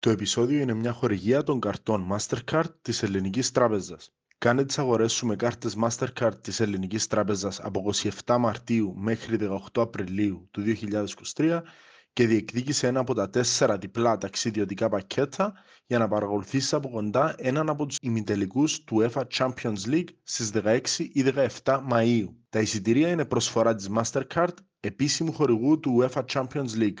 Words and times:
Το 0.00 0.10
επεισόδιο 0.10 0.60
είναι 0.60 0.74
μια 0.74 0.92
χορηγία 0.92 1.42
των 1.42 1.60
καρτών 1.60 2.08
Mastercard 2.12 2.70
της 2.82 3.02
Ελληνικής 3.02 3.50
Τράπεζας. 3.50 4.12
Κάνε 4.38 4.64
τις 4.64 4.78
αγορές 4.78 5.12
σου 5.12 5.26
με 5.26 5.36
κάρτες 5.36 5.76
Mastercard 5.82 6.40
της 6.40 6.60
Ελληνικής 6.60 7.06
Τράπεζας 7.06 7.60
από 7.60 7.80
27 8.24 8.36
Μαρτίου 8.38 8.94
μέχρι 8.96 9.36
18 9.36 9.82
Απριλίου 9.82 10.48
του 10.50 10.62
2023 11.36 11.62
και 12.12 12.26
διεκδίκησε 12.26 12.86
ένα 12.86 13.00
από 13.00 13.14
τα 13.14 13.30
τέσσερα 13.30 13.78
διπλά 13.78 14.18
ταξιδιωτικά 14.18 14.88
πακέτα 14.88 15.52
για 15.86 15.98
να 15.98 16.08
παρακολουθήσεις 16.08 16.72
από 16.72 16.88
κοντά 16.90 17.34
έναν 17.38 17.68
από 17.68 17.86
τους 17.86 17.96
ημιτελικούς 18.02 18.84
του 18.84 18.96
UEFA 19.00 19.22
Champions 19.38 19.86
League 19.86 20.08
στις 20.22 20.50
16 20.54 20.80
ή 21.12 21.24
17 21.62 21.80
Μαΐου. 21.90 22.28
Τα 22.48 22.60
εισιτηρία 22.60 23.08
είναι 23.08 23.24
προσφορά 23.24 23.74
της 23.74 23.90
Mastercard, 23.94 24.54
επίσημου 24.80 25.32
χορηγού 25.32 25.80
του 25.80 25.98
UEFA 26.00 26.22
Champions 26.32 26.70
League. 26.78 26.98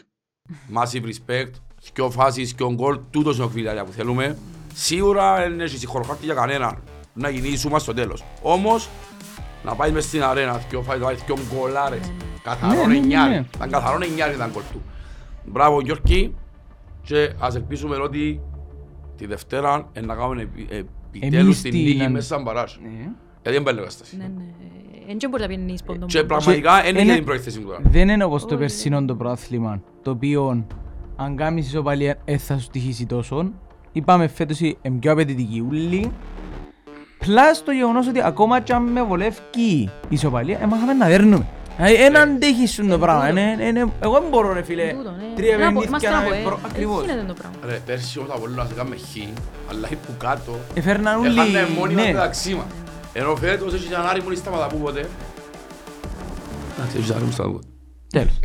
Massive 0.74 1.04
respect, 1.04 1.67
και 1.92 2.08
φάσεις 2.10 2.52
και 2.54 2.62
ο 2.62 2.72
γκολ, 2.72 2.98
τούτος 3.10 3.36
είναι 3.36 3.44
ο 3.44 3.48
κβιλιάρια 3.48 3.84
που 3.84 3.92
θέλουμε. 3.92 4.36
Σίγουρα 4.74 5.36
δεν 5.36 5.60
έχει 5.60 5.78
συγχωροχάρτη 5.78 6.24
για 6.24 6.34
κανέναν 6.34 6.78
να 7.14 7.28
γίνει 7.28 7.48
ίσουμα 7.48 7.78
στο 7.78 7.94
τέλος. 7.94 8.24
Όμως, 8.42 8.88
να 9.64 9.74
πάει 9.74 9.90
μες 9.92 10.04
στην 10.04 10.22
αρένα 10.22 10.60
και 10.68 10.76
ο 10.76 10.82
φάσεις 10.82 11.00
να 11.00 11.06
βάλει 11.06 11.18
και 11.26 11.34
γκολάρες. 11.54 12.12
Καθαρόν 12.42 12.76
Ναι, 12.76 12.82
ναι, 12.82 12.86
ναι, 12.92 12.96
εννιάρι. 12.96 13.32
ναι. 13.34 13.44
Ήταν 13.56 13.70
καθαρόν 13.70 14.02
εννιάρι 14.02 14.34
ήταν 14.34 14.50
γκολ 14.52 14.62
του. 14.72 14.82
Μπράβο 15.44 15.80
Γιώργη 15.80 16.34
και 17.02 17.32
ας 17.38 17.54
ελπίσουμε 17.54 17.96
ότι 17.96 18.40
τη 19.16 19.26
Δευτέρα 19.26 19.88
ε, 19.92 20.00
να 20.00 20.14
κάνουμε 20.14 20.42
επι- 20.42 20.72
επιτέλους 21.10 21.44
Εμείς 21.44 21.60
την 21.62 21.70
τι 21.70 21.78
νίκη 21.78 21.96
να- 21.96 22.10
μέσα 22.10 22.26
σαν 22.26 22.44
παράζ. 22.44 22.76
Ναι. 22.82 22.88
Γιατί 23.42 23.58
δεν 23.58 23.62
πάει 23.62 23.74
κατάσταση. 23.74 24.16
Ναι, 24.16 24.30
ναι. 24.36 24.44
Εν 25.10 25.18
και 25.18 25.28
μπορεί 25.28 25.42
να 25.42 25.48
πιένει 25.48 25.76
σποντό 25.78 26.06
Και 26.06 26.16
μόνο. 26.16 26.28
πραγματικά 26.28 26.80
δεν 26.82 26.90
είναι- 26.90 27.00
είναι 27.00 27.14
την 27.14 27.24
πρώτη 27.24 27.40
θέση 27.40 27.58
του 27.58 27.66
τώρα. 27.66 27.78
Δεν 27.82 28.08
είναι 28.08 28.24
όπως 28.24 28.42
το 28.42 28.48
Όχι. 28.48 28.56
περσινό 28.56 29.04
το 29.04 29.14
πρόθλημα, 29.14 29.80
το 30.02 30.10
οποίο 30.10 30.66
αν 31.20 31.36
κάνεις 31.36 31.66
ισοπαλία 31.66 32.16
δεν 32.24 32.38
θα 32.38 32.58
σου 32.58 32.68
τυχήσει 32.72 33.06
τόσο. 33.06 33.50
Είπαμε 33.92 34.28
φέτος 34.28 34.60
είναι 34.60 34.76
πιο 35.00 35.12
απαιτητική 35.12 35.64
ούλη. 35.68 36.10
Πλάς 37.18 37.62
το 37.64 37.72
γεγονός 37.72 38.06
ότι 38.08 38.22
ακόμα 38.22 38.60
και 38.60 38.72
αν 38.72 38.82
με 38.82 39.02
βολεύει 39.02 39.36
η 39.56 39.88
ισοπαλία, 40.08 40.58
έμαθαμε 40.62 40.92
να 40.92 41.06
δέρνουμε. 41.06 41.46
Δηλαδή, 41.76 41.94
Εν 41.94 42.16
αντέχει 42.16 42.66
σου 42.66 42.86
το 42.86 42.98
πράγμα. 42.98 43.28
Είναι- 43.28 43.64
είναι- 43.64 43.92
Εγώ 44.00 44.20
δεν 44.20 44.28
μπορώ 44.30 44.52
ρε 44.52 44.62
φίλε. 44.62 44.92
Τούτο, 44.92 45.10
ναι. 45.10 45.24
Τρία 45.36 45.56
Να 45.58 45.72
πω- 45.72 45.80
παιχνίδια 45.82 45.88
είμαστε 45.88 46.08
να 46.10 46.16
να 46.16 46.22
πω, 46.22 46.28
με 46.28 46.36
ε, 46.36 46.42
προ... 46.42 46.58
ε, 46.62 46.66
Ακριβώς. 46.70 47.04
γίνεται 47.04 47.24
το 47.26 47.34
πράγμα. 47.34 47.56
Ρε, 47.66 47.80
πέρσι 47.86 48.18
όμως 48.18 48.30
τα 48.32 48.38
πολλά 48.38 48.66
σε 48.66 48.74
κάνουμε 48.74 48.96
χ, 48.96 49.16
αλλά 49.70 49.88
που 49.88 50.12
κάτω 50.18 50.52
Έφερναν 50.74 51.18
όλοι. 51.20 51.28
Έχανε 51.40 51.66
μόνιμα 51.78 52.00
ναι. 52.02 52.12
μεταξύ 52.12 52.54
μας. 52.54 52.66
Ενώ 53.12 53.36
φέτος 53.36 53.74
έχει 53.74 53.92
έναν 53.92 54.06
άρη 54.06 54.22
μόλις 54.22 54.38
σταματά 54.38 54.66
που 54.66 54.78
ποτέ. 54.78 55.08
Εντάξει, 56.78 56.96
έχει 56.98 57.12
άρη 57.14 57.24
μου 57.24 57.30
σταματά 57.30 57.54
ποτέ. 57.56 57.66
Τέλος. 58.10 58.40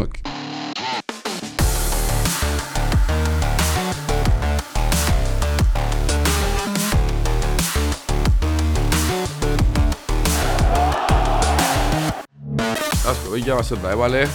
Ας 13.07 13.23
το 13.23 13.29
παιδιά 13.29 13.55
μας 13.55 13.67
τα 13.67 13.89
έβαλε 13.89 14.25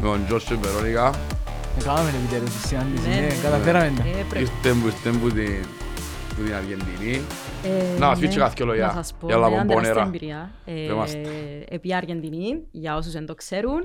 με 0.00 0.08
τον 0.08 0.24
Τζος 0.26 0.44
και 0.44 0.54
την 0.54 0.62
Βερόνικα. 0.62 1.14
Έκαναμε 1.80 2.08
επιτέλους 2.08 2.50
τη 2.50 2.68
συνάντηση. 2.68 3.08
Ναι, 3.08 3.14
ναι, 3.14 3.20
ναι. 3.20 3.34
Καταφέραμε 3.42 3.92
τα. 3.96 4.08
Ε, 4.08 4.24
πρέπει. 4.28 4.40
Ήρθε 4.40 4.70
που 4.80 4.86
ήρθε 4.86 5.10
που 5.10 5.28
την 5.30 5.64
που 6.36 6.42
την 6.44 6.54
Αργεντινή. 6.54 7.20
Ε, 7.64 7.98
Να 7.98 8.06
μας 8.06 8.18
ναι, 8.20 8.26
πεις 8.26 8.34
και 8.34 8.40
κάτι 8.40 8.62
λόγια 8.62 8.86
Να 8.86 8.92
σας 8.92 9.14
πω, 9.20 9.26
για 9.26 9.38
μια 9.38 9.48
λαπομπόνερα. 9.48 9.80
τεράστια 9.94 10.02
εμπειρία. 10.06 10.50
Πες 10.64 10.96
μας 10.96 11.12
τα. 11.12 11.18
Ε, 11.18 11.64
Επία 11.68 11.96
Αργεντινή, 11.96 12.66
για 12.70 12.96
όσους 12.96 13.12
δεν 13.12 13.26
το 13.26 13.34
ξέρουν. 13.34 13.80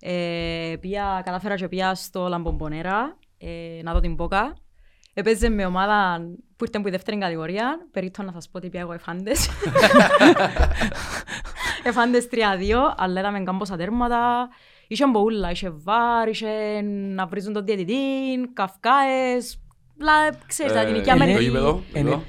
Ε, 0.00 0.70
Επία, 0.72 1.22
κατάφερα 1.24 1.54
και 1.54 1.68
πήγα 1.68 1.94
στο 1.94 2.28
Λαμπομπονέρα, 2.28 3.16
ε, 3.38 3.82
να 3.82 3.92
δω 3.92 4.00
την 4.00 4.16
Πόκα. 4.16 4.56
Έπαιζε 5.14 5.48
με 5.48 5.64
ομάδα 5.66 6.20
που 6.58 6.64
ήρθε 6.64 6.78
από 6.78 6.88
η 6.88 6.90
δεύτερη 6.90 7.18
κατηγορία. 7.18 7.86
Περίπτω 7.90 8.22
να 8.22 8.32
σας 8.32 8.48
πω 8.48 8.58
ότι 8.58 8.68
πήγα 8.68 8.82
εγώ 8.82 8.92
εφάντες. 8.92 9.48
εφάντες 11.84 12.28
3-2, 12.32 12.36
αλλά 12.96 13.20
είδαμε 13.20 13.42
κάμποσα 13.42 13.76
τέρματα. 13.76 14.48
Είχε 14.88 15.06
μπούλα, 15.06 15.50
είχε 15.50 15.70
βάρ, 15.70 16.28
είχε 16.28 16.80
να 17.14 17.26
βρίζουν 17.26 17.52
τον 17.52 17.64
διαιτητή, 17.64 17.94
καυκάες. 18.52 19.60
Λα, 20.00 20.12
ξέρεις, 20.46 20.72
Ε, 20.72 20.74
λατινική 20.74 21.10
είναι 21.10 21.12
Αμερική. 21.12 21.50
Το 21.50 21.58
Αμερική. 21.58 21.74
γήπεδο, 21.78 21.82
Είναι- 22.00 22.10
εδώ. 22.10 22.22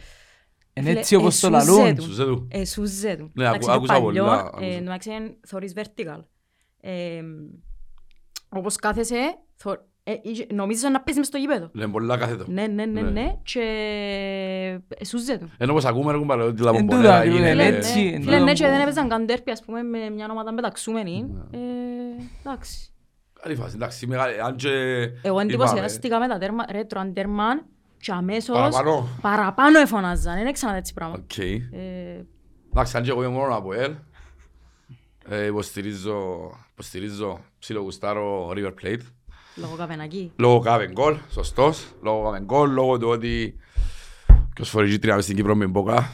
Είναι 0.73 0.87
Φίλε, 0.87 0.99
έτσι 0.99 1.15
όπως 1.15 1.39
το 1.39 1.47
ε, 1.47 1.49
λαλούν. 1.49 1.75
σουζέτου. 1.75 2.01
Σου 2.03 2.11
ζέτου. 2.11 2.47
Ε, 2.51 2.65
σουζέ 2.65 3.15
του. 3.15 3.31
Ναι, 3.33 3.43
Εντάξει, 3.47 3.69
ακού- 3.71 3.77
άκουσα 3.77 3.93
το 3.93 4.01
πολλά, 4.01 4.25
παλιό, 4.25 4.45
άκουσα. 4.47 4.65
ε, 4.65 4.75
εντάξει, 4.75 5.09
θωρείς 5.47 5.73
vertical. 5.75 6.23
Ε, 6.81 7.21
όπως 8.49 8.75
κάθεσαι, 8.75 9.37
θω- 9.55 9.73
ε, 9.73 9.77
είχε- 9.77 9.88
νομίζεις 10.53 10.83
να 10.83 11.01
παίζεις 11.01 11.17
μες 11.17 11.27
στο 11.27 11.37
γήπεδο; 11.37 11.69
Λένε 11.73 11.91
πολλά 11.91 12.17
κάθετο. 12.17 12.45
Ναι, 12.47 12.67
ναι, 12.67 12.85
ναι, 12.85 13.01
Ναι. 13.01 13.09
ναι, 13.09 13.35
και 13.43 13.59
ε, 14.89 15.05
σουζέ 15.05 15.37
του. 15.37 15.51
Ενώ 15.57 15.73
πως 15.73 15.85
ακούμε 15.85 16.11
ρε 16.11 16.17
κουμπάρε 16.17 16.43
ότι 16.43 16.55
Εν 16.59 16.63
λαπομπονέρα 16.65 17.01
τούτα, 17.01 17.15
ακριβώς, 17.17 17.37
γίνεται. 17.39 17.51
είναι 17.53 17.63
Φίλε, 17.63 17.77
έτσι, 17.77 17.99
ναι, 18.03 18.09
εν 18.15 18.21
Φίλε, 18.21 18.31
τούτο 18.33 18.43
ναι, 18.45 18.53
και 18.53 18.63
που- 18.65 18.71
δεν 18.71 18.81
έπαιζαν 18.81 19.09
καν 19.09 19.25
τέρπι, 19.25 19.51
ας 19.51 19.63
πούμε, 19.63 19.81
με 19.81 20.09
μια 20.09 20.27
ομάδα 20.31 20.51
μεταξούμενη. 20.53 21.25
Ναι. 21.33 21.57
Ε, 21.57 21.61
Εντάξει. 22.45 22.91
Καλή 23.41 23.55
φάση, 23.55 23.75
εντάξει, 23.75 24.07
μεγάλη, 24.07 24.39
αν 24.41 24.55
και... 24.55 24.69
Εγώ 24.69 25.11
είπαμε, 25.21 25.41
εντυπωσιάστηκα 25.41 26.19
με 26.19 26.27
τα 26.27 26.37
τέρμα, 26.37 26.65
ρε, 26.71 26.83
τρώαν 26.83 27.13
τέρμαν 27.13 27.65
και 27.97 28.11
αμέσως 28.11 28.55
Παραπάνω. 28.55 29.07
παραπάνω 29.21 29.79
εφωνάζαν. 29.79 30.43
Δεν 30.43 30.53
ξανά 30.53 30.75
έτσι 30.75 30.93
πράγμα. 30.93 31.15
Οκ. 31.23 31.37
Ε, 31.37 32.25
Εντάξει, 32.71 32.97
αν 32.97 33.03
και 33.03 33.09
εγώ 33.09 33.23
είμαι 33.23 33.31
μόνος 33.33 33.55
από 33.55 33.73
ελ, 33.73 33.95
ε, 35.29 35.45
υποστηρίζω, 35.45 36.17
υποστηρίζω 36.71 37.39
ψηλό 37.59 37.81
γουστάρω 37.81 38.49
River 38.55 38.73
Plate. 38.83 38.99
Λόγω 39.55 39.75
καβενακή. 39.75 40.31
Λόγω 40.35 40.59
κάβε 40.59 40.87
γκολ, 40.91 41.15
σωστός. 41.31 41.87
Λόγω 42.01 42.23
κάβε 42.23 42.39
γκολ, 42.41 42.71
λόγω 42.71 42.97
του 42.97 43.07
ότι 43.09 43.55
ποιος 44.53 44.69
φορεί 44.69 44.89
γήτρια 44.89 45.15
μες 45.15 45.23
στην 45.23 45.35
Κύπρο 45.35 45.55
με 45.55 45.65
μπόκα. 45.67 46.09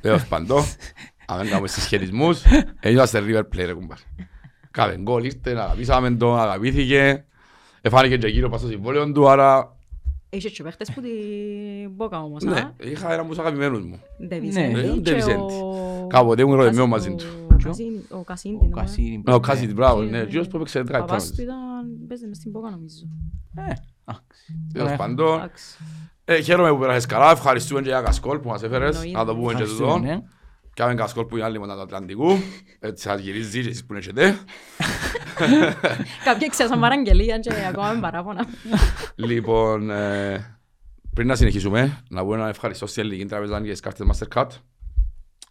Έως 0.00 0.26
παντό. 0.26 0.58
Αν 1.26 1.38
δεν 1.38 1.48
κάνουμε 1.48 1.68
συσχετισμούς, 1.68 2.42
ε, 2.80 2.90
είμαστε 2.90 3.22
River 3.26 3.38
Plate 3.40 3.64
ρε 3.66 3.72
κουμπάρ. 3.72 3.96
Κάβε 4.70 4.96
γκολ, 4.98 5.24
ήρθε, 5.24 5.50
αγαπήσαμε 5.50 6.10
τον, 6.10 6.38
αγαπήθηκε. 6.38 7.24
Εφάνηκε 7.80 8.16
και 8.16 8.26
γύρω 8.26 8.48
πας 8.48 8.60
στο 8.60 8.68
συμβόλαιο 8.68 9.12
του, 9.12 9.28
άρα 9.28 9.74
Είχε 10.32 10.48
και 10.48 10.62
παίχτες 10.62 10.90
που 10.92 11.00
την 11.00 11.90
Μπόκα 11.90 12.22
όμως, 12.22 12.42
ναι, 12.44 12.60
α; 12.60 12.72
είχα 12.80 13.06
έναν 13.06 13.20
από 13.20 13.28
τους 13.28 13.38
αγαπημένους 13.38 13.84
μου. 13.84 14.00
Ντε 14.26 14.34
Ναι, 14.34 14.40
Βισέντη 14.40 14.88
ο 14.88 14.94
Ντε 14.96 15.00
και 15.10 15.14
Βισέντη. 15.14 15.52
ο- 15.52 16.06
Κάποτε 16.08 16.42
ήμουν 16.42 16.52
ερωτευμένος 16.54 16.86
ο- 16.86 16.90
μαζί 16.90 17.14
του. 17.14 17.24
Ο 17.64 17.68
Κασίν- 17.68 18.12
Ο 18.12 18.22
Κασίντη. 18.24 18.64
Ο 18.64 18.68
ναι. 18.68 18.80
Κασίνη. 18.80 19.22
Ναι, 19.26 19.34
Ο 19.34 19.40
Κάσιτ, 19.40 19.72
μπράβο, 19.72 20.04
Και- 20.04 20.10
ναι. 20.10 20.22
Γύρος 20.22 20.48
που 20.48 20.56
έπαιξε 20.56 20.78
Ο 20.78 20.82
10 20.82 20.90
παπάς 20.98 21.26
του 21.30 21.40
ετών. 21.42 21.44
ήταν, 21.54 22.06
παίζε 22.08 22.26
μες 22.26 22.36
στην 22.36 22.50
Μπόκα 22.50 22.70
νομίζω. 22.70 23.04
Ε, 23.56 23.60
εντάξει. 24.04 24.66
Τέλος 24.72 24.90
Ε, 24.90 24.96
πάντων, 24.96 25.34
Εντάξει. 25.38 25.76
ε, 26.24 26.40
χαίρομαι 26.40 26.70
που 26.70 26.78
πέρασες 26.78 27.06
καλά. 27.06 27.30
Ευχαριστούμε 27.30 27.80
και 27.80 27.88
για 27.88 28.00
κασκόλ 28.02 28.38
που 28.38 28.48
μας 28.48 28.62
έφερες. 28.62 28.94
Εννοείται. 28.96 29.18
Να 29.18 29.24
το 29.24 29.34
πούμε 29.34 29.46
και 29.46 29.62
Ευχαριστούμε, 29.62 29.92
τούτο. 29.92 30.04
ναι. 30.04 30.22
Κάμε 30.74 30.94
κασκόλ 30.94 31.24
που 31.24 31.36
είναι 31.36 31.44
άλλη 31.44 31.58
μόνα 31.58 31.74
του 31.74 31.80
Ατλαντικού. 31.80 32.28
Έτσι 32.80 33.02
σας 33.08 33.20
γυρίζει 33.20 33.62
και 33.62 33.68
εσείς 33.68 33.84
που 33.86 33.94
έχετε. 33.94 34.38
Κάποιοι 36.24 36.48
ξέρασαν 36.48 36.80
παραγγελία 36.80 37.38
και 37.38 37.50
ακόμα 37.68 37.92
με 37.92 38.00
παράπονα. 38.00 38.46
Λοιπόν, 39.14 39.90
ε, 39.90 40.58
πριν 41.14 41.26
να 41.26 41.34
συνεχίσουμε, 41.36 42.02
να 42.08 42.22
πούμε 42.22 42.34
ένα 42.36 42.48
ευχαριστώ 42.48 42.86
στην 42.86 43.02
Ελληνική 43.02 43.26
Τραπεζά 43.26 43.60
για 43.60 43.70
τις 43.70 43.80
κάρτες 43.80 44.06
Mastercard 44.12 44.46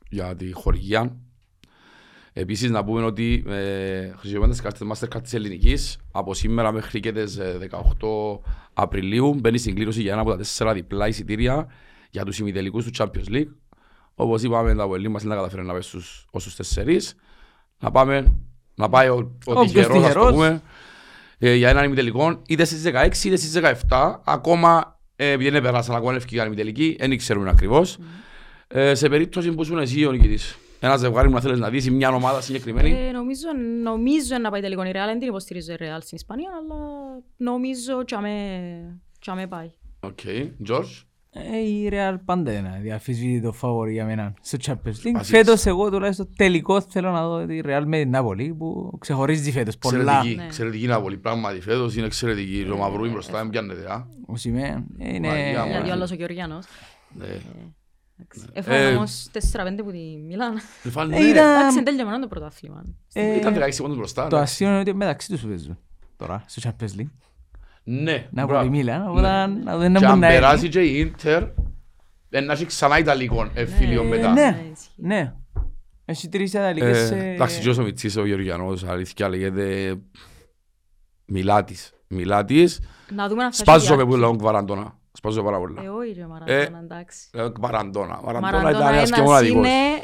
για 0.10 0.36
τη 0.36 0.52
χορηγία. 0.52 1.16
Επίσης 2.40 2.70
να 2.70 2.84
πούμε 2.84 3.04
ότι 3.04 3.44
ε, 3.48 4.12
χρησιμοποιώντας 4.18 4.62
τις 4.62 4.62
κάρτες 4.62 4.88
Mastercard 4.92 5.24
της 5.24 5.34
Ελληνικής 5.34 5.98
από 6.12 6.34
σήμερα 6.34 6.72
μέχρι 6.72 7.00
και 7.00 7.12
τις 7.12 7.38
ε, 7.38 7.70
18 7.72 8.40
Απριλίου 8.74 9.34
μπαίνει 9.34 9.58
στην 9.58 9.76
κλήρωση 9.76 10.02
για 10.02 10.12
ένα 10.12 10.22
από 10.22 10.30
τα 10.30 10.38
τέσσερα 10.38 10.74
διπλά 10.74 11.08
εισιτήρια 11.08 11.68
για 12.10 12.26
τους 12.26 12.40
ημιτελικούς 12.40 12.86
του 12.86 12.92
Champions 12.98 13.34
League. 13.34 13.52
Όπως 14.16 14.44
είπαμε, 14.44 14.76
τα 14.76 14.88
πολύ 14.88 15.08
μας 15.08 15.22
είναι 15.22 15.30
να 15.34 15.38
καταφέρουν 15.40 15.66
να 15.66 15.74
πέσει 15.74 15.88
στους 15.88 16.26
όσους 16.32 16.56
τέσσερις. 16.56 17.16
Να 17.80 17.92
πάμε, 17.92 18.36
να 18.76 18.90
πάει 18.90 19.10
ο, 19.10 19.36
ο 19.46 19.52
Όποιος 19.52 19.72
τυχερός, 19.72 19.88
ας 19.90 19.94
το 19.94 20.08
τυχερός. 20.08 20.32
πούμε, 20.32 20.62
ε, 21.38 21.54
για 21.54 21.70
έναν 21.70 21.84
ημιτελικό, 21.84 22.42
είτε 22.48 22.66
στις 22.66 22.82
16 22.84 23.24
είτε 23.24 23.36
στις 23.36 23.52
17. 23.88 24.22
Ακόμα, 24.24 25.00
ε, 25.16 25.32
επειδή 25.32 25.50
δεν 25.50 25.62
περάσαν 25.62 25.96
ακόμα 25.96 26.16
ευκαιρία 26.16 26.46
ημιτελική, 26.46 26.96
δεν 27.00 27.18
ξέρουμε 27.18 27.50
ακριβώς. 27.50 27.98
Ε, 28.68 28.96
σε 28.96 29.10
περίπτωση 29.10 29.52
που 29.52 29.62
ήσουν 29.62 29.80
εσύ 29.80 30.06
ο 30.06 30.12
νικητής, 30.12 30.58
ένα 30.80 30.98
ζευγάρι 30.98 31.28
που 31.28 31.34
να 31.34 31.42
θέλεις 31.42 31.60
να 31.60 31.70
δεις 31.70 31.86
ή 31.86 31.92
μια 31.92 32.10
ομάδα 32.10 32.42
συγκεκριμένη, 32.42 32.92
Ε, 32.92 33.12
Νομίζω 33.12 33.48
νομίζω 33.84 34.38
να 34.42 34.50
πάει 34.50 34.62
τελικό 34.62 34.84
η 34.84 34.90
Real, 34.92 35.06
δεν 35.06 35.20
την 35.20 35.28
υποστηρίζω 35.28 35.74
η 35.74 35.78
Real 35.80 35.98
στην 36.02 36.18
Ισπανία, 36.18 36.50
αλλά 36.60 36.76
νομίζω 37.38 38.04
και 38.04 38.16
αμέ- 38.16 38.84
και 39.20 39.32
αμέ 39.32 39.48
πάει. 39.48 39.72
Οκ, 40.00 40.20
George. 40.70 41.04
Ε, 41.32 41.58
Η 41.58 41.90
Real 41.92 42.16
πάντα 42.26 42.52
είναι 42.54 42.80
αδιαφιλονίκητο 42.82 43.48
το 43.48 43.54
φαβορί 43.54 43.92
για 43.92 44.06
μένα 44.06 44.34
στο 44.42 44.58
Champions 44.66 45.08
League. 45.08 45.16
Ας 45.16 45.28
Φέτος 45.28 45.66
εγώ 45.66 45.90
τουλάχιστον 45.92 46.30
τελικό 46.36 46.82
θέλω 46.82 47.12
να 47.12 47.28
δω 47.28 47.46
τη 47.46 47.60
Real 47.66 47.82
με 47.86 47.98
την 48.00 48.10
Νάπολη 48.10 48.54
που 48.58 48.98
ξεχωρίζει 49.00 49.52
φέτος 49.52 49.78
πολλά. 49.78 50.00
Εξαιρετική, 50.02 50.36
Ναι. 50.36 50.44
εξαιρετική 50.46 50.86
Νάπολη, 50.88 51.18
πράγματι 51.18 51.62
φέτος 51.62 51.96
είναι 51.96 52.06
εξαιρετική. 52.06 52.66
Το 52.68 52.78
μωρό 52.78 53.04
είναι 53.04 53.14
μπροστά, 53.14 53.38
δεν 53.38 53.50
πιάνεται, 53.50 53.92
α. 53.92 54.08
Οσιμέν 54.26 54.86
είναι... 54.98 55.28
Μαγεία 55.28 55.64
μου. 55.64 55.70
Γιατί 55.72 55.90
ο 55.90 55.92
άλλος 55.92 56.12
ο 56.12 56.16
Γεωργιανός. 56.16 56.66
Ναι. 58.20 58.26
εντάξει. 58.26 58.50
Έφαγε 58.54 58.84
Ε, 58.92 58.96
όμως 58.96 59.28
4-5 59.32 59.84
που 59.84 59.92
τη 59.92 60.18
Μιλάν. 60.28 60.56
Ε, 60.84 60.90
φαν- 60.90 61.12
Ε, 61.12 61.18
ναι. 61.18 61.24
ήταν- 61.24 61.56
Εντάξει, 61.60 61.76
είναι 61.78 61.84
τέλειο 61.84 62.20
το 62.20 62.28
πρωτάθλημα. 62.28 62.84
Ε, 63.14 63.36
Ήταν 63.36 63.54
16 63.54 63.82
πόντους 63.82 63.98
μπροστά. 63.98 64.28
Το 64.28 64.36
ναι. 64.36 64.42
αστείο 64.42 64.68
είναι 64.70 64.80
ότι 64.80 64.94
μεταξύ 64.94 65.30
τους 65.30 65.42
παίζουν 65.42 65.78
τώρα 66.18 66.44
στο 66.48 66.70
Champions 66.70 67.00
League. 67.00 67.10
Ναι, 67.84 68.28
Να 68.32 68.46
μπράβο. 68.46 68.60
πω 68.64 68.70
τη 68.72 68.78
Μίλαν, 68.78 69.08
οπότε 69.10 69.22
Ναι. 69.48 69.64
να 69.64 69.78
δεν 69.78 69.94
Και 69.94 70.00
μπορεί 70.00 70.06
αν 70.12 70.20
να 70.20 70.28
περάσει 70.28 70.66
έρθει. 70.66 70.70
και 70.70 70.82
η 70.86 71.00
Ίντερ, 71.00 71.44
ε, 72.30 72.40
να 72.40 72.54
έχει 72.54 72.66
ξανά 72.66 73.00
Ιταλικό 73.00 73.50
εμφύλιο 73.54 74.04
Ναι. 74.04 74.10
μετά. 74.10 74.32
Ναι, 74.32 74.64
ισχύει. 74.74 74.90
ναι. 74.96 75.34
Έχει 76.06 76.30
τρεις 76.30 76.54
Ιταλικές... 76.54 77.12
Ε, 77.12 77.16
ε, 77.18 77.34
Εντάξει, 77.34 77.60
και 77.62 77.70
όσο 77.70 77.84
Μιτσής 77.84 78.16
ο 78.18 78.26
Γεωργιανός, 78.26 78.84
αλήθεια 78.84 79.30
λέγεται 79.30 79.96
Μιλάτης. 81.26 81.94
Μιλάτης. 82.08 82.80
Να 83.16 83.28
δούμε 83.28 83.44
αν 83.44 83.52
θα 83.52 83.58
Σπάζομαι 83.58 84.02
έχει 84.02 84.10
που 84.12 84.16
διάρκεια. 84.18 84.28
λέω 84.38 84.38
Βαραντώνα. 84.52 84.99
Σπάζω 85.12 85.44
πάρα 85.44 85.58
πολλά. 85.58 85.84
Ε, 85.84 85.88
όχι 85.88 86.14
ρε 86.14 86.26
Μαραντώνα, 86.28 86.80
εντάξει. 86.84 87.18
Ε, 87.34 87.48
Βαραντώνα. 87.60 88.20
Βαραντώνα 88.24 88.40
Μαραντώνα 88.62 88.70
Ιταλίας 88.70 89.10
και 89.10 89.16
ένας 89.16 89.28
μοναδικός. 89.30 89.66
είναι... 89.66 90.04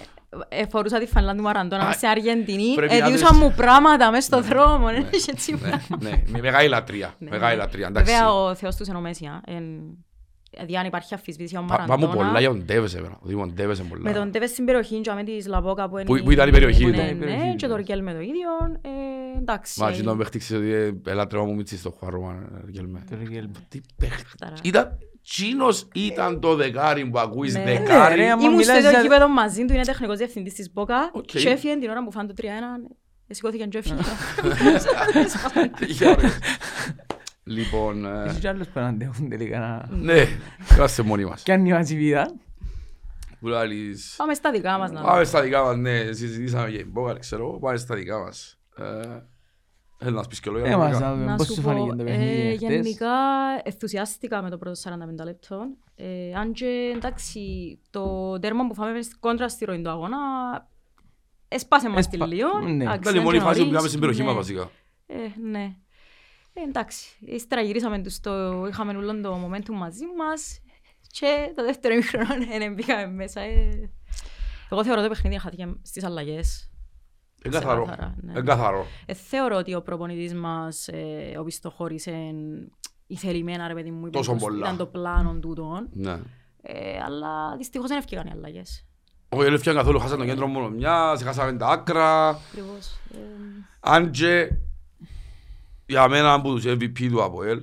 ε, 0.50 0.66
Φορούσα 0.68 1.00
τη 1.00 1.06
φανελά 1.06 1.36
του 1.36 1.42
Μαραντώνα 1.42 1.84
Α, 1.84 1.86
μες 1.88 1.96
στην 1.96 2.08
Αργεντινή. 2.08 2.74
πρέπει 2.76 2.94
να 3.00 3.06
Εδιούσαν 3.06 3.30
δεις- 3.30 3.40
μου 3.42 3.54
πράγματα 3.58 4.12
μες 4.12 4.24
στο 4.24 4.40
Ναι, 4.40 4.46
δρόμο. 4.48 4.88
ναι, 4.90 4.94
Δεν 4.94 5.10
είχε 5.18 5.32
έτσι 5.32 5.52
Ναι, 5.52 5.58
πράγματα. 5.58 6.10
ναι, 6.10 6.24
με 6.28 6.40
μεγάλη 6.42 6.70
λατρεία. 6.70 7.14
Ναι. 7.18 7.30
Μεγάλη 7.30 7.58
λατρεία, 7.58 7.88
εντάξει. 7.88 8.12
Βέβαια 8.14 8.34
ο 8.34 8.56
Θεός 8.56 8.76
τους 8.76 8.88
είναι 8.88 8.98
ο 8.98 9.02
Μέση. 9.02 9.30
Α. 10.58 10.60
Εν- 10.62 10.66
Δηλαδή 10.66 10.78
αν 10.78 10.86
υπάρχει 10.86 11.14
αφισβήτηση 11.14 11.58
ο 11.58 11.66
Πα- 11.68 11.76
Πάμε 11.88 12.06
πολλά 12.06 12.16
Μαραντώνα. 12.16 12.40
για 12.40 12.50
τον 12.50 12.66
Τέβες, 12.66 12.96
εμένα. 12.96 13.18
Ο 13.22 13.28
Δήμον 13.28 13.56
Τέβες 13.56 13.80
είναι 13.80 13.88
πολλά. 13.90 14.02
Με 14.02 14.12
τον 14.14 14.32
Τέβες 14.32 14.50
στην 14.50 14.66
περιοχή 14.66 15.02
και 15.02 15.12
με 15.12 15.24
της 15.24 15.48
Λαπόκα 15.48 15.90
που 15.90 15.98
είναι... 15.98 16.06
Που- 16.06 16.24
που 16.24 16.32
ήταν 16.32 16.48
η 16.48 16.52
περιοχή 16.52 16.84
που 16.84 16.90
του. 16.92 16.94
είναι, 17.00 17.10
Η 17.10 17.14
περιοχή 17.16 17.44
Ναι, 17.44 17.50
του. 17.50 17.56
και 17.56 17.68
το 17.68 17.76
Ρικέλ 17.76 18.04
με 18.04 18.14
το 18.14 18.20
ίδιο. 18.20 18.50
ε, 18.82 18.90
Εντάξει. 19.40 19.80
Μα 19.80 19.90
ε, 19.90 19.92
και 19.94 20.02
τον 20.04 20.18
παίχτη 20.18 20.38
ξέρεις 20.38 20.64
ότι 20.64 20.74
ε, 21.06 21.12
ελάτρεμα 21.12 21.44
μου 21.46 21.56
Μιτσής 21.56 21.80
στο 21.80 21.90
χώρο. 22.00 22.36
Γελμέ. 22.68 23.04
το 23.10 23.16
Ριγέλ. 23.20 23.48
Τι 23.70 23.82
παίχτη. 23.98 24.26
Χταρά. 24.26 24.54
Ήταν, 24.64 24.98
τσίνος 25.24 25.88
ήταν 25.96 26.40
το 26.40 26.56
δεκάρι 26.56 27.06
που 27.06 27.20
ακούεις 27.20 27.54
Ναι. 27.54 27.64
δεκάρι. 27.64 28.16
Ναι, 28.16 28.24
ρε, 28.26 28.32
άμα 28.32 28.44
Ήμουν 28.44 28.62
στο 28.64 28.72
μιλάς 28.72 28.78
ίδιο 28.78 28.90
για- 28.90 29.02
γήπεδο 29.02 29.28
μαζί 29.30 29.66
του, 29.66 29.74
είναι 29.74 29.84
τεχνικός 29.84 30.18
διευθυντής 30.18 30.54
της 30.54 30.72
Μπόκα 30.74 31.10
Οκ. 31.14 31.24
και 31.24 31.50
έφυγε 31.50 31.78
την 31.78 31.90
ώρα 31.90 32.04
που 32.04 32.12
φάνε 32.12 32.28
το 32.28 32.34
3-1. 32.34 32.46
ε, 33.28 33.34
Σηκώθηκε 33.34 33.66
και 33.66 33.78
έφυγε. 33.78 33.96
Για 37.46 37.56
ρε. 37.56 37.62
Λοιπόν, 37.62 38.06
ε, 38.06 38.24
Έχει 38.26 38.40
κι 38.40 38.48
άλλους 38.48 38.68
που 38.68 38.80
να 38.80 38.88
αντέχουν 38.88 39.30
τελικά 39.30 39.60
να... 39.60 39.96
ναι, 39.98 40.26
είμαστε 40.76 41.04
μόνοι 41.04 41.26
μας. 41.26 41.44
Κι 41.44 41.52
αν 41.52 41.66
η 41.66 41.84
βίδα. 41.84 42.36
Που 43.40 43.48
λάλης, 43.48 44.14
Πάμε 44.18 44.34
στα 44.34 44.52
δικά 44.52 44.78
μας 44.78 44.92
να 44.92 45.02
Πάμε 45.02 45.24
στα 45.24 45.42
δικά 45.42 45.64
μας, 45.64 45.76
ναι, 45.78 46.00
συζητήσαμε 46.12 46.70
για 46.70 46.80
την 46.80 46.92
Μπόκαρ, 46.92 47.20
ξέρω, 47.20 47.48
εγώ, 47.48 47.60
πάμε 47.60 47.78
στα 47.78 47.96
δικά 47.96 48.20
μας. 48.20 48.58
Ε, 48.78 48.84
Θέλεις 49.98 50.14
να 50.14 50.20
μας 50.20 50.28
πεις 50.28 50.40
και 50.40 50.50
λόγια. 50.50 50.72
Ε, 50.72 50.76
μας 50.76 50.98
Rebecca? 50.98 51.00
να 51.00 51.14
δούμε 51.14 51.26
Να 51.26 51.36
πώς 51.36 51.46
σου 51.48 51.54
σου 51.54 51.62
πω, 51.62 51.68
φάνηκε 51.70 51.96
το 51.96 52.02
ε, 52.02 52.06
παιχνίδι 52.06 52.56
χτες. 52.56 52.70
γενικά 52.70 53.10
ενθουσιάστηκα 53.64 54.42
με 54.42 54.50
το 54.50 54.58
πρώτο 54.58 54.80
45 54.84 55.24
λεπτό. 55.26 55.66
Ε, 55.96 56.34
αν 56.36 56.52
και 56.54 56.92
εντάξει, 56.96 57.40
το 57.90 58.40
τέρμα 58.40 58.68
που 58.68 58.74
φάμε 58.74 58.92
μες 58.92 59.06
στην 59.06 59.18
κόντρα 59.20 59.50
στη 59.50 59.66
ροή 59.66 59.82
του 59.82 59.90
αγώνα 59.90 60.18
έσπασε 61.48 61.90
μας 61.90 62.08
τη 62.08 62.16
Έσπα- 62.16 62.28
λίγο. 62.28 62.60
ναι. 62.60 62.84
Εντάξει, 62.84 63.00
Ήταν 63.10 63.16
η 63.16 63.24
μόνη 63.24 63.38
και 63.38 63.44
φάση 63.44 63.60
που 63.60 63.66
νωρίς. 63.66 63.68
πήγαμε 63.70 63.88
στην 63.88 64.00
περιοχή 64.00 64.22
Ναι. 64.22 64.28
μας 64.28 64.36
βασικά. 64.36 64.70
Ε, 65.08 65.16
ναι. 65.50 65.76
Ε, 66.58 66.62
εντάξει, 66.62 67.16
ύστερα 67.20 67.62
γυρίσαμε 67.62 68.00
τους 68.02 68.14
στο, 68.14 68.66
είχαμε 68.70 68.98
όλο 68.98 69.22
το 69.22 69.34
momentum 69.46 69.74
μαζί 69.74 70.06
μας 70.18 70.60
και 71.08 71.52
το 71.56 71.64
δεύτερο 71.64 71.94
ημίχρονο 71.94 72.28
δεν 72.48 72.72
μπήκαμε 72.74 73.08
μέσα. 73.08 73.42
Ε. 73.42 73.90
Εγώ 74.70 74.84
θεωρώ 74.84 75.02
το 75.02 75.08
παιχνίδι 75.08 75.40
χάθηκε 75.40 75.76
στις 75.82 76.04
αλλαγές. 76.04 76.70
Είναι 77.46 77.58
καθαρό. 77.60 77.82
Ξεκάθαρα, 77.84 78.16
ναι. 78.22 78.32
Είναι 78.32 78.42
καθαρό. 78.42 78.86
Ε, 79.06 79.14
θεωρώ 79.14 79.56
ότι 79.58 79.76
ο 79.76 79.82
προπονητής 79.82 80.34
μας, 80.34 80.88
ε, 80.88 81.36
ο 81.40 81.44
πιστοχώρησε 81.44 82.34
ηθελημένα 83.08 83.68
ρε 83.68 83.74
παιδί 83.74 83.92
μου, 83.92 84.08
είπε 84.08 84.18
Τόσο 84.18 84.32
πως 84.32 84.42
πολλά. 84.42 84.66
ήταν 84.66 84.78
το 84.78 84.86
πλάνο 84.86 85.34
τούτο. 85.40 85.88
Ναι. 85.94 86.20
Ε, 86.62 87.00
αλλά 87.06 87.56
δυστυχώς 87.58 87.88
δεν 87.90 87.98
έφυγαν 87.98 88.28
οι 88.28 88.32
αλλαγές. 88.32 88.86
Όχι, 89.30 89.44
δεν 89.44 89.54
έφτιαν 89.54 89.76
καθόλου, 89.76 90.00
χάσαν 90.00 90.18
το 90.18 90.26
κέντρο 90.26 90.48
μόνο 90.48 90.70
μιας, 90.70 91.24
χάσαμε 91.24 91.54
τα 91.58 91.68
άκρα. 91.68 92.28
Ακριβώς. 92.30 93.00
Ε, 93.14 93.18
Αν 93.80 94.12
και 94.12 94.52
για 95.86 96.08
μένα 96.08 96.34
από 96.34 96.54
τους 96.54 96.64
MVP 96.68 97.08
του 97.10 97.24
ΑΠΟΕΛ, 97.24 97.62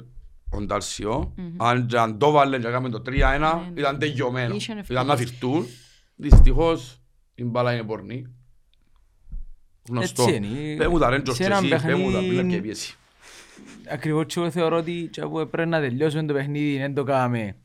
ο 0.50 0.60
Ντάλσιο, 0.60 1.34
αν 1.56 1.86
και 1.86 1.98
αν 1.98 2.18
το 2.18 2.30
βάλε 2.30 2.58
και 2.58 2.66
έκαμε 2.66 2.88
το 2.88 3.02
3-1, 3.06 3.10
Ναι, 3.10 3.70
ναι. 3.74 3.80
ήταν 3.80 3.98
τελειωμένο. 3.98 4.54
Είχε 4.54 4.72
Ήταν 4.72 5.06
να 5.06 5.12
ευκαιρίες. 5.12 5.30
φυρτούν. 5.30 5.66
Δυστυχώς 6.16 7.00
η 7.34 7.44
μπάλα 7.44 7.72
είναι 7.72 7.82
πορνή. 7.82 8.26
Γνωστό. 9.88 10.22
Έτσι 10.22 10.34
είναι. 10.36 10.76
Πες 10.76 10.86
μου 10.86 10.98
τα 10.98 11.10
ρέντζος 11.10 11.36
Σε 11.36 11.42
και 11.42 11.48
έναν 11.48 11.64
εσύ, 11.64 11.68
πες 11.72 11.82
μου 11.82 11.90
τα 11.90 12.18
παιχνίδι- 12.18 12.28
πλέον 12.30 12.48
και 12.48 12.60
πίεση. 12.60 12.96
Ακριβώς 13.90 14.24
και 14.26 14.40
εγώ 14.40 14.50
θεωρώ 14.50 14.76
ότι 14.76 15.08
και 15.12 15.22
που 15.22 15.48
πρέπει 15.50 15.68
να 15.68 15.80
τελειώσουμε 15.80 16.22
το 16.24 16.32
παιχνίδι 16.32 16.78
δεν 16.78 16.94
το 16.94 17.02
κάναμε. 17.04 17.56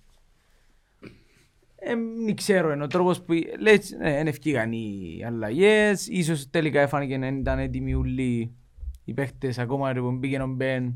Ε, 1.80 1.94
δεν 2.26 2.36
ξέρω, 2.36 2.72
είναι 2.72 2.84
ο 2.84 2.88
τρόπος 2.88 3.22
που 3.22 3.34
λες, 3.60 3.92
ναι, 4.02 4.12
δεν 4.12 4.28
ευκήγαν 4.28 4.72
οι 4.72 5.22
αλλαγές, 5.26 6.08
ίσως 6.08 6.50
τελικά 6.50 6.82
έφανηκε 6.82 7.18
να 7.18 7.28
ήταν 7.28 7.60
έτοιμοι 7.60 7.94
όλοι 7.96 8.52
οι 9.08 9.14
παίχτες 9.14 9.58
ακόμα 9.60 9.94
ρε, 9.94 10.00
που 10.00 10.12
μπήκε 10.12 10.42
ο 10.42 10.48
Μπεν. 10.48 10.96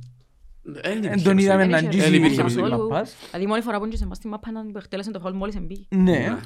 Δεν 0.64 1.24
τον 1.24 1.38
είδαμε 1.38 1.66
να 1.66 1.78
Δεν 1.78 1.86
αγγίσει 1.86 2.10
Δεν 2.10 2.14
υπήρχε 2.14 2.42
η 2.42 2.44
καθόλου. 2.44 2.70
μαπάς. 2.78 3.16
Δηλαδή 3.26 3.44
η 3.46 3.48
μόνη 3.48 3.62
φορά 3.62 3.80
που 3.80 3.86
ήρθε 3.86 4.08
στη 4.12 4.28
μάπα 4.28 4.48
ήταν 4.50 4.72
που 4.72 4.78
εκτέλεσε 4.78 5.12
το 5.12 5.20
φάουλ 5.20 5.36
μόλις 5.36 5.56
εμπήκε. 5.56 5.96
Ναι. 5.96 6.38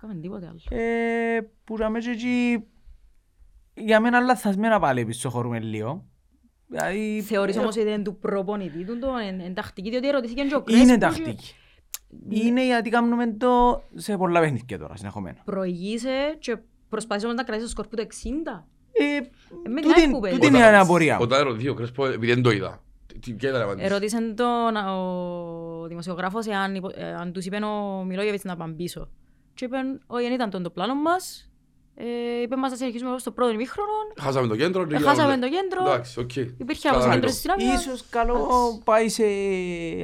Κάμε 0.00 0.14
τίποτε 0.20 0.46
άλλο. 0.46 0.82
Ε, 0.82 1.40
που 1.64 1.76
να 1.76 1.90
μέσα 1.90 2.10
εκεί 2.10 2.64
για 3.74 4.00
μένα 4.00 4.20
λαθασμένα 4.20 4.78
πάλι 4.80 5.04
πίσω 5.04 5.28
χωρούμε 5.30 5.60
λίγο. 5.60 6.04
Δηλαδή, 6.66 7.22
Θεωρείς 7.26 7.56
ε, 7.56 7.58
όμως 7.58 7.76
ότι 7.76 7.88
είναι 7.90 8.02
του 8.02 8.18
προπονητή 8.18 8.84
του, 8.84 8.98
το 8.98 9.08
εν- 9.28 9.40
εν 9.40 9.54
τακτική, 9.54 9.90
διότι 9.90 10.08
ερωτήθηκε 10.08 10.42
και 10.42 10.54
ο 10.54 10.62
Κρέσπο 10.62 10.82
Είναι 10.82 10.92
και 10.92 10.98
τακτική. 10.98 11.54
Είναι 12.28 12.64
γιατί 12.66 12.90
κάνουμε 12.90 13.32
το 13.32 13.82
σε 13.94 14.16
πολλά 14.16 14.40
παιχνίδια 14.40 14.78
τώρα 14.78 14.96
συνεχόμενα. 14.96 15.38
Προηγείσαι 15.44 16.36
και 16.38 16.56
προσπαθείς 16.88 17.24
όμως 17.24 17.36
να 17.36 17.42
κρατήσεις 17.44 17.72
το 17.74 17.80
σκορ 17.82 17.88
που 17.88 17.96
το 17.96 18.02
60. 18.02 18.64
Ε, 19.04 19.68
με 19.68 19.80
τούτη- 19.80 19.94
κάνει 20.00 20.12
που 20.12 20.20
τούτη 20.20 20.38
παίζει. 20.38 20.56
είναι 20.56 20.76
η 20.76 20.78
απορία 20.78 21.14
μου. 21.14 21.20
Όταν 21.22 21.40
ερωτηθεί 21.40 21.68
ο 21.68 21.74
Κρέσπο, 21.74 22.06
επειδή 22.06 22.32
δεν 22.32 22.42
το 22.42 22.50
είδα. 22.50 22.82
Τι- 23.06 23.18
τι- 23.18 23.32
Ποια 23.32 23.48
ήταν 23.48 23.60
η 23.60 23.64
απάντηση; 23.64 23.86
Ερώτησε 23.86 24.32
τον 24.36 24.76
ο 24.76 25.86
δημοσιογράφος 25.88 26.46
εάν, 26.46 26.74
υπο- 26.74 26.90
ε, 26.94 27.14
αν 27.14 27.32
τους 27.32 27.44
είπε 27.44 27.56
ο 27.56 28.04
Μιλόγεβιτς 28.04 28.44
να 28.44 28.56
πάνε 28.56 28.72
πίσω. 28.72 29.08
Και 29.54 29.64
είπαν, 29.64 30.00
όχι, 30.06 30.22
δεν 30.24 30.32
ήταν 30.32 30.50
τον 30.50 30.62
το 30.62 30.70
πλάνο 30.70 30.94
μας. 30.94 31.51
Ε, 31.94 32.04
είπε 32.42 32.56
μας 32.56 32.70
να 32.70 32.76
συνεχίσουμε 32.76 33.18
στο 33.18 33.30
πρώτο 33.30 33.52
ημίχρονο. 33.52 33.90
Χάσαμε 34.20 34.46
το 34.46 34.56
κέντρο. 34.56 34.86
και 34.86 34.94
Ε, 34.94 34.98
χάσαμε 34.98 35.32
είδαμε- 35.32 35.40
το 35.40 35.48
κέντρο. 35.56 35.90
Εντάξει, 35.90 36.20
οκ. 36.20 36.36
Υπήρχε 36.36 36.88
Καλά, 36.88 36.94
αποσυγκέντρωση 36.96 37.34
το. 37.34 37.38
στην 37.40 37.50
άμυνα. 37.50 37.74
Ίσως 37.74 38.04
καλό 38.10 38.48
πάει 38.84 39.08
σε 39.08 39.24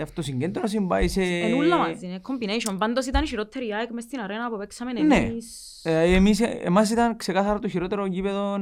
αυτοσυγκέντρωση, 0.03 0.81
πάει 0.81 1.09
σε... 1.09 1.23
Εν 1.23 1.55
ούλα 1.55 1.77
μαζί, 1.79 2.07
είναι 2.07 2.21
combination. 2.23 2.75
Πάντως 2.79 3.07
ήταν 3.07 3.23
η 3.23 3.27
χειρότερη 3.27 3.67
η 3.67 3.75
ΑΕΚ 3.75 3.91
μες 3.91 4.03
στην 4.05 4.21
αρένα 4.21 4.51
που 4.51 4.57
παίξαμε 4.59 4.93
Ναι. 4.93 5.17
εμείς. 5.17 5.81
Ε, 5.85 6.03
εμείς, 6.15 6.41
εμάς 6.41 6.91
ήταν 6.91 7.17
ξεκάθαρα 7.17 7.59
το 7.59 7.69
χειρότερο 7.69 8.07
γήπεδο 8.07 8.55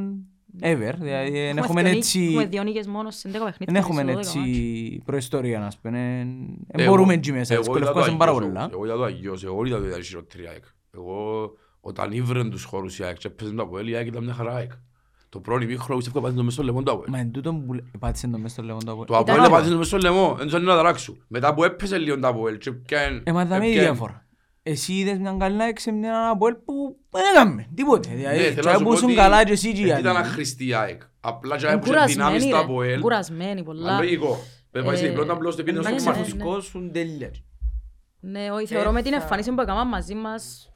ever. 0.63 0.93
Δηλαδή 0.99 1.31
δεν 1.31 1.57
έχουμε 1.59 1.83
δύο 1.83 1.91
νίκες- 1.91 1.97
έτσι... 2.07 2.25
Έχουμε 2.25 2.45
δύο 2.47 2.63
νίκες 2.63 2.87
μόνος 2.87 3.17
σε 3.17 3.29
10 3.29 3.33
παιχνίδια. 3.33 3.67
Δεν 3.67 3.77
έχουμε 3.77 4.03
στο 4.03 4.13
12 4.13 4.17
έτσι 4.19 4.39
ματς. 4.39 5.05
προϊστορία, 5.05 5.59
να 5.59 5.69
πούμε. 5.83 5.99
Δεν 6.69 6.81
Εγώ- 6.81 6.91
μπορούμε 6.91 7.15
εκεί 7.15 7.33
μέσα. 7.33 7.55
εγώ 7.55 7.63
είδα 7.63 7.73
το 7.73 7.79
Δυσκολευκόμαστε 7.81 8.17
πάρα 8.17 8.31
Αγιός, 8.31 8.47
πολλά. 8.47 8.69
Εγώ 8.73 8.85
είδα 8.85 8.95
το 8.97 9.03
Αγιός, 9.03 9.45
εγώ 9.45 9.65
είδα 9.65 9.79
το 9.81 9.87
ήταν 9.87 10.01
η 10.01 10.05
χειρότερη 10.05 10.47
ΑΕΚ. 10.47 10.65
Εγώ 10.95 11.51
όταν 11.87 12.13
ήβρεν 12.13 12.51
τους 12.51 12.65
χώρους 12.65 12.99
η 12.99 13.05
ΑΕΚ 13.05 13.17
και 13.17 13.27
έπαιζε 13.29 13.51
το 13.53 13.63
ΑΠΟΕΛ, 13.63 13.89
η 13.89 13.95
ΑΕΚ 13.97 14.07
ήταν 14.07 14.25
μια 14.25 14.35
χαρά 14.35 14.55
ΑΕΚ. 14.55 14.71
Το 15.29 15.41
πρώτο 15.41 15.63
ημίχρονο 15.65 15.97
πιστεύω 15.97 16.21
πάτησε 16.21 16.37
το 16.39 16.43
μέσα 16.45 16.57
στο 16.57 16.65
λαιμό 16.65 16.83
του 16.83 16.93
ΑΠΟΕΛ. 16.93 17.11
Μα 17.11 17.19
εν 17.19 17.31
τούτο 17.31 17.53
που 17.55 17.77
πάτησε 17.99 18.29
το 18.29 18.39
μέσα 18.39 18.49
στο 18.55 18.63
λέγον 18.63 18.85
το 18.85 18.93
από... 18.93 19.05
Το 19.05 19.17
ΑΠΟΕΛ 19.17 19.39
Ήταν 19.39 19.51
πάτησε 19.51 19.71
το 19.71 19.77
μέσα 19.77 19.89
στο 19.89 19.99
λαιμό, 19.99 20.35
δεν 20.39 20.47
ξέρω 20.47 20.63
να 20.63 20.77
δράξου. 20.77 21.17
Μετά 21.29 21.55
που 21.55 21.65
έπαιζε 21.65 21.99
λίγο 21.99 22.19
το 22.21 22.27
ΑΠΟΕΛ 22.29 22.59
και 22.59 22.73
πιάνε... 22.73 23.23
Ε, 23.25 23.33
μα 23.33 23.45
δάμε 23.45 23.67
η 23.67 23.69
έπιανε- 23.69 23.91
διάφορα. 23.91 24.25
Εσύ 24.63 24.93
είδες 24.93 25.19
μια 25.19 25.37
καλά 25.39 25.65
έξε 25.65 25.91
μια 25.93 26.29
Αποέλ 26.31 26.55
που 26.55 26.97
δεν 27.11 27.23
έκαμε 27.35 27.67
τίποτε. 27.75 28.09
Ναι, 28.09 28.15
Δηλαδή, 28.15 28.39
θέλω 28.39 28.53
να 28.55 28.61
τσάι 28.61 28.73
σου 28.75 28.79
που 28.79 28.85
πω 28.89 28.93
ήσουν 28.93 29.05
ότι 29.09 29.15
καλά 29.17 29.45
και 29.45 29.53
εσύ 29.53 29.73
και 29.73 29.81
οι 29.81 29.85
δεν 29.85 29.99
ήταν 29.99 30.17
άλλοι. 30.17 30.27
αχρηστή 30.27 30.67
η 30.67 30.75
ΑΕΚ. 30.75 31.03
Απλά 31.21 31.57
και 31.57 31.67
Εν 31.67 31.73
έπαιζε 31.73 31.93
δυνάμεις 31.93 32.15
κουρασμένοι, 32.17 32.41
στο 32.41 32.57
ρε. 32.57 32.63
ΑΠΟΕΛ. 32.63 33.01
Κουρασμένοι 33.01 33.63
πολλά. 33.63 33.93
Μα 33.93 33.99
λογικό. 33.99 34.39
Πες 34.71 34.85
πάει 34.85 34.97
στην 34.97 35.09
Ε, 35.09 35.13
πρώτα 35.13 35.33
απλώς 35.33 35.57
το 35.57 35.63
πήγαινε 35.63 35.83
στο 35.83 35.93
ναι, 35.93 35.97
Εντάξει, 36.01 36.19
ναι, 36.21 36.25
κομμάτι. 36.25 36.37
ναι. 36.37 36.45
φουσκώσουν 36.45 36.93
τέλεια. 36.93 37.31
Ναι, 38.21 38.51
όχι, 38.51 38.67
θεωρώ 38.67 38.93
με 38.93 39.03
την 39.03 39.13
θα- 39.13 39.21
εμφάνιση 39.21 39.53
που 39.53 39.61
έκαναν 39.61 39.89
μαζί 39.89 40.15
μας 40.15 40.71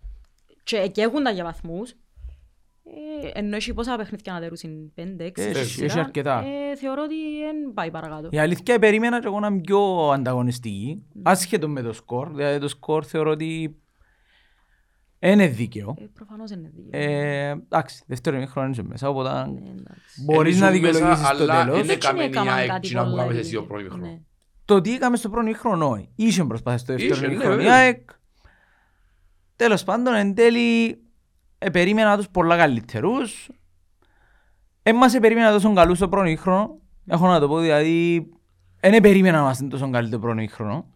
και 0.63 0.77
εκέχονταν 0.77 1.35
για 1.35 1.45
βαθμούς, 1.45 1.91
ε, 1.91 3.31
ενώ 3.33 3.57
έχει 3.57 3.75
πόσα 3.75 3.97
παιχνίδια 3.97 4.33
να 4.33 4.41
τερούσουν, 4.41 4.93
πέντε, 4.95 5.25
έξι, 5.25 5.43
Έχει, 5.45 5.53
στη 5.55 5.61
έχει 5.83 5.91
σειρά, 5.91 6.05
αρκετά. 6.05 6.45
ε, 6.45 6.77
θεωρώ 6.77 7.03
ότι 7.03 7.15
δεν 7.45 7.73
πάει 7.75 7.91
παρακάτω. 7.91 8.29
Η 8.33 8.39
αλήθεια 8.39 8.79
περίμενα 8.79 9.21
και 9.21 9.27
εγώ 9.27 9.41
να 9.41 9.47
είμαι 9.47 9.61
πιο 9.61 10.11
ανταγωνιστική, 10.11 11.07
άσχετο 11.23 11.69
με 11.69 11.83
το 11.83 11.93
σκορ. 11.93 12.35
Δηλαδή 12.35 12.59
το 12.59 12.69
σκορ 12.69 13.05
θεωρώ 13.07 13.31
ότι 13.31 13.77
είναι 15.19 15.47
δίκαιο. 15.47 15.95
Ε, 15.99 16.05
προφανώς 16.15 16.51
είναι 16.51 16.71
δίκαιο. 16.75 17.01
Ε, 17.03 17.49
εντάξει, 17.51 18.03
δεύτερο 18.07 18.37
ημίχρονο 18.37 18.69
είσαι 18.71 18.83
μέσα, 18.83 19.09
οπότε 19.09 19.29
Ε, 19.29 19.43
εντάξει. 19.43 20.23
μπορείς 20.25 20.61
να 20.61 20.71
Ήσουν 20.71 20.81
μέσα, 20.81 20.93
δικαιολογήσεις 20.93 21.29
το 21.37 21.43
αλλά 21.43 21.61
τέλος. 21.65 21.81
δεν 21.81 21.91
Έτσι 21.91 22.07
έκαμε 22.09 22.23
η 22.23 22.27
έκαναν 22.27 22.55
ΑΕΚ 22.55 22.69
κάτι 22.69 22.87
εκείνα 22.87 23.05
που 23.05 23.11
πολλά 23.11 23.23
έκαμε 23.23 23.37
η 23.37 23.41
εσύ 23.41 23.53
το 23.53 23.59
Λίγκ. 23.59 23.69
πρώτο 23.69 23.81
ημίχρονο. 23.81 24.07
Ναι. 24.07 24.21
Το 24.65 24.81
τι 24.81 24.91
είχαμε 24.91 25.17
στο 25.17 25.29
πρώτο 25.29 25.47
ημίχρονο, 25.47 25.89
όχι. 25.91 26.09
Είχε 26.17 26.45
προσπάθεια 26.45 26.79
στο 26.79 26.93
δεύτερο 26.93 27.15
Είχε, 27.15 27.27
ναι, 27.27 27.33
ημίχρονο. 27.33 27.55
Η 27.55 27.57
βέβαια. 27.57 27.75
ΑΕΚ, 27.75 28.11
τέλος 29.61 29.85
πάντων, 29.85 30.15
εν 30.15 30.35
τέλει, 30.35 31.01
ε, 31.59 31.71
περίμενα 31.71 32.17
τους 32.17 32.29
πολλά 32.29 32.57
καλύτερους. 32.57 33.51
Εν 34.83 34.97
μας 34.97 35.15
ε, 35.15 35.21
περίμενα 35.21 35.53
τόσο 35.53 35.73
καλούς 35.73 35.97
στο 35.97 36.09
πρώτο 36.09 36.27
ημίχρονο. 36.27 36.79
Έχω 37.07 37.27
να 37.27 37.41
το 37.41 37.49
πω, 37.49 37.59
δηλαδή, 37.59 38.29
δεν 38.81 39.01
περίμενα 39.01 39.37
να 39.37 39.43
είμαστε 39.43 39.67
τόσο 39.67 39.91
καλοί 39.91 40.09
το 40.09 40.19
πρώτο 40.19 40.39
ημίχρονο. 40.39 40.87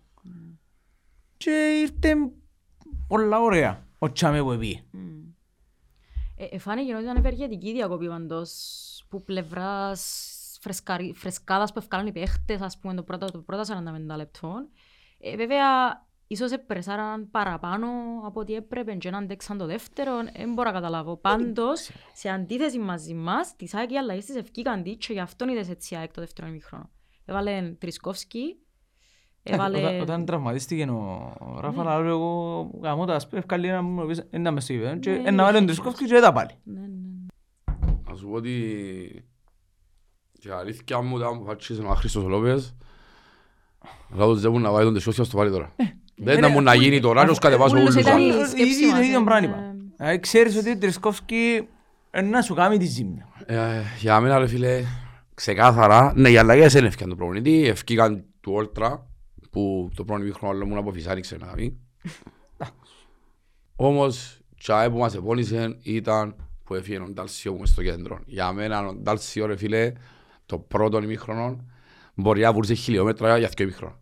Και 1.36 1.50
ήρθε 1.80 2.14
πολλά 3.06 3.40
ωραία 3.40 3.86
ο 3.98 4.12
Τσάμε 4.12 4.42
που 4.42 4.52
επί. 4.52 4.84
Μμ. 4.90 4.98
Ε, 6.36 6.44
ε, 6.44 6.58
φάνηκε 6.58 6.94
ότι 6.94 7.02
ήταν 7.02 7.16
ευεργετική 7.16 7.68
η 7.68 7.72
διακοπή 7.72 8.08
πάντως 8.08 8.50
που 9.08 9.24
πλευράς 9.24 10.58
φρεσκαρι- 10.60 11.16
φρεσκάδας 11.16 11.72
που 11.72 11.78
ευκάλαν 11.78 12.06
οι 12.06 12.12
παίχτες, 12.12 12.60
ας 12.60 12.78
πούμε, 12.78 12.94
το 12.94 13.02
πρώτο, 13.02 13.26
το 13.26 13.38
πρώτα 13.38 13.64
45 13.64 14.16
λεπτών. 14.16 14.68
Ε, 15.20 15.36
βέβαια, 15.36 16.03
ίσως 16.26 16.52
επρεσάραν 16.52 17.30
παραπάνω 17.30 17.86
από 18.24 18.40
ό,τι 18.40 18.54
έπρεπε 18.54 18.94
και 18.94 19.10
να 19.10 19.18
αντέξαν 19.18 19.58
το 19.58 19.66
δεύτερο, 19.66 20.12
δεν 20.36 20.52
μπορώ 20.52 20.68
να 20.68 20.74
καταλάβω. 20.74 21.16
Πάντως, 21.16 21.90
σε 22.12 22.28
αντίθεση 22.28 22.78
μαζί 22.78 23.14
μας, 23.14 23.56
τις 23.56 23.74
ΑΕΚ 23.74 23.90
οι 23.90 23.96
αλλαγές 23.96 24.24
της 24.24 24.36
ευκήκαν 24.36 24.82
τι 24.82 24.96
και 24.96 25.12
γι' 25.12 25.20
αυτόν 25.20 25.48
είδες 25.48 25.68
έτσι 25.68 25.94
η 25.94 25.96
ΑΕΚ 25.96 26.12
το 26.12 26.20
δεύτερο 26.20 26.48
ημίχρονο. 26.48 26.90
Έβαλε 27.24 27.74
Τρισκόφσκι, 27.78 28.56
έβαλε... 29.42 29.78
Όταν, 29.78 30.00
όταν 30.00 30.24
τραυματίστηκε 30.24 30.90
ο 30.90 31.58
Ράφα, 31.60 32.00
λέω 32.00 32.08
εγώ 32.08 32.70
γαμώ 32.82 33.04
τα 33.04 33.18
σπέφ 33.18 33.46
καλή 33.46 33.68
να 33.68 33.82
μου 33.82 34.06
πεις 34.06 34.26
ένα 34.30 34.50
μες 34.50 34.64
στο 34.64 34.72
γήπεδο 34.72 34.96
και 34.96 35.10
Ναι, 35.10 35.28
ένα 35.28 35.42
βάλει 35.42 35.56
τον 35.56 35.66
Τρισκόφσκι 35.66 36.04
και 36.04 36.12
δεν 36.12 36.22
τα 36.22 36.32
πάλι. 36.32 36.50
Ναι, 36.62 36.80
ναι. 36.80 36.88
Να 38.08 38.14
σου 38.16 38.28
πω 38.28 38.34
ότι 38.34 39.28
και 40.38 40.48
η 40.48 40.52
αλήθεια 40.52 41.00
μου 41.00 41.16
ήταν 41.16 41.38
που 41.38 41.44
φάτσισε 41.44 41.82
ο 41.82 41.94
Χρήστος 41.94 42.24
Λόπες 42.24 42.76
Λάδος 44.10 44.40
δεν 44.40 44.52
μου 44.52 44.58
να 44.58 44.70
βάλει 44.70 44.84
τον 44.84 44.94
τεσσόσια 44.94 45.24
στο 45.24 45.36
πάρει 45.36 45.50
τώρα. 45.50 45.74
Δεν 46.16 46.40
θα 46.40 46.48
μου 46.48 46.60
να 46.62 46.74
γίνει 46.74 47.00
τώρα 47.00 47.24
και 47.24 47.30
ως 47.30 47.38
κατεβάσω 47.38 47.76
Ούλος 47.76 47.94
όλους 47.94 48.00
ήταν 48.00 48.16
τους 48.16 48.26
η 48.26 48.30
άλλους. 48.30 48.48
σκέψη 48.50 48.72
Ήδη 48.72 48.86
το 48.90 48.96
μας, 48.96 49.06
ίδιο 49.06 49.20
ε, 49.20 49.24
πράγμα. 49.24 49.56
ε, 49.56 49.74
Δηλαδή 49.96 50.18
ξέρεις 50.18 50.56
ότι 50.56 50.70
ο 50.70 50.78
Τρισκόφσκι 50.78 51.68
είναι 52.16 52.28
να 52.28 52.42
σου 52.42 52.54
κάνει 52.54 52.78
τη 52.78 52.84
ζήμια. 52.84 53.28
Ε, 53.46 53.80
Για 54.00 54.20
μένα 54.20 54.38
ρε 54.38 54.46
φίλε, 54.46 54.82
ξεκάθαρα, 55.34 56.12
ναι 56.16 56.30
οι 56.30 56.36
αλλαγές 56.36 56.72
δεν 56.72 56.84
έφυγαν 56.84 57.08
το 57.08 57.14
προπονητή, 57.16 57.66
ευκήκαν 57.66 58.24
του 58.40 58.52
Όλτρα 58.52 59.06
που 59.50 59.90
το 59.94 60.04
πρώτο 60.04 60.22
ημίχρονο 60.22 60.54
άλλο 60.54 60.66
μου 60.66 60.74
να 60.74 60.80
αποφυσάρει 60.80 61.20
ξέρει 61.20 61.40
να 61.40 61.46
κάνει. 61.46 61.78
Όμως, 63.76 64.38
τσάε 64.58 64.90
που 64.90 64.98
μας 64.98 65.14
επώνυσε 65.14 65.78
ήταν 65.82 66.36
που 66.64 66.74
έφυγε 66.74 66.98
ο 66.98 67.08
Ντάλσιο 67.10 67.52
μου 67.52 67.58
μες 67.58 67.68
στο 67.68 67.82
κέντρο. 67.82 68.20
Για 68.26 68.52
μένα 68.52 68.86
ο 68.86 68.94
Ντάλσιο 68.94 69.46
ρε 69.46 69.56
φίλε, 69.56 69.92
το 70.46 70.58
πρώτο 70.58 71.02
ημίχρονο 71.02 71.64
μπορεί 72.14 72.40
να 72.40 72.52
βουρούσε 72.52 72.74
χιλιόμετρα 72.74 73.38
για 73.38 73.50
δύο 73.56 73.66
ημίχρονα. 73.66 73.98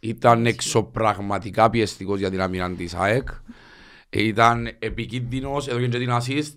Ήταν 0.00 0.46
εξωπραγματικά 0.46 1.70
πιεστικός 1.70 2.18
για 2.18 2.30
την 2.30 2.40
άμυνα 2.40 2.70
της 2.70 2.94
ΑΕΚ. 2.94 3.28
Ε, 4.08 4.22
Ήταν 4.22 4.66
επικίνδυνος, 4.78 5.68
εδώ 5.68 5.78
και 5.78 5.88
την 5.88 6.10
assist. 6.12 6.56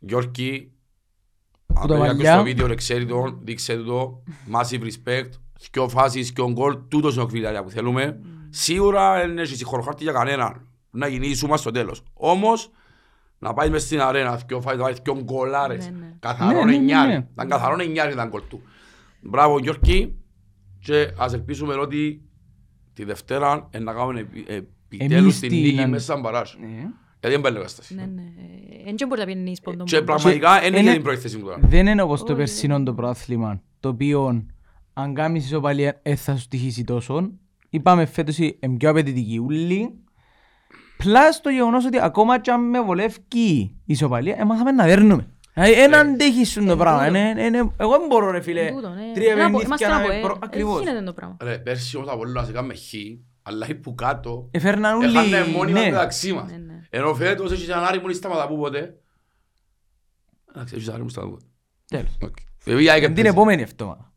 Γιώργη, 0.00 0.72
αν 1.74 1.86
το 1.86 1.94
το 1.94 2.00
μαλλιά. 2.00 2.32
στο 2.32 2.42
βίντεο, 2.42 2.74
ξέρει 2.74 3.06
το, 3.06 3.38
δείξε 3.42 3.76
του 3.76 3.84
το, 3.84 4.22
massive 4.52 4.82
respect, 4.82 5.28
δυο 5.72 5.88
φάσεις, 5.88 6.30
δυο 6.30 6.50
γκολ, 6.52 6.78
τούτος 6.88 7.14
είναι 7.14 7.22
ο 7.22 7.26
κριτήρια 7.26 7.62
που 7.62 7.70
θέλουμε. 7.70 8.20
Σίγουρα 8.50 9.14
δεν 9.20 9.38
έχει 9.38 9.56
συγχωροχάρτη 9.56 10.02
για 10.02 10.12
κανέναν, 10.12 10.66
να 10.90 11.06
γίνει 11.06 11.26
η 11.28 11.34
σούμα 11.34 11.56
στο 11.56 11.70
τέλος. 11.70 12.02
Όμως, 12.12 12.70
να 13.38 13.52
πάει 13.54 13.70
μες 13.70 13.82
στην 13.82 14.00
αρένα, 14.00 14.36
δυο 14.46 14.60
φάσεις, 14.60 14.78
να 14.78 14.84
βάλει 14.84 14.98
δυο 15.02 15.22
γκολάρες, 15.22 15.90
Ναι, 15.90 15.98
ναι. 15.98 16.16
καθαρό 16.20 16.58
Ναι, 16.58 16.64
ναι, 16.64 16.70
ναι, 16.70 16.76
εννιάρι, 16.76 17.12
ναι. 17.12 17.26
ήταν 17.32 17.48
καθαρό 17.48 17.82
εννιάρι 17.82 18.12
ήταν 18.12 18.28
γκολ 18.28 18.42
του. 18.48 18.62
Μπράβο 19.20 19.58
Γιώργη 19.58 20.21
και 20.82 21.12
ας 21.18 21.32
ελπίσουμε 21.32 21.74
ότι 21.74 22.22
τη 22.94 23.04
Δευτέρα 23.04 23.68
ε, 23.70 23.78
να 23.78 23.92
κάνουμε 23.92 24.20
επι- 24.20 24.50
επιτέλους 24.50 25.16
Εμείς 25.22 25.40
την 25.40 25.48
την- 25.48 25.60
νίκη 25.62 25.86
μέσα 25.86 26.04
σαν 26.04 26.22
παράζ. 26.22 26.54
Ναι. 26.60 26.66
Γιατί 26.66 27.36
δεν 27.36 27.40
πάει 27.40 27.52
κατάσταση. 27.52 27.94
Ναι, 27.94 28.02
ναι. 28.14 28.22
Εν 28.86 28.96
και 28.96 29.06
μπορεί 29.06 29.20
να 29.20 29.26
πιένει 29.26 29.56
σποντό 29.56 29.84
Και 29.84 29.98
μου. 29.98 30.04
πραγματικά 30.04 30.60
δεν 30.60 30.68
είναι- 30.68 30.78
είναι 30.80 30.92
την 30.92 31.02
προϋθέση 31.02 31.36
μου 31.36 31.44
τώρα. 31.44 31.58
Δεν 31.62 31.86
είναι 31.86 32.02
όπως 32.02 32.18
το 32.20 32.26
Όχι, 32.26 32.34
περσινό 32.36 32.82
το 32.82 32.94
πρόθλημα, 32.94 33.62
το 33.80 33.88
οποίο 33.88 34.44
αν 34.92 35.14
κάνεις 35.14 35.44
ισοπαλία 35.44 36.00
δεν 36.02 36.16
θα 36.16 36.36
σου 36.36 36.48
τυχήσει 36.48 36.84
τόσο. 36.84 37.30
Είπαμε 37.68 38.06
φέτος 38.06 38.38
είναι 38.38 38.76
πιο 38.78 38.90
απαιτητική 38.90 39.38
ούλη. 39.38 39.94
Πλάς 40.96 41.40
το 41.40 41.50
γεγονός 41.50 41.84
ότι 41.86 41.98
ακόμα 42.00 42.40
και 42.40 42.50
αν 42.50 42.68
με 42.70 42.82
βολεύει 42.82 43.16
η 43.30 43.70
ισοπαλία, 43.84 44.36
έμαθαμε 44.38 44.70
να 44.72 44.84
δέρνουμε. 44.84 45.26
Δηλαδή, 45.54 45.72
Ένα 45.72 45.98
αντέχει 45.98 46.44
σου 46.44 46.64
το 46.64 46.76
πράγμα. 46.76 47.06
τούτο. 47.06 47.18
Είναι- 47.18 47.42
είναι- 47.44 47.72
Εγώ 47.76 47.98
δεν 47.98 48.06
μπορώ 48.08 48.30
ρε 48.30 48.40
φίλε. 48.40 48.70
Τούτο, 48.70 48.88
ναι. 48.88 49.12
Τρία 49.14 49.32
Ένα 49.32 49.44
από- 49.44 49.58
παιχνίδια 49.58 49.64
είμαστε 49.66 49.86
να 49.88 49.94
ένα 49.94 50.06
με 50.08 50.14
από- 50.18 50.26
προ- 50.26 50.36
ε, 50.36 50.46
Ακριβώς. 50.46 50.80
γίνεται 50.80 51.02
το 51.04 51.12
πράγμα. 51.12 51.36
Ρε, 51.40 51.58
πέρσι 51.58 51.96
όμως 51.96 52.08
από 52.08 52.18
όλο 52.18 52.32
να 52.40 52.52
κάνουμε 52.52 52.74
χ, 52.74 52.80
αλλά 53.42 53.68
οι 53.68 53.74
που 53.74 53.94
κάτω 53.94 54.48
Έφερναν 54.50 54.96
όλοι. 54.96 55.06
έχανε 55.18 55.44
μόνιμα 55.46 55.80
ναι. 55.80 55.90
μεταξύ 55.90 56.32
μας. 56.32 56.50
Ναι, 56.50 56.56
ναι. 56.56 56.80
Ενώ 56.90 57.14
φέτος 57.14 57.52
έχεις 57.52 57.68
έναν 57.68 57.84
άρη 57.84 57.98
που 58.00 58.04
είναι 58.04 58.14
σταματά 58.14 58.48
που 58.48 58.56
ποτέ. 58.56 58.94
Εντάξει, 60.54 60.74
έχεις 60.74 60.88
άρη 60.88 61.02
που 61.02 61.08
σταματά 61.08 61.32
που 61.32 61.38
ποτέ. 61.38 61.50
Τέλος. 61.86 62.16
Οκ. 62.22 62.36
Βέβαια, 62.64 62.98
και 62.98 63.04
Την 63.06 63.14
παίζει. 63.14 63.30
επόμενη 63.30 63.62
εβδομάδα. 63.62 64.12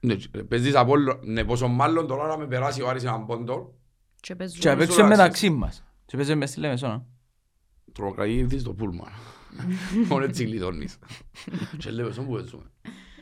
Ναι, 0.00 0.16
ρε, 0.34 0.42
παίζεις 0.42 0.74
από 0.74 0.90
όλο. 0.90 1.20
Ναι, 1.24 1.44
πόσο 1.44 1.68
μάλλον 1.68 2.06
τώρα 2.06 2.26
να 2.26 2.36
με 2.38 2.46
περάσει 2.46 2.82
ο 2.82 2.88
Άρης 2.88 3.04
έναν 3.04 3.26
πόντο. 3.26 3.74
Και 4.20 4.34
παίζουν. 4.34 4.58
Και 4.60 4.68
να 4.68 4.72
Νομίζω 4.74 4.88
παίξουμε 4.92 5.14
να 5.16 5.22
μεταξύ 5.22 5.50
μας. 5.50 5.84
Και 6.06 6.16
παίζουμε 6.16 6.36
μες 6.36 6.50
στη 6.50 6.60
Λεμεσόνα. 6.60 7.04
Τρομοκρατήσεις 7.92 8.62
το 8.62 8.72
πούλμαν. 8.72 9.08
Μόνο 10.08 10.24
έτσι 10.24 10.44
γλιτώνεις. 10.44 10.98
Και 11.78 11.90
λέμε, 11.90 12.12
στον 12.12 12.26
που 12.26 12.32
παίζουμε. 12.32 12.62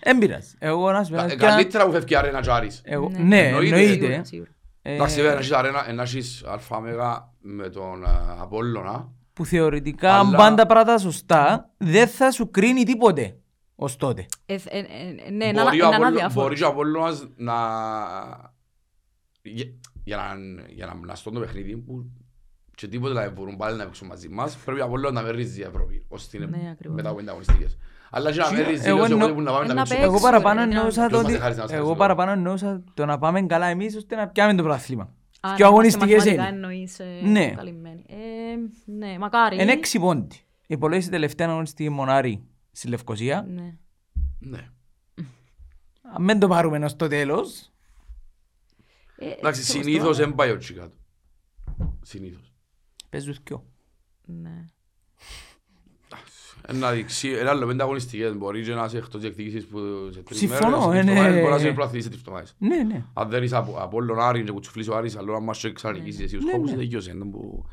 Δεν 0.03 0.19
πειράζει. 0.19 0.55
Εγώ 0.59 0.93
να 0.93 1.05
σου 1.05 1.11
πω. 1.11 1.17
Κα- 1.17 1.27
και- 1.29 1.37
Καλύτερα 1.37 1.85
που 1.87 1.93
φεύγει 1.93 2.13
η 2.13 2.17
αρένα 2.17 2.41
και 2.41 2.49
ο 2.49 2.55
Άρης. 2.55 2.81
εγώ- 2.85 3.09
Ναι. 3.11 3.19
Ναι, 3.19 3.39
Εννοείται. 3.41 3.77
εννοείται. 3.77 3.93
Σίγουρα, 4.05 4.25
σίγουρα. 4.25 4.51
Ε, 4.83 4.95
Εντάξει, 4.95 5.17
βέβαια, 5.17 5.33
να 5.33 5.39
έχεις 5.39 5.53
αρένα, 5.53 5.93
να 5.93 6.03
έχεις 6.03 6.45
αλφα 6.47 6.81
μέγα 6.81 7.33
με 7.41 7.69
τον 7.69 8.05
α, 8.05 8.37
Απόλλωνα. 8.41 9.13
που 9.33 9.45
θεωρητικά 9.45 10.19
αν 10.19 10.27
Αλλά- 10.27 10.37
πάνε 10.37 10.57
τα 10.57 10.67
πράγματα 10.67 10.99
σωστά 10.99 11.71
δεν 11.77 12.09
θα 12.09 12.31
σου 12.31 12.51
κρίνει 12.51 12.85
τίποτε 12.85 13.37
ως 13.75 13.97
τότε. 13.97 14.27
Ε, 14.47 14.55
ε, 14.55 14.79
ε, 14.79 15.31
Ναι, 15.31 15.45
ένα 15.45 15.63
Μπορεί 15.63 15.83
ο 15.83 15.87
ένα 15.87 15.95
Απόλλω- 15.97 16.13
αδιάφορο. 16.15 16.45
Μπορεί 16.47 16.57
και 16.57 16.65
ο 16.65 16.69
Απόλλωνας 16.69 17.29
να... 17.37 17.55
Για- 19.43 19.73
Για 20.05 20.17
να, 20.17 20.35
για 20.69 20.87
να 20.87 20.95
μναστώ 20.95 21.31
το 21.31 21.41
παιχνίδι 21.41 21.77
που 21.77 22.11
και 22.81 22.89
τίποτε 22.89 23.15
να 23.15 23.31
μπορούν 23.31 23.57
πάλι 23.57 23.77
να 23.77 23.85
παίξουν 23.85 24.07
μαζί 24.09 24.29
μας, 24.29 24.57
πρέπει 24.57 24.81
ο 24.81 24.85
Απόλλωνας 24.85 25.13
να 25.23 25.23
με 25.23 25.31
ρίζει 25.37 25.61
η 25.61 25.63
Ευρώπη, 25.63 26.05
ώστε 26.09 26.37
είναι 26.37 26.47
Ναι, 26.47 26.71
ακριβώς. 26.71 26.97
μετά 26.97 27.09
από 27.09 27.21
αγωνιστικές. 27.29 27.77
Αλλά 28.11 28.33
και 28.33 28.39
να 28.39 28.53
με 28.53 28.63
ρίζει, 28.63 28.89
Εγώ 28.89 29.03
όσο 29.03 29.13
εννο- 29.13 29.25
εγώ 29.27 29.35
που 29.35 29.41
να 29.41 29.51
πάμε 29.53 29.65
να 29.67 29.73
Ε, 29.73 29.75
να 29.75 29.83
παίξουμε. 29.83 29.99
παίξουμε. 29.99 30.17
Εγώ 30.17 30.21
παραπάνω 30.21 30.63
είναι 30.63 30.75
εννοούσα 30.75 31.01
ένα- 31.03 31.11
το 31.11 31.17
ότι 31.19 31.27
Ποιος 31.27 31.39
μας 31.39 31.47
χάρη 31.47 31.57
να 31.57 31.63
μας 31.63 31.73
εγώ 31.73 31.87
χάρη, 31.87 31.99
παραπάνω 31.99 32.31
εννοούσα 32.31 32.83
το 32.95 33.05
να 33.07 33.19
πάμε 33.19 33.43
καλά 33.43 33.67
εμείς 33.67 33.97
ώστε 33.97 34.17
να 34.17 34.29
πιάμε 34.29 34.55
το 34.55 34.63
πρωτάθλημα. 34.63 35.03
Α, 35.03 35.09
Και 35.41 35.47
να 35.47 35.49
είμαστε 35.49 35.65
αγωνιστικές 35.65 36.17
μαθηματικά 36.17 36.43
είναι. 36.49 36.55
εννοείς, 36.57 36.99
ε, 36.99 37.05
Ναι. 37.23 37.51
καλυμμένοι. 37.51 38.05
Ε, 38.09 38.15
Ναι, 38.85 39.19
μακάρι. 39.19 39.63
Είναι 39.63 39.73
έξι 39.73 39.99
πόντι. 39.99 40.37
Υπολόγισε 40.67 41.11
τελευταία 41.11 41.49
αγωνιστική 41.49 41.89
μονάρι 41.89 42.43
στη 42.73 42.89
Λευκοσία. 42.89 43.47
Ναι. 43.49 43.75
Ναι. 44.39 44.69
Αν 46.17 46.27
δεν 46.27 46.39
το 46.39 46.49
πάρουμε 46.49 46.79
ως 46.85 46.97
το 46.97 47.07
τέλος, 47.09 47.71
Ε, 49.23 49.25
Εντάξει, 49.25 49.61
έτσι 49.61 49.73
όπως 49.73 49.85
συνήθως 49.85 50.17
τώρα. 50.17 50.27
δεν 50.27 50.35
πάει 50.35 50.51
ο 50.51 50.57
Τσικάτο. 50.57 50.97
Συνήθως. 52.03 52.50
Παίζουν 53.11 53.37
δυο. 53.45 53.65
Ναι. 54.25 54.65
Ένα 56.67 56.93
δείξει, 56.93 57.29
ένα 57.29 57.51
άλλο 57.51 57.67
πέντε 57.67 57.83
αγωνιστικές, 57.83 58.37
μπορεί 58.37 58.63
και 58.63 58.75
να 58.75 58.85
είσαι 58.85 58.97
εκτός 58.99 59.21
διεκδικήσεις 59.21 59.67
που 59.67 59.79
σε 60.13 60.21
τρεις 60.23 60.39
Συμφωνώ, 60.39 60.69
μέρες, 60.71 60.83
σε 60.85 60.91
τρεις 60.91 61.01
είναι- 61.03 61.11
εβδομάδες, 61.11 61.41
μπορεί 61.41 61.51
να 61.51 61.57
είσαι 61.57 61.73
προαθλητής 61.73 62.03
σε 62.05 62.09
τρεις 62.11 62.21
εβδομάδες. 62.21 62.55
Ναι, 62.59 62.83
ναι. 62.83 63.05
Αν 63.13 63.29
δεν 63.29 63.43
είσαι 63.43 63.57
από 63.57 63.77
Απόλλων 63.79 64.21
Άρης 64.21 64.45
και 64.45 64.51
κουτσουφλείς 64.53 64.89
ο 64.89 64.97
Άρης, 64.97 65.17
αλλά 65.17 65.37
αν 65.37 65.43
μας 65.45 65.59
και 65.59 65.73
ξανανικήσεις 65.73 66.21
εσύ 66.21 66.37
τους 66.37 66.45
Ναι, 66.45 66.53
κόμπους, 66.53 66.71
ναι. 66.71 66.77
τελειώσε. 66.77 67.11
είναι 67.11 67.25
που- 67.25 67.65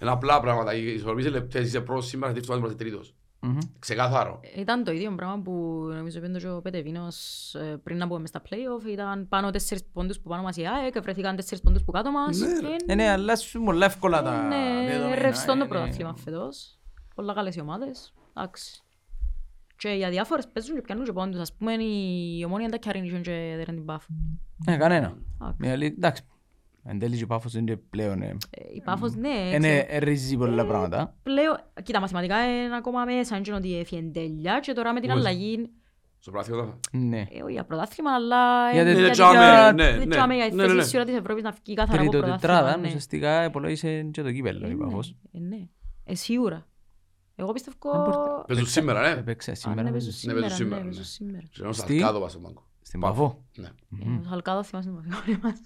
Είναι 0.00 0.10
απλά 0.10 0.40
πράγματα. 0.40 0.74
Οι 0.74 0.94
ισορροπίες 0.94 1.26
είναι 1.26 1.34
λεπτές, 1.38 1.66
είσαι 1.66 1.80
πρώτος 1.80 2.06
σήμερα, 2.06 2.32
σε 2.32 2.38
τρεις 2.38 2.48
εβδομάδες 2.48 2.74
είμαστε 2.76 2.90
τρίτος. 2.90 3.14
Μμμ. 3.46 3.58
Ξεκάθαρο. 3.78 4.40
Ήταν 4.56 4.84
το 4.84 4.92
ίδιο 4.92 5.14
πράγμα 5.14 5.38
που 5.42 5.52
νομίζω 5.94 6.20
πέντω 6.20 6.38
και 6.38 6.48
ο 6.48 6.60
Πετεβίνος 6.62 7.54
ε, 7.54 7.80
πριν 7.82 7.96
να 7.98 8.06
πούμε 8.06 8.20
μες 8.20 8.28
στα 8.28 8.42
play-off. 8.48 8.86
Ήταν 8.88 9.28
πάνω 9.28 9.50
τέσσερις 9.50 9.84
πόντους 9.92 10.20
που 10.20 10.28
πάνω 10.28 10.42
μας 10.42 10.56
η 10.56 10.66
ΑΕΚ, 10.66 11.02
βρεθήκαν 11.02 11.36
τέσσερις 11.36 11.60
πόντους 11.64 11.84
που 11.84 11.92
κάτω 11.92 12.10
μας. 12.10 12.38
Ναι, 12.38 12.46
και 12.46 12.76
Ναι, 12.86 12.94
ναι, 12.94 13.08
αλλάσουν 13.10 13.64
πολλά 13.64 13.86
εύκολα 13.86 14.22
τα 14.22 14.42
Είναι 14.44 14.86
δεδομένα. 14.92 15.22
ρευστό 15.22 15.46
το 15.46 15.52
είναι- 15.52 15.66
πρωτάθλημα 15.66 16.16
φέτος. 16.16 16.78
Πολλά 17.14 17.34
καλές 17.34 17.54
οι 17.56 17.60
ομάδες. 17.60 18.14
Εντάξει. 18.36 18.82
Και 19.76 19.88
οι 19.88 20.04
αδιάφορες 20.04 20.48
παίζουν 20.52 20.74
και 20.74 20.80
πιάνουν 20.80 21.04
και 21.04 21.12
πόντους. 21.12 21.40
Ας 21.40 21.52
πούμε 21.56 21.72
η 21.72 22.42
Ομόνια 22.46 22.68
τα 22.68 22.76
κιάριν 22.76 23.04
είχαν 23.04 23.22
και 23.22 23.54
δεν 23.56 23.74
την 23.74 23.84
πάφ. 23.84 24.04
Ναι, 24.66 24.76
κανένα. 24.76 25.16
Εντάξει. 25.62 26.22
Η 26.86 26.90
αλή- 26.90 26.96
Εντάξει. 26.96 26.96
Εν 26.96 26.98
τέλει 26.98 27.16
και 27.16 27.24
ο 27.24 27.26
Πάφος 27.26 27.54
είναι 27.54 27.76
πλέον... 27.76 28.22
ε, 28.22 28.26
Ε, 28.50 28.62
Η 28.74 28.80
πάφος 28.84 29.14
ναι. 29.14 29.28
Είναι 29.54 29.84
ξέρω. 29.84 30.04
ρίζι 30.04 30.36
πολλά 30.36 30.66
πράγματα. 30.66 31.14
Πλέον, 31.22 31.56
κοίτα 31.82 32.00
μαθηματικά 32.00 32.44
είναι 32.64 32.76
ακόμα 32.76 33.04
μέσα, 33.04 33.36
είναι 33.36 33.54
ότι 33.56 33.78
έφυγε 33.78 34.00
εν 34.00 34.12
τέλεια 34.12 34.58
και 34.60 34.72
τώρα 34.72 34.92
με 34.92 35.00
την 35.00 35.08
Πώς; 35.10 35.18
αλλαγή, 35.18 35.70
Στο 36.18 36.30
πρωτάθλημα. 36.30 36.78
Ναι. 36.92 37.18
ε, 37.30 37.42
όχι 37.42 37.52
για 37.52 37.64
πρωτάθλημα, 37.64 38.10
αλλά 38.14 38.70
Για 38.72 38.80
ε, 38.80 38.84
τε- 38.84 38.98
για 38.98 39.10
τζάμε, 39.10 39.66
την- 39.66 39.76
ναι, 39.76 39.90
δεν 39.98 40.08
ναι. 40.08 40.14
τζάμε 40.14 40.34
για 40.34 40.48
τη 40.48 40.54
Ναι, 40.54 40.62
ναι, 40.62 40.62
θέση 40.68 40.76
ναι. 40.76 40.82
σίγουρα 40.82 41.04
της 41.08 41.16
Ευρώπης 41.18 41.42
να 41.42 41.50
βγει 41.64 41.74
καθαρά 41.74 42.02
από 42.02 42.10
Τρίτο 42.10 42.24
τετράδα, 42.26 42.38
πρωτάθλημα. 42.46 42.76
ναι. 42.80 42.86
ουσιαστικά 42.86 43.44
υπολόγισε 43.44 44.02
και 44.02 44.22
το 44.22 44.32
κύπελλο 44.32 44.66
Ε, 44.66 44.70
η 44.70 44.74
ναι, 44.74 44.84
Πάφος. 44.84 45.16
ε, 45.32 45.38
ναι. 45.38 45.68
Ε, 46.04 46.14
σίγουρα. 46.14 46.66
Εγώ 47.36 47.52
πιστεύω... 47.52 47.76
Δεν 47.92 48.00
μπορείτε- 48.00 48.44
Παίζουν 48.46 48.66
σήμερα, 48.66 49.00
ναι. 49.14 49.20
Έπαιξε 49.20 49.50
Α, 49.50 49.54
σήμερα. 49.54 49.82
ναι, 49.82 49.90
παίζουν. 49.90 50.10
παίζουν 50.10 50.34
Ναι, 50.34 50.40
παίζουν 50.40 50.56
σήμερα, 50.56 50.80
σήμερα, 50.80 50.82
ναι, 50.82 50.88
ναι. 50.88 50.94
παίζουν 50.94 51.04
σήμερα. 51.04 52.52
Και 52.90 52.96
ένας 52.96 53.06
Στη- 53.06 53.18
Αλκάδο 53.20 53.20
πας 53.20 53.24
στον 53.24 53.34
πάγκο. 53.34 53.42
Στην 53.42 53.44
Παφό. 53.44 53.44
Ναι. 53.56 53.66
Ε, 53.66 54.26
Ο 54.26 54.28
Χαλκάδο 54.28 54.62
θυμάσαι 54.62 54.88
την 54.88 54.96
παθηκόνη 54.96 55.38
μας. 55.42 55.58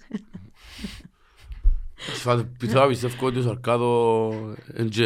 Τώρα 2.73 2.87
πιστεύω 2.87 3.25
ότι 3.25 3.39
ο 3.39 3.41
Σαρκάδο 3.41 4.31
είναι 4.77 4.87
και... 4.89 5.05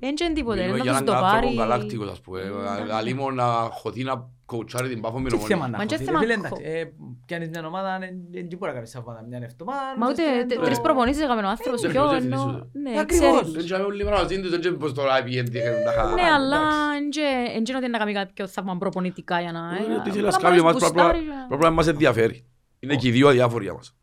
Εν 0.00 0.14
και 0.14 0.30
τίποτε, 0.34 0.60
Μιλούμε 0.60 0.78
να 0.78 0.82
για 0.84 0.92
τους 0.92 1.00
έναν 1.00 1.04
το 1.04 1.12
άνθρωπο 1.14 1.44
πάρει. 1.46 1.54
γαλάκτικος, 1.56 2.10
ας 2.10 2.20
πούμε. 2.20 2.40
Ε, 2.40 2.92
Αλλήμον 2.94 3.34
να 3.34 3.44
χωθεί 3.72 4.02
να 4.02 4.28
κοουτσάρει 4.50 4.88
την 4.88 5.00
Πάφο 5.00 5.18
με 5.20 5.28
Τι 5.28 5.36
θέμα 5.36 5.46
νομόνια. 5.48 5.66
να 5.70 5.76
Μα 5.76 5.82
έχω, 5.82 5.86
και 5.90 5.96
φίλε, 5.96 6.06
θέμα 6.08 6.18
φίλε, 6.20 6.34
κο- 6.36 6.46
εντάξει, 6.46 6.64
ε, 6.64 6.92
πιάνεις 7.26 7.48
μια 7.48 7.66
ομάδα, 7.66 7.90
ε, 7.94 8.06
ε, 8.06 8.10
δεν 8.48 8.56
μπορεί 8.58 8.70
να 8.72 8.76
κάνεις 8.78 8.94
εβδομάδα, 8.94 9.26
μια 9.28 9.38
εβδομάδα, 9.50 9.80
Μα 9.98 10.06
ούτε 10.10 10.22
και 10.22 10.44
τε- 10.48 10.58
το- 10.58 10.64
τρεις 10.64 10.80
προπονήσεις 10.80 11.22
έκαμε 11.22 11.42
ο 11.42 11.48
άνθρωπος 11.48 11.82
Ε, 11.84 11.88
πιο 11.88 12.08
δεν 12.08 12.22
ενώ... 12.24 12.42
θέλεις 12.44 12.62
Ναι, 12.84 13.00
Ακριβώς. 13.00 13.30
ξέρεις. 13.32 13.52
Δεν 13.52 13.64
ξέρω 13.64 13.84
όλοι 13.84 14.04
μαζί 14.04 14.40
τους, 14.40 14.50
δεν 14.50 14.60
ξέρω 14.60 14.76
πως 14.76 14.92
τώρα 14.94 15.22
πήγαινε 15.22 15.48
τι 15.48 15.58
έκανε 15.58 15.82
τα 15.86 15.92
χα- 15.92 16.14
Ναι, 16.20 16.22
αλλά 16.36 16.56
εντάξει. 16.56 17.20
εν 17.56 17.62
τζίνο 17.62 17.78
ότι 17.78 17.86
είναι 17.88 17.98
να 17.98 18.04
κάνει 18.04 18.12
κάποιο 18.20 18.46
θαύμα 18.46 18.76
προπονητικά 18.78 19.40
για 19.40 19.52
να... 19.52 19.60
Ε, 19.76 19.94
ε, 19.94 20.00
Τι 20.04 20.10
θέλει 20.10 20.20
να 20.22 20.26
να 20.26 20.30
σκάβει 20.38 20.60
μπορείς 20.60 20.62
μας, 20.62 20.72
μπουστάρεις 20.72 21.10
πρέπει 21.10 21.24
για- 21.24 21.34
να- 21.40 21.46
πρέπει 21.46 21.62
να 21.62 21.70
μας 21.70 21.86
ενδιαφέρει. 21.86 22.44
Είναι 22.80 22.94
και 22.96 23.08
οι 23.08 23.10
δύο 23.10 23.28
αδιάφοροι 23.28 23.64
για 23.64 23.74
μας. 23.74 23.94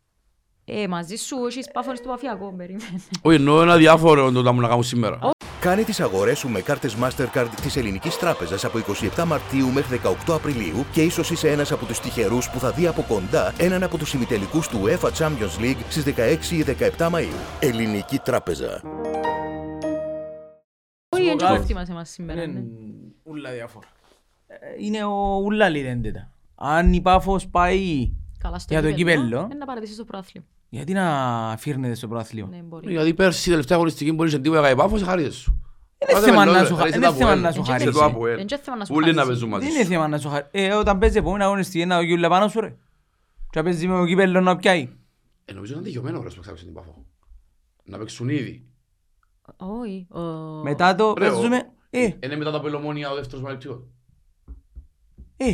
Ε, 0.66 0.88
μαζί 0.88 1.16
σου 1.16 1.36
έχεις 1.50 1.68
πάφωνες 1.74 2.02
του 2.02 2.08
παφιακό, 2.08 2.54
περίμενε. 2.58 3.02
Όχι, 3.22 3.36
εννοώ 3.36 3.62
ένα 3.62 3.76
διάφορο 3.78 4.32
το 4.32 4.42
να 4.42 4.52
μου 4.52 4.62
να 4.62 4.68
κάνουν 4.68 4.84
σήμερα. 4.84 5.20
Κάνε 5.60 5.84
τις 5.84 6.00
αγορές 6.00 6.38
σου 6.38 6.50
με 6.50 6.62
κάρτες 6.62 6.96
Mastercard 7.02 7.48
της 7.62 7.76
Ελληνικής 7.76 8.18
Τράπεζας 8.18 8.66
από 8.66 8.78
27 9.16 9.24
Μαρτίου 9.24 9.68
μέχρι 9.72 10.02
18 10.04 10.34
Απριλίου 10.34 10.86
και 10.92 11.02
ίσως 11.02 11.32
είσαι 11.32 11.50
ένας 11.50 11.72
από 11.72 11.86
τους 11.86 12.00
τυχερούς 12.00 12.50
που 12.50 12.60
θα 12.60 12.72
δει 12.72 12.88
από 12.88 13.02
κοντά 13.08 13.54
έναν 13.58 13.84
από 13.84 13.98
τους 13.98 14.14
ημιτελικούς 14.14 14.68
του 14.68 14.82
UEFA 14.86 15.10
Champions 15.12 15.62
League 15.62 15.78
στις 15.90 16.04
16 16.04 16.52
ή 16.52 16.64
17 16.98 17.10
Μαΐου. 17.10 17.60
Ελληνική 17.60 18.20
Τράπεζα. 18.20 18.82
Όχι, 21.10 21.28
εν 21.28 21.38
Κάτι. 21.38 21.52
τζο 21.52 21.58
κοφτήμασε 21.58 21.94
μας 21.94 22.10
σήμερα. 22.10 22.44
Είναι 22.44 22.52
ναι. 22.54 22.66
ούλα 23.24 23.52
διάφορα. 23.52 23.88
Ε, 24.48 24.56
Είναι 24.80 25.04
ο 25.04 25.42
ούλα 25.44 25.70
λιρέντετα. 25.70 26.32
Αν 26.56 26.94
η 26.94 27.02
Πάφος 27.02 27.48
πάει, 27.48 28.12
Καλά 28.40 28.60
στο 28.60 28.74
Για 28.74 28.82
το 28.84 28.92
κύπελλο. 28.92 29.42
Είναι 29.44 29.56
να 29.56 29.66
παρατήσεις 29.66 29.96
το 29.96 30.04
πρόθλημα. 30.04 30.46
Γιατί 30.70 30.94
να 30.94 31.56
φύρνεται 31.58 31.94
στο 31.96 32.08
πρόθλημα. 32.08 32.48
Ναι, 32.48 32.58
μπορεί. 32.58 32.92
Γιατί 32.92 33.14
πέρσι 33.14 33.48
η 33.50 33.52
τελευταία 33.52 33.78
αγωνιστική 33.78 34.12
μπορείς 34.12 34.34
να 34.34 34.40
τίποτα 34.42 34.68
για 34.68 34.76
Πάφος, 34.76 35.00
σε 35.00 35.06
χάριες 35.06 35.36
σου. 35.36 35.62
Είναι 36.00 36.12
Πάτε 36.12 36.26
θέμα 36.26 36.40
με 36.40 36.46
να 36.46 36.52
λόγια, 36.52 36.66
σου 36.68 36.74
χα- 36.76 36.80
χαρίσε 36.80 36.98
είναι 36.98 37.06
τα 37.06 37.14
θέμα 37.14 37.30
Αποέλ. 37.30 37.44
να 37.44 37.52
σου 37.52 37.64
Σε 37.66 37.72
χαρίσει. 37.72 37.92
το 37.92 38.04
Αποέλ. 38.04 38.40
Εν 38.40 38.46
τζο 38.46 38.58
θέμα 38.58 38.78
να 38.78 38.86
σου 38.86 38.94
Ούλοι 38.96 39.06
να 39.06 39.12
χαρίσει. 39.14 39.28
παίζουν 39.28 39.50
μαζί 39.50 39.64
Δεν 39.66 39.74
σου. 39.74 39.80
είναι 39.80 39.88
θέμα 39.90 40.08
να 40.08 40.18
σου 40.18 40.30
χαρίσει. 40.30 40.50
Ε, 40.52 40.74
όταν 40.74 40.98
παίζει 40.98 41.18
επόμενη 41.18 41.44
αγωνιστική 41.44 41.86
να 41.86 42.02
γιούλα 42.02 42.30
πάνω 42.30 42.48
σου 42.48 42.60
ρε. 42.60 42.76
Και 43.50 43.60
να 43.60 43.64
παίζει 43.64 43.88
με 43.88 43.98
το 43.98 44.06
κύπελλο 44.06 44.42
να 44.42 44.56
πιάει. 44.56 44.90
Ε, 45.46 45.54
νομίζω 45.54 45.74
είναι 45.74 45.82
δικαιωμένο 45.84 46.22
ρε, 46.24 46.30
που 46.30 46.42
ξάπησε 46.42 46.64
την 46.66 46.74
Πάφο. 46.74 47.06
Να 47.84 47.98
παίξουν 47.98 48.30
ήδη. 48.30 48.66
Όχι. 49.58 50.08
ο- 50.10 50.22
Μετά 50.64 50.96
το 50.96 51.14
Ρε, 51.18 51.28
ο- 51.28 51.32
παίζουμε... 51.34 51.70
Ε, 51.90 52.10
Είναι 52.24 52.36
μετά 52.36 52.52
το 52.52 52.60
Πελομόνια 52.60 53.12
ο 53.12 53.16
δεύτερος 53.16 53.42
μαλεπτικός. 53.44 53.80
ε. 55.38 55.52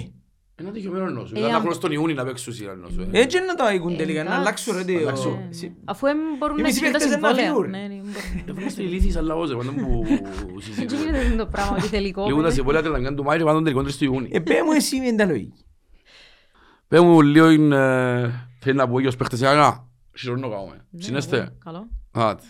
Είναι 0.62 0.72
δικαιωμένο 0.72 1.06
εννοώ 1.06 1.26
σου. 1.26 1.34
Ε, 1.36 1.40
Ήταν 1.40 1.52
αν- 1.54 1.60
χρόνο 1.60 1.74
στον 1.76 1.92
Ιούνι 1.92 2.14
να 2.14 2.24
παίξουν 2.26 2.54
σίγουρα 2.54 2.74
εννοώ 2.74 2.90
σου. 2.90 3.02
ε. 3.12 3.20
Έτσι 3.22 3.38
είναι 3.38 3.46
να 3.46 3.56
το 3.56 3.64
αγγούν 3.64 3.98
τελικά, 3.98 4.24
να 4.24 4.30
εντάξει. 4.36 4.40
αλλάξουν 4.40 4.76
ρε. 4.78 4.84
τι, 4.84 4.96
Αλλάξουν. 4.96 5.32
ο- 5.32 5.40
Ε, 5.46 5.48
εσύ- 5.50 5.76
Αφού 5.86 6.08
εμ 6.08 6.18
μπορούν 6.40 6.58
Οι 6.58 6.62
να 6.62 6.68
μισοί 6.68 6.76
ισχύουν 6.80 6.92
τα 6.92 6.98
παίκτες 6.98 7.18
είναι 7.18 7.28
να 7.28 7.34
συμβόλαια. 7.36 7.54
φύγουν. 7.54 7.70
Ναι, 7.70 7.78
ναι, 7.96 8.02
μπορούν. 8.02 8.44
Δεν 8.46 8.56
βρες 8.56 8.76
το 8.76 8.84
ηλίθιες 8.84 9.16
αλλά 9.18 9.34
εγώ, 9.34 9.46
πάντα 9.48 9.72
που 9.72 10.04
Δεν 10.08 10.62
συζητούν. 10.62 10.98
γίνεται 10.98 11.36
το 11.38 11.46
πράγμα 11.46 11.78
ότι 11.78 11.90
τελικό. 11.90 12.26
Λίγο 12.26 12.38
τα 12.38 12.44
παιδί. 12.44 12.56
συμβόλαια 12.56 12.82
τελεγκάν 12.82 13.16
του 13.16 13.24
Μάη 13.24 13.38
και 13.38 13.44
πάντα 13.44 13.56
τον 13.56 13.64
τελικό 13.64 13.82
τρεις 13.84 13.98
του 13.98 14.04
Ιούνι. 14.04 14.30
Ε, 14.32 14.40
πέ 14.40 14.54
μου 14.66 14.72
εσύ 14.72 15.00
με 15.00 15.12
τα 15.16 15.26
λογική. 15.26 15.64
Πες 16.88 17.00
μου 17.02 17.22
λίγο 17.22 17.50
είναι... 17.50 17.78
Θέλει 18.60 18.78
να 18.78 18.88
πω 18.88 19.02
και 19.02 19.08
ως 19.08 19.16
παίχτες 19.16 19.40
για 19.40 19.54
να... 19.54 19.88
Χειρονό 20.18 20.50
κάνουμε. 20.50 20.86
Ναι, 20.90 21.02
Συνέστε. 21.02 21.38
εγώ, 21.38 21.48
Καλό. 21.64 21.88
Άτε. 22.12 22.44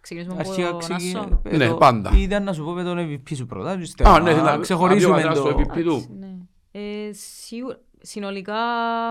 Ξεκινήσουμε 0.00 0.36
Αρχικά 0.38 0.68
από 0.68 0.78
τον 0.86 0.96
ξεκι- 0.96 1.16
Άσο. 1.16 1.40
ε, 1.44 1.56
Ναι, 1.56 1.68
το- 1.68 1.74
πάντα. 1.74 2.10
Ήταν 2.16 2.42
να 2.44 2.52
σου 2.52 2.64
πω 2.64 2.70
με 2.70 2.82
τον 2.82 2.98
MVP 2.98 3.32
σου 3.36 3.46
πρώτα. 3.46 3.70
και 3.72 3.78
Α, 3.78 3.82
ύστερα 3.82 4.20
ναι, 4.20 4.32
να 4.32 4.42
να- 4.42 4.58
ξεχωρίσουμε 4.58 5.22
να 5.22 5.34
το... 5.34 5.40
στο 5.40 5.54
MVP. 5.58 5.82
του. 5.84 6.18
Εντάξει, 6.74 7.00
ναι. 7.02 7.08
Ε, 7.08 7.12
σίγουρα- 7.12 7.78
Συνολικά 8.06 8.54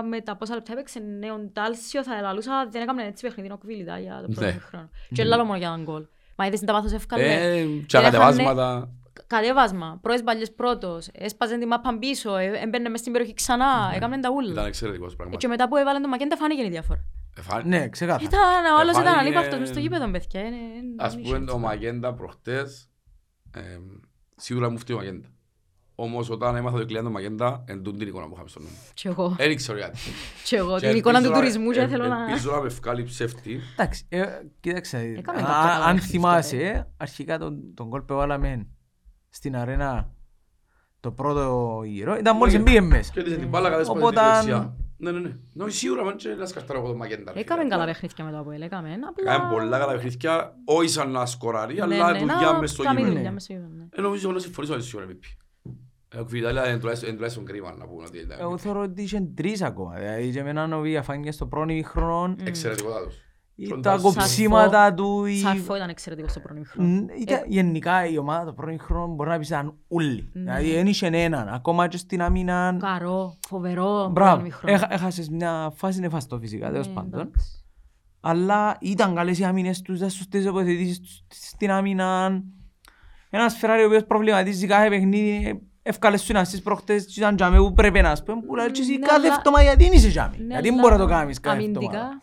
με 0.08 0.20
τα 0.20 0.36
πόσα 0.36 0.54
λεπτά 0.54 0.72
έπαιξε 0.72 0.98
νέον 0.98 1.52
Τάλσιο 1.52 2.02
θα 2.02 2.16
ελαλούσα 2.18 2.68
δεν 2.70 2.82
έκαμε 2.82 3.02
έτσι 3.04 3.26
παιχνίδι 3.26 3.52
ο 3.52 3.56
Κβίλιτα 3.58 3.98
για 3.98 4.20
το 4.20 4.26
πρώτο 4.32 4.40
Ναι. 4.40 4.52
χρόνο. 4.52 4.88
Και 5.12 5.24
λάλο 5.24 5.44
μόνο 5.44 5.58
για 5.58 5.66
έναν 5.66 5.82
γκολ. 5.82 6.06
Μα 6.36 6.46
είδες 6.46 6.58
την 6.58 6.68
τα 6.68 6.74
πάθος 6.74 6.92
εύκαλε. 6.92 7.22
Ε, 7.22 7.62
και 7.62 7.66
Δεν 7.66 7.84
έχανε- 7.88 8.04
κατεβάσματα. 8.04 8.88
Κατέβασμα, 9.26 9.98
πρώτες 10.02 10.22
μπαλιές 10.22 10.52
πρώτος, 10.52 11.08
έσπαζε 11.12 11.58
την 11.58 11.66
μάπα 11.68 11.98
πίσω, 11.98 12.36
ε, 12.36 12.46
έμπαινε 12.60 12.88
μες 12.88 13.00
στην 13.00 13.12
περιοχή 13.12 13.34
ξανά, 13.34 13.92
έκαμε 13.94 14.14
τα 14.14 14.18
Ήταν 14.18 14.34
ούλα. 14.34 14.66
εξαιρετικός 14.66 15.12
Ε, 15.12 15.16
Και 15.16 15.22
πράγμα. 15.22 15.48
μετά 15.48 15.68
που 15.68 15.76
έβαλε 15.76 16.00
το 16.00 16.08
Μακέντα 16.08 16.36
φάνηκε 16.36 16.62
η 16.64 16.68
διαφορά. 16.70 17.04
Εφα- 17.38 17.64
Ναι, 17.66 17.88
ξεκάθαρα. 17.88 18.24
Ήταν, 18.24 18.72
ο 18.74 18.78
άλλος 18.80 18.92
ήταν 18.92 19.04
φάνηκε- 19.04 19.20
ανύπαυτος 19.20 19.58
μες 19.58 19.68
στο 19.68 19.78
γήπεδο, 19.78 20.10
παιδιά. 20.10 20.40
ε, 20.40 20.48
ναι, 20.48 20.56
ε, 20.56 20.58
Ας 20.96 21.14
δεν 21.14 21.22
πούμε 21.22 21.36
είχε 21.36 21.44
το 21.44 21.52
έτσι. 21.52 21.64
Μαγέντα 21.64 22.14
προχτές, 22.14 22.88
εμ, 23.54 23.82
σίγουρα 24.36 24.70
μου 24.70 24.78
φταίει 24.78 24.96
ο 24.96 24.98
Μαγέντα. 24.98 25.28
Όμως 25.94 26.30
όταν 26.30 26.56
έμαθα 26.56 26.78
το 26.78 26.84
κλειάν 26.86 27.04
το 27.04 27.10
Μαγέντα, 27.10 27.64
εν 27.66 27.82
τούτη 27.82 27.98
την 27.98 28.08
εικόνα 28.08 28.26
που 28.26 28.32
είχαμε 28.34 28.48
στον 28.48 28.62
νου. 28.62 28.68
Κι 28.94 29.06
εγώ, 29.06 29.28
Δεν 29.28 29.50
ήξερα 29.50 29.78
γιατί. 29.78 29.98
κι 30.44 30.54
εγώ, 30.54 30.78
Και 30.78 30.88
την 30.88 30.96
εικόνα 30.96 31.18
του 31.18 31.24
ελπίζω 31.24 31.40
να- 31.42 31.46
τουρισμού 31.48 31.70
και 31.70 31.80
ελ- 31.80 31.90
θέλω 31.90 32.06
να... 32.06 32.24
Ελπίζω 32.28 32.50
να 32.52 32.60
με 32.60 32.68
βγάλει 32.68 33.02
ψεύτη. 33.02 33.60
Εντάξει, 33.72 34.06
ε, 34.08 34.24
κοίταξε. 34.60 34.96
Έκαμε 34.98 35.38
α- 35.38 35.42
κάποια 35.42 35.52
καλά 35.52 35.84
Αν 35.84 35.94
παιχνίδια, 35.94 36.06
θυμάσαι, 36.06 36.56
ε. 36.56 36.68
ε, 36.68 36.86
αρχικά 36.96 37.38
τον, 37.38 37.74
τον 37.74 37.88
κόλ 37.90 38.00
που 38.00 38.12
έβαλαμε 38.12 38.66
στην 39.28 39.56
αρένα 39.56 40.10
το 41.00 41.10
πρώτο 41.12 41.82
γύρο, 41.84 42.16
ήταν 42.16 42.36
μόλις 42.36 42.54
Ναι. 42.54 42.60
μπήκε 42.60 42.80
μέσα. 42.80 43.10
Και 43.12 43.20
έδισε 43.20 43.36
την 43.36 43.48
μπάλα 43.48 43.70
κατά 43.70 43.84
σπάτη 43.84 43.98
Οπότε, 43.98 44.14
τη 44.20 44.26
αν- 44.26 44.34
δεξιά. 44.34 44.76
Ναι, 44.96 45.10
ναι, 45.10 45.18
ναι. 45.20 45.36
Ναι, 45.52 45.70
σίγουρα 45.70 46.04
μαν 46.04 46.16
και 46.16 46.28
να 46.28 46.46
σκαρτάρω 46.46 46.78
εγώ 46.78 46.88
το 46.88 46.96
Μαγέντα. 46.96 47.32
ρε 47.32 47.40
Έκαμε 47.40 47.60
φίλε. 47.62 47.72
καλά 47.74 47.84
παιχνίδια 47.84 48.24
με 48.24 48.30
το 48.30 48.38
Αποέλ, 48.38 48.62
έκαμε. 48.62 48.88
Απλά... 49.08 49.32
Έκαμε 49.34 49.50
πολλά 49.54 49.78
καλά 49.78 49.92
παιχνίδια, 49.92 50.54
όχι 50.64 50.88
σαν 50.88 51.10
να 51.10 51.26
σκοράρει, 51.26 51.74
Ναι, 51.74 51.82
αλλά 51.82 52.12
ναι, 52.12 52.18
δουλειά 52.18 52.34
να 52.40 52.58
μες 52.58 52.70
στο 52.70 52.82
κάνει 52.82 52.96
γήπεδο. 52.98 53.14
δουλειά 53.14 53.32
μες 53.32 53.42
στο 53.42 53.52
γήπεδο, 53.52 53.72
ναι. 53.74 53.84
Ε, 53.90 54.00
νομίζω 54.00 54.32
να 54.32 54.38
συμφωνήσω 54.38 54.72
μαζί 54.74 54.88
σου, 54.88 54.98
ρε 54.98 55.04
Πίπη. 55.06 55.26
Ε, 56.16 56.20
Ο 56.20 56.24
Κβιτάλια 56.24 56.68
είναι 56.68 56.78
τουλάχιστον- 56.78 57.08
είναι 57.08 57.16
τουλάχιστον 57.16 57.44
κρίμα 57.46 57.74
να 57.78 57.86
πούμε 57.86 58.04
ότι 58.06 58.18
ήταν 58.18 58.38
Εγώ 58.40 58.58
θεωρώ 58.58 58.80
ότι 58.80 59.02
είχε 59.02 59.20
τρεις 59.34 59.62
ακόμα. 59.62 59.94
Δηλαδή 59.94 60.30
και 60.32 60.38
εμένα 60.38 60.76
ο 60.76 60.80
Βιαφάνια 60.80 61.32
στο 61.32 61.46
πρώτο 61.46 61.72
χρόνο, 61.84 62.34
εξαιρετικότατος. 62.44 63.18
ή 63.56 63.64
Στον 63.66 63.82
τα 63.82 63.90
Τάσο. 63.90 64.02
κοψίματα 64.02 64.94
του, 64.94 65.24
η- 65.24 65.36
Σαρφό 65.36 65.76
ήταν 65.76 65.88
εξαιρετικό 65.88 66.28
στο 66.28 66.40
πρώτο 66.40 66.58
μήχρονο. 66.58 66.88
Μ, 66.88 67.06
ήταν- 67.20 67.42
γενικά 67.46 68.06
η 68.06 68.18
ομάδα 68.18 68.44
το 68.44 68.52
πρώτο 68.52 68.76
χρόνο 68.82 69.14
μπορεί 69.14 69.28
να 69.30 69.38
πεις 69.38 69.48
ήταν 69.48 69.74
ούλοι. 69.88 70.28
Ναι. 70.32 70.40
Δηλαδή 70.42 70.72
δεν 70.72 70.86
είχε 70.86 71.06
έναν, 71.06 71.48
ακόμα 71.48 71.88
και 71.88 71.96
στην 71.96 72.22
άμυνα. 72.22 72.76
Καρό, 72.80 73.34
φοβερό 73.48 73.84
πρώτο 73.84 74.08
Μπράβο, 74.10 74.42
μήχρονο. 74.42 74.74
Έχα- 74.74 74.92
έχασες 74.92 75.28
μια 75.28 75.72
φάση 75.74 76.00
νεφαστό 76.00 76.38
φυσικά, 76.38 76.70
τέλος 76.70 76.86
Ναι, 76.88 76.92
πάντων. 76.94 77.20
εντάξει. 77.20 77.58
Αλλά 78.20 78.76
ήταν 78.80 79.14
καλές 79.14 79.38
οι 79.38 79.44
άμυνες 79.44 79.82
τους, 79.82 79.96
ήταν 79.96 80.10
σωστές 80.10 80.46
αποθετήσεις 80.46 81.00
τους 81.00 81.24
στην 81.28 81.70
άμυνα. 81.70 82.40
Ένας 83.30 83.56
Φεράρι 83.56 83.82
ο 83.82 83.86
οποίος 83.86 84.04
προβληματίζει 84.04 84.66
κάθε 84.66 84.88
παιχνίδι, 84.88 85.60
εύκαλες 85.86 86.22
σου 86.22 86.32
να 86.32 86.44
στις 86.44 86.62
προχτές 86.62 87.04
και 87.06 87.20
ήταν 87.20 87.36
τζάμε 87.36 87.58
που 87.58 87.72
πρέπει 87.72 88.00
να 88.00 88.14
σπέν, 88.14 88.40
που 88.46 88.54
λέει 88.56 88.70
και 88.70 88.80
εσύ 88.80 88.92
Ναι, 88.92 89.06
κάθε 89.06 89.26
αλλά- 89.26 89.34
εβδομάδα 89.36 89.62
γιατί 89.64 89.84
είναι 89.84 89.94
είσαι 89.94 90.08
τζάμε. 90.08 90.36
Ναι, 90.36 90.44
Γιατί 90.46 90.68
αλλά 90.68 90.80
μπορεί 90.80 90.92
να 90.92 90.98
το 91.00 91.06
κάνεις 91.06 91.40
κάθε 91.40 91.62
εβδομάδα; 91.64 91.98
αμυντικά- 91.98 92.22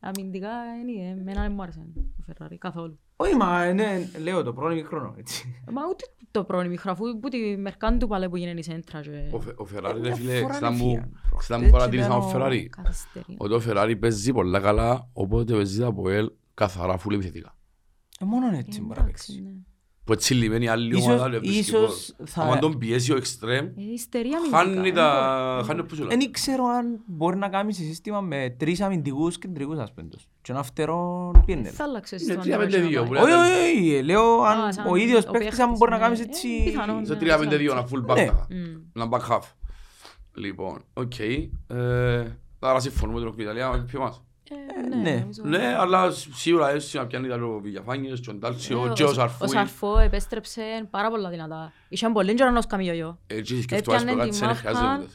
Αμυντικά, 0.00 0.48
είναι, 0.80 1.20
εμένα 1.20 1.42
δεν 1.42 1.52
μου 1.54 1.62
άρεσε 1.62 1.78
ο 2.18 2.22
Φεράρι 2.26 2.58
καθόλου. 2.58 2.98
Όχι, 3.16 3.36
μα 3.36 3.72
ναι, 3.72 4.08
λέω 4.22 4.42
το 4.42 4.52
πρώτο 4.52 4.84
χρόνο, 4.86 5.14
έτσι. 5.18 5.54
Μα 5.72 5.82
ούτε 5.90 6.04
το 6.30 6.44
πρώτο 6.44 6.68
μήχρονο, 6.68 6.96
αφού 6.96 7.18
που 7.20 7.28
τη 7.28 7.56
μερκάν 7.56 7.98
του 7.98 8.06
παλέ 8.08 8.28
που 8.28 8.36
γίνεται 8.36 8.58
η 8.58 8.62
σέντρα 8.62 9.00
και 9.00 9.10
Ο 9.30 9.40
Φε- 9.40 9.60
Ο 9.60 9.64
Φεράρι, 9.64 10.00
ρε 10.00 10.06
Μια 10.06 10.14
φίλε, 10.14 10.40
φορά 10.40 10.48
ξέρετε 10.54 10.74
είναι 10.74 10.84
μου- 10.84 10.90
φύγαν. 10.90 11.20
ξέρετε 11.38 11.56
μου 11.56 11.60
Έτσι 11.66 11.70
παρατήρησα 11.78 12.06
ήταν 12.06 12.18
ο 12.20 12.24
ο- 12.24 12.28
Φεράρι. 12.28 12.68
καθυστερεί. 12.68 13.34
Ότι 13.38 13.54
ο 13.54 13.60
Φεράρι 13.60 13.96
παίζει 13.96 14.32
πολλά 14.32 14.60
καλά, 14.60 15.08
οπότε 15.12 15.52
παίζει 15.54 15.82
από 15.82 16.08
ελ 16.10 16.32
καθαρά 16.54 16.96
φουλ 16.98 17.14
επιθετικά. 17.14 17.56
Ε, 18.20 18.24
Μόνο 18.24 18.56
έτσι 18.56 18.80
μπορεί 18.80 19.00
να 19.00 19.06
παίξει. 19.06 19.42
Εντάξει, 20.04 20.04
ναι. 20.04 20.04
Που 20.04 20.12
έτσι 20.12 20.34
λιμένει 20.34 20.68
άλλη 20.68 20.96
Ίσως- 20.96 21.04
ομάδα, 21.06 21.28
λέει, 21.28 21.38
βρίσκει 21.38 21.58
ίσως 21.58 21.80
πόδος. 21.80 22.14
θα- 22.24 22.42
Άμα 22.42 22.58
τον 22.58 22.78
πιέσει 22.78 23.12
ο 23.12 23.16
εξτρέμ, 23.16 23.66
Ε, 23.66 23.72
Υστερεί 23.92 24.28
αμυντικά. 24.32 24.56
χάνει 24.56 24.80
δεν 24.80 24.94
τα... 24.94 25.52
μπορεί. 25.54 25.66
χάνει 25.66 25.78
το 25.80 25.84
πουσουλά. 25.86 26.08
Δεν 26.08 26.30
ξέρω 26.30 26.64
αν 26.64 27.00
μπορεί 27.06 27.36
να 27.36 27.48
κάνει 27.48 27.72
σύστημα 27.72 28.20
με 28.20 28.54
τρεις 28.58 28.80
αμυντικούς 28.80 29.38
κεντρικούς 29.38 29.78
ας 29.78 29.92
πούμε 29.92 30.08
τους. 30.08 30.28
Και 30.42 30.52
ένα 30.52 30.62
φτερό 30.62 31.32
Ε, 31.36 31.40
πιένε. 31.46 31.68
Θα 31.68 31.84
αλλάξεις 31.84 32.10
Είναι 32.10 32.20
σύστημα. 32.20 32.42
τρία 32.42 32.56
να 32.56 32.64
πέντε 32.64 32.78
πάει 32.78 32.86
δύο 32.88 33.00
να 33.02 33.06
που 33.08 33.12
πάει. 33.14 33.24
λέει. 33.24 33.34
Όχι, 33.34 33.78
όχι, 33.78 33.94
όχι, 33.94 34.02
λέω 34.02 34.40
Α, 34.42 34.50
αν 34.50 34.72
σαν 34.72 34.86
ο 34.86 34.94
ίδιος 34.96 35.24
ο 35.26 35.30
παίκτης 35.30 35.48
παίκτης, 35.48 35.58
αν 35.64 35.72
μπορεί 35.76 35.90
να 35.90 35.96
ναι. 35.96 36.02
κάνεις 36.02 36.20
Ε, 36.20 36.22
έτσι... 36.22 36.48
πιθανόν. 36.64 37.06
Σε 37.06 37.14
3-5-2, 37.20 37.70
ένα 37.70 37.84
full 37.92 38.10
back. 38.10 38.14
Ναι. 38.14 38.24
θα. 38.24 38.46
Μμ. 38.50 39.00
Ένα 39.00 39.08
back 39.10 39.32
half. 39.32 39.42
Λοιπόν, 40.34 40.84
οκ. 40.94 41.18
Ε, 41.18 42.36
Άρα 42.60 42.80
συμφωνούμε 42.80 43.18
με 43.20 43.24
τον 43.30 43.34
Ιταλία, 43.38 43.68
όχι 43.70 43.82
πιο 43.84 44.00
μας. 44.00 44.22
Ε, 44.50 44.86
ναι. 44.88 44.96
Ναι, 45.10 45.18
νομίζω. 45.20 45.42
Ναι, 45.44 45.76
αλλά 45.78 46.10
σίγουρα 46.10 46.70
έτσι 46.70 46.96
να 46.96 47.06
πιάνει 47.06 47.28
τα 47.28 47.36
λόγω 47.36 47.58
Βηγιαφάνιες, 47.60 48.20
και 48.20 48.30
ο 48.30 48.34
Ντάλσιο, 48.34 48.84
Ε, 48.86 48.92
και 48.92 49.04
ο 49.04 49.08
Ο 49.08 49.12
Σαρφούι. 49.12 49.48
Σαρφό 49.48 49.98
επέστρεψε 49.98 50.62
πάρα 50.90 51.10
πολλά 51.10 51.30
δυνατά. 51.30 51.72
Είχε 51.88 52.08
πολύ 52.08 52.34
καιρό 52.34 52.50
να 52.50 52.60
σκάμει 52.60 52.82
γιογιό. 52.82 53.18
Έτσι 53.26 53.62
σκεφτόμαστε 53.62 54.10
Έπιανε 54.10 54.20
κάτι 54.30 54.38
τη 54.38 54.46
δεν 54.46 54.48
μάπα 54.48 54.60
χρειάζεται. 54.60 55.12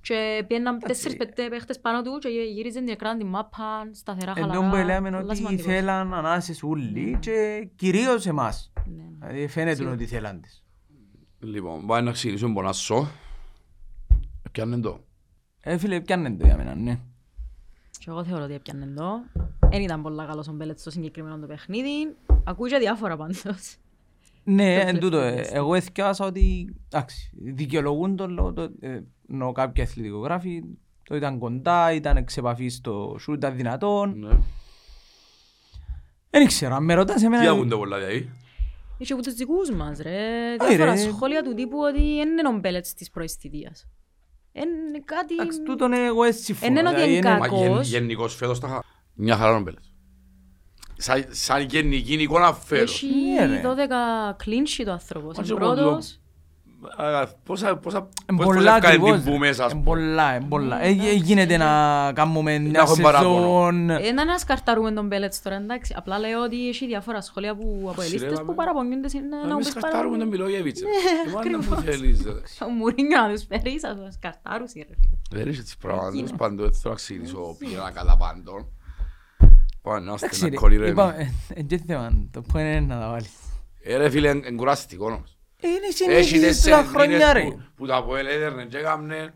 και 0.00 0.44
πήγαιναν 0.46 0.78
τέσσερις 0.78 1.16
πέντε 1.16 1.48
παίχτες 1.48 1.80
πάνω 1.80 2.02
του 2.02 2.18
και 2.18 2.28
γύριζαν 2.28 2.84
την 2.84 2.92
εκράν 2.92 3.18
την 3.18 3.26
μάπα 3.26 3.88
σταθερά 3.92 4.32
Ενώ 4.36 4.46
χαλαρά. 4.52 4.68
που 4.70 4.76
λέμε 4.86 5.10
Πολλά 5.10 5.22
ότι 5.22 5.36
σημαντικός. 5.36 5.66
θέλαν 5.66 6.14
ανάσες 6.14 6.62
όλοι 6.62 7.16
και 7.20 7.68
κυρίως 7.76 8.26
εμάς. 8.26 8.72
Ναι. 8.86 9.02
Δηλαδή 9.26 9.48
φαίνεται 9.48 9.84
ότι 9.86 10.06
θέλαν 10.06 10.40
τις. 10.40 10.62
Λοιπόν, 11.38 11.86
πάμε 11.86 12.00
να 12.00 12.12
ξεκινήσουμε 12.12 12.52
πονάσο. 12.54 13.08
Πιάνε 14.52 14.80
το. 14.80 15.00
Ε, 15.60 15.78
φίλε, 15.78 16.00
πιάνε 16.00 16.30
το 16.36 16.46
για 16.46 16.56
μένα, 16.56 16.74
ναι. 16.74 16.98
Και 18.04 18.10
εγώ 18.10 18.24
θεωρώ 18.24 18.44
ότι 18.44 18.54
έπιανε 18.54 18.84
εδώ. 18.84 19.10
Δεν 19.70 19.82
ήταν 19.82 20.02
πολλά 20.02 20.24
καλός 20.24 20.48
ο 20.48 20.52
Μπέλετ 20.52 20.78
στο 20.78 20.90
συγκεκριμένο 20.90 21.38
το 21.38 21.46
παιχνίδι. 21.46 22.16
Ακούει 22.44 22.70
και 22.70 22.78
διάφορα 22.78 23.16
πάντως. 23.16 23.76
Ναι, 24.44 24.80
Το 24.80 24.88
εν 24.88 24.98
τούτο, 24.98 25.16
ε, 25.18 25.30
τελευταίο 25.30 25.62
εγώ 25.62 25.74
εθιάσα 25.74 26.24
ότι, 26.26 26.74
εντάξει, 26.88 27.30
δικαιολογούν 27.34 28.16
τον 28.16 28.30
λόγο, 28.30 28.52
το, 28.52 28.62
ε, 28.80 29.00
ενώ 29.30 29.52
κάποιοι 29.52 29.82
αθλητικογράφοι, 29.82 30.62
το 31.02 31.16
ήταν 31.16 31.38
κοντά, 31.38 31.92
ήταν 31.92 32.16
εξ 32.16 32.36
επαφής 32.36 32.74
στο 32.74 33.16
σουτ, 33.18 33.36
ήταν 33.36 33.56
δυνατόν. 33.56 34.18
Ναι. 34.18 34.38
Δεν 36.30 36.46
ξέρω, 36.46 36.74
αν 36.74 36.84
με 36.84 36.94
ρωτάς 36.94 37.16
Τι 37.20 37.24
εμένα... 37.24 37.50
ακούνται 37.50 37.76
πολλά 37.76 37.96
δηλαδή; 37.98 38.30
Είχε 38.98 39.12
από 39.12 39.22
τους 39.22 39.34
δικούς 39.34 39.70
μας 39.70 39.98
ρε. 39.98 40.54
Όχι, 40.60 40.76
Διάφορα 40.76 40.94
ρε. 40.94 41.00
σχόλια 41.00 41.42
του 41.42 41.54
τύπου 41.54 41.78
ότι 41.78 42.16
δεν 42.16 42.28
είναι 42.38 42.48
ο 42.48 42.58
Μπέλετς 42.58 42.94
της 42.94 43.10
πρώτης 43.10 43.34
θητείας. 43.34 43.86
Είναι 44.52 45.02
κάτι... 45.04 45.34
Εντάξει, 45.34 45.62
τούτον 45.62 45.92
εγώ 45.92 46.24
έτσι 46.24 46.42
συμφωνώ. 46.42 46.72
Εν 46.72 46.78
είναι 46.78 46.88
ότι 46.88 46.96
δηλαδή, 46.96 47.16
είναι 47.16 47.28
είναι- 47.28 47.38
κακό. 47.38 47.54
Μα 47.56 47.60
γεν- 47.62 47.70
Κακός. 47.70 47.88
γενικώς 47.88 48.34
φέτος 48.34 48.60
τα 48.60 48.66
είχα 48.68 48.84
μια 49.14 49.36
χαρά 49.36 49.52
νομπέλες. 49.52 49.92
Σαν, 50.96 51.24
σαν 51.30 51.60
γενική 51.62 52.12
εικόνα 52.12 52.52
φέτος. 52.54 53.02
Έχει 53.02 53.06
Ναι, 53.38 53.46
ρε. 53.46 53.60
12 53.64 54.34
κλίντσι 54.36 54.84
το 54.84 54.92
άνθρωπος. 54.92 55.36
Μα 55.36 55.42
Είναι 55.46 55.54
και 55.58 55.64
εγώ 55.64 55.74
πρώτος. 55.74 56.20
Α, 56.96 57.26
Πόσα, 57.44 57.76
πόσα, 57.76 58.08
Εν 58.26 58.36
πόσες 58.36 58.44
πολλά 58.54 58.54
φορές 58.60 58.66
έφκανε 58.74 58.94
ακριβώς. 58.94 59.22
την 59.22 59.32
που 59.32 59.38
μέσα, 59.38 59.64
ας 59.64 59.72
Εν 59.72 59.82
πούμε. 59.82 59.90
πολλά, 59.96 60.32
εν 60.34 60.48
πολλά. 60.48 60.82
Ε, 60.84 60.88
ε, 60.88 61.12
Γίνεται 61.12 61.56
να 61.56 61.66
κάνουμε 62.14 62.58
μια 62.58 62.80
έχουμε 62.80 63.02
παράπονο. 63.02 63.34
σεζόν. 63.36 63.90
Ε, 63.90 64.10
Να 64.12 64.38
σκαρτάρουμε 64.38 64.92
τον 64.92 65.06
Μπέλετς 65.06 65.42
τώρα, 65.42 65.56
εντάξει. 65.56 65.94
Απλά 65.96 66.18
λέω 66.18 66.42
ότι 66.42 66.68
έχει 66.68 66.86
διάφορα 66.86 67.20
σχόλια 67.20 67.54
που 67.54 67.86
από 67.90 68.00
ελίστες 68.00 68.20
Σειρεύαμε. 68.20 68.46
που 68.48 68.54
παραπονιούνται 68.54 69.08
είναι 69.14 69.26
να 69.46 69.52
Εμείς 69.52 69.74
μου 69.74 69.80
καρτάρουμε 69.80 70.18
τον 70.18 70.28
Μιλόγεβιτς. 70.28 70.80
ρε. 70.80 70.86
Ναι, 70.86 71.30
Εμάς 71.30 71.44
να 71.44 71.50
μου 71.50 71.56
ακριβώς. 71.74 71.84
θέλεις, 71.84 72.22
ρε. 72.24 72.64
Ο 72.66 72.68
Μουρίνιο 72.68 73.20
να 73.20 73.28
τους 73.32 73.44
φέρει, 73.48 73.78
θα 73.78 73.96
τους 73.96 74.14
σκαρτάρουν, 74.14 74.66
ρε 74.76 74.82
φίλε. 74.82 75.40
Δεν 75.42 75.48
είσαι 75.52 75.62
τις 75.62 75.76
πράγματα, 75.76 76.06
Εκείνο. 76.08 76.22
τέλος 76.24 76.38
πάντων, 76.38 76.66
έτσι 76.66 76.82
τώρα 76.82 76.94
ξεκινήσω 76.94 77.56
πήγαινα 77.58 77.90
κατά 77.90 78.16
πάντων. 78.16 78.66
Πάμε 79.82 80.00
να 80.00 80.12
Εντάξει, 80.12 80.20
είμαστε 80.20 80.44
ρε, 80.46 80.50
να 80.54 80.60
κολλήρε. 80.60 80.88
είπαμε, 80.88 81.32
ε, 81.54 81.60
ε, 81.60 81.62
και 81.62 81.80
θέμα, 81.86 82.10
το 82.30 82.42
point 82.52 82.58
είναι 82.60 82.80
να 82.80 82.98
τα 83.00 83.08
βάλεις. 83.08 83.30
Ε, 83.82 83.96
ρε 83.96 84.08
φίλε, 84.10 84.28
είναι 84.28 84.50
κουραστικό 84.50 85.06
όμως. 85.06 85.36
Ε, 85.64 85.68
Είναι 85.68 85.86
Έχει 85.86 85.92
συνήθιση 85.96 86.32
τούτα 86.34 86.46
τέσσερις 86.46 86.90
χρόνια 86.90 87.06
μήνες 87.18 87.32
ρε. 87.32 87.42
που- 87.42 87.62
που 87.76 87.86
τα 87.86 87.96
ΑΠΟΕΛ 87.96 88.26
έδερνε 88.26 88.64
και 88.64 88.78
έκαμνε. 88.78 89.34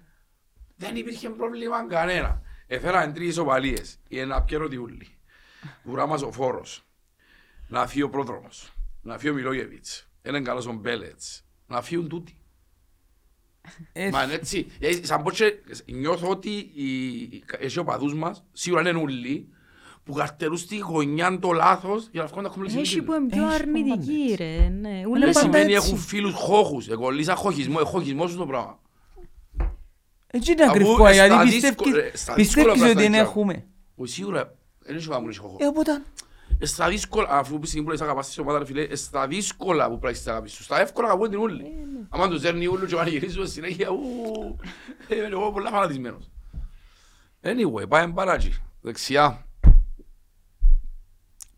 Δεν 0.77 0.97
υπήρχε 0.97 1.29
πρόβλημα 1.29 1.87
κανένα. 1.87 2.43
Έφεραν 2.67 3.13
τρεις 3.13 3.29
ισοπαλίες. 3.29 3.99
Η 4.09 4.19
ένα 4.19 4.43
πιέρο 4.43 4.69
διούλη. 4.69 5.09
Ουρά 5.85 6.07
μας 6.07 6.23
ο 6.23 6.33
Φόρος. 6.33 6.85
Να 7.69 7.87
φύγει 7.87 8.03
ο 8.03 8.09
Πρόδρομος. 8.11 8.73
Να 9.03 9.19
φύγει 9.19 9.31
ο 9.33 9.35
Μιλόγεβιτς. 9.35 10.09
Έναν 10.23 10.45
καλός 10.45 10.67
ο 10.67 10.73
Μπέλετς. 10.73 11.45
Να 11.67 11.83
φύγουν 11.83 12.09
τούτοι. 12.09 12.39
Ε, 13.93 14.11
Μα 14.11 14.23
είναι 14.23 14.33
έτσι. 14.33 14.67
Ε, 14.81 15.05
Σαν 15.05 15.23
πως 15.23 15.37
και 15.37 15.55
νιώθω 15.87 16.29
ότι 16.29 16.51
οι- 16.75 17.45
οι 17.75 17.79
οπαδούς 17.79 18.15
μας, 18.15 18.45
σίγουρα 18.53 18.89
είναι 18.91 18.99
ούλοι, 18.99 19.49
που 20.07 20.13
καρτερούν 20.13 20.57
στη 20.57 20.77
γωνιά 20.79 21.39
το 21.39 21.53
λάθος 21.53 22.09
για 22.13 22.23
να 22.23 22.29
βγουν 22.29 22.43
τα 22.43 22.49
κομπλεξ 22.49 22.75
Έχει 22.75 23.03
που 23.03 23.13
είναι 23.15 23.27
πιο 23.29 23.47
Έχει 23.47 23.55
αρνητική, 23.55 24.25
πάντα 24.29 24.37
ρε. 24.37 24.69
Ναι, 24.69 24.89
ούλε 24.89 24.99
Είναι 24.99 25.19
Δεν 25.19 25.33
πάντα 25.35 25.41
σημαίνει 25.41 25.73
έτσι. 25.73 25.87
έχουν 25.87 25.99
φίλους 25.99 26.35
χώχους. 26.35 26.89
Εγώ 26.89 27.09
λύσα 27.11 27.35
χωχισμό, 27.35 27.79
χωχισμός 27.85 28.31
σου 28.31 28.37
το 28.37 28.47
πράγμα. 28.47 28.79
Έτσι 30.27 30.53
είναι 30.53 30.63
Αφού 30.63 30.71
ακριβώς, 30.73 30.97
στα 30.97 31.13
γιατί 31.13 31.49
δύσκολα- 31.49 31.75
πιστεύεις- 31.93 32.19
στα 32.21 32.35
δύσκολα 32.35 32.73
πιστεύεις 32.73 32.73
ότι 32.73 32.79
πράγματα 32.79 33.01
δεν 33.01 33.11
ξέρω. 33.11 33.25
έχουμε; 33.29 33.65
Όχι 33.97 34.13
σίγουρα, 34.13 34.55
δεν 34.79 34.97
έχει 34.97 35.09
βάμουν 35.09 35.35
χώχος. 35.37 35.61
Ε, 35.61 35.67
οπότε, 35.67 36.03
Ε, 36.59 36.67
Στα 36.67 36.89
δύσκολα, 36.89 37.29
αφού 37.31 37.59
πει 37.59 37.67
στην 37.67 37.87
αγαπάς 38.03 38.27
της 38.27 38.39
ομάδα, 38.39 38.59
ρε 38.59 38.65
φίλε, 38.65 38.83
ε, 38.83 38.95
στα 38.95 39.27
δύσκολα 39.27 39.89
που 39.91 39.99
πρέπει 39.99 40.19
να 40.25 40.33
αγαπήσεις 40.33 40.57
σου, 40.57 40.63
στα 40.65 40.81
εύκολα 40.81 41.07
αγαπούν 41.07 41.31
την 41.31 41.39
ούλη. 41.39 41.63
Άμα 42.09 42.29
τους 42.29 42.41
δέρνει 42.41 42.67
ούλου 42.67 42.87
και 42.87 42.95
πανηγυρίζουν 42.95 43.49
συνέχεια, 43.49 43.89
ου, 43.89 43.99
ε, 45.09 45.17
είμαι 45.17 45.27
εγώ 45.27 45.53
πολλά 45.53 45.71
φανατισμένος. 45.71 46.31
Anyway, 47.43 47.89
πάμε 47.89 48.13
παρακάτω. 48.13 48.55
Δεξιά. 48.81 49.46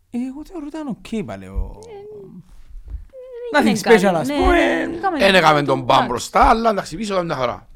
Ε, 0.09 0.17
εγώ 0.27 0.45
θεωρώ 0.45 0.65
ότι 0.67 0.77
ήταν 0.77 0.87
οκ 0.87 1.25
πάλι 1.25 1.45
ο... 1.45 1.79
είναι 3.61 3.73
Nothing 3.73 3.79
κάτι. 3.81 3.99
special, 4.05 4.13
ας 4.15 4.27
Ναι, 4.27 4.35
πούμε. 4.37 4.51
ναι, 4.51 4.95
έκαμε 4.97 5.17
Δεν 5.17 5.35
έκαμε 5.35 5.63
τον 5.63 5.79
εντάξει, 5.79 5.83
μπαμ 5.99 6.07
μπροστά, 6.07 6.49
αλλά 6.49 6.69
εντάξει, 6.69 6.95
πίσω 6.95 7.13
ήταν 7.13 7.25
μια 7.25 7.35
χαρά. 7.35 7.69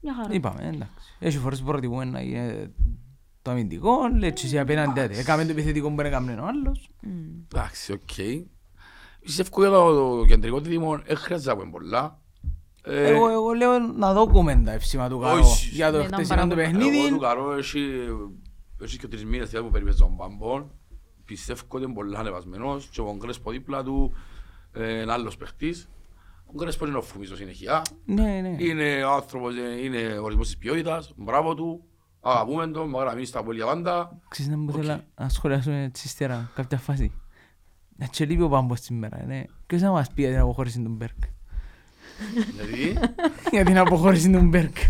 Μια 0.00 0.14
χαρά. 0.14 0.28
Είπαμε, 0.34 0.62
εντάξει. 0.62 0.92
Έχει 1.18 1.38
φορές 1.38 1.60
που 1.60 1.66
προτιμούμε 1.66 2.04
να 2.04 2.20
είναι 2.20 2.70
το 3.42 3.50
αμυντικό, 3.50 3.98
έτσι 4.22 4.46
εσύ 4.46 4.58
απέναντι 4.58 5.00
άντε. 5.00 5.18
Έκαμε 5.18 5.44
το 5.44 5.50
επιθετικό 5.50 5.88
που 5.90 5.96
δεν 5.96 6.06
έκαμε 6.06 6.32
ο 6.32 6.46
άλλος. 6.46 6.90
Εντάξει, 7.52 7.92
οκ. 7.92 8.00
Πιστεύω 9.20 9.60
για 9.60 9.70
το 9.70 10.24
κεντρικό 10.28 10.60
δίδυμο, 10.60 10.98
δεν 10.98 11.16
χρειάζεται 11.16 11.50
να 11.50 11.56
πούμε 11.56 11.70
πολλά. 11.70 12.20
Ε, 12.84 13.06
Εγώ, 13.08 13.28
εγώ 13.28 13.52
λέω 13.52 13.78
να 13.78 14.14
δούμε 14.14 14.62
τα 14.64 14.72
ευσήμα 14.72 15.08
του 15.08 15.18
Καρό 15.18 15.38
Όχι. 15.38 15.68
για 15.74 15.90
το 15.92 15.98
Ναι, 15.98 16.04
ήταν 16.04 16.24
χτεσινό 16.24 16.42
του 16.48 16.54
πάρα 16.54 16.70
πολύ. 16.70 16.80
Εγώ 16.80 16.88
παιχνίδι. 16.90 17.08
του 17.08 17.18
καρό 17.18 17.52
έχει, 17.52 17.80
έχει 18.82 18.98
και 18.98 19.08
τρεις 19.08 19.24
μήνες 19.24 19.50
που 19.50 19.70
περιπέζω 19.70 20.04
τον 20.04 20.16
Παμπόν. 20.16 20.70
Πιστεύω 21.28 21.60
ότι 21.68 21.84
είναι 21.84 21.92
πολύ 21.92 22.16
ανεβασμένος 22.16 22.86
και 22.86 23.00
ο 23.00 23.04
Κογκρέσπο 23.04 23.50
δίπλα 23.50 23.82
του 23.82 24.12
ε, 24.72 25.00
είναι 25.00 25.12
άλλος 25.12 25.36
παίχτης. 25.36 25.88
Ο 26.46 26.50
Κογκρέσπο 26.52 26.86
είναι 26.86 26.96
ο 26.96 27.02
φουμής 27.02 27.32
συνεχεία. 27.34 27.82
Ναι, 28.04 28.40
ναι. 28.40 28.56
Είναι 28.58 29.04
ο 29.04 29.12
άνθρωπος, 29.12 29.54
ε, 29.56 29.84
είναι 29.84 30.18
ορισμός 30.18 30.46
της 30.46 30.58
ποιότητας. 30.58 31.12
Μπράβο 31.16 31.54
του. 31.54 31.84
Αγαπούμε 32.20 32.66
τον, 32.66 32.92
mag 32.96 33.04
να 33.04 33.12
μείνει 33.14 33.26
στα 33.26 33.42
πόλια 33.42 33.66
πάντα. 33.66 34.18
Ξέρεις 34.28 34.50
να 34.50 34.58
μου 34.58 34.66
Οκ. 34.68 34.80
θέλω 34.80 35.04
να 35.14 35.28
σχολιάσουμε 35.28 35.82
έτσι 35.82 36.06
ύστερα 36.06 36.50
κάποια 36.54 36.78
φάση. 36.78 37.12
Να 37.96 38.06
και 38.06 38.24
λείπει 38.24 38.42
ο 38.42 38.48
Πάμπος 38.48 38.80
σήμερα, 38.80 39.24
ναι. 39.26 39.44
Ποιος 39.66 39.80
θα 39.80 39.90
μας 39.90 40.12
πει 40.12 40.22
για 40.22 40.30
την 40.30 40.40
αποχώρηση 40.40 40.82
του 40.82 40.90
Μπέρκ; 40.90 41.18
Δηλαδή, 42.50 42.98
Για 43.52 43.64
την 43.64 43.78
αποχώρηση 43.78 44.30
του 44.30 44.42
Μπέρκ. 44.42 44.76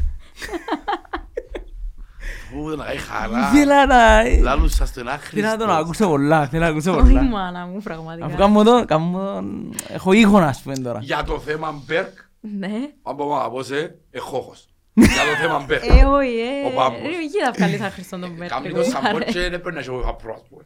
που 2.52 2.68
να 2.76 2.90
έχει 2.90 2.98
χαρά. 3.06 3.50
Ήθελα 3.54 3.86
να... 3.86 4.22
Λάλους 4.42 4.74
σας 4.74 4.92
τον 4.92 5.04
Θέλω 5.20 5.46
να 5.46 5.56
τον 5.56 5.70
άχρηστος. 5.70 5.76
ακούσω 5.76 6.08
πολλά, 6.08 6.46
θέλω 6.48 6.62
να 6.62 6.68
ακούσω 6.68 6.90
Όχι 6.92 7.00
πολλά. 7.02 7.22
μάνα 7.22 7.66
μου, 7.66 7.72
Αφού 7.76 7.82
πραγματικά. 7.82 8.28
κάνω 8.36 8.62
το, 8.62 8.84
κάνω 8.84 9.18
τον... 9.18 9.74
Έχω 9.88 10.12
ήχο 10.12 10.40
να 10.40 10.52
σου 10.52 10.62
πούμε 10.62 10.76
τώρα. 10.76 10.98
Για 11.02 11.22
το 11.24 11.38
θέμα 11.40 11.82
Μπέρκ, 11.86 12.18
Ναι. 12.40 12.72
αν 13.02 13.16
πω 13.16 13.38
να 13.38 13.50
πω 13.50 13.62
σε, 13.62 13.98
εχόχος. 14.10 14.68
Για 14.94 15.06
το 15.06 15.40
θέμα 15.40 15.64
Μπέρκ. 15.66 15.84
Ε, 15.84 16.04
όχι, 16.04 16.38
ε. 16.38 16.66
Ο 16.66 16.74
Πάμπος. 16.76 16.98
Ρε, 17.00 17.06
Εκεί 17.08 17.38
θα 17.44 17.50
βγάλεις 17.56 17.80
άχρηστον 17.80 18.20
τον 18.20 18.30
Μπέρκ. 18.36 18.50
Κάμει 18.50 18.66
λίγο, 18.66 18.78
το 18.82 18.84
σαμπό 18.90 19.18
ρε. 19.18 19.24
και 19.24 19.40
δεν 19.40 19.50
πρέπει 19.60 19.72
να 19.72 19.78
έχει 19.80 19.88
εγώ 19.88 20.14
προ, 20.22 20.32
ας 20.34 20.42
πούμε. 20.48 20.62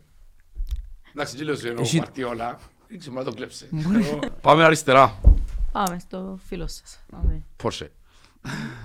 Εντάξει, 1.14 1.36
τι 1.36 1.44
λέω 1.44 1.54
σε 1.56 1.68
εννοώ 1.68 1.82
Εσύ- 1.82 1.98
Μαρτιόλα. 1.98 2.58
Δεν 2.88 2.98
ξέρω, 2.98 3.14
να 3.14 3.24
το 3.24 3.32
κλέψε. 3.32 3.68
Πάμε 4.40 4.64
αριστερά. 4.64 5.14
Πάμε 5.72 5.98
στο 5.98 6.38
φίλο 6.48 6.66
σας. 6.66 7.00
Πάμε. 7.10 7.42
Πόρσε. 7.56 7.92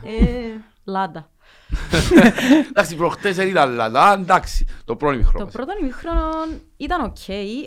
Ε, 0.04 0.60
Λάντα. 0.84 1.30
Εντάξει, 2.70 2.96
προχτές 2.96 3.36
δεν 3.36 3.48
ήταν 3.48 3.72
λαδά, 3.74 4.14
εντάξει. 4.14 4.66
Το 4.86 4.96
πρώτο 4.96 5.18
Το 5.18 5.24
μικρό. 5.24 5.46
πρώτο 5.46 5.72
ημίχρονο 5.82 6.30
ήταν 6.78 7.02
οκ, 7.04 7.18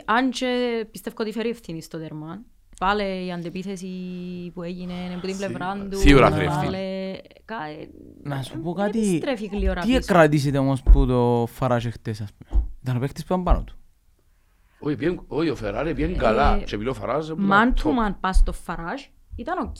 αν 0.04 0.30
και 0.30 0.86
πιστεύω 0.90 1.16
ότι 1.20 1.32
φέρει 1.32 1.48
ευθύνη 1.48 1.82
στο 1.82 1.98
τέρμα. 1.98 2.40
Πάλι 2.78 3.26
η 3.26 3.32
αντεπίθεση 3.32 3.86
που 4.54 4.62
έγινε 4.62 4.94
από 5.16 5.26
την 5.26 5.36
πλευρά 5.36 5.86
του. 5.90 5.98
Σίγουρα 5.98 6.30
φέρει 6.30 6.44
ευθύνη. 6.44 6.64
πάλι- 6.64 7.22
κα- 7.44 7.64
ε, 7.80 7.88
Να 8.22 8.42
σου 8.42 8.60
πω 8.60 8.74
δεν 8.74 8.84
κάτι. 8.84 8.98
επιστρέφει 8.98 9.46
γλυόρα 9.46 9.80
Τι 9.80 9.86
πίσω. 9.86 9.98
εκρατήσετε 9.98 10.58
όμως 10.58 10.82
που 10.82 11.06
το 11.06 11.46
φαράζε 11.52 11.90
χτες, 11.90 12.20
ας 12.20 12.28
πούμε; 12.32 12.64
Ήταν 12.82 12.96
ο 12.96 12.98
παίκτης 12.98 13.24
που 13.24 13.32
ήταν 13.32 13.44
πάνω 13.44 13.62
του. 13.64 13.74
Όχι, 14.78 14.96
πιέν- 14.96 15.20
όχι, 15.28 15.48
ο 15.50 15.54
Φεράρι 15.56 15.94
πιέν 15.94 16.16
καλά. 16.16 16.54
Ε, 16.56 16.62
Και 16.64 16.74
επειδή 16.74 16.90
ο 16.90 16.94
Φαράζ 16.94 17.28
ήταν 17.28 17.48
Man 17.50 17.78
top. 17.78 17.82
to 17.86 17.88
man 17.90 18.14
πας 18.20 18.36
στο 18.36 18.52
Φαράζ 18.52 19.02
ήταν 19.36 19.58
οκ, 19.58 19.76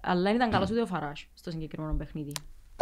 αλλά 0.00 0.22
δεν 0.22 0.34
ήταν 0.34 0.50
καλός 0.50 0.70
ούτε 0.70 0.80
ο 0.80 0.86
Φαράζ 0.86 1.20
στο 1.34 1.50
συγκεκριμένο 1.50 1.94
παιχνίδι. 1.94 2.32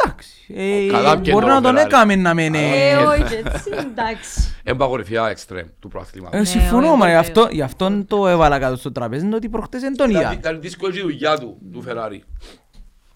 Εντάξει. 0.07 0.53
ε, 0.55 0.87
Καλά 0.91 1.19
πιένε 1.19 1.39
Μπορεί 1.39 1.51
ο 1.51 1.53
να 1.53 1.61
τον 1.61 1.75
Φεράρι. 1.75 1.87
έκαμε 1.93 2.15
να 2.15 2.33
μένει. 2.33 2.57
Ε, 2.57 2.95
όχι 2.95 3.21
έτσι, 3.21 3.69
εντάξει. 3.79 4.55
Εμπαγορυφιά 4.63 5.27
εξτρέμ 5.27 5.67
του 5.79 5.87
Ε, 5.87 5.91
προαθλήματος. 5.91 6.49
συμφωνώ, 6.49 6.87
όχι, 6.87 6.97
μα 6.97 7.05
γι' 7.09 7.13
βέβαια. 7.15 7.19
αυτό, 7.19 7.47
γι' 7.51 7.61
αυτόν 7.61 8.05
το 8.07 8.27
έβαλα 8.27 8.59
κάτω 8.59 8.75
στο 8.75 8.91
τραπέζι, 8.91 9.25
είναι 9.25 9.35
ότι 9.35 9.49
προχτές 9.49 9.81
δεν 9.81 9.95
τον 9.97 10.09
Ήταν- 10.09 10.21
είδα. 10.21 10.31
Ήταν 10.33 10.61
δύσκολη 10.61 10.93
και 10.93 10.99
η 10.99 11.01
δουλειά 11.01 11.37
του, 11.37 11.57
του 11.73 11.81
Φεράρι. 11.81 12.23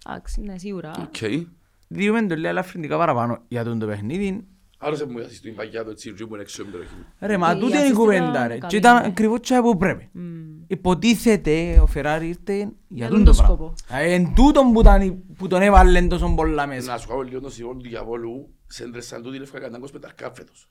Εντάξει, 0.09 0.41
ναι, 0.41 0.57
σίγουρα. 0.57 0.91
Οκ. 0.99 1.47
Διούμε 1.87 2.21
το 2.27 2.35
λέει 2.35 2.51
ελαφρυντικά 2.51 2.97
παραπάνω 2.97 3.37
για 3.47 3.63
τον 3.63 3.79
το 3.79 3.85
παιχνίδι. 3.85 4.45
Άρεσε 4.83 5.05
μου 5.05 5.17
η 5.19 5.21
ασίστ 5.21 5.43
του 5.45 5.53
παγιά 5.53 5.83
του 5.83 5.89
έτσι, 5.89 6.13
που 6.13 6.27
είναι 6.33 6.41
έξω 6.41 6.61
από 6.61 6.71
την 6.71 6.79
περιοχή 6.79 6.95
μου. 6.99 7.05
Ρε, 7.19 7.37
μα 7.37 7.51
Η 7.51 7.59
τούτη 7.59 7.77
είναι 7.77 7.85
η 7.85 7.89
assist 7.89 7.95
κουβέντα, 7.95 8.29
ήταν 8.29 8.47
ρε. 8.47 8.57
καλή, 8.57 8.65
Και 8.71 8.75
ήταν 8.77 9.01
ναι. 9.01 9.07
ακριβώς 9.07 9.39
τσάι 9.39 9.61
που 9.61 9.77
πρέπει. 9.77 10.09
Μμμ. 10.11 10.49
Υποτίθεται 10.67 11.79
ο 11.81 11.85
Φεράρι 11.85 12.27
ήρθε 12.27 12.53
για 12.57 12.69
Για 12.87 13.07
τον 13.07 13.15
τον 13.15 13.25
το 13.25 13.31
το 13.31 13.37
πράγμα. 13.37 13.55
σκοπό. 13.55 13.73
Ε, 13.89 14.13
Εν 14.13 14.33
τούτον 14.35 14.71
που, 14.71 14.79
ήταν, 14.79 15.23
που 15.37 15.47
τον 15.47 15.61
έβαλε 15.61 16.01
τόσο 16.01 16.33
πολλά 16.35 16.67
μέσα. 16.67 16.91
Να 16.91 16.97
σου 16.97 17.07
κάνω 17.07 17.21
λίγο 17.21 17.39
το 17.41 17.49
συμβόλο 17.49 17.77
του 17.79 17.89
διαβόλου, 17.89 18.49
σε 18.67 18.83
έντρεσαν 18.83 19.23
τούτη 19.23 19.37
λευκά 19.39 19.59
κατά 19.59 19.79
25 19.79 19.85
αρκά 20.05 20.31
φέτος. 20.33 20.69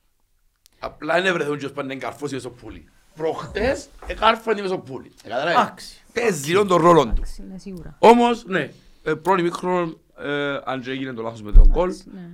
Απλά 0.79 1.21
δεν 1.21 1.33
βρεθούν 1.33 1.57
και 1.57 1.65
ως 1.65 1.71
πάνε 1.71 1.93
εγκαρφώσεις 1.93 2.31
μες 2.33 2.41
στο 2.41 2.49
πουλί. 2.49 2.83
Προχτές 3.15 3.87
εκάρφανε 4.07 4.61
μες 4.61 4.69
στο 4.69 4.79
πουλί. 4.79 5.11
Ε, 5.23 5.29
καταλάβες. 5.29 5.53
Εντάξει. 5.61 6.01
Παίζει 6.13 6.47
λίγο 6.49 6.65
τον 6.65 6.81
ρόλο 6.81 7.03
του. 7.03 7.09
Εντάξει, 7.09 7.43
ναι, 7.51 7.57
σίγουρα. 7.57 7.95
Όμως, 7.99 8.45
ναι, 8.45 8.71
ε, 9.03 9.13
πρώτη 9.13 9.41
μικρό, 9.41 9.99
ε, 10.17 10.57
αν 10.65 10.81
και 10.81 10.91
έγινε 10.91 11.13
το 11.13 11.21
λάθος 11.21 11.41
με 11.41 11.51
τον 11.51 11.69
κόλ, 11.71 11.89
Ναι. 12.13 12.29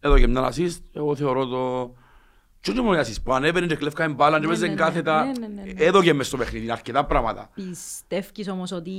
Εδώ 0.00 0.18
και 0.18 0.26
μια 0.26 0.52
assist, 0.52 0.78
εγώ 0.92 1.16
θεωρώ 1.16 1.46
το... 1.46 1.92
Και 2.60 2.70
όχι 2.70 2.80
μόνος 2.80 3.08
η 3.08 3.12
assist, 3.12 3.22
που 3.24 3.32
ανέβαινε 3.32 3.66
και 3.66 3.76
κλέφκανε 3.76 4.14
μπάλα 4.14 4.36
και 4.36 4.42
Ναι, 4.42 4.46
παίζε 4.46 4.66
ναι, 4.66 4.70
ναι, 4.70 4.78
κάθετα, 4.78 5.24
ναι, 5.24 5.32
ναι, 5.32 5.46
ναι, 5.46 5.62
ναι. 5.62 5.84
εδώ 5.84 6.02
και 6.02 6.12
μες 6.12 6.26
στο 6.26 6.36
παιχνίδι, 6.36 6.70
αρκετά 6.70 7.04
πράγματα. 7.04 7.50
Πιστεύεις 7.54 8.48
όμως 8.48 8.72
ότι 8.72 8.92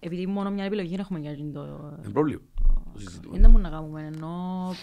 επειδή 0.00 0.26
μόνο 0.26 0.50
μια 0.50 0.64
επιλογή 0.64 0.96
έχουμε 0.98 1.18
για 1.18 1.36
το... 1.52 1.92
Δεν 2.00 2.12
πρόβλημα. 2.12 2.40
Το 2.92 3.00
συζητούμε. 3.00 3.38
Δεν 3.38 3.50
μπορούμε 3.50 3.68
να 3.68 3.76
κάνουμε, 3.76 4.10
ενώ 4.14 4.34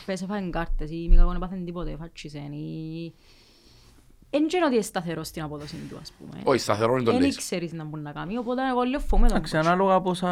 πες 0.06 0.22
έφαγαν 0.22 0.52
κάρτες 0.52 0.90
ή 0.92 1.08
μη 1.10 1.16
κακόν 1.16 1.36
έπαθεν 1.36 1.66
τίποτε, 1.66 1.96
φάτσισεν 2.00 2.52
ή... 2.52 3.14
Εν 4.36 4.48
και 4.48 4.56
είναι 4.58 4.66
ότι 4.66 4.74
είναι 4.76 4.84
σταθερός 4.84 5.28
στην 5.28 5.44
απόδοση 5.44 5.76
του, 5.90 5.98
ας 6.02 6.12
πούμε. 6.12 6.42
Όχι, 6.44 6.60
σταθερό 6.60 6.94
είναι 6.94 7.04
το 7.04 7.12
Δεν 7.12 7.22
λέεις. 7.22 7.38
ξέρεις 7.38 7.74
να 7.74 7.84
μπορεί 7.84 8.02
να 8.02 8.12
κάνει, 8.12 8.38
οπότε 8.38 8.62
εγώ 8.70 8.82
λέω 8.84 9.00
φοβούμαι 9.00 9.28
τον 9.28 9.38
Εντάξει, 9.38 9.56
coach. 9.58 9.60
ανάλογα 9.66 10.02
πόσα, 10.02 10.30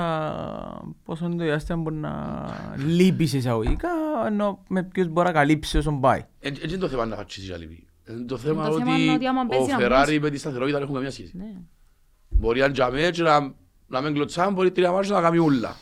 πόσο 1.05 1.25
είναι 1.25 1.35
το 1.35 1.43
διάστημα 1.43 1.77
μπορεί 1.77 1.95
να 1.95 2.45
λείπεις 2.85 3.29
σε 3.29 3.37
εισαγωγικά, 3.37 3.89
ενώ 4.27 4.63
με 4.67 4.83
ποιος 4.83 5.07
μπορεί 5.07 5.27
να 5.27 5.33
καλύψεις 5.33 5.75
όσον 5.79 5.99
πάει. 5.99 6.25
Έτσι 6.39 6.61
είναι 6.67 6.77
το 6.77 6.87
θέμα 6.89 7.05
να 7.05 7.15
φατσίσει 7.15 7.45
για 7.45 7.57
λυπή. 7.57 7.87
Είναι 8.09 8.25
το 8.25 8.37
θέμα 8.37 8.67
το 8.69 8.77
θέμα 8.77 8.91
ότι 8.93 9.01
είναι 9.01 9.13
ότι 9.13 9.27
άμα 9.27 9.41
ο 9.41 9.45
παίζει 9.47 9.71
να 9.71 9.77
Φεράρι 9.77 10.03
μπλώσει. 10.05 10.19
με 10.19 10.29
τη 10.29 10.37
σταθερότητα 10.37 10.73
δεν 10.77 10.83
έχουν 10.83 10.95
καμία 10.95 11.11
σχέση. 11.11 11.31
Ναι. 11.37 11.53
Μπορεί 12.29 12.61
αν 12.61 12.73
τζαμέ 12.73 13.09
και 13.09 13.21
να, 13.21 13.53
να 13.87 14.01
μην 14.01 14.13
κλωτσάμε, 14.13 14.51
μπορεί 14.51 14.71
τρία 14.71 14.91
μάτια 14.91 15.13
να 15.15 15.21
κάνει 15.21 15.37
ούλα. 15.37 15.75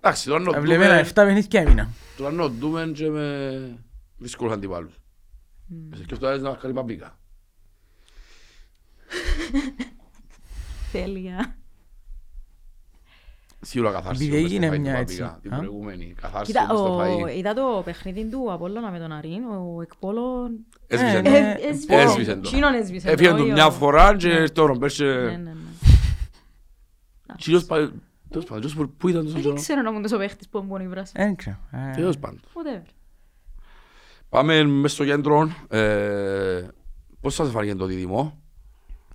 Εντάξει, 0.00 0.26
τώρα 0.28 0.40
να 0.40 0.60
Βλέπε 0.60 0.84
ένα 0.84 0.94
δούμε- 0.94 1.08
7 1.08 1.12
παιχνίδια 1.14 1.60
έμεινα. 1.60 1.88
τώρα 2.16 2.32
να 2.32 2.48
δούμε 2.48 2.90
και 2.94 3.08
με 3.10 3.78
δύσκολους 4.18 4.52
αντιπάλους. 4.54 4.92
Σε 5.94 6.02
ποιος 6.06 6.18
τώρα 6.18 6.36
να 6.38 6.54
κάνει 6.54 6.74
παμπίκα. 6.74 7.18
Τέλεια. 10.92 11.56
Σίγουρα 13.60 13.92
καθάρσει. 13.92 14.24
Επειδή 14.24 14.38
όπως 14.38 14.50
έγινε 14.50 14.68
το 14.68 14.74
φαΐ 14.74 14.78
μια 14.80 14.94
του 14.94 15.00
έτσι, 15.00 15.18
Παπίκα, 15.20 15.38
Την 15.42 15.54
α; 15.54 15.56
προηγούμενη. 15.56 16.14
Καθάρσει 16.20 16.52
Κοίτα, 16.52 16.66
όπως 16.70 16.80
το 16.80 16.92
ο- 16.94 17.24
φαΐ. 17.24 17.36
είδα 17.36 17.54
το 17.54 17.82
παιχνίδι 17.84 18.24
του 18.30 18.52
Απόλλωνα 18.52 18.90
με 18.90 18.98
τον 18.98 19.12
Αρίν, 19.12 19.44
ο 19.44 19.78
εκπόλων... 19.82 20.50
Έσβησε 20.86 21.16
Ε, 21.16 21.22
το. 21.22 21.30
ναι. 21.30 21.56
Έσβησε 21.88 22.34
το. 22.36 22.48
Εκείνον 22.48 22.74
έσβησε. 22.74 23.10
Έφυγε 23.10 23.28
το, 23.30 23.36
του 23.36 23.42
όχι 23.42 23.52
μια 23.52 23.66
ο- 23.66 23.70
φορά 23.70 24.16
και 24.16 24.28
Ναι. 24.28 24.48
τώρα 24.48 24.72
πέρσε... 24.78 25.04
Ναι, 25.04 25.20
ναι, 25.30 25.36
ναι. 25.36 25.50
Κύριος 27.36 27.64
πα- 27.64 27.92
τέλος 28.30 28.44
πάντων, 28.46 28.62
κύριος 28.62 28.74
που- 28.74 28.94
Πού 28.96 29.08
ήταν 29.08 29.20
τόσο 29.22 29.32
Δεν 29.34 29.42
καιρό. 29.42 29.54
ξέρω 29.54 29.82
να 29.82 29.92
μου 29.92 30.00
τόσο 30.02 30.16
παίχτης 30.16 30.48
που 30.48 30.62
μπορεί 30.62 30.88
βράσει. 30.88 31.12
Δεν 31.16 31.36
ξέρω. 31.36 31.56
Ε, 31.70 31.90
Τέλος 31.94 32.18
πάντων. 32.18 32.40
Whatever. 32.54 32.88
Πάμε 34.28 34.64
μες 34.64 34.92
στο 34.92 35.04
κέντρο. 35.04 35.50
Ε, 35.68 36.62
Πώς 37.20 37.34
σας 37.34 37.50
φάνηκε 37.50 37.74
το 37.74 37.84
δίδυμο; 37.86 38.40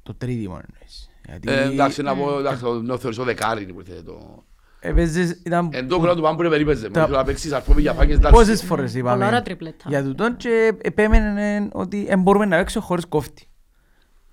Το 0.03 0.13
τρίτιμο 0.15 0.61
εννοείς. 0.67 1.09
Γιατί 1.25 1.51
Ε, 1.51 1.63
Εντάξει, 1.63 2.01
να 2.01 2.15
πω, 2.15 2.39
εντάξει, 2.39 2.61
το- 2.63 2.81
να 2.81 2.97
θεωρήσω 2.97 3.23
δεκάρι 3.23 3.65
που 3.73 3.79
ήρθε 3.79 4.01
το... 4.01 4.43
έπαιζες, 4.79 5.31
ήταν 5.45 5.69
Εν 5.73 5.87
το 5.87 5.99
κλάδο 5.99 6.15
του 6.15 6.21
Πάμπουρε 6.21 6.49
περίπαιζε. 6.49 6.89
Τα- 6.89 6.99
Μέχρι 6.99 7.15
να 7.15 7.23
παίξεις 7.23 7.51
αρπόμη 7.51 7.81
για 7.81 7.93
φάγες 7.93 8.17
δάρση. 8.17 8.37
πόσες 8.37 8.63
φορές 8.63 8.91
Πολλά 8.91 9.13
ώρα 9.13 9.25
είπαμε 9.25 9.41
τριπλέτα. 9.41 9.85
για 9.87 10.03
τούτον 10.03 10.35
και 10.37 10.73
επέμενε 10.81 11.69
ότι 11.71 12.05
δεν 12.05 12.21
μπορούμε 12.21 12.45
να 12.45 12.57
παίξουμε 12.57 12.83
χωρίς 12.83 13.05
κόφτη. 13.05 13.45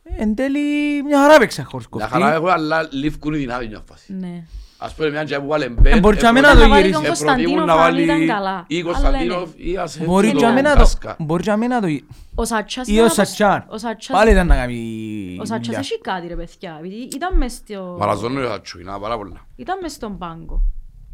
Εν 0.03 0.35
τέλει 0.35 0.59
μια 1.03 1.19
χαρά 1.23 1.39
παίξα 1.39 1.65
χωρίς 1.65 1.87
Μια 1.93 2.07
κόφτη. 2.07 2.23
χαρά 2.23 2.35
έχω, 2.35 2.47
αλλά 2.47 2.89
λήφκουν 2.93 3.35
οι 3.35 3.37
δυνάμεις 3.39 3.69
μια 3.69 3.83
φάση. 3.89 4.13
Ναι. 4.15 4.45
Ας 4.81 4.95
πούμε 4.95 5.11
μια 5.11 5.25
τζιά 5.25 5.41
που 5.41 5.47
βάλε 5.47 5.69
μπεν. 5.69 5.97
Ε, 5.97 6.01
μπορεί 6.01 6.17
και 6.17 6.27
αμένα 6.27 6.49
ε, 6.51 6.53
να 6.55 6.57
το 6.61 6.63
Να 6.67 6.69
βάλει 6.69 6.81
γυρίσει. 6.89 7.03
τον 7.03 7.13
ε, 7.13 7.15
προτιμούν 7.17 7.57
Κωνσταντίνο 7.57 7.65
να 7.65 7.73
Φανή 7.73 7.83
βάλει 7.91 8.03
ήταν 8.03 8.27
καλά. 8.27 8.65
ή 8.67 8.75
Αλλά 8.81 8.85
Κωνσταντίνοφ 8.93 9.49
ναι. 9.57 9.65
ή 9.65 9.77
Ασένσιο 9.77 10.07
Μπορεί 10.13 10.33
και 10.33 10.47
αμένα 10.47 10.73
το- 10.73 10.79
Κάσκα. 10.79 11.17
μπορεί 11.19 11.43
και 11.43 11.51
αμένα 11.51 11.81
το 11.81 11.87
Ο 12.35 12.45
Σατσάς 12.45 12.87
ή 12.89 12.93
ήταν 12.93 13.03
ο 13.03 13.05
όπως- 13.13 13.17
Σατσάρ. 13.29 13.61
Ο 13.69 13.79
Σατσάς 13.79 14.17
Πάλι 14.17 14.31
ήταν 14.31 14.47
να 14.47 14.55
κάνει 14.57 14.77
Ο 15.41 15.45
Σατσάς 15.45 15.67
δουλειά. 15.67 15.79
έχει 15.79 16.01
κάτι 16.01 16.27
ρε 16.27 16.35
παιδιά, 16.37 16.77
επειδή 16.79 16.95
ήταν 17.15 17.37
μες 17.37 17.53
στο... 17.53 17.97
Μαλαζώνω 17.99 18.41
για 18.41 18.61
τσου, 18.61 18.81
είναι 18.81 18.93
πάρα 19.01 19.17
πολλά. 19.17 19.47
Ήταν 19.57 19.79
μες 19.83 19.93
στον 19.93 20.19
πάγκο. 20.19 20.63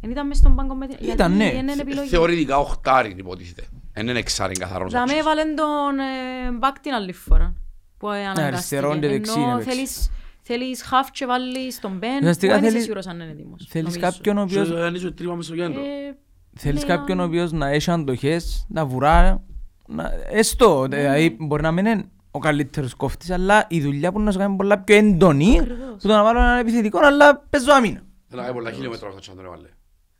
Δεν 0.01 0.11
ήταν 0.11 0.27
μες 0.27 0.37
στον 0.37 0.55
πάγκο 0.55 0.75
με 0.75 0.87
την... 0.87 0.97
Ήταν, 1.11 1.35
ναι. 1.35 1.43
γιατί 1.43 1.57
είναι 1.57 1.71
επιλογή. 1.71 2.07
Θεωρητικά 2.09 2.57
οχτάρι 2.57 3.15
υποτίθεται. 3.17 3.63
Δεν 3.93 4.07
είναι 4.07 4.19
εξάρι 4.19 4.53
καθαρός 4.55 4.91
Δαμέ 4.91 5.07
Σατσάς. 5.07 5.25
έβαλε 5.25 5.41
τον 5.43 5.99
ε, 5.99 6.51
μπακ 6.57 6.79
την 6.79 6.93
άλλη 6.93 7.13
φορά. 7.13 7.53
Που 7.97 8.09
ε, 8.09 8.17
αναγκάστηκε. 8.17 8.45
αριστερόν 8.47 8.99
και 8.99 9.07
δεξί 9.07 9.33
Ενώ 9.39 9.47
να 9.47 9.55
παίξει. 9.57 9.69
θέλεις- 9.69 10.09
Θέλεις 10.47 10.81
χαφ 10.83 11.11
και 11.11 11.25
βάλεις 11.25 11.79
τον 11.79 11.91
μπεν 11.97 12.09
που 12.11 12.17
Ουσιαστικά 12.19 12.51
δεν 12.53 12.59
είσαι 12.61 12.69
θέλεις- 12.69 12.83
σίγουρος 12.83 13.07
αν 13.07 13.19
είναι 13.19 13.31
έτοιμος. 13.31 13.65
Θέλεις 13.69 13.87
νομίζω. 13.95 14.11
κάποιον 14.11 14.37
ο 14.37 14.41
οποίος 14.41 14.67
Και 14.67 14.73
δεν 14.73 14.95
είσαι 14.95 15.11
τρίμα 15.11 15.35
μες 15.35 15.45
στο 15.45 15.55
κέντρο. 15.55 15.79
Ε, 15.81 16.17
Θέλεις 16.57 16.81
ναι, 16.81 16.87
κάποιον 16.87 17.19
ο 17.19 17.21
αν- 17.21 17.27
οποίος 17.27 17.51
να 17.51 17.67
έχει 17.67 17.91
αντοχές, 17.91 18.65
να 18.69 18.85
βουρά, 18.85 19.43
να... 19.87 20.11
έστω, 20.31 20.85
δηλαδή 20.89 21.35
μπορεί 21.39 21.61
να 21.61 21.71
μην 21.71 21.85
είναι 21.85 22.03
ο 22.31 22.39
καλύτερος 22.39 22.93
κόφτης, 22.95 23.29
αλλά 23.31 23.65
η 23.69 23.81
δουλειά 23.81 24.11
που 24.11 24.19
να 24.19 24.31
σου 24.31 24.37
κάνει 24.37 24.55
πολλά 24.55 24.79
πιο 24.79 24.95
έντονη, 24.95 25.57
Ακριβώς. 25.59 26.01
που 26.01 26.07
το 26.07 26.13
να 26.13 26.23
βάλω 26.23 26.39
έναν 26.39 26.57
επιθετικό, 26.59 26.99
αλλά 27.03 27.37
παίζω 27.49 27.73
άμυνα. 27.73 28.01
Ένα 28.33 28.41
κάνει 28.41 28.53
πολλά 28.53 28.71
χιλιόμετρα 28.71 29.07
ο 29.07 29.11
Σατσάς 29.11 29.35
τον 29.35 29.45
έβαλε. 29.45 29.67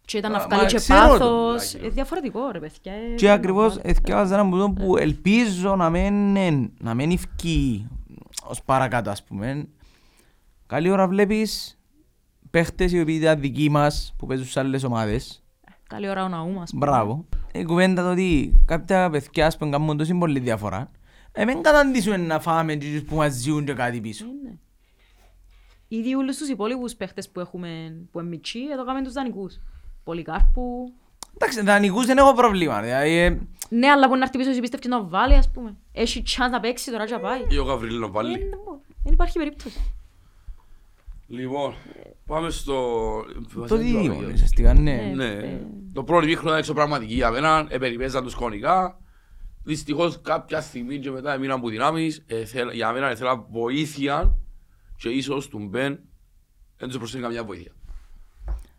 Και 0.05 0.17
ήταν 0.17 0.31
να 0.31 0.37
Μα 0.37 0.45
βγάλει 0.45 0.65
και 0.65 0.75
ξέρω 0.75 0.99
το, 1.07 1.17
πάθος. 1.17 1.69
δηλαδή. 1.71 1.87
Ε, 1.87 1.89
Διαφορετικό 1.89 2.39
ρε 2.51 2.59
παιδιά. 2.59 2.93
ε, 2.93 3.15
Και 3.15 3.27
να 3.27 3.33
ακριβώς 3.33 3.69
βάλει. 3.69 3.81
εθιάβαζα 3.83 4.33
έναν 4.33 4.47
μπουδόν 4.49 4.73
που 4.73 4.97
ελπίζω 4.97 5.75
να 5.75 5.89
μην, 5.89 6.35
εν- 6.35 6.71
να 6.79 6.93
μην 6.93 7.11
ευκεί 7.11 7.87
ως 8.43 8.61
παρακάτω 8.63 9.09
ας 9.09 9.23
πούμε. 9.23 9.67
Καλή 10.67 10.89
ώρα 10.89 11.07
βλέπεις 11.07 11.79
παίχτες 12.51 12.91
οι 12.91 12.99
οποίοι 13.01 13.17
ήταν 13.21 13.39
δικοί 13.39 13.69
μας 13.69 14.13
που 14.17 14.25
παίζουν 14.25 14.45
σε 14.45 14.59
άλλες 14.59 14.83
ομάδες. 14.83 15.43
Καλή 15.89 16.09
ώρα 16.09 16.23
ο 16.23 16.27
ναού 16.27 16.51
μας. 16.51 16.71
πούμε. 16.71 16.85
Μπράβο. 16.85 17.25
Η 17.53 17.63
κουβέντα 17.63 18.03
το 18.03 18.11
ότι 18.11 18.59
κάποια 18.65 19.09
παιδιά 19.09 19.45
ας 19.45 19.57
πούμε 19.57 19.71
κάνουν 19.71 19.97
τόση 19.97 20.13
πολύ 20.17 20.39
διαφορά. 20.39 20.91
Ε, 21.31 21.45
μην 21.45 21.61
καταντήσουμε 21.61 22.17
να 22.17 22.39
φάμε 22.39 22.75
και 22.75 22.91
τους 22.91 23.03
που 23.03 23.15
μας 23.15 23.33
ζουν 23.33 23.65
και 23.65 23.73
κάτι 23.73 24.01
πίσω. 24.01 24.25
Ε, 24.25 24.47
ναι. 24.49 24.55
Ήδη 25.87 26.15
όλους 26.15 26.37
τους 26.37 26.49
υπόλοιπους 26.49 26.95
παίχτες 26.95 27.29
που 27.29 27.39
έχουμε 27.39 27.95
που 28.11 28.19
είναι 28.19 28.29
μητσί, 28.29 28.59
εδώ 28.73 28.85
κάνουμε 28.85 29.03
τους 29.03 29.13
δανεικούς. 29.13 29.59
Πολυκάρπου. 30.03 30.93
Εντάξει, 31.33 31.61
δανεικούς 31.61 32.05
δεν 32.05 32.17
έχω 32.17 32.33
πρόβλημα. 32.33 32.81
Δηλαδή, 32.81 33.11
ε, 33.17 33.37
Ναι, 33.69 33.87
αλλά 33.87 34.07
που 34.07 34.15
να 34.15 34.23
έρθει 34.23 34.37
πίσω 34.37 34.49
εσύ 34.49 34.59
πίστευκε 34.59 34.87
να 34.87 35.03
βάλει, 35.03 35.33
ας 35.33 35.51
πούμε. 35.51 35.75
Έχει 35.91 36.23
chance 36.27 36.49
να 36.51 36.59
παίξει 36.59 36.91
τώρα 36.91 37.05
και 37.05 37.13
να 37.13 37.19
πάει. 37.19 37.39
Ή 37.49 37.57
ο 37.57 37.63
Γαβρίλ 37.63 37.99
να 37.99 38.05
Ε, 38.05 38.09
βάλει. 38.09 38.37
δεν 38.37 38.59
μπο- 38.65 38.79
Δεν 39.03 39.13
υπάρχει 39.13 39.37
περίπτωση. 39.37 39.79
Λοιπόν, 41.27 41.73
πάμε 42.25 42.49
στο... 42.49 43.11
το 43.67 43.77
δίδυμο 43.77 44.15
ουσιαστικά, 44.33 44.73
ναι. 44.73 44.95
Ναι. 45.15 45.25
Ναι, 45.25 45.47
Ε, 45.47 45.67
το 45.93 46.03
πρώτο 46.03 46.25
μήχρονο 46.25 46.47
ήταν 46.47 46.57
εξωπραγματική 46.59 47.13
για 47.13 47.31
μένα, 47.31 47.65
επεριπέζαν 47.69 48.23
τους 48.23 48.35
κονικά. 48.35 48.99
Δυστυχώς 49.63 50.21
κάποια 50.21 50.61
στιγμή 50.61 50.99
και 50.99 51.11
μετά 51.11 51.33
έμειναν 51.33 51.61
που 51.61 51.69
δυνάμεις. 51.69 52.23
Ε, 52.27 52.45
θέλ- 52.45 52.73
Για 52.73 52.91
μένα 52.91 53.11
ήθελα 53.11 53.35
βοήθεια 53.49 54.37
και 54.97 55.09
ίσως 55.09 55.47
του 55.47 55.59
Μπεν 55.59 55.99
δεν 56.77 56.87
τους 56.87 56.97
προσθέτει 56.97 57.23
καμιά 57.23 57.43
βοήθεια. 57.43 57.71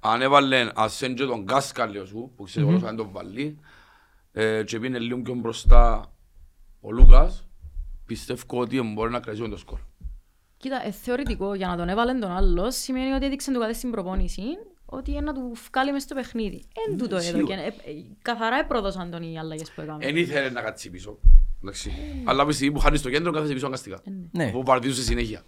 Αν 0.00 0.22
έβαλε 0.22 0.70
ασέν 0.74 1.14
και 1.14 1.24
τον 1.24 1.46
Κάσκα, 1.46 1.86
λέω 1.86 2.04
σου, 2.06 2.32
που 2.36 2.44
ξέρω 2.44 2.68
mm-hmm. 2.70 2.84
αν 2.84 2.96
τον 2.96 3.08
βάλει, 3.12 3.58
ε, 4.32 4.62
και 4.62 4.78
πήγαινε 4.78 4.98
λίγο 4.98 5.20
πιο 5.22 5.34
μπροστά 5.34 6.12
ο 6.80 6.90
Λούκας, 6.92 7.48
πιστεύω 8.06 8.60
ότι 8.60 8.80
μπορεί 8.82 9.10
να 9.10 9.20
κρατήσει 9.20 9.48
το 9.48 9.56
σκορ. 9.56 9.78
Κοίτα, 10.66 10.86
ε, 10.86 10.90
θεωρητικό 10.90 11.54
για 11.54 11.66
να 11.66 11.76
τον 11.76 11.88
έβαλε 11.88 12.12
τον 12.14 12.30
άλλο 12.30 12.70
σημαίνει 12.70 13.12
ότι 13.12 13.24
έδειξε 13.26 13.52
του 13.52 13.58
κάτι 13.60 13.74
στην 13.74 13.90
προπόνηση 13.90 14.42
ότι 14.86 15.10
είναι 15.10 15.20
να 15.20 15.32
του 15.34 15.52
βγάλει 15.70 15.92
μες 15.92 16.02
στο 16.02 16.14
παιχνίδι. 16.14 16.62
Εν 16.88 16.96
τούτο 16.98 17.16
εδώ. 17.16 17.24
σίγουρα. 17.24 17.44
και, 17.44 17.52
ε, 17.62 17.66
ε, 17.66 17.72
καθαρά 18.22 18.58
επρόδωσαν 18.58 19.10
τον 19.10 19.22
οι 19.22 19.38
αλλαγές 19.38 19.70
που 19.74 19.80
έκαμε. 19.80 20.04
Εν 20.04 20.16
ήθελε 20.16 20.50
να 20.50 20.60
κάτσει 20.60 20.90
πίσω. 20.90 21.18
Εντάξει. 21.62 21.92
Αλλά 22.24 22.40
από 22.40 22.50
τη 22.50 22.56
στιγμή 22.56 22.74
που 22.74 22.80
χάνεις 22.80 23.02
το 23.02 23.10
κέντρο, 23.10 23.32
κάθεσαι 23.32 23.52
πίσω 23.52 23.66
αναγκαστικά. 23.66 23.98
Ναι. 24.30 24.44
Αφού 24.44 24.62
βαρδίζουν 24.64 24.96
σε 24.96 25.02
συνέχεια. 25.02 25.42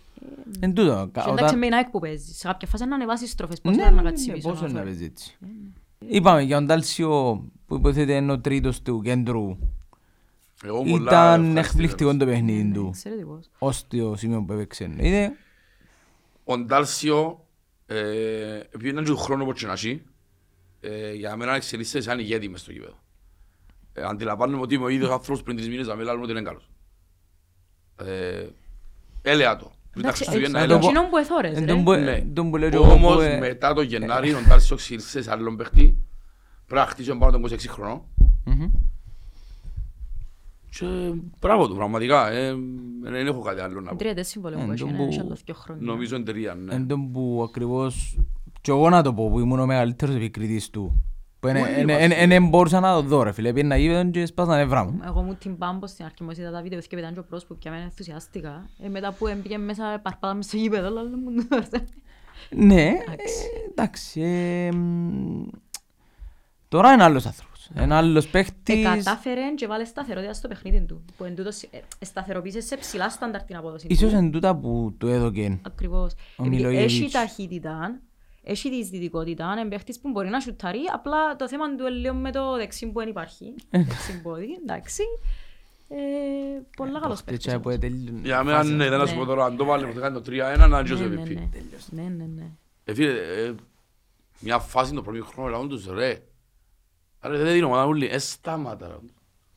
Εν 0.60 0.74
τούτο. 0.74 0.90
κα- 1.12 1.22
Και 1.22 1.30
εντάξει 1.30 1.44
όταν- 1.44 1.58
με 1.58 1.66
ένα 1.66 1.78
εκ 1.78 1.88
που 1.90 1.98
παίζεις. 1.98 2.38
Σε 2.38 2.46
κάποια 2.46 2.68
φάση 2.68 2.84
να 2.84 2.94
ανεβάσεις 2.94 3.30
στροφές. 3.30 3.60
Πώς 3.60 3.76
Ναι, 3.76 3.82
μπορεί 3.82 3.94
να 3.94 4.02
ναι, 4.02 4.08
κάτσεις 4.08 4.26
ναι, 4.26 4.32
πίσω. 4.32 4.48
πόσο 4.48 4.60
να 4.62 4.68
να 4.68 4.72
φέρει. 4.74 4.84
παίζει 4.84 5.04
έτσι. 5.04 5.36
Είπαμε 6.08 6.42
για 6.42 6.56
τον 6.56 6.66
Τάλσιο 6.66 7.42
που 7.66 7.74
υποθέτει 7.74 8.12
είναι 8.12 8.32
ο 8.32 8.40
τρίτος 8.40 8.82
του 8.82 9.00
κέντρου. 9.04 9.56
Εγώ 10.64 10.82
πολλά 10.82 10.94
Ήταν 11.10 11.40
ευχαριστήθηκα. 11.44 11.60
εκπληκτικό 11.60 12.16
το 12.16 12.24
παιχνίδι 12.24 12.62
Ναι, 12.62 12.74
του. 12.74 12.86
εξαιρετικός. 12.94 13.50
Ως 13.58 13.86
το 13.88 14.14
σημείο 14.16 14.42
που 14.42 14.52
έπαιξε. 14.52 14.84
Είναι 14.98 15.32
Ο 16.44 16.58
Ντάλσιο, 16.58 17.46
ε, 17.86 17.96
επειδή 18.70 18.88
ήταν 18.88 19.04
και 19.04 19.10
ο 19.10 19.16
χρόνος 19.16 19.46
που 19.60 19.66
να 19.66 19.72
έχει, 19.72 20.02
ε, 20.80 21.12
για 21.12 21.36
μένα 21.36 21.54
εξελίσσεται 21.54 22.00
σαν 22.00 22.18
ηγέτη 22.18 22.48
μες 22.48 22.60
στο 22.60 22.72
κήπεδο. 22.72 22.98
Ε, 23.92 24.02
αντιλαμβάνομαι 24.02 24.62
ότι 24.62 24.74
είμαι 24.74 24.84
ο 24.84 24.88
ίδιος 24.88 25.10
άνθρωπος 25.10 25.42
πριν 25.42 25.56
τρεις 25.56 25.68
μήνες 25.68 25.86
να 25.86 25.94
μιλάω 25.94 26.20
ότι 26.22 26.30
είναι 26.30 26.42
καλός. 26.42 26.70
Ε, 28.04 28.46
έλεα 29.22 29.56
το. 29.56 29.64
Πριν 29.90 30.02
τα 30.02 30.08
Εντάξει, 30.08 30.22
Χριστούγεννα 30.24 30.58
ε, 30.60 30.62
έλεα 30.62 30.76
το 30.78 30.80
το. 30.80 30.86
πω- 30.86 30.94
εκείνον 30.96 31.10
που 31.10 31.16
εθώρες, 31.16 31.56
εν 31.56 31.64
ρε. 31.64 31.72
τον 31.72 31.84
που- 31.84 31.92
Ναι. 31.92 32.10
εν 32.14 32.34
τον 32.34 32.50
που 32.50 32.56
λέω 32.56 32.68
και 32.70 32.76
εγώ 32.76 32.92
Όμως 32.92 33.14
που, 33.14 33.20
ε, 33.20 33.38
μετά 33.38 33.74
το 33.74 33.80
Γενάρη 33.82 34.34
ο 34.34 34.38
Ντάλσιο 34.48 34.76
ξύλισε 34.76 35.22
σε 35.22 35.30
άλλον 35.30 35.56
παίχτη. 35.56 35.96
Πρέπει 36.66 36.80
να 36.80 36.90
χτίσει 36.90 37.16
πάνω 37.16 37.32
των 37.32 37.40
26 37.40 37.68
χρονών. 37.68 38.02
Μμμ. 40.80 41.12
Και 41.12 41.20
μπράβο 41.40 41.68
του 41.68 41.74
πραγματικά. 41.74 42.30
Ε, 42.30 42.54
δεν 43.02 43.26
έχω 43.26 43.40
κάτι 43.40 43.60
άλλο 43.60 43.80
να 43.80 43.90
πω. 43.90 43.96
Τρία 43.96 44.14
τέσσερα 44.14 44.24
συμβόλαιο 44.24 44.60
Ε, 44.60 44.64
που 44.64 44.70
έχει, 44.72 44.80
τον 44.80 44.88
είναι 44.88 44.98
που- 44.98 45.04
έχει 45.04 45.20
άλλο 45.20 45.36
δύο 45.44 45.54
χρόνια. 45.54 45.86
Νομίζω 45.86 46.16
είναι 46.16 46.24
τρία, 46.24 46.54
ναι. 46.54 46.74
Εν 46.74 46.86
τον 46.86 47.12
που 47.12 47.42
ακριβώς 47.48 48.18
και 48.60 48.70
εγώ 48.70 48.88
να 48.88 49.02
το 49.02 49.14
πω 49.14 49.30
που 49.30 49.40
ήμουν 49.40 49.60
ο 49.60 49.66
μεγαλύτερος 49.66 50.14
επικριτής 50.14 50.70
του. 50.70 51.02
Που 51.40 51.48
Όλοι 51.48 51.60
δεν 51.60 51.88
είμαστε. 51.88 52.40
μπορούσα 52.40 52.80
να 52.80 52.94
το 52.94 53.02
δω 53.02 53.22
ρε 53.22 53.32
φίλε. 53.32 53.52
Πήγαινα 53.52 53.76
γήπεδο 53.76 54.10
και 54.10 54.26
σπάσα 54.26 54.50
τα 54.50 54.56
νευρά 54.56 54.84
μου. 54.84 55.00
Εγώ 55.04 55.22
μου 55.22 55.34
την 55.34 55.58
πάμπω 55.58 55.86
στην 55.86 56.04
αρχή 56.04 56.22
μου 56.22 56.30
είδα 56.30 56.50
τα 56.50 56.62
βίντεο 56.62 56.80
και 56.80 56.96
πετάνε 56.96 57.12
και 57.12 57.18
ο 57.18 57.24
πρόσωπο 57.28 57.54
και 57.54 57.68
αμένα 57.68 57.84
ενθουσιάστηκα. 57.84 58.68
Ε, 58.82 58.88
μετά 58.88 59.12
που 59.12 59.26
έμπηκε 59.26 59.58
μέσα 59.58 60.00
παρπάτα 60.02 60.34
μες 60.34 60.44
στο 60.46 60.56
γήπεδο, 60.56 60.86
αλλά 60.86 61.02
μου 61.02 61.34
το 61.34 61.56
δώσε. 61.56 61.84
Ναι, 62.50 62.82
ε, 62.82 62.88
Εντάξει. 62.88 63.44
εντάξει. 63.70 64.20
ε, 64.20 64.72
μ, 64.72 65.46
Τώρα 66.68 66.92
είναι 66.92 67.02
άλλος 67.02 67.26
άνθρωπος. 67.26 67.57
Είναι 67.76 67.94
άλλος 67.94 68.24
Ε, 68.24 68.28
παίχτης. 68.28 68.82
κατάφερε 68.84 69.54
και 69.56 69.66
βάλε 69.66 69.84
σταθερότητα 69.84 70.32
στο 70.32 70.48
παιχνίδι 70.48 70.80
του. 70.80 71.04
Που 71.16 71.24
εν 71.24 71.34
τούτος, 71.36 71.62
ε, 71.62 71.68
σταθεροποίησες 72.04 72.64
σε 72.64 72.76
ψηλά 72.76 73.10
στάνταρ 73.10 73.42
την 73.42 73.56
απόδοση 73.56 73.86
Ίσως 73.90 74.10
του. 74.10 74.16
εν 74.16 74.30
τούτα 74.30 74.56
που 74.56 74.94
του 74.98 75.06
έδωκε. 75.06 75.58
Ακριβώς. 75.66 76.12
Ο 76.12 76.16
Επειδή 76.44 76.56
Μιλόγεβιτς. 76.56 76.92
Έχει 77.00 77.10
ταχύτητα, 77.10 78.00
έχει 78.42 78.68
διεισδυτικότητα, 78.70 79.54
είναι 79.58 79.68
παίχτης 79.68 80.00
που 80.00 80.10
μπορεί 80.10 80.28
να 80.28 80.40
σουτάρει, 80.40 80.80
απλά 80.92 81.36
το 81.36 81.48
θέμα 81.48 81.74
του 81.76 81.80
είναι 81.86 81.90
λίγο 81.90 82.14
με 82.14 82.32
το 82.32 82.56
δεξί 82.56 82.86
που 82.86 82.98
δεν 82.98 83.08
υπάρχει. 83.08 83.54
δεξί 83.70 84.20
πόδι, 84.22 84.58
εντάξει. 84.62 85.02
Ε, 85.90 85.96
πολλά 86.76 87.00
καλός 87.00 87.22
παίχτης. 87.22 87.46
Έτσι 87.46 87.58
που 87.58 87.62
όμως. 87.68 87.78
τελείωνε. 87.80 88.20
Για 88.22 88.42
μένα 88.44 88.64
ναι, 88.64 88.88
δεν 88.88 88.98
να 88.98 89.06
σου 89.06 89.12
Ναι. 89.14 89.20
πω 89.20 89.26
τώρα, 89.26 89.44
αν 89.44 89.56
το 89.56 89.64
βάλει, 89.64 89.84
θα 89.92 90.00
κάνει 90.00 90.14
το 90.14 90.22
3-1, 90.30 90.58
να 90.58 90.66
Ναι, 90.68 90.82
τζιώσει 90.82 91.02
ναι, 91.08 91.22
MVP. 91.22 91.34
ναι. 91.34 91.48
Ναι, 91.90 92.08
ναι, 92.08 92.24
ναι. 92.36 92.46
Ε, 92.84 92.94
φίλε, 92.94 93.10
ε, 93.12 93.54
μια 94.40 94.58
φάση 94.58 94.92
το 94.94 95.02
πρώτο 95.02 95.24
χρόνο 95.24 95.48
λαούν 95.50 95.68
τους 95.68 95.86
ρε. 95.86 96.22
Άρα 97.20 97.36
δεν 97.36 97.52
δίνω 97.52 97.66
ομάδα 97.66 97.86
ούλοι, 97.86 98.08
ε, 98.12 98.18
στάματα. 98.18 98.86
ρε. 98.86 98.94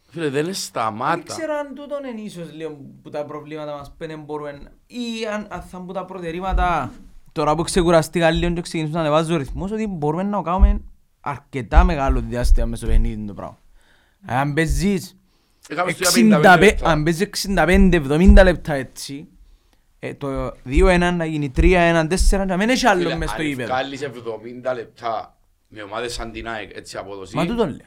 Φίλε, 0.10 0.24
δεν 0.30 0.34
είναι 0.34 0.42
Δεν 0.44 0.54
σταμάτα. 0.54 1.22
ξέρω 1.28 1.54
αν 1.54 1.76
τούτο 1.76 1.96
είναι 2.12 2.22
ίσως 2.22 2.54
λίγο 2.54 2.78
που 3.04 3.10
τα 3.10 3.26
προβλήματα 3.26 3.72
μας 3.76 3.94
πένε 3.98 4.16
μπορούμε 4.16 4.62
ή 4.88 5.26
αν, 5.34 5.48
αν 5.50 5.62
θα 5.62 5.80
μπουν 5.80 5.94
τα 5.94 6.06
προτερήματα 6.06 6.92
τώρα 7.32 7.56
που 7.56 7.64
ξεκουραστήκα 7.64 8.32
λίγο 8.32 8.54
και 8.54 8.62
ξεκινήσουμε 8.62 9.02
να 9.02 9.06
ανεβάζω 9.08 9.38
ρυθμούς 9.38 9.72
ότι 9.72 9.88
μπορούμε 9.88 10.24
να 10.24 10.38
το 10.38 10.42
κάνουμε 10.42 10.82
αρκετά 11.22 11.84
μεγάλο 11.84 12.20
διάστημα 12.22 12.66
μέσα 12.66 12.82
στο 12.86 12.92
παιχνίδι 12.92 13.26
το 13.26 13.34
πράγμα. 13.34 13.58
Αν 14.26 14.54
παίζεις 14.54 15.16
Έκαμε 15.70 15.92
στο 15.92 16.10
65 16.10 16.42
55 16.56 16.60
λεπτά. 16.60 16.90
αν 16.90 17.04
παίζεις 17.04 17.30
65-70 17.58 18.44
λεπτά 18.44 18.74
έτσι, 18.74 19.28
ε, 20.00 20.14
το 20.14 20.52
2-1 20.66 21.14
να 21.16 21.26
γίνει 21.26 21.52
3-1, 21.56 22.08
4 22.32 22.46
να 22.48 22.58
μην 22.58 22.70
έχει 22.70 22.88
άλλο 22.88 23.02
Φίλε, 23.02 23.16
μες 23.16 23.30
στο 23.30 23.42
αν 23.42 23.48
γήπεδο. 23.48 23.68
βγάλεις 23.74 24.02
70 24.02 24.74
λεπτά 24.76 25.36
με 25.74 25.82
ομάδες 25.82 26.14
σαν 26.14 26.32
την 26.32 26.48
ΑΕΚ 26.48 26.78
έτσι 26.78 26.98
απόδοση, 26.98 27.36
Μα 27.36 27.46
τούτο 27.46 27.66
λέω. 27.66 27.78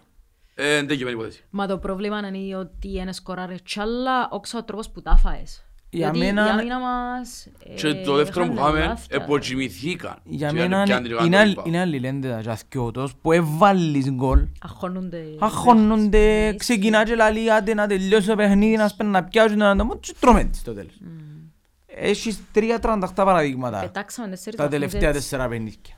ε, 0.54 0.82
δεν 0.82 0.96
κειμένη 0.96 1.16
υπόθεση. 1.16 1.44
Μα 1.50 1.66
το 1.66 1.78
πρόβλημα 1.78 2.18
είναι 2.34 2.56
ότι 2.56 2.88
είναι 2.98 3.12
σκοράρες 3.12 3.60
κι 3.62 3.80
άλλα, 3.80 4.28
όξα 4.30 4.58
ο 4.58 4.64
τρόπος 4.64 4.90
που 4.90 5.02
τα 5.02 5.16
φάες. 5.16 5.64
Για 5.90 6.10
Γιατί 6.10 6.18
μένα- 6.18 6.46
η 6.46 6.48
άμυνα 6.50 6.78
μας... 6.78 7.46
Και 7.76 7.86
ε, 7.88 7.94
το 8.04 8.14
δεύτερο 8.14 8.46
που 8.46 8.52
έχανε 8.52 8.60
είχαμε, 8.78 8.86
λάθη. 8.86 9.06
εποτζημηθήκαν. 9.10 10.16
Για 10.24 10.48
Και 10.48 10.54
μένα 10.54 10.82
πιάνει 10.82 11.06
είναι- 11.08 11.16
το 11.16 11.24
είναι 11.24 11.36
κάτω 11.36 11.42
άλλη- 11.42 11.48
λοιπά. 11.48 11.62
είναι 11.66 11.80
άλλη 11.80 11.98
λένε 11.98 12.28
τα 12.28 12.40
τζαθκιώτος 12.40 13.14
που 13.22 13.32
έβαλεις 13.32 14.10
γκολ 14.10 14.46
Αχώνονται... 14.62 15.24
Αχώνονται, 15.38 16.46
Ναι, 16.50 16.56
ξεκινά 16.56 17.04
και 17.04 17.14
λαλεί 17.14 17.52
άντε 17.52 17.74
να 17.74 17.86
τελειώσει 17.86 18.26
το 18.26 18.34
παιχνίδι, 18.36 18.76
να 18.76 18.88
σπένει 18.88 19.10
να 19.10 19.24
πιάσουν 19.24 19.58
τον 19.58 19.66
άτομο 19.66 19.96
και 19.98 20.14
τρώμε 20.20 20.44
της 20.44 20.58
στο 20.60 20.72
τέλος. 20.74 20.94
Έχεις 21.86 22.40
τρία 22.52 22.78
38 22.82 22.98
παραδείγματα 23.14 23.80
Πετάξαμε 23.80 24.28
τέσσερις 24.28 24.58
τα 24.58 24.64
βαθμούς 24.64 24.80
τελευταία 24.80 25.08
έτσι. 25.10 25.20
τέσσερα 25.20 25.48
παιχνίδια. 25.48 25.94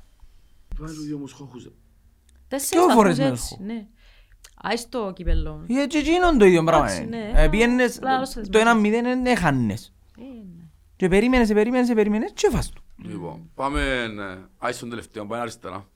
Βάλω 0.79 0.93
δύο 1.01 1.19
μου 1.19 1.27
σχόχους. 1.27 1.71
Τέσσερις 2.49 2.85
Δυο 2.85 2.95
φορές 2.95 3.17
βαθμούς 3.19 3.29
με 3.31 3.33
έτσι, 3.41 3.57
έχω. 3.61 3.65
ναι. 3.73 3.87
Άις 4.63 4.89
το 4.89 5.13
κύπελλο. 5.15 5.65
Ε, 5.69 5.87
Και 5.87 5.99
εκείνον 5.99 6.39
το 6.39 6.45
ίδιο 6.45 6.65
πράγμα 6.65 6.85
Εντάξει, 6.87 7.03
είναι. 7.03 7.17
ναι. 7.33 7.43
Ε, 7.43 7.49
Πήγαινες 7.49 7.97
Απλά 7.97 8.15
άλλος 8.15 8.31
θες 8.31 8.49
το 8.49 8.59
μέσα. 8.59 8.77
1-0 8.77 8.91
δεν 9.03 9.27
έχανες. 9.27 9.95
Ε, 10.19 10.23
ναι. 10.23 10.65
Και 10.97 11.09
περίμενες, 11.09 11.53
περίμενες, 11.53 11.93
περίμενες 11.95 12.31
και 12.35 12.49
φας 12.51 12.71
του. 12.71 12.83
Λοιπόν, 13.05 13.51
πάμε, 13.55 14.07
ναι, 14.07 14.39
άι 14.59 14.73
στον 14.73 14.89
τελευταίο, 14.91 15.27
πάμε 15.27 15.41
αριστερά. 15.43 15.89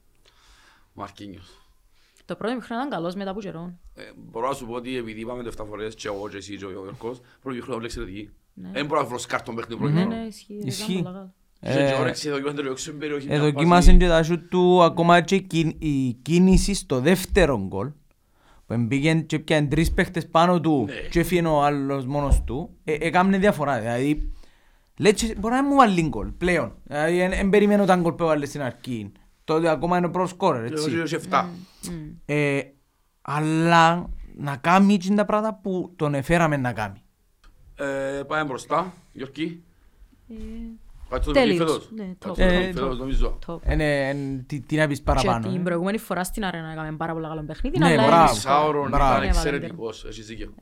Μαρκίνιος. 0.92 1.54
Το 2.24 2.36
πρώτο 2.36 2.54
μήχρονο 2.54 2.80
ήταν 2.80 2.92
καλός 2.98 3.14
μετά 3.14 3.30
από 3.30 3.40
καιρό. 3.40 3.78
Ε, 3.94 4.02
μπορώ 4.16 4.48
να 4.48 4.54
σου 4.54 4.66
πω 4.66 4.72
ότι 4.74 4.96
επειδή 4.96 5.20
είπαμε 5.20 5.42
το 5.42 5.50
7 5.62 5.64
φορές 5.68 5.94
και 5.94 6.08
εγώ 6.08 6.28
και 6.28 6.36
εσύ 6.36 6.56
και 6.56 6.64
ο 6.64 6.70
Γιώργος, 6.70 7.20
πρώτο 7.40 7.56
μήχρονο 7.56 7.76
είναι 7.76 7.84
εξαιρετική. 7.84 8.30
Ναι. 8.54 8.70
Δεν 8.72 8.86
μπορώ 8.86 9.00
να 9.00 9.06
βρω 9.06 9.18
σκάρτον 9.18 9.54
παιχνίδι 9.54 9.80
πρώτο 9.80 9.94
Ναι, 9.94 10.00
μήχρονο. 10.04 10.22
ναι, 10.22 10.26
ισχύει. 10.66 11.04
Ισχύει. 11.62 11.78
Ήταν 11.78 11.84
πολλά 11.84 11.90
καλά. 11.90 11.90
Και 11.90 11.92
Ε, 11.92 11.94
και 11.94 12.00
όρεξη 12.00 12.28
εδώ 12.28 12.40
και 12.40 12.50
το 12.62 12.76
στην 12.76 12.98
περιοχή. 12.98 13.26
μια 13.26 13.36
Εδοκίμασαν 13.36 13.82
φάση. 13.94 13.96
και 13.96 14.06
τα 14.08 14.22
σούτ 14.22 14.48
του 14.50 14.82
ακόμα 14.82 15.20
και 15.20 15.34
η 15.34 15.42
κιν- 15.42 15.82
η 15.82 16.12
κίνηση 16.22 16.74
στο 16.74 17.00
δεύτερο 17.00 17.64
γκολ 17.66 17.90
που 18.66 18.76
μπήκαν 18.78 19.26
και 19.26 19.38
πιάνε 19.38 19.66
τρεις 19.68 19.92
παίχτες 19.92 20.28
πάνω 20.28 20.60
του 20.60 20.84
Ναι. 20.86 21.08
και 21.08 21.20
έφυγε 21.20 21.46
ο 21.46 21.62
άλλος 21.62 22.06
μόνος 22.06 22.42
του 22.44 22.70
ε, 22.84 22.92
έκαμνε 23.00 23.38
διαφορά 23.38 23.78
δηλαδή 23.80 24.32
λέει 24.98 25.14
και 25.14 25.34
μπορεί 25.38 25.54
να 25.54 25.64
μου 25.64 25.74
βάλει 25.74 26.02
γκολ 26.08 26.28
πλέον 26.30 26.72
δηλαδή 26.84 27.26
δεν 27.36 27.50
περιμένω 27.50 27.84
τα 27.84 27.96
γκολ 27.96 28.12
που 28.12 28.22
έβαλε 28.22 28.46
στην 28.46 28.62
αρχή 28.62 29.12
τότε 29.44 29.68
ακόμα 29.70 29.98
είναι 29.98 30.08
προ 30.08 30.26
σκόρερ 30.26 30.64
Εγώ 30.64 30.72
έτσι 30.84 31.02
και 31.02 31.16
εφτά. 31.16 31.50
Μμ. 31.90 32.10
ε, 32.24 32.60
αλλά 33.22 34.08
να 34.36 34.56
κάνει 34.56 34.94
έτσι 34.94 35.14
τα 35.14 35.24
πράγματα 35.24 35.60
που 35.62 35.92
τον 35.96 36.14
εφέραμε 36.14 36.56
να 36.56 36.72
κάνει 36.72 37.02
Ε, 37.74 38.22
Πάμε 38.26 38.44
μπροστά, 38.44 38.92
Γιώργη. 39.12 39.62
Ε, 41.12 41.16
Πάει 41.16 41.20
το 41.20 41.32
Τέλειος. 41.32 41.58
παιδί 41.58 41.70
φέτος. 41.70 41.90
Ναι, 41.90 42.02
Πάει 42.04 42.12
top. 42.12 42.26
το 42.26 42.32
παιδί 42.32 42.54
Ε, 42.54 42.72
φέτος, 42.72 42.98
νομίζω. 42.98 43.38
top. 43.46 43.58
είναι, 43.72 44.08
εν- 44.08 44.46
τι, 44.46 44.60
τι 44.60 44.76
να 44.76 44.86
πεις 44.86 44.98
Και 44.98 45.04
παραπάνω 45.04 45.48
την 45.48 45.60
ε. 45.60 45.62
προηγούμενη 45.62 45.98
φορά 45.98 46.24
στην 46.24 46.44
αρένα 46.44 46.72
έκαμε 46.72 46.92
πάρα 46.96 47.12
πολλά 47.12 47.28
καλό 47.28 47.42
παιχνίδι. 47.42 47.78
Ναι, 47.78 47.84
αλλά 47.86 47.94
μπράβο. 47.94 48.12
έμεινε 48.14 48.30
Μισάωρο 48.30 48.78
Μπράβο. 48.88 48.96
ήταν 48.96 49.10
Έβαλε 49.10 49.26
εξαιρετικός, 49.26 50.04
έχεις 50.04 50.26
δίκιο. 50.26 50.54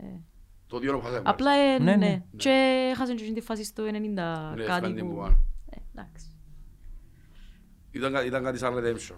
Το 0.66 0.78
δύο 0.78 0.90
ώρα 0.90 0.98
που 0.98 1.04
χάσαμε. 1.04 1.22
Απλά 1.24 1.50
ε, 1.52 1.78
Ναι, 1.78 1.96
ναι, 1.96 2.06
ναι. 2.06 2.22
Και 2.37 2.88
έχασαν 2.92 3.16
και 3.16 3.32
τη 3.34 3.40
φάση 3.40 3.64
στο 3.64 3.82
90 3.82 3.88
Ναι, 4.56 4.64
κάτι 4.64 4.80
φάνηκε 4.80 5.00
που... 5.04 5.14
που- 5.14 5.22
Ε, 5.70 5.76
εντάξει. 5.94 6.26
Ήταν 7.90 8.12
κα- 8.12 8.24
Ήταν 8.24 8.42
κάτι 8.44 8.58
σαν 8.58 8.74
redemption. 8.74 9.16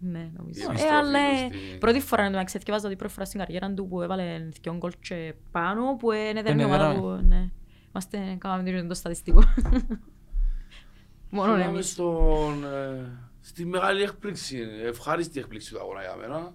Ναι, 0.00 0.30
νομίζω. 0.36 0.60
Η 0.60 0.62
Ε, 0.62 0.66
επιστροφή 0.70 0.94
αλλά 0.94 1.18
του 1.18 1.54
ε, 1.54 1.56
στη- 1.68 1.78
πρώτη 1.78 2.00
φορά 2.00 2.30
να 2.30 2.44
το 2.44 2.50
εθιέβαζα 2.52 2.86
ότι 2.86 2.96
πρώτη 2.96 3.12
φορά 3.12 3.24
στην 3.26 3.38
καριέρα 3.38 3.72
του 3.74 3.88
που 3.88 4.02
έβαλε 4.02 4.48
δυο 4.62 4.74
γκολ 4.76 4.92
και 5.00 5.34
πάνω 5.50 5.96
που 5.96 6.12
είναι 6.12 6.42
δεν 6.42 6.56
Ναι, 6.56 6.64
ομάδα 6.64 6.88
δέραμε. 6.88 7.16
που... 7.16 7.26
Ναι. 7.26 7.48
Είμαστε 7.88 8.18
κάναμε 8.38 8.82
το 8.88 8.94
στατιστικό. 8.94 9.42
Μόνο 11.30 11.52
Θυμάμαι 11.52 11.64
εμείς. 11.72 11.90
στον, 11.90 12.64
ε, 12.64 13.12
Στη 13.40 13.64
μεγάλη 13.66 14.02
έκπληξη, 14.02 14.58
ευχάριστη 14.84 15.38
έκπληξη 15.40 15.72
του 15.72 15.78
αγώνα 15.80 16.00
για 16.00 16.16
μένα. 16.20 16.52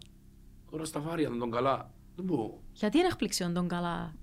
Ο 0.69 0.77
Ρασταφάρη 0.77 1.21
ήταν 1.21 1.39
τον 1.39 1.51
καλά. 1.51 1.91
Δεν 2.15 2.25
μπορώ. 2.25 2.59
Γιατί 2.73 2.97
είναι 2.97 3.07
εκπλήξεων 3.07 3.53
τον 3.53 3.67
καλά; 3.67 4.13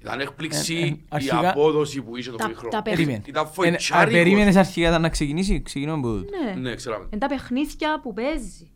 Ήταν 0.00 0.18
Ε, 0.18 0.22
ε, 0.22 0.26
έκπληξη 0.26 0.74
η 0.76 1.04
αρχικά- 1.08 1.50
απόδοση 1.50 2.02
που 2.02 2.16
είχε 2.16 2.30
το 2.30 2.36
Τα- 2.36 2.48
μικρό. 2.48 2.68
τα 2.68 2.82
παιχνίδια. 2.82 3.04
Περίμενε. 3.06 3.24
Ήταν 3.28 3.44
Ε, 3.44 3.48
α, 3.48 3.50
φοητσάρικος. 3.50 4.12
Περίμενες 4.22 4.56
αρχικά 4.56 4.98
να 4.98 5.08
ξεκινήσει, 5.08 5.62
ξεκινούμε 5.62 5.98
από 5.98 6.08
τούτο. 6.18 6.30
Ναι. 6.44 6.60
Ναι, 6.60 6.74
ξέραμε. 6.74 7.04
Είναι 7.10 7.18
τα 7.20 7.26
παιχνίδια 7.26 8.00
που 8.00 8.12
παίζει. 8.12 8.70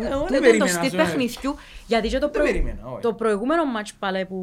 Εγώ 0.00 0.08
Τούτο 0.20 0.26
δεν 0.26 0.40
το 0.40 0.40
περίμενα, 0.46 0.66
στυλ 0.70 0.84
ας 0.84 0.90
πούμε. 0.90 1.02
παιχνιδιού, 1.02 1.54
γιατί 1.86 2.08
και 2.08 2.18
το, 2.18 2.28
Δεν 2.28 2.30
προ... 2.30 2.42
περίμενα, 2.44 2.80
όχι. 2.86 3.00
το 3.02 3.12
προηγούμενο 3.14 3.64
μάτς 3.64 3.94
πάλι 3.94 4.24
που, 4.26 4.38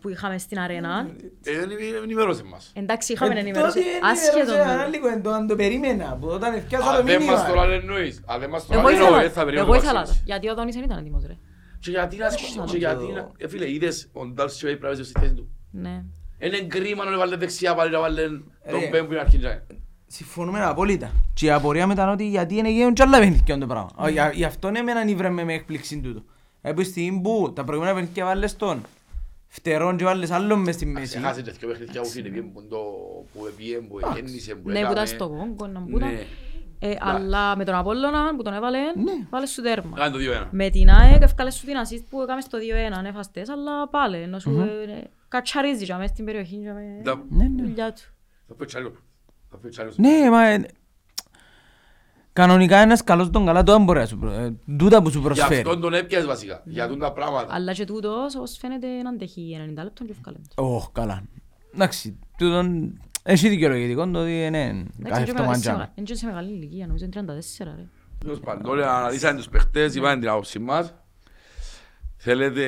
που 0.00 0.08
είχαμε 0.08 0.38
στην 0.38 0.58
αρένα, 0.58 1.10
Ε, 1.42 1.52
δεν 1.58 1.70
ενημερώσε 2.02 2.42
μας. 2.44 2.72
εντάξει 2.74 3.12
είχαμε 3.12 3.34
Ε, 3.34 3.38
ενημέρωση, 3.38 3.78
τότε 3.78 3.88
άσχετον 4.02 4.38
ενημέρωσε, 4.40 4.64
το. 4.68 4.72
αλλά 4.72 4.86
λίγο, 4.86 5.08
εν 5.08 5.22
το- 5.22 5.30
αν 5.30 5.46
το 5.46 5.56
περίμενα, 5.56 6.16
που 6.20 6.26
όταν 6.28 6.54
έφτιασα 6.54 6.84
το 6.84 6.98
Αν 6.98 7.06
δεν 7.06 7.22
μας 7.22 7.40
το 7.40 7.46
μήνυμα. 7.46 7.64
λένε 7.66 7.80
εννοείς. 7.82 8.22
Αν 8.26 8.40
δεν 8.40 8.48
μας 8.50 8.66
το 8.66 8.72
Εγώ 8.74 8.82
λένε 8.82 8.94
ήθελα, 8.96 9.08
εννοείς, 9.16 9.32
θα 9.32 9.44
περιμένω 9.44 9.66
εγώ 9.66 9.74
να 9.74 9.82
ήθελα 9.82 9.98
το, 9.98 10.04
ξέρεις. 10.04 10.22
γιατί 10.24 10.48
ο 10.50 10.54
Δόνης 10.54 10.74
δεν 10.74 10.84
ήταν 10.84 10.98
έτοιμος 10.98 11.24
ρε. 11.26 11.36
Και 11.80 11.90
γιατί 11.90 12.16
να 12.16 12.28
και 12.64 12.76
γιατί 12.76 13.04
να... 13.12 13.30
Ε, 13.38 13.48
φίλε, 13.48 13.70
είδες 13.70 14.08
ο 14.12 14.26
Ντάλς 14.26 14.56
και 14.58 14.66
ο 14.66 14.68
Έιπραβες 14.68 15.06
στη 15.06 15.20
θέση 15.20 15.34
του. 15.34 15.48
Ναι. 15.70 16.04
Είναι 16.38 16.60
κρίμα 16.60 17.04
να 17.04 17.16
βάλει 17.18 17.36
δεξιά 17.36 17.74
πάλι 17.74 17.90
να 17.90 18.00
βάλει 18.00 18.44
τον 18.70 18.80
Ρε. 18.80 18.88
Μπέμπ 18.90 19.04
που 19.06 19.12
είναι 19.12 19.20
αρχή. 19.20 19.40
Συμφωνούμε 20.14 20.62
απόλυτα. 20.64 21.10
Και 21.34 21.46
η 21.46 21.50
απορία 21.50 21.86
μετά 21.86 22.02
είναι 22.02 22.10
ότι 22.12 22.28
γιατί 22.28 22.56
είναι 22.56 22.70
γίνουν 22.70 22.94
κι 22.94 23.02
άλλα 23.02 23.18
παιχνίδια 23.18 23.58
το 23.58 23.66
πράγμα. 23.66 23.90
Α, 24.02 24.08
για- 24.08 24.32
Γι' 24.32 24.44
αυτό 24.44 24.70
ναι 24.70 24.82
μεν 24.82 25.08
ήβρεμε 25.08 25.44
με 25.44 25.52
έκπληξη 25.52 26.00
τούτο. 26.00 26.22
Από 26.62 26.80
τη 26.80 26.84
στιγμή 26.86 27.20
που 27.20 27.52
τα 27.54 27.64
προηγούμενα 27.64 27.94
παιχνίδια 27.94 28.24
βάλες 28.24 28.56
τον 28.56 28.82
φτερόν 29.48 29.96
και 29.96 30.04
βάλες 30.04 30.30
άλλον 30.30 30.60
μες 30.60 30.74
στη 30.74 30.86
μέση. 30.86 31.18
Έχασες 31.18 31.42
και 31.42 31.50
δυο 31.58 31.68
παιχνίδια 31.68 32.00
που 32.00 32.06
φίλε, 32.08 32.28
πήγαινε 32.28 32.50
που 32.54 32.62
το- 32.68 33.24
που 33.32 33.46
επίε, 33.46 33.78
που 33.78 33.98
γέννησε, 34.14 34.54
που 34.54 34.68
Ναι, 34.68 34.74
που 34.74 34.78
ήταν 34.80 34.90
έκαμε. 34.90 35.06
στο 35.06 35.28
κόγκο, 35.28 35.66
να 35.66 35.80
μπούταν. 35.80 36.08
Ναι. 36.12 36.20
Ε, 36.78 36.96
αλλά 37.00 37.56
με 37.56 37.64
τον 37.64 37.74
Απόλλωνα 37.74 38.36
που 38.36 38.42
τον 38.42 38.52
έβαλε, 38.54 38.78
Ναι. 38.78 39.12
βάλες 39.30 39.50
σου 39.50 39.62
τέρμα. 39.62 39.96
Κάνε 39.96 40.10
το 40.10 40.18
2-1. 40.18 40.48
Με 40.50 40.70
την 40.70 40.90
ΑΕΚ 40.90 41.22
ευκάλε 41.22 41.50
σου 41.50 41.66
την 41.66 41.74
assist 41.84 42.04
που 42.10 42.22
έκαμε 42.22 42.40
στο 42.40 42.58
2-1, 42.58 42.98
ανέφαστες, 42.98 43.48
αλλά 43.48 43.88
πάλι, 43.88 44.16
ενώ 44.16 44.38
σου 44.38 44.50
ε, 44.60 45.02
κατσαρίζει 45.28 45.84
για 45.84 45.96
μες 45.96 46.08
στην 46.10 46.24
περιοχή 46.24 46.56
για 46.56 46.74
με 46.74 47.00
Τα- 47.04 47.24
Ναι, 47.28 47.44
ναι. 47.48 47.62
δουλειά 47.62 47.92
του. 47.92 48.02
Θα 48.48 48.54
πω 48.54 48.64
τσάλιο. 48.64 48.88
Θα 48.88 48.94
πω 48.94 48.96
τσάλιο. 48.96 48.96
Ναι, 49.96 50.30
μα... 50.30 50.46
ε, 50.46 50.64
Κανονικά 52.32 52.76
ένας 52.76 53.04
καλός 53.04 53.30
τον 53.30 53.44
καλά 53.46 53.62
τώρα 53.62 53.78
μπορεί 53.78 53.98
να 53.98 54.06
σου 54.06 54.18
προ- 54.18 54.32
ε, 54.32 54.54
τούτα 54.76 55.02
που 55.02 55.10
σου 55.10 55.18
Γι' 55.18 55.24
προσφέρει. 55.24 55.54
αυτόν 55.60 55.80
τον 55.80 55.94
έπιασες 55.94 56.26
βασικά. 56.26 56.62
Για 56.64 56.88
τούν 56.88 56.98
τα 56.98 57.12
πράγματα. 57.12 57.54
Αλλά 57.54 57.72
και 57.72 57.84
τούτος, 57.84 58.34
όπως 58.36 58.56
φαίνεται, 58.60 58.86
να 59.02 59.08
αντέχει 59.10 59.56
90 59.70 59.82
λεπτών 59.82 60.06
και 60.06 60.12
ευκάλε. 60.12 60.36
το. 60.54 60.62
Ωχ, 60.74 60.88
καλά. 60.92 61.22
Εντάξει, 61.74 62.18
τούτον 62.38 62.98
έχει 63.22 63.48
δικαιολογητικό 63.48 64.10
το 64.10 64.20
ότι 64.20 64.30
ναι, 64.50 64.58
Εντάξει, 64.68 64.86
κάθε 65.08 65.20
είναι 65.20 65.30
αυτό 65.30 65.42
και 65.42 65.48
μαντζάμε. 65.48 65.76
μεγα- 65.78 65.92
είναι 65.94 66.06
και 66.06 66.14
σε 66.14 66.26
μεγάλη 66.26 66.52
ηλικία, 66.52 66.86
νομίζω 66.86 67.04
είναι 67.04 67.24
34 67.60 67.64
ρε. 67.64 67.88
Τέλος 68.18 68.40
πάντων, 68.40 68.70
όλοι 68.70 68.84
αναλύσαν 68.84 69.36
τους 69.36 69.48
παιχτές, 69.48 69.94
είπαν 69.94 70.20
την 70.20 70.28
άποψη 70.28 70.58
μας. 70.58 70.94
Θέλετε... 72.16 72.62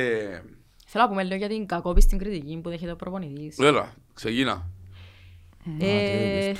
Θέλω 0.86 1.04
να 1.04 1.08
πούμε 1.10 1.22
λίγο 1.22 1.36
για 1.36 1.48
την 1.48 1.66
κακόπιστη 1.66 2.16
κριτική 2.16 2.60
που 2.62 2.68
δέχεται 2.68 2.92
ο 2.92 2.96
προπονητής. 2.96 3.58
Έλα, 3.58 3.92
ξεκίνα. 4.14 4.66
Ε, 5.78 6.52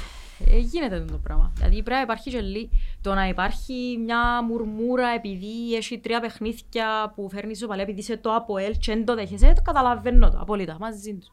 ε, 0.50 0.58
γίνεται 0.58 1.00
το 1.00 1.18
πράγμα. 1.18 1.52
Δηλαδή 1.54 1.74
πρέπει 1.82 1.90
να 1.90 2.00
υπάρχει 2.00 2.30
και 2.30 2.40
λί- 2.40 2.70
το 3.00 3.14
να 3.14 3.28
υπάρχει 3.28 3.98
μια 4.04 4.42
μουρμούρα 4.42 5.08
επειδή 5.08 5.74
έχει 5.74 5.98
τρία 5.98 6.20
παιχνίδια 6.20 7.12
που 7.14 7.28
φέρνεις 7.30 7.56
ισοπαλία 7.56 7.82
επειδή 7.82 8.00
είσαι 8.00 8.16
το 8.16 8.34
ΑΠΟΕΛ 8.34 8.72
και 8.78 8.92
δεν 8.94 9.04
το 9.04 9.14
δέχεσαι, 9.14 9.52
το 9.56 9.62
καταλαβαίνω 9.62 10.30
το 10.30 10.38
απόλυτα, 10.40 10.76
μαζί 10.80 11.14
τους. 11.14 11.28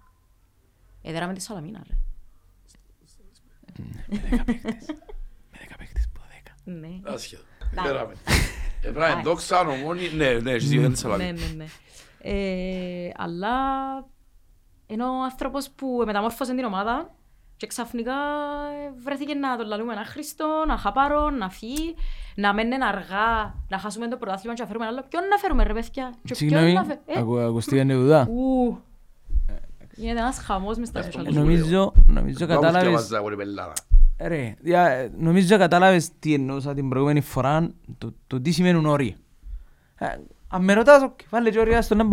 Ε, 1.01 1.11
δέραμε 1.11 1.33
τη 1.33 1.41
Σαλαμίνα 1.41 1.81
ρε. 1.87 1.95
Με 5.51 5.57
δέκα 5.59 5.75
παίκτες 5.77 6.09
που 6.13 6.21
δέκα. 6.33 6.77
Ναι. 6.79 7.13
Άσχετο. 7.13 7.41
Εντάξει. 7.71 7.91
Πέραμε. 7.91 8.13
Έπρεπε 8.81 9.21
δόξα, 9.23 9.59
ομόνι... 9.59 10.09
Ναι, 10.15 10.33
ναι, 10.33 10.51
εσύ 10.51 10.77
δεν 10.79 10.95
σε 10.95 11.07
Ναι, 11.07 11.11
λάβει. 11.17 11.23
ναι, 11.39 11.63
ναι. 11.63 11.65
Ε, 12.23 13.11
αλλά 13.15 13.49
είναι 14.87 15.03
ο 15.03 15.23
άνθρωπος 15.23 15.69
που 15.69 16.03
μεταμόρφωσε 16.05 16.55
την 16.55 16.63
ομάδα 16.63 17.15
και 17.61 17.67
ξαφνικά 17.67 18.11
ε, 18.11 18.91
βρέθηκε 19.03 19.33
να 19.33 19.57
τον 19.57 19.67
λαλούμε 19.67 19.93
ένα 19.93 20.05
Χριστό, 20.05 20.63
να 20.67 20.77
χαπάρω, 20.77 21.29
να 21.29 21.49
φύγει, 21.49 21.95
να 22.35 22.53
μένει 22.53 22.73
αργά, 22.73 23.53
να 23.69 23.77
χάσουμε 23.77 24.07
το 24.07 24.17
πρωτάθλημα 24.17 24.53
και 24.55 24.61
να 24.61 24.67
φέρουμε 24.67 24.85
άλλο. 24.85 25.03
Ποιον 25.09 25.23
να 25.27 25.37
φέρουμε 25.37 25.63
ρε 25.63 25.73
παιδιά; 25.73 26.09
Και 26.13 26.19
ποιον 26.23 26.37
Συγγνώμη, 26.37 26.73
να 26.73 26.83
φε- 26.83 26.99
Ε, 27.05 27.19
ακου- 27.19 27.37
ακουστήκανε 27.39 27.93
τούτα. 27.93 28.27
ου. 28.29 28.77
Γίνεται 29.95 30.19
ένας 30.19 30.37
χαμός 30.37 30.77
μες 30.77 30.87
στα 30.87 30.99
Αυτός 30.99 31.15
social 31.15 31.25
μου 31.25 31.31
media. 31.31 31.33
Νομίζω, 31.35 31.93
νομίζω 32.05 32.45
Μπράβο, 32.45 32.61
κατάλαβες, 32.61 32.87
σκεύαζα 32.87 33.17
εγώ, 33.17 33.27
ρε 33.29 33.35
πελάρα. 33.35 33.73
ρε, 34.21 34.55
δια- 34.61 35.11
νομίζω 35.17 35.57
κατάλαβες 35.57 36.09
τι 36.19 36.33
εννοούσα 36.33 36.73
την 36.73 36.89
προηγούμενη 36.89 37.21
φορά, 37.21 37.69
το, 37.97 38.13
το 38.27 38.41
τι 38.41 38.51
σημαίνουν 38.51 38.85
όρια. 38.85 39.15
Ε, 39.99 40.05
Αν 40.53 40.63
με 40.63 40.73
ρωτάς, 40.73 41.01
οκ, 41.03 41.19
βάλε 41.29 41.49
και 41.49 41.59
όρια 41.59 41.81
στον 41.81 41.97
να 41.97 42.03
μ' 42.03 42.09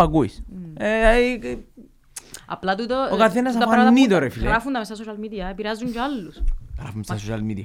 Απλά 2.46 2.74
τούτο, 2.74 3.08
Ο 3.12 3.16
καθένας 3.16 3.52
τα 3.52 3.58
αφανεί 3.58 3.74
πράγματα 3.80 4.02
που 4.02 4.08
το, 4.08 4.18
ρε 4.18 4.28
φίλε. 4.28 4.48
Γράφουν 4.48 4.72
τα 4.72 4.78
μέσα 4.78 4.94
στα 4.94 5.04
social 5.04 5.16
media, 5.24 5.50
επηρεάζουν 5.50 5.92
και 5.92 6.00
άλλους. 6.00 6.42
Γράφουμε 6.80 7.02
στα 7.02 7.16
social 7.16 7.50
media. 7.52 7.64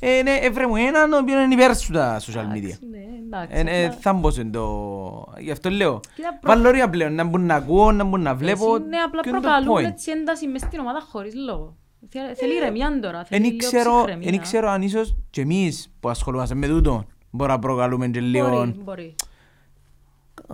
Ε, 0.00 0.22
ναι, 0.22 0.30
έβρε 0.42 0.66
μου 0.66 0.76
έναν 0.76 1.12
ο 1.12 1.16
οποίος 1.18 1.44
είναι 1.44 1.54
υπέρ 1.54 1.76
σου 1.76 1.92
τα 1.92 2.20
social 2.20 2.54
media. 2.54 2.56
Εντάξει, 2.56 2.78
ναι, 2.90 2.98
εντάξει, 3.26 3.52
Ε, 3.56 3.80
ε, 3.82 3.84
απλά- 3.86 3.98
θα 4.00 4.12
μπω 4.12 4.30
σε 4.30 4.44
το... 4.44 5.34
Γι' 5.38 5.50
αυτό 5.50 5.70
λέω. 5.70 6.00
Κοίτα, 6.14 6.38
προ- 6.40 6.54
Βάλω 6.54 6.68
ωρία 6.68 6.90
πλέον, 6.90 7.14
να 7.14 7.24
μπορούν 7.24 7.46
να 7.46 7.54
ακούω, 7.54 7.92
να 7.92 8.04
μπορούν 8.04 8.24
να 8.24 8.34
βλέπω. 8.34 8.74
Εσύ, 8.74 8.84
Ναι, 8.88 8.96
απλά 8.96 9.20
Ποιο 9.20 9.30
είναι 9.30 9.40
το 9.40 9.48
προκαλούν 9.48 9.76
point? 9.76 9.84
έτσι 9.90 10.10
ένταση 10.10 10.46
μες 10.48 10.60
στην 10.60 10.78
ομάδα 10.78 11.00
χωρίς 11.10 11.34
λόγο. 11.34 11.76
Θε- 12.08 12.36
Θέλει 12.36 12.54
ηρεμία 12.56 13.00
τώρα, 13.00 13.18
Εν 13.18 13.24
θέλει 13.24 13.44
λίγο 13.46 13.56
ξέρω, 13.68 13.92
ψυχραιμία. 13.96 14.28
εν 14.32 14.40
ξέρω 14.40 14.68
αν 14.70 14.82
ίσως 14.82 15.16
και 15.30 15.40
εμείς 15.40 15.92
που 16.00 16.08
ασχολούμαστε 16.08 16.54
με 16.54 16.66
τούτο 16.66 17.04
μπορούμε 17.30 17.56
να 17.56 17.60
προκαλούμε 17.62 18.08
και 18.08 18.20
λίγο... 18.20 18.48
Μπορεί, 18.48 18.74
μπορεί. 18.84 19.14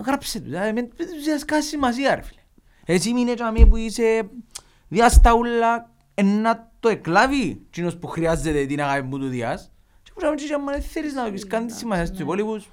Γράψε 0.05 0.39
τους, 0.39 0.49
δηλαδή, 0.49 0.71
μην 0.73 0.89
τους 0.89 1.45
κάνει 1.45 1.63
σημασία 1.63 2.15
ρε 2.15 2.21
φίλε. 2.21 2.39
Εσύ 2.85 3.13
μείνε 3.13 3.33
τζαμί 3.33 3.67
που 3.67 3.75
είσαι 3.75 4.29
διασταούλα 4.87 5.89
να 6.23 6.71
το 6.79 6.89
εκλάβει 6.89 7.61
κοινός 7.69 7.97
που 7.97 8.07
χρειάζεται 8.07 8.65
την 8.65 8.81
αγάπη 8.81 9.07
που 9.07 9.19
του 9.19 9.27
διάς 9.27 9.71
και 10.03 10.11
που 10.13 10.19
τζαμί 10.19 10.35
και 10.35 10.53
άμα 10.53 10.71
δεν 10.71 10.81
θέλεις 10.81 11.13
να 11.13 11.29
πεις 11.31 11.47
κάνει 11.47 11.65
τη 11.65 11.73
σημασία 11.73 12.05
στους 12.05 12.19
υπόλοιπους 12.19 12.69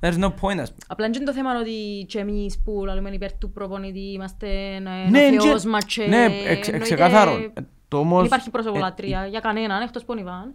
there's 0.00 0.18
no 0.18 0.26
point 0.28 0.58
ας 0.58 0.68
πούμε. 0.68 0.84
Απλά 0.86 1.06
είναι 1.06 1.18
το 1.24 1.32
θέμα 1.32 1.58
ότι 1.60 2.04
και 2.08 2.18
εμείς 2.18 2.60
που 2.64 2.84
λέμε 2.84 3.10
υπέρ 3.10 3.32
του 3.38 3.50
προπονητή 3.50 4.12
είμαστε 4.12 4.48
ένα 4.74 4.90
Ναι, 5.10 5.18
ένα 5.18 5.36
και- 5.36 5.48
θεός 5.48 5.64
μας 5.64 5.84
και 5.84 6.06
ναι, 6.06 6.24
εξ- 6.24 6.68
εννοείται 6.68 6.78
ξεκαθαρόν. 6.78 7.42
Ε, 7.42 7.66
το 7.88 7.98
όμως- 7.98 8.16
Δεν 8.18 8.26
υπάρχει 8.26 8.50
προσωπολατρία 8.50 9.26
για 9.26 9.40
κανέναν 9.40 9.82
εκτός 9.82 10.02
από 10.02 10.12
τον 10.12 10.20
Ιβάν. 10.22 10.54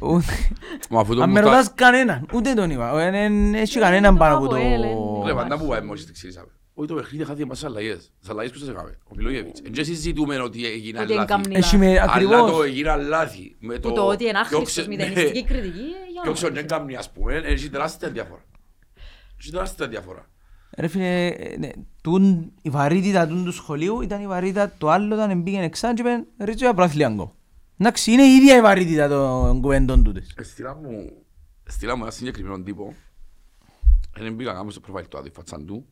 Ούτε- 0.00 0.24
Μα 0.90 1.00
αφού 1.00 1.14
το 1.14 1.22
Αν 1.22 1.28
μου 1.28 1.34
με 1.34 1.40
φτάσει- 1.40 1.56
ρωτάς 1.56 1.74
κανέναν, 1.74 2.26
ούτε 2.34 2.52
τον 2.54 2.70
είπα, 2.70 2.94
δεν 2.94 3.54
έχει 3.54 3.78
Ε, 3.78 3.80
κανέναν 3.80 4.12
το 4.12 4.18
πάνω 4.18 4.36
από 4.36 4.48
το... 4.48 4.54
Αποέλ, 4.56 4.82
ε, 4.82 4.86
Ρε, 4.86 4.92
πάντα 4.92 5.30
υπάρχει. 5.30 5.62
που 5.64 5.68
πάμε 5.70 5.86
μόλις 5.86 6.04
την 6.04 6.14
ξύρισαμε. 6.14 6.48
Όχι 6.80 6.88
το 6.88 6.94
παιχνίδι 6.94 7.24
χάθηκε 7.24 7.46
μας 7.46 7.56
στις 7.58 7.68
αλλαγές. 7.70 8.10
Τις 8.20 8.28
αλλαγές 8.28 8.52
που 8.52 8.58
σας 8.58 8.68
έκαμε. 8.68 8.98
Ο 9.04 9.14
Μιλόγεβιτς. 9.16 9.60
Εν 9.60 9.72
και 9.72 9.82
συζητούμε 9.82 10.38
ότι 10.40 10.66
έγιναν 10.66 11.02
Ότι 11.04 11.12
λάθη. 11.14 11.32
εγκάμνει 11.32 11.54
Έχει 11.56 11.76
με 11.76 11.86
Αλλά 11.86 12.04
το 12.06 12.12
ακριβώς. 12.12 12.64
έγιναν 12.66 13.00
λάθη. 13.08 13.56
Με 13.58 13.78
Που 13.78 13.92
το 13.92 14.06
ότι 14.06 14.22
είναι 14.24 14.32
ποιο 14.32 14.40
άχρηστος 14.40 14.66
ξε- 14.68 14.86
μηδενιστική 14.86 15.40
ναι. 15.40 15.46
κριτική 15.50 15.78
ε, 15.78 16.10
για 16.12 16.20
Ποιο 16.22 16.30
να 16.30 16.32
ξέρω, 16.32 16.54
δεν 16.54 16.66
κάνει 16.66 16.96
ας 16.96 17.10
πούμε. 17.12 17.34
Έχει 17.34 17.70
τεράστια 17.70 18.08
διαφορά. 18.10 18.44
Έχει 19.40 19.50
τεράστια 19.50 19.88
διαφορά. 19.88 20.28
Ρε 20.78 20.86
φίλε, 20.88 21.26
ε, 21.26 21.56
ναι, 21.58 21.68
τούν- 22.02 22.52
η 22.62 22.70
βαρύτητα 22.70 23.26
τούν 23.26 23.44
του 23.44 23.52
σχολείου 23.52 24.00
ήταν 24.00 24.20
η 24.22 24.26
βαρύτητα 24.26 24.72
το 24.78 24.90
άλλο 24.90 25.14
όταν 25.14 25.42
πήγαινε 25.42 25.64
εξάν 25.64 25.94
και 25.94 26.00
είπαν 26.02 26.26
ρίτσο 26.38 26.64
για 26.64 26.74
προαθλιάγκο. 26.74 27.34
Εντάξει, 27.78 28.12
είναι 28.12 28.22
η 28.22 28.34
ίδια 28.34 28.56
η 28.56 28.60
βαρύτητα 28.60 29.08
των 29.08 29.60
κουβέντων 29.60 30.04
τούτες. 30.04 30.34
Ε, 30.36 30.42
Στείλα 30.42 30.74
μου, 30.74 31.10
στείλα 31.66 31.96
μου 31.96 32.02
ένα 32.02 32.10
συγκεκριμένο 32.10 32.62
τύπο. 32.62 32.94
Δεν 34.18 34.34
μπήκα 34.34 34.52
κάπου 34.52 34.70
στο 34.70 34.80
προφίλ 34.80 35.08
του, 35.08 35.18
άδει 35.18 35.30
φατσάν 35.30 35.66
του. 35.66 35.86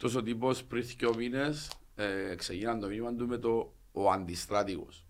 Τόσο 0.00 0.18
ο 0.18 0.22
τύπος 0.22 0.64
πριν 0.64 0.84
δύο 0.84 1.14
μήνες 1.16 1.70
ε, 1.94 2.34
ξεκίναν 2.34 2.80
το 2.80 2.86
μήνυμα 2.86 3.14
του 3.14 3.26
με 3.26 3.36
το 3.38 3.74
ο 3.92 4.10
αντιστράτηγος. 4.10 5.04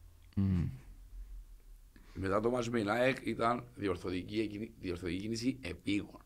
Μετά 2.14 2.40
το 2.40 2.50
μάτς 2.50 2.68
με 2.68 2.80
η 2.80 2.88
ΑΕΚ 2.88 3.26
ήταν 3.26 3.64
διορθωτική, 3.74 4.40
εκκίνη- 4.40 4.72
διορθωτική 4.80 5.18
κίνηση 5.20 5.58
επίγον. 5.60 6.20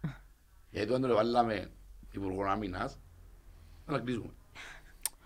Γιατί 0.70 0.88
όταν 0.92 1.00
το 1.10 1.14
βάλαμε 1.14 1.70
υπουργό 2.12 2.44
άμυνας, 2.44 2.98
να 3.86 3.98
κλείσουμε. 3.98 4.32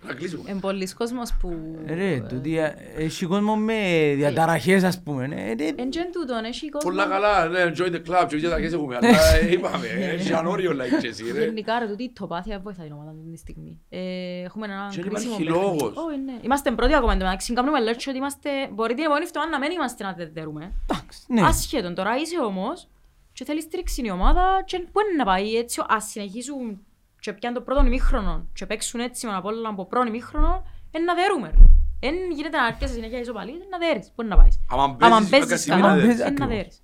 Να 0.06 0.14
κλείσουμε. 0.14 0.50
Είναι 0.50 0.60
πολλοίς 0.60 0.94
κόσμος 0.94 1.34
που... 1.40 1.78
Ρε, 1.86 2.20
τούτοι, 2.28 2.58
ε, 2.58 2.74
έχει 2.96 3.26
κόσμο 3.26 3.56
με 3.56 3.74
διαταραχές 4.16 4.82
ας 4.84 5.02
πούμε. 5.02 5.26
ναι, 5.26 5.34
ε, 5.34 5.50
ε, 5.64 5.72
Εν 5.76 5.90
τζεν 5.90 6.12
τούτον, 6.12 6.44
έχει 6.44 6.68
κόσμο... 6.68 6.90
Πολλά 6.90 7.06
καλά, 7.06 7.48
ναι, 7.48 7.58
enjoy 7.64 7.86
the 7.94 8.02
club, 8.08 8.26
και 8.28 8.36
για 8.36 8.50
τα 8.50 8.56
έχουμε, 8.56 8.96
αλλά 8.96 9.08
ε, 9.40 9.52
είπαμε, 9.52 9.86
έχει 9.86 10.28
έναν 10.28 10.46
όριο 10.46 10.70
like 10.72 11.00
και 11.00 11.06
εσύ, 11.06 11.32
ρε. 11.32 11.44
Γενικά 11.44 11.78
ρε, 11.78 11.86
τούτη 11.86 12.02
η 12.02 12.12
τοπάθεια 12.14 12.58
βοηθάει 12.58 12.86
την 12.86 12.94
ομάδα 12.94 13.10
αυτή 13.10 13.30
τη 13.30 13.36
στιγμή. 13.38 13.80
Ε, 13.88 13.98
Έχουμε 14.44 14.66
ένα 14.66 14.88
Και 14.90 15.02
δεν 15.02 15.10
κρίσιμο 15.10 15.34
υπάρχει 15.34 15.52
παιχνίδι. 15.52 15.78
λόγος. 15.78 15.96
Όχι, 15.96 16.18
ναι. 16.18 16.32
Είμαστε 16.42 16.70
πρώτοι 16.70 16.94
ακόμα 16.94 17.12
εντωμεταξύ. 17.12 17.52
Κάνουμε 17.52 17.80
λέω 17.80 17.94
ότι 18.08 18.16
είμαστε... 18.16 18.50
Μπορεί 18.72 18.94
την 18.94 19.04
επόμενη 19.04 19.26
φτωχά 19.26 19.46
να 19.48 19.58
μην 19.58 19.70
είμαστε 19.70 20.04
να 20.04 20.12
δεν 20.12 20.30
δέρουμε. 20.32 20.72
Εντάξει, 20.90 21.20
ναι. 21.28 21.42
Ασχέτον, 21.42 21.94
τώρα 21.94 22.16
είσαι 22.16 22.38
όμως 22.44 22.88
και 23.32 23.44
θέλεις 23.44 23.62
στήριξη 23.62 24.02
η 24.04 24.10
ομάδα 24.10 24.62
και 24.64 24.78
πού 24.78 25.00
είναι 25.00 25.16
να 25.16 25.24
πάει 25.24 25.54
έτσι, 25.56 25.82
ας 25.88 26.04
συνεχίσουν 26.04 26.80
και 27.20 27.32
πιάνε 27.32 27.54
το 27.54 27.60
πρώτο 27.62 27.84
ημίχρονο 27.86 28.46
και 28.52 28.66
παίξουν 28.66 29.00
έτσι 29.00 29.26
με 29.26 29.34
απόλυτα 29.34 29.68
από 29.68 29.86
πρώτο 29.86 30.06
ημίχρονο, 30.06 30.62
είναι 30.94 31.04
να 31.04 31.14
δέρουμε. 31.14 31.48
ρε. 31.58 31.64
Εν 32.08 32.14
γίνεται 32.36 32.56
να 32.56 32.64
αρκέσαι 32.64 32.92
συνέχεια 32.94 33.18
ισοπαλίες, 33.20 33.56
είναι 33.56 33.66
να 33.70 33.78
δέρεις. 33.78 34.10
Πού 34.14 34.22
είναι 34.22 34.30
να 34.30 34.36
πάεις. 34.36 34.60
Άμα 34.70 34.82
Άμα 34.82 34.96
παίζεις, 34.98 35.30
παίζεις 35.30 35.48
παίζεις, 35.48 35.66
καλά, 35.66 35.78
είναι 35.80 35.88
να 35.88 35.94
δέρεις. 35.94 36.14
είναι 36.14 36.22
να 36.24 36.28
Ακριβώς. 36.30 36.54
δέρεις. 36.54 36.80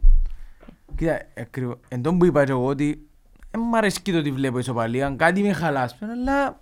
Κοίτα, 0.97 1.41
ακριβώς, 1.41 1.77
εν 1.89 2.03
τόν 2.03 2.19
που 2.19 2.25
είπα 2.25 2.45
και 2.45 2.51
εγώ 2.51 2.67
ότι 2.67 3.07
δεν 3.51 3.61
μ' 3.61 3.75
αρέσει 3.75 4.03
το 4.03 4.17
ότι 4.19 4.31
βλέπω 4.33 4.59
ισοπαλία, 4.59 5.15
κάτι 5.19 5.43
με 5.43 5.53
χαλάς, 5.53 5.97
αλλά 6.03 6.61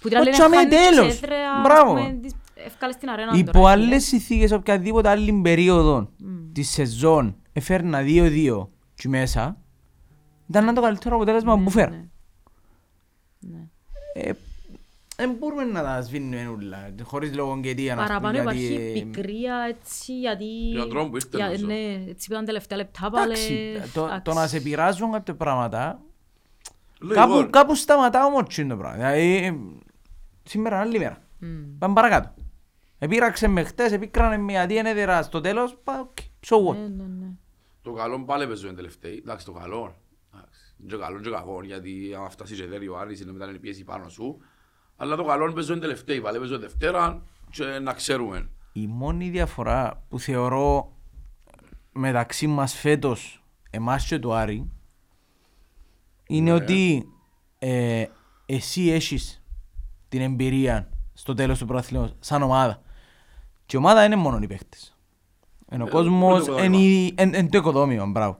Που 0.00 0.08
την 0.08 0.16
άλλη 0.16 0.28
Ότσαμε 0.28 0.56
είναι 0.56 0.76
χάνεις 0.76 0.88
τέλος. 0.96 1.18
και 1.18 1.24
έδρεα, 1.24 1.60
Μπράβο. 1.62 1.92
ας 1.94 2.00
πούμε, 2.00 2.18
τις 2.22 2.34
ευκάλες 2.54 2.94
στην 2.94 3.08
αρένα 3.10 3.32
υπό 3.36 3.50
τώρα, 3.52 3.70
άλλες 3.70 3.86
φίλε. 3.86 3.98
συνθήκες 3.98 4.52
οποιαδήποτε 4.52 5.08
άλλη 5.08 5.40
περίοδο 5.42 6.10
της 6.52 6.70
σεζόν 6.70 7.36
έφερνα 7.52 8.02
2-2 8.02 8.68
και 8.94 9.08
μέσα, 9.08 9.56
ήταν 10.48 10.64
να 10.64 10.72
το 10.72 10.80
καλύτερο 10.80 11.16
αποτέλεσμα 11.16 11.58
που 11.58 11.70
φέρα. 11.70 12.04
Ναι. 14.16 14.22
Ναι. 14.22 14.28
Ε, 14.28 14.36
Δεν 15.16 15.36
μπορούμε 15.38 15.64
να 15.64 15.82
τα 15.82 16.00
σβήνουμε 16.00 16.46
όλα, 16.46 16.94
χωρίς 17.02 17.34
λόγο 17.34 17.60
και 17.60 17.68
αιτία, 17.68 17.94
να 17.94 18.04
πούμε, 18.04 18.18
Παραπάνω 18.18 18.42
γιατί, 18.42 18.58
υπάρχει 18.58 18.98
ε, 18.98 19.00
πικρία 19.02 19.56
έτσι 19.68 20.18
γιατί... 20.18 20.44
Για 20.44 20.80
τον 20.80 20.88
τρόπο 20.90 21.08
που 21.10 21.16
ήρθε, 21.16 21.28
για- 21.36 21.46
νομίζω. 21.46 21.66
Ναι, 21.66 22.04
έτσι 22.08 22.26
που 22.26 22.32
ήταν 22.32 22.44
τελευταία 22.44 22.78
λεπτά 22.78 23.10
πάλι. 23.10 23.24
Εντάξει, 23.32 23.80
το, 23.94 24.00
το 24.00 24.06
εντάξει. 24.06 24.38
να 24.38 24.46
σε 24.46 24.60
πειράζουν 24.60 25.12
κάποια 25.12 25.34
πράγματα, 25.34 26.00
Λίγο. 27.00 27.14
κάπου, 27.14 27.50
κάπου 27.50 27.74
σταματά 27.74 28.24
όμως 28.24 28.58
είναι 28.58 28.68
το 28.68 28.76
πράγμα. 28.76 28.96
Δηλαδή, 28.96 29.36
ε, 29.36 29.54
σήμερα 30.42 30.76
είναι 30.76 30.84
άλλη 30.84 30.98
μέρα. 30.98 31.22
Μμ. 31.38 31.78
Πάμε 31.78 31.94
παρακάτω. 31.94 32.34
Επήραξε 32.98 33.48
με 33.48 33.62
χτες, 33.62 33.92
επίκρανε 33.92 34.38
με 34.38 34.52
γιατί 34.52 34.74
είναι 34.74 34.94
δερά 34.94 35.22
στο 35.22 35.40
τέλος, 35.40 35.76
πα, 35.84 36.00
OK, 36.00 36.16
so 36.48 36.56
what; 36.56 36.74
Ναι, 36.74 36.80
ναι, 36.80 37.04
ναι. 37.20 37.26
Το 37.82 37.92
καλό 37.92 38.24
πάλι 38.24 38.46
παίζουν 38.46 38.74
τελευταίοι. 38.76 39.16
Εντάξει, 39.24 39.46
το 39.46 39.52
καλό. 39.52 39.94
Εντάξει, 40.80 40.82
είναι 40.82 40.90
Και 40.90 40.96
καλός 40.96 41.22
και 41.22 41.30
κακός, 41.30 41.66
γιατί 41.66 42.14
άμα 42.16 42.30
φτάσεις 42.30 42.60
και 42.60 42.66
δέρει 42.66 42.88
ο 42.88 42.98
Άρης, 42.98 43.20
είναι 43.20 43.32
μετά 43.32 43.48
είναι 43.48 43.58
πίεση 43.58 43.84
πάνω 43.84 44.08
σου. 44.08 44.36
Αλλά 44.96 45.16
το 45.16 45.24
καλό 45.24 45.52
παίζουν 45.52 45.80
τελευταίοι, 45.80 46.20
πάλι 46.20 46.38
παίζουν 46.38 46.60
Δευτέρα 46.60 47.22
και 47.50 47.64
να 47.64 47.92
ξέρουμε. 47.92 48.48
Η 48.72 48.86
μόνη 48.86 49.28
διαφορά 49.30 50.02
που 50.08 50.18
θεωρώ 50.18 50.92
μεταξύ 51.92 52.46
μας 52.46 52.74
φέτος, 52.74 53.44
εμάς 53.70 54.06
και 54.06 54.18
του 54.18 54.32
Άρη, 54.34 54.70
είναι 56.26 56.50
Ναι. 56.50 56.56
ότι 56.56 57.08
ε, 57.58 58.04
εσύ 58.46 58.90
έχεις 58.90 59.42
την 60.08 60.20
εμπειρία 60.20 60.88
στο 61.12 61.34
τέλος 61.34 61.58
του 61.58 61.66
πρωταθλήματος 61.66 62.16
σαν 62.20 62.42
ομάδα. 62.42 62.82
Και 63.66 63.76
η 63.76 63.78
ομάδα 63.78 64.04
είναι 64.04 64.16
μόνο 64.16 64.38
οι 64.42 64.46
παίχτες. 64.46 64.96
Ενώ 65.68 65.84
ο 65.84 65.86
Ε, 65.86 65.90
κόσμος 65.90 66.46
είναι 66.46 66.56
το 66.56 66.64
είναι 66.64 66.76
η- 66.76 67.14
εν- 67.16 67.34
εν 67.34 67.50
το 67.50 67.58
οικοδόμημα, 67.58 68.06
μπράβο. 68.06 68.38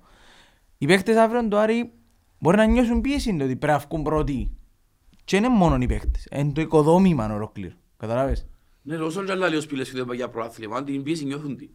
Οι 0.78 0.86
παίχτες 0.86 1.16
αύριο 1.16 1.48
του 1.48 1.56
Άρη 1.56 1.92
μπορεί 2.38 2.56
να 2.56 2.64
νιώσουν 2.66 3.00
πίεση 3.00 3.36
το 3.36 3.44
ότι 3.44 3.56
πρέπει 3.56 3.72
να 3.72 3.78
βγουν 3.88 4.02
πρώτοι. 4.02 4.50
Και 5.24 5.36
είναι 5.36 5.48
μόνο 5.48 5.76
οι 5.80 5.86
παίχτες, 5.86 6.26
είναι 6.32 6.52
το 6.52 6.60
οικοδόμημα 6.60 7.34
ολόκληρο. 7.34 7.74
Καταλάβες; 7.96 8.46
Ναι, 8.82 8.96
όσο 8.96 9.24
και 9.24 9.32
άλλα 9.32 9.48
λίγο 9.48 9.60
σπήλες 9.60 9.90
που 9.90 9.96
δεν 9.96 10.04
πάει 10.06 10.16
για 10.16 10.28
προάθλημα, 10.28 10.84
την 10.84 11.02
πίεση 11.02 11.24
νιώθουν 11.24 11.56
τι. 11.56 11.68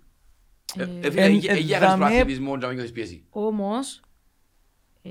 Ε, 0.77 0.83
Ε, 0.83 0.99
ε, 1.07 1.09
φίλε, 1.09 1.21
εν- 1.23 1.31
ε, 1.43 1.51
ε, 1.51 1.57
για 1.57 1.77
ε, 1.77 1.79
κάνεις 1.79 1.79
δαμέ- 1.79 1.97
προαθλητισμό 1.97 2.51
και 2.51 2.57
να 2.57 2.65
μην 2.67 2.75
νιώθεις 2.75 2.91
πίεση. 2.91 3.23
Όμως, 3.29 4.01
ε, 5.01 5.09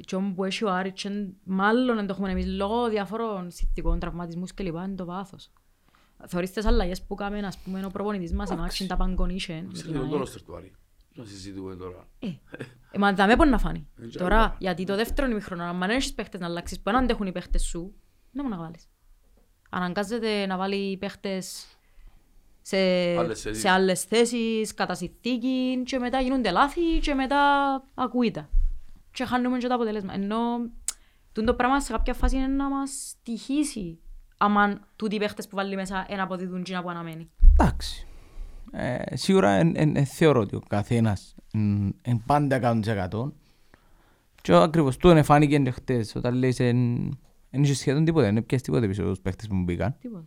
και 0.00 0.14
όμως 0.16 0.32
που 0.34 0.44
έχει 0.44 0.64
ο 0.64 0.70
Άρης 0.70 0.92
και 1.02 1.08
μάλλον 1.44 1.96
δεν 1.96 2.06
το 2.06 2.12
έχουμε 2.12 2.30
εμείς 2.30 2.46
λόγω 2.46 2.88
διαφόρων 2.88 3.50
συνθηκών, 3.50 3.98
τραυματισμούς 3.98 4.54
κλπ. 4.54 4.66
είναι 4.74 4.94
το 4.94 5.04
βάθος. 5.04 5.50
Θεωρείς 6.26 6.50
τις 6.50 6.64
αλλαγές 6.64 7.02
που 7.02 7.14
κάμε, 7.14 7.38
ας 7.38 7.58
πούμε, 7.58 7.84
ο 7.84 7.88
προπονητής 7.90 8.32
μας, 8.32 8.50
η 8.50 8.54
Μάξιν, 8.54 8.86
τα 8.86 8.96
παγκονίσεν. 8.96 9.56
με 9.56 9.62
την 9.62 9.72
Ξέρετε 9.72 9.98
το 9.98 10.04
ΑΕΚ. 10.04 10.14
ρόστερ 10.14 10.42
του 10.42 10.56
Άρη. 10.56 10.72
Να 11.14 11.24
συζητούμε 11.24 11.76
τώρα. 11.76 12.08
Ε, 12.18 12.26
ε, 12.90 12.98
μα 12.98 13.12
δαμέ 13.12 13.36
μπορεί 13.36 13.50
να 13.50 13.58
φάνει. 13.58 13.88
Ε, 14.02 14.06
και 14.06 14.18
Τώρα, 14.18 14.36
άλλα. 14.38 14.56
γιατί 14.58 14.84
το 14.84 14.96
δεύτερο 14.96 15.30
ημίχρονο, 15.30 15.64
αν 15.64 15.78
δεν 15.78 15.90
έχεις 15.90 16.14
παίχτες 16.14 16.40
να 16.40 16.46
αλλάξεις, 16.46 16.76
που 16.76 16.82
δεν 16.84 16.96
αντέχουν 16.96 17.26
οι 17.26 17.32
παίχτες 17.32 17.62
σου, 17.62 17.94
δεν 18.32 18.44
μπορεί 18.44 18.56
να 18.56 18.62
βάλεις. 18.62 18.88
Αναγκάζεται 19.70 20.46
να 20.46 20.56
βάλει 20.56 20.96
παίχτες 20.96 21.66
σε, 22.62 22.76
Άλλες 23.16 23.40
θέσεις. 23.40 23.60
σε 23.60 23.68
άλλες 23.68 24.04
θέσεις, 24.04 24.74
κατά 24.74 24.94
συνθήκη 24.94 25.82
και 25.84 25.98
μετά 25.98 26.20
γίνονται 26.20 26.50
λάθη 26.50 26.98
και 27.00 27.14
μετά 27.14 27.38
ακούγεται. 27.94 28.48
Και 29.12 29.24
χάνουμε 29.24 29.58
και 29.58 29.66
το 29.66 29.74
αποτέλεσμα. 29.74 30.14
Ενώ 30.14 30.36
τούτο 31.32 31.46
το 31.46 31.54
πράγμα 31.54 31.80
σε 31.80 31.92
κάποια 31.92 32.14
φάση 32.14 32.36
είναι 32.36 32.46
να 32.46 32.68
μας 32.68 33.14
τυχήσει 33.22 33.98
άμα 34.36 34.80
τούτοι 34.96 35.14
οι 35.14 35.18
παίχτες 35.18 35.48
που 35.48 35.56
βάλει 35.56 35.74
μέσα 35.74 36.06
ένα 36.08 36.22
αποδίδουν 36.22 36.62
και 36.62 36.78
που 36.82 36.90
αναμένει. 36.90 37.30
Εντάξει. 37.60 38.06
Ε, 38.72 39.16
σίγουρα 39.16 39.50
εν, 39.50 39.72
εν, 39.76 39.96
εν 39.96 40.06
θεωρώ 40.06 40.40
ότι 40.40 40.56
ο 40.56 40.60
καθένας 40.68 41.34
εν, 41.52 41.94
εν 42.02 42.22
πάντα 42.26 42.80
100%. 43.10 43.32
Και 44.42 44.54
ακριβώς 44.54 44.96
του 44.96 45.08
είναι 45.08 45.22
φάνηκε 45.22 45.58
και 45.58 45.70
χτες 45.70 46.14
όταν 46.14 46.34
λέεις 46.34 46.60
εν, 46.60 46.76
εν 47.50 47.62
είχε 47.62 47.74
σχεδόν 47.74 48.04
τίποτα, 48.04 48.32
δεν 48.32 48.46
πιες 48.46 48.62
τίποτα 48.62 48.86
πίσω 48.86 49.02
τους 49.02 49.20
παίχτες 49.20 49.46
που 49.48 49.54
μου 49.54 49.62
μπήκαν. 49.62 49.96
Τίποτα. 50.00 50.22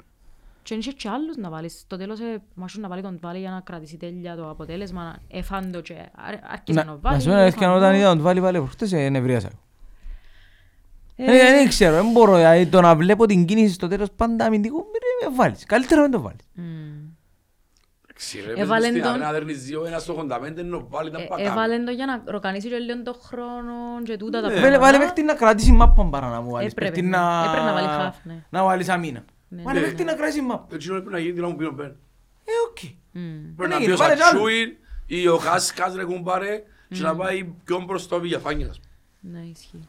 Και 0.63 0.73
είναι 0.73 0.83
και 0.97 1.09
άλλους 1.09 1.35
να 1.37 1.49
βάλεις. 1.49 1.79
Στο 1.79 1.97
τέλος 1.97 2.19
ε, 2.19 2.41
μάσουν 2.53 2.81
να 2.81 2.87
βάλει 2.87 3.01
τον 3.01 3.17
Βάλη 3.21 3.39
για 3.39 3.49
να 3.51 3.59
κρατήσει 3.59 3.97
τέλεια 3.97 4.35
το 4.35 4.49
αποτέλεσμα. 4.49 5.15
Εφάντο 5.27 5.81
και 5.81 5.93
αρ- 6.15 6.51
άρχισε 6.51 6.79
Να, 6.79 6.83
να 6.85 6.91
να 6.91 6.97
βάλει. 7.01 7.21
σου 7.21 7.27
πω 7.29 7.33
αλήθεια, 7.35 7.57
εφάντο. 7.67 7.77
όταν 7.77 7.95
είδα 7.95 8.07
τον 8.09 8.21
βάλει 8.21 8.39
βάλει 8.41 8.57
προχτές 8.57 8.91
ε, 8.93 9.09
νευρίασα. 9.09 9.49
Ε, 11.15 11.23
Ε, 11.25 11.51
Δεν 11.51 11.67
ξέρω, 11.67 11.95
δεν 11.95 12.11
μπορώ, 12.11 12.35
δηλαδή, 12.35 12.65
το 12.67 12.81
να 12.81 12.95
βλέπω 12.95 13.25
την 13.25 13.45
κίνηση 13.45 13.73
στο 13.73 13.87
τέλος 13.87 14.11
πάντα 14.15 14.45
αμυντικού, 14.45 14.75
μην 14.77 15.29
με 15.29 15.35
βάλεις. 15.35 15.65
Καλύτερα 15.65 16.01
να 16.01 16.07
μην 16.07 16.11
το 16.17 16.21
βάλεις. 16.21 16.41
Μμ. 18.35 18.39
Εντάξει 18.39 18.53
ρε, 18.55 18.61
Έβαλε 18.61 18.81
πες 18.81 18.89
στην 18.89 19.01
τον- 19.01 19.11
αρένα 19.11 19.31
δέρνεις 19.31 19.63
2-1 19.65 19.99
στο 19.99 20.13
85 20.13 20.57
ενώ 20.57 20.79
πάλι 20.79 21.09
ήταν 21.09 21.21
Ε, 21.21 21.25
πακάμι. 21.25 21.47
Έβαλε 21.49 21.83
το 21.83 21.91
για 21.91 22.05
να 22.05 22.23
ροκανίσει 22.25 22.67
και 22.69 22.77
λίγο 22.77 23.01
τον 23.03 23.15
χρόνο 23.23 23.73
και 24.03 24.17
τούτα 24.17 24.41
τα 24.41 24.47
Ναι. 24.47 24.53
Βάλε, 24.53 24.63
βάλε 24.63 24.77
πράγματα. 24.77 24.99
παίχτη 25.03 25.23
να 25.23 25.33
κρατήσει 25.33 25.71
μάπα 25.71 26.05
παρά 26.05 26.29
να 26.29 26.41
μου 26.41 26.51
βάλεις. 26.51 26.71
Έπρεπε, 26.71 26.91
Παίχτη 26.91 27.05
ναι. 27.09 27.17
να... 27.17 27.43
Έπρεπε 27.47 27.65
να 27.65 27.73
βάλει 27.73 27.87
χαφ, 27.87 28.15
ναι. 28.25 28.43
Να 28.49 28.63
βάλεις 28.63 28.89
αμήνα. 28.89 29.23
Ναι, 29.47 29.61
Βάλε 29.61 29.79
ναι, 29.79 29.85
παίχτη 29.85 30.03
ναι. 30.03 30.11
να 30.11 30.17
κρατήσει 30.17 30.41
μάπα. 30.41 30.75
Έτσι 30.75 30.89
πρέπει 30.89 31.09
να 31.11 31.19
γίνει 31.19 31.33
την 31.33 31.43
ώρα 31.43 31.51
που 31.51 31.57
πήρε 31.57 31.69
ο 31.69 31.73
Μπεν. 31.73 31.95
Ε, 32.45 32.51
οκ. 32.69 32.77
Μμ. 33.11 33.55
Πρέπει 33.55 33.71
να 33.73 33.79
Ναι, 33.79 33.85
πει 33.85 33.91
ο 33.91 33.95
βάλε 33.97 34.15
κι 34.15 34.21
άλλο. 34.21 34.29
Σατσούιν 34.39 34.69
ή 35.05 35.27
ο 35.27 35.37
Κάσκας 35.37 35.95
ρε 35.95 36.03
κουμπάρε 36.03 36.63
και 36.89 37.01
να 37.01 37.15
πάει 37.15 37.43
πιο 37.63 37.83
μπροστά 37.87 38.15
από 38.15 38.25
η 38.25 38.27
διαφάνεια. 38.27 38.67
ας 38.69 38.79
πούμε. 38.79 39.39
Ναι, 39.39 39.45
ισχύει. 39.49 39.87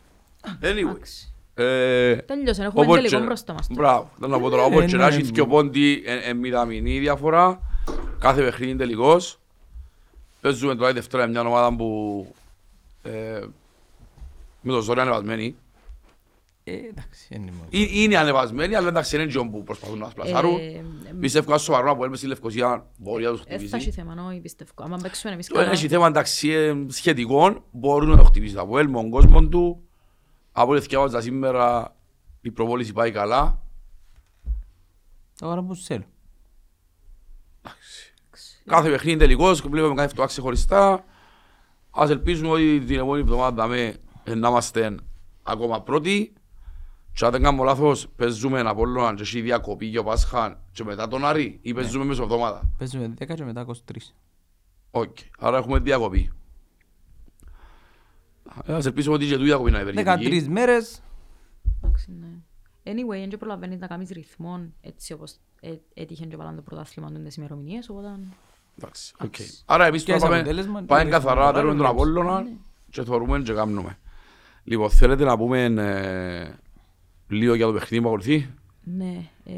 Anyway. 0.63 0.91
Εντάξει. 0.95 1.29
Ε, 1.57 2.15
Τέλειωσε, 2.17 2.63
έχουμε 2.65 2.85
Όπως 2.85 2.97
τελικό 2.97 3.19
και- 3.19 3.25
μπροστά 3.25 3.53
μας. 3.53 3.67
τώρα. 3.69 3.81
Μπράβο, 3.81 4.11
θέλω 4.19 4.33
να 4.33 4.41
πω 4.41 4.51
τώρα, 4.51 4.63
Ε, 4.63 4.67
όπως 4.67 4.85
και 4.85 4.97
ναι, 4.97 5.03
να 5.03 5.07
έχει 5.09 5.23
ναι. 5.23 5.29
δυο 5.33 5.47
πόντι 5.47 6.03
ε, 6.07 6.29
ε, 6.31 6.33
μηδαμινή 6.35 6.99
διαφορά, 6.99 7.61
κάθε 8.19 8.43
παιχνίδι 8.43 8.71
είναι 8.71 8.79
τελικός. 8.79 9.39
Παίζουμε 10.41 10.75
τώρα 10.75 10.91
η 10.91 10.93
Δευτέρα 10.93 11.27
μια 11.27 11.41
ομάδα 11.41 11.77
που 11.77 12.27
ε, 13.03 13.41
με 14.61 14.73
το 14.73 14.81
ζόρι 14.81 15.01
ανεβασμένη. 15.01 15.57
Ε, 16.65 16.73
εντάξει, 16.73 17.27
είναι 17.35 17.51
μόνο. 17.51 17.69
Ε, 17.71 18.01
Είναι 18.01 18.17
ανεβασμένη, 18.17 18.75
αλλά 18.75 18.89
εντάξει 18.89 19.17
είναι 19.17 19.27
και 19.27 19.39
που 19.39 19.63
προσπαθούν 19.63 19.99
να 19.99 20.05
μας 20.05 20.15
πλασάρουν. 20.15 20.59
Ε, 20.59 20.85
Πιστεύω 21.21 21.53
ότι 21.53 21.63
σοβαρό 21.63 21.87
να 21.87 22.09
πω, 22.09 22.17
στη 22.17 22.27
Λευκοσία 22.27 22.87
μπορεί 22.99 23.25
να 23.25 23.31
τους 23.31 23.41
ε, 23.41 23.45
θα 23.49 23.55
έχει 23.55 23.67
χτυπήσει. 23.67 23.91
θέμα, 23.91 24.27
όχι, 24.29 24.41
πιστεύω. 24.41 24.71
Άμα 24.75 24.97
παίξουμε 25.03 25.33
εμείς 25.33 25.47
Το 25.47 25.53
ένα 25.55 25.65
καλά. 25.65 25.77
έχει 25.79 25.89
θέμα 25.89 26.07
εντάξει 26.07 26.49
ε, 26.51 26.75
σχετικών, 26.89 27.63
μπορούν 27.71 28.09
να 28.11 28.17
το 28.17 28.25
χτυπήσει 28.25 28.57
από 28.59 28.79
ελ, 28.79 28.87
με 28.89 28.93
τον 28.93 29.11
κόσμο 29.11 29.49
του. 29.49 29.83
Από 30.53 30.73
ό,τι 30.73 30.81
θυκεύαζα 30.81 31.21
σήμερα, 31.21 31.95
η 32.41 32.51
προβόληση 32.51 32.93
πάει 32.93 33.11
καλά. 33.11 33.63
Τώρα 35.39 35.63
που 35.63 35.75
θέλω. 35.77 36.05
Κάθε 38.67 38.91
παιχνίδι 38.91 39.11
είναι 39.11 39.25
τελικός, 39.25 39.61
βλέπουμε 39.61 39.95
κάθε 39.95 40.07
αυτό 40.07 40.25
ξεχωριστά. 40.25 41.05
Ας 41.91 42.11
ελπίζουμε 42.11 42.49
ότι 42.49 42.81
την 42.81 42.97
επόμενη 42.97 43.23
εβδομάδα 43.23 43.67
με, 43.67 43.97
ε, 44.25 44.35
να 44.35 44.49
είμαστε 44.49 44.95
ακόμα 45.43 45.83
πρώτοι. 45.83 46.33
Και 47.13 47.25
αν 47.25 47.31
δεν 47.31 47.43
κάνουμε 47.43 47.65
λάθος, 47.65 48.09
παίζουμε 48.17 48.59
ένα 48.61 48.71
Απόλλωνα 48.71 49.15
και 49.15 49.23
έχει 49.23 49.41
διακοπή 49.41 49.91
και 49.91 49.99
ο 49.99 50.05
Πάσχαν 50.05 50.59
και 50.73 50.85
μετά 50.85 51.09
τον 51.09 51.25
Άρη 51.25 51.59
ή 51.63 51.75
παίζουμε 51.75 52.05
μέσα 52.05 52.23
εβδομάδα. 52.23 52.71
Παίζουμε 52.79 53.15
10 53.19 53.35
και 53.35 53.45
μετά 53.45 53.67
23. 53.67 53.73
Οκ, 54.91 55.17
άρα 55.39 55.57
έχουμε 55.57 55.79
διακοπή. 55.79 56.31
Ε, 58.67 58.75
Ας 58.75 58.87
ελπίσουμε 58.87 59.15
ότι 59.15 59.27
και 59.27 59.37
του 59.37 59.43
διακοπή 59.43 59.71
να 59.71 59.81
είναι 59.81 59.91
13 59.91 59.99
ευεργετική. 59.99 60.51
μέρες. 60.51 61.03
Εντάξει, 61.83 62.13
ναι. 62.21 62.29
Anyway, 62.85 63.19
δεν 63.19 63.29
και 63.29 63.37
προλαβαίνεις 63.37 63.79
να 63.79 63.87
κάνεις 63.87 64.11
ρυθμό 64.11 64.73
έτσι 64.81 65.13
όπως 65.13 65.37
ε, 65.61 65.73
έτυχε 65.95 66.25
και 66.27 66.37
βάλαν 66.37 66.57
το 66.57 66.63
πρωτάθλημα 66.63 67.13
του 67.13 67.23
τις 67.23 67.37
ημερομηνίες, 67.37 67.89
οπότε... 67.89 68.19
Εντάξει, 68.79 69.15
οκ. 69.25 69.35
Άρα 69.65 69.87
εμείς 69.87 70.03
Και 70.03 70.07
τώρα 70.07 70.19
σε 70.21 70.27
πάμε, 70.27 70.39
αποτέλεσμα, 70.39 70.83
πάμε 70.83 71.05
και 71.05 71.11
καθαρά 71.11 71.41
να 71.41 71.45
στο 71.47 71.53
τέρουμε 71.55 71.73
τον 71.73 71.81
ωράριο 71.81 72.01
Απόλλωνα 72.03 72.43
Ναι. 72.43 72.51
και 72.91 73.03
θεωρούμε 73.05 73.39
και 73.41 73.53
κάνουμε. 73.53 73.99
Λοιπόν, 74.65 74.91
θέλετε 74.91 75.25
να 75.25 75.37
πούμε 75.37 75.65
ε, 75.65 76.53
λίγο 77.29 77.55
για 77.55 77.67
το 77.67 77.73
παιχνίδι 77.73 78.03
που 78.03 78.09
ακολουθεί; 78.09 78.51
Ναι, 78.85 79.29
ε, 79.45 79.53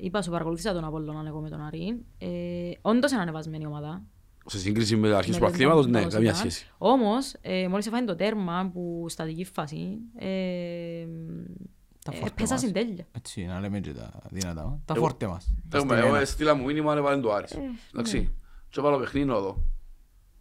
είπα 0.00 0.22
σου 0.22 0.30
παρακολουθήσα 0.30 0.72
τον 0.72 0.84
Απόλλωνα 0.84 1.24
εγώ 1.26 1.40
με 1.40 1.48
τον 1.48 1.60
Άρη. 1.60 2.04
Ε, 2.18 2.28
όντως 2.80 3.10
είναι 3.12 3.20
ανεβασμένη 3.20 3.66
ομάδα. 3.66 4.02
Σε 4.46 4.58
σύγκριση 4.58 4.96
με 4.96 5.14
αρχές 5.14 5.36
του 5.36 5.42
Με 5.42 5.48
αθλήματος, 5.48 5.82
τον- 5.82 5.90
ναι, 5.92 6.00
τον 6.00 6.10
καμία 6.10 6.30
Λοσινά. 6.30 6.50
σχέση. 6.50 6.70
Όμως, 6.78 7.34
ε, 7.40 7.68
μόλις 7.68 7.86
έφαγε 7.86 8.04
το 8.04 8.16
τέρμα 8.16 8.70
που 8.72 9.06
στα 9.08 9.24
δική 9.24 9.44
φάση, 9.44 9.98
ε, 10.18 10.26
Τα 12.04 12.12
ε, 12.12 12.16
φόρτε 12.16 12.34
πέσα 12.36 12.52
μας. 12.52 12.60
στην 12.60 12.72
τέλεια. 12.72 13.06
Έτσι, 13.12 13.44
να 13.44 13.60
λέμε 13.60 13.80
και 13.80 13.92
τα 13.92 14.10
δυνατά 14.30 14.64
μας. 14.64 14.78
Τα 14.84 14.94
Εγώ- 14.96 15.04
φόρτε 15.06 15.26
μας. 15.26 15.44
Τα 15.68 15.76
Έχουμε, 15.78 15.94
στημένα. 15.96 16.16
εγώ 16.16 16.26
στείλα 16.26 16.54
μου 16.54 16.64
μήνυμα 16.64 16.94
να 16.94 17.02
βάλει 17.02 17.22
το 17.22 17.32
Άρης. 17.32 17.54
ναι. 17.54 17.62
Εντάξει. 17.94 18.32
Και 18.70 18.80
βάλω 18.80 18.98
παιχνίδι 18.98 19.26
να 19.26 19.38
δω. 19.40 19.62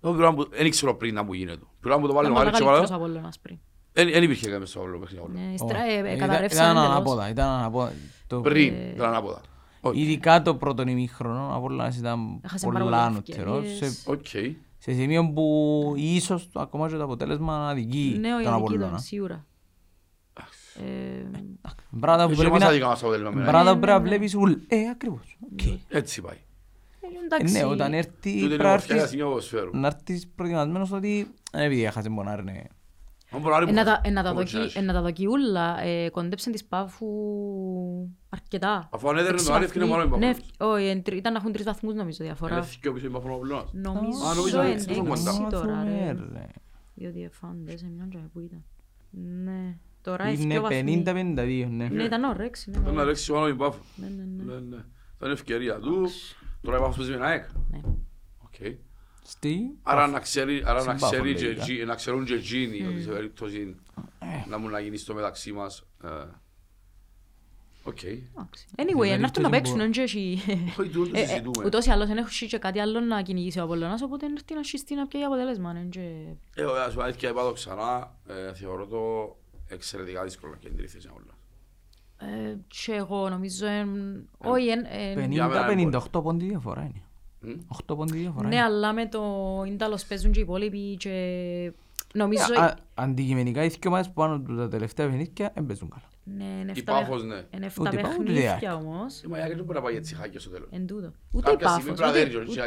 Εγώ 0.01 0.13
πρέπει 0.13 0.29
να 0.29 0.31
μου- 0.31 0.49
Δεν 0.49 0.65
ήξερα 0.65 0.95
πριν 0.95 1.13
να 1.13 1.23
μου 1.23 1.33
γίνεται. 1.33 1.61
Πρέπει 1.79 1.95
να 1.95 2.01
μου 2.01 2.07
το 2.07 2.13
βάλει 2.13 2.27
Ήταν 2.27 2.31
ο 2.31 2.43
πολύ 2.43 2.47
Άρης 2.47 2.59
και 2.59 2.65
καλύτερος 2.65 2.89
βάλω. 2.89 3.03
Απόλλωνας 3.03 3.39
πριν. 3.39 3.57
Δεν 3.93 4.09
δεν 4.11 4.23
υπήρχε 4.23 4.49
κάποιος 4.49 4.69
στο 4.69 4.81
άλλο 4.81 4.99
παιχνίδι. 4.99 5.25
Ναι, 5.33 5.49
Ω, 5.49 5.53
ύστερα, 5.53 5.79
ε, 5.83 5.93
ε, 5.93 5.97
ήταν- 5.99 6.17
καταρρεύσαν 6.17 6.63
Ήταν 6.63 6.75
εντελώς. 6.77 6.91
ανάποδα, 6.95 7.29
ήταν 7.29 7.47
ανάποδα. 7.47 7.91
Το- 8.27 8.41
Πριν, 8.41 8.73
Ε, 8.73 8.91
ήταν 8.95 9.07
ανάποδα. 9.09 9.41
Οκ. 9.81 9.95
Ειδικά 9.95 10.41
το 10.41 10.55
πρώτο 10.55 10.81
ημίχρονο, 10.87 11.49
από 11.55 11.65
όλα 11.65 11.93
ήταν 11.97 12.39
Έχασε 12.43 12.65
πάρα 12.67 12.79
πολλά 12.79 12.89
πολλές 13.07 13.07
ανωτερός. 13.07 13.63
ευκαιρίες. 13.65 13.93
Σε, 14.01 14.11
Οκ. 14.11 14.27
σε 14.77 14.93
σημείο 14.93 15.31
που 15.33 15.93
ίσως 15.97 16.49
το- 16.51 16.59
ακόμα 16.59 16.89
και 16.89 16.95
το 16.95 17.03
αποτέλεσμα 17.03 17.69
αδικεί 17.69 18.17
Ναι, 18.19 18.27
ο 18.33 18.35
τον 18.35 18.43
Ιαννική 18.43 18.63
Απόλλωνα. 18.65 18.85
ήταν, 18.87 18.99
σίγουρα. 18.99 19.45
Ε, 20.75 20.81
Πράγματα 21.99 22.23
που 22.25 22.29
Έχει 22.31 22.39
πρέπει 22.39 22.53
μας 22.53 22.61
να, 22.63 22.67
άδικα 22.67 22.87
μας 22.87 22.99
αποτέλεσμα. 23.01 23.29
εμένα. 23.31 23.45
πράγματα 23.49 23.71
που 23.73 23.79
Ναι, 23.79 23.85
πρέπει 23.85 23.99
να 23.99 24.03
ναι, 24.03 24.09
ναι. 24.09 24.17
βλέπεις 24.17 24.35
ουλ. 24.35 24.51
Ε, 24.67 24.89
ακριβώς. 24.89 25.37
Οκ. 25.51 25.59
Έτσι 25.89 26.21
πάει. 26.21 26.37
Ε, 27.13 27.19
Ε, 27.21 27.25
εντάξει. 27.25 27.53
Ναι, 27.53 27.63
όταν 27.63 27.93
έρθει 27.93 28.11
Τούτη 28.11 28.29
είναι 28.29 28.39
πρέπει 28.47 28.53
η 28.61 28.63
να 28.63 28.67
ομορφιά 28.69 28.95
έρθεις- 28.95 29.11
της 29.11 29.21
ποδοσφαίρου. 29.23 29.69
να 29.77 29.87
έρθεις 29.87 30.27
προετοιμασμένος 30.35 30.91
ότι 30.91 31.27
ε, 31.51 31.63
επειδή 31.65 31.83
έχασες 31.83 32.11
μπονάρ, 32.11 32.43
ναι. 32.43 32.61
Αν 33.31 33.41
μπορεί 33.41 33.53
να 33.53 33.57
Ε, 33.59 33.61
είναι 33.61 33.71
να 33.71 33.83
που- 33.83 34.01
τα- 34.01 34.09
ε, 34.09 34.11
να 34.11 34.23
τα 34.23 34.29
όπως 34.29 34.43
δοκι- 34.43 34.53
να 34.53 34.63
έχει. 34.63 34.77
ε, 34.77 34.81
να 34.81 34.93
τα 34.93 35.01
δοκεί 35.01 35.25
ούλα. 35.27 35.81
Ε, 35.81 36.09
Κοντέψαν 36.09 36.51
της 36.51 36.65
Πάφου 36.65 37.07
αρκετά. 38.29 38.89
Αφού 38.91 39.09
ανέδερνε 39.09 39.33
Έξι 39.33 39.45
το 39.45 39.53
Άρη, 39.53 39.63
έφυγε 39.63 39.85
βαθμοί. 39.85 39.95
μόνο 40.07 40.15
η 40.15 40.19
Ναι, 40.19 40.25
Παπαδόπουλος. 40.33 40.75
όχι, 40.77 40.85
εν 40.89 41.03
τρι- 41.03 41.17
ήταν 41.17 41.33
να 41.33 41.39
έχουν 41.39 41.51
τρεις 41.51 41.65
βαθμούς 41.65 41.93
νομίζω 41.93 42.23
διαφορά. 42.23 42.55
Είναι 42.55 42.63
θυκιο 42.65 42.93
πίσω 42.93 43.05
η 43.05 43.09
Παπαδόπουλος. 43.09 43.69
Νομίζω 43.73 44.25
Α, 44.25 44.33
νομίζω 44.33 44.61
εν 44.61 44.67
είναι 44.67 44.75
τόσο 44.77 44.91
έξι 45.11 45.23
κοντά. 45.41 45.49
τώρα, 45.49 45.83
ρε. 45.83 45.89
Ναι, 45.89 46.11
ρε. 46.33 46.45
Διότι 46.93 47.23
εφάντες, 47.23 47.83
έμειναν 47.83 48.09
και 48.09 48.17
που 48.33 48.39
ήταν. 48.39 48.63
Ναι, 49.43 49.77
τώρα 50.01 50.23
Είναι 50.29 50.33
έφυγε 50.33 50.57
ο 50.57 50.61
βαθμοί. 50.61 51.03
50-52, 51.05 51.67
ναι. 51.71 51.87
Ναι, 51.87 52.03
ήταν 52.03 52.23
ωραίος. 52.23 52.63
ναι, 52.67 52.77
Ήταν 52.79 52.93
να 52.93 53.03
ναι. 53.03 53.09
ρίξει 53.09 53.31
μόνο 53.31 53.47
η 53.47 53.55
Πάφο. 53.55 53.79
Ναι, 53.95 54.07
ναι, 54.07 54.23
ναι. 54.43 54.53
Ναι, 54.53 54.59
ναι. 54.75 54.83
Ήταν 55.17 55.31
ευκαιρία 55.31 55.79
του. 55.79 56.07
Τώρα 56.61 56.77
η 56.77 56.79
Πάφος 56.79 56.95
παίζει 56.95 57.11
με 57.11 57.17
την 57.17 57.25
ΑΕΚ. 57.25 57.45
Ναι. 57.71 57.79
Οκ. 58.37 58.77
Στη... 59.23 59.59
Άρα 59.83 60.07
να 60.07 60.19
ξέρει, 60.19 60.61
άρα 60.65 60.73
να 60.73 60.79
Στην 60.79 60.93
Πάφο, 60.99 61.11
ξέρει 61.13 61.33
και 61.35 61.43
λογικά. 61.45 61.63
εκεί- 61.63 61.85
να 61.85 61.95
ξέρουν 61.95 62.25
και 62.25 62.33
εκείνοι 62.33 62.85
ότι 62.87 62.95
Mm. 62.99 63.03
σε 63.03 63.09
περίπτωση 63.09 63.75
Ε. 64.19 64.49
να 64.49 64.57
μου 64.57 64.69
να 64.69 64.79
γίνει 64.79 64.97
στο 64.97 65.13
μεταξύ 65.13 65.51
μας. 65.51 65.83
ε, 66.03 66.07
Οκ. 67.83 68.03
Εντάξει. 68.03 68.65
Anyway, 68.77 69.07
να 69.07 69.13
έρθουν 69.13 69.41
να 69.43 69.49
περίπτωση 69.49 69.49
παίξουν, 69.49 69.75
που- 69.77 69.81
εν 69.81 69.91
και 69.91 70.01
έχει- 70.01 70.41
Όχι, 70.79 70.89
τούτο 70.89 71.11
το 71.11 71.17
Ε, 71.17 71.21
ε, 71.21 71.25
συζητούμε. 71.25 71.65
Ούτως 71.65 71.85
ή 71.85 71.91
άλλως 71.91 72.07
δεν 72.07 72.17
έχει 72.17 72.47
και 72.47 72.57
κάτι 72.57 72.79
άλλο 72.79 72.99
να 72.99 73.21
κυνηγήσει 73.21 73.59
ο 73.59 73.63
Απολλωνάς, 73.63 74.01
οπότε 74.01 74.27
να 74.27 74.33
έρθει 74.33 74.53
να 74.53 74.63
σχιστεί 74.63 74.95
να 74.95 75.07
πιάει 75.07 75.23
αποτέλεσμα. 75.23 75.73
εν 75.77 75.89
και- 75.89 76.25
Ε, 76.55 76.63
ωραία, 76.63 76.89
σου 76.89 77.01
αλήθεια 77.03 77.29
είπα 77.29 77.41
το 77.43 77.51
ξανά, 77.51 78.15
ε, 78.27 78.53
θεωρώ 78.53 78.85
το 78.87 79.35
εξαιρετικά 79.67 80.23
δύσκολο 80.23 80.55
και 80.59 80.67
είναι 80.67 80.81
η 80.81 80.87
θέση 80.87 81.07
όλα. 81.07 81.37
Ε, 82.21 82.55
Και 82.67 82.91
εγώ 82.93 83.29
νομίζω, 83.29 83.65
εν- 83.65 84.29
όχι, 84.37 84.67
εν- 84.67 84.85
εν- 85.17 85.31
Για 85.31 85.47
μένα 85.47 85.71
είναι 85.71 85.89
50-58 86.13 86.21
πόντι 86.23 86.45
διαφορά 86.45 86.81
είναι. 86.81 87.01
Μμ. 87.41 87.59
8 87.91 87.95
πόντι 87.97 88.17
διαφορά 88.17 88.47
ναι, 88.47 88.55
είναι. 88.55 88.63
αλλά 88.63 88.93
με 88.93 89.07
το 89.07 89.23
Ίνταλος 89.67 90.05
παίζουν 90.05 90.31
και 90.31 90.39
οι 90.39 90.41
υπόλοιποι 90.41 90.95
και 90.95 91.13
νομίζω... 92.13 92.43
Α, 92.59 92.63
α, 92.63 92.73
Αντικειμενικά 92.93 93.63
οι 93.63 93.67
δύο 93.67 93.77
ομάδες 93.85 94.07
που 94.07 94.13
πάνω 94.13 94.39
του 94.39 94.55
τα 94.57 94.67
τελευταία 94.67 95.07
παιχνίδια 95.07 95.51
δεν 95.55 95.65
παίζουν 95.65 95.89
καλά. 95.89 96.03
Ναι, 96.37 96.43
είναι 96.61 96.71
Η 96.75 96.79
εφτά 96.79 96.93
Πάφος, 96.93 97.21
παιχ- 97.21 97.33
ναι. 97.33 97.43
είναι 97.55 97.65
εφτά 97.65 97.81
Ούτε 97.81 97.95
η 97.99 98.01
Πάφος, 98.01 98.17
ούτε 98.17 98.31
η 98.31 98.33
παιχνίδια 98.35 98.71
ΑΕΚ. 98.71 98.79
όμως. 98.85 99.21
Η 99.21 99.27
Μαγιά 99.27 99.47
δεν 99.47 99.63
μπορεί 99.63 99.77
να 99.77 99.83
πάει 99.83 99.95
έτσι 99.95 100.15
χάκια 100.15 100.39
στο 100.39 100.49
τέλος. 100.49 100.67
Εν 100.71 100.87
τούτο. 100.87 101.11
Ούτε 101.31 101.51
η 101.51 101.53
Κάποια 101.53 101.67
στιγμή 101.69 101.89
Πάφος, 101.89 101.99
πρέπει 101.99 101.99
να 102.01 102.07
ούτε- 102.07 102.19
δέρει 102.19 102.29
και 102.29 102.61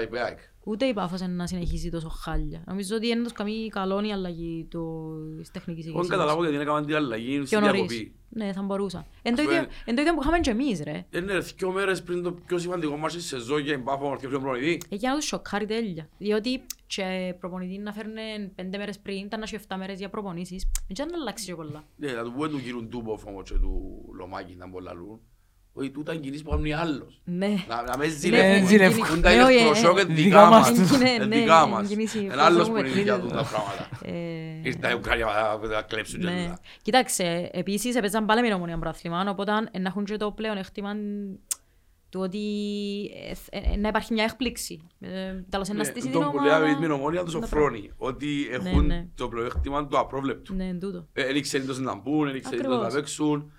ούτε- 0.64 0.84
η 0.84 0.86
ΑΕΚ. 0.86 0.86
ούτε 0.86 0.86
η 0.86 0.92
Πάφος 0.92 1.20
είναι 1.20 1.32
να 1.34 1.46
συνεχίσει 1.46 1.90
τόσο 1.90 2.08
χάλια. 2.08 2.62
Νομίζω 2.66 2.96
ότι 2.96 3.08
είναι 3.08 3.22
τους 3.22 3.32
καμία 3.32 3.68
καλό 3.68 4.00
η 4.04 4.12
αλλαγή 4.12 4.66
του- 4.70 5.36
της 5.38 5.50
τεχνικής 5.50 5.86
Εγώ 5.86 5.92
δεν 5.94 6.02
ηγεσίας. 6.02 6.08
καταλάβω 6.08 6.40
γιατί 6.40 6.54
είναι 6.54 6.62
έκαναν 6.64 6.86
την 6.86 6.94
αλλαγή 6.94 7.36
στη 7.36 7.44
Πιο 7.56 7.60
νωρίς. 7.60 7.72
διακοπή. 7.80 8.12
Ναι, 8.34 8.52
θα 8.52 8.62
μπορούσα. 8.62 9.06
Εν 9.22 9.34
το 9.34 9.40
Ας 9.42 9.46
πούμε- 9.48 9.60
ίδιο- 9.60 9.70
εν 9.84 9.94
το 9.94 10.00
ίδιο 10.00 10.14
που 10.14 10.20
είχαμε 10.22 10.38
και 10.40 10.50
εμείς, 10.50 10.80
ρε. 10.82 11.06
Είναι 11.14 11.32
ρε, 11.32 11.38
δυο 11.38 11.70
μέρες 11.70 12.02
πριν 12.02 12.22
το 12.22 12.32
πιο 12.32 12.58
σημαντικό 12.58 12.96
μας 12.96 13.12
στη 13.12 13.20
σεζόν 13.20 13.60
για 13.60 13.74
την 13.74 13.84
Πάφος 13.84 14.18
και 14.20 14.28
πιο 14.28 14.38
προπονητή. 14.40 14.80
Εκεί 14.88 15.06
να 15.06 15.14
τους 15.14 15.24
σοκάρει 15.24 15.66
τέλεια. 15.66 16.08
Διότι 16.18 16.62
και 16.86 17.34
προπονητή 17.40 17.78
να 17.78 17.92
φέρνουν 17.92 18.14
πέντε 18.54 18.78
μέρες 18.78 18.98
πριν, 18.98 19.16
ήταν 19.24 19.38
να 19.38 19.44
έχει 19.44 19.54
7 19.54 19.76
μέρες 19.76 19.98
για 19.98 20.08
προπονήσεις. 20.08 20.66
Δεν 20.88 21.06
να 21.08 21.16
αλλάξει 21.20 21.44
και 21.44 21.54
πολλά. 21.54 21.84
Ναι, 21.96 22.12
να 22.12 22.22
του 22.22 22.32
πούμε 22.32 22.48
του 22.48 22.60
κύριου 22.62 22.84
Ντούποφ 22.84 23.26
όμως 23.26 23.50
και 23.50 23.58
του 23.58 24.02
Λομάκη 24.18 24.54
να 24.56 24.68
μπορεί 24.68 24.84
να 25.74 25.80
λούν. 25.80 25.84
Ότι 25.84 25.90
τούτα 25.90 26.12
είναι 26.12 26.22
κινήσεις 26.22 26.42
που 26.42 26.50
κάνουν 26.50 26.64
οι 26.64 26.72
άλλους. 26.72 27.20
Ναι. 27.24 27.54
Να, 27.68 27.82
να 27.82 27.96
με 27.98 28.06
Ναι, 28.06 28.10
ζηλεύουν. 28.12 28.66
ζηλεύουν. 28.68 29.06
Πούν 29.08 29.20
τα 29.22 29.28
Ναι, 29.28 29.34
είναι 29.34 29.44
όχι, 29.44 29.64
προσόκ, 29.64 29.98
ε, 29.98 30.00
είναι 30.00 30.14
δικά 30.14 30.22
δικά 30.24 30.44
μας 30.48 30.70
μας. 30.70 30.78
τους. 30.78 30.90
Είναι, 30.98 31.10
Είναι 31.10 31.24
ναι, 31.24 31.36
δικά 31.36 31.62
είναι 31.62 31.72
μας. 31.72 31.88
κινήσει 31.88 32.18
Είναι 32.18 32.28
φάση 32.34 32.40
άλλος 32.46 32.68
μου 32.68 32.72
που 32.74 32.78
είναι 32.78 32.86
παιχνίδι. 32.88 33.08
για 33.08 33.20
τούτα 33.20 33.36
τα 33.36 33.44
πράγματα. 33.44 33.88
Ε, 34.04 34.12
Ήρθα 34.62 34.90
η 34.90 34.94
Ουκρανία 34.94 35.26
να- 35.62 35.68
να 35.68 35.82
κλέψουν 35.82 36.20
και 36.20 36.26
Ναι. 36.26 36.42
τούτα. 36.42 36.58
Κοίταξε, 36.82 37.50
επίσης 37.52 37.94
έπαιζαν 37.96 38.26
πάλι 38.26 38.40
με 38.40 38.46
την 38.46 38.56
ομονία 38.56 38.78
πρωτάθλημα, 38.78 39.26
οπότε 39.28 39.52
ε, 39.70 39.78
να 39.78 39.88
έχουν 39.88 40.04
και 40.04 40.16
το 40.16 40.30
πλέον 40.30 40.56
έκτημα 40.56 40.94
του 42.10 42.20
ότι 42.20 42.38
ε, 43.50 43.58
ε, 43.72 43.76
να 43.76 43.88
υπάρχει 43.88 44.12
μια 44.12 44.24
έκπληξη. 44.24 44.80
Ε, 45.00 45.08
Τέλος, 45.48 45.68
να 45.68 45.74
Ναι, 45.74 45.84
στήσει 45.84 46.08
την 46.10 46.20
τον 46.20 46.30
που 46.30 46.38
λέει 46.38 46.48
ομάδα. 46.48 46.66
με 46.66 46.74
την 46.80 46.90
ομόνια 46.90 47.20
του 47.24 47.24
να 47.24 47.30
Σοφρόνη. 47.46 47.90
Ότι 47.96 48.48
έχουν 48.50 48.86
ναι. 48.86 49.06
το 49.14 49.28
πλεονέκτημα 49.28 49.86
του 49.86 49.98
απρόβλεπτου. 49.98 50.54
Ναι, 50.54 50.64
εν 50.64 50.80
τούτο. 50.80 51.06
Ε, 51.12 51.24
Δεν 51.24 51.36
ήξερε 51.36 51.64
τόσο 51.64 51.80
να 51.80 51.94
μπουν, 51.94 52.26
δεν 52.26 52.34
ήξερε 52.36 52.56
τόσο 52.56 52.68
να 52.68 52.74
Ακριβώς. 52.74 52.94
παίξουν. 52.94 53.52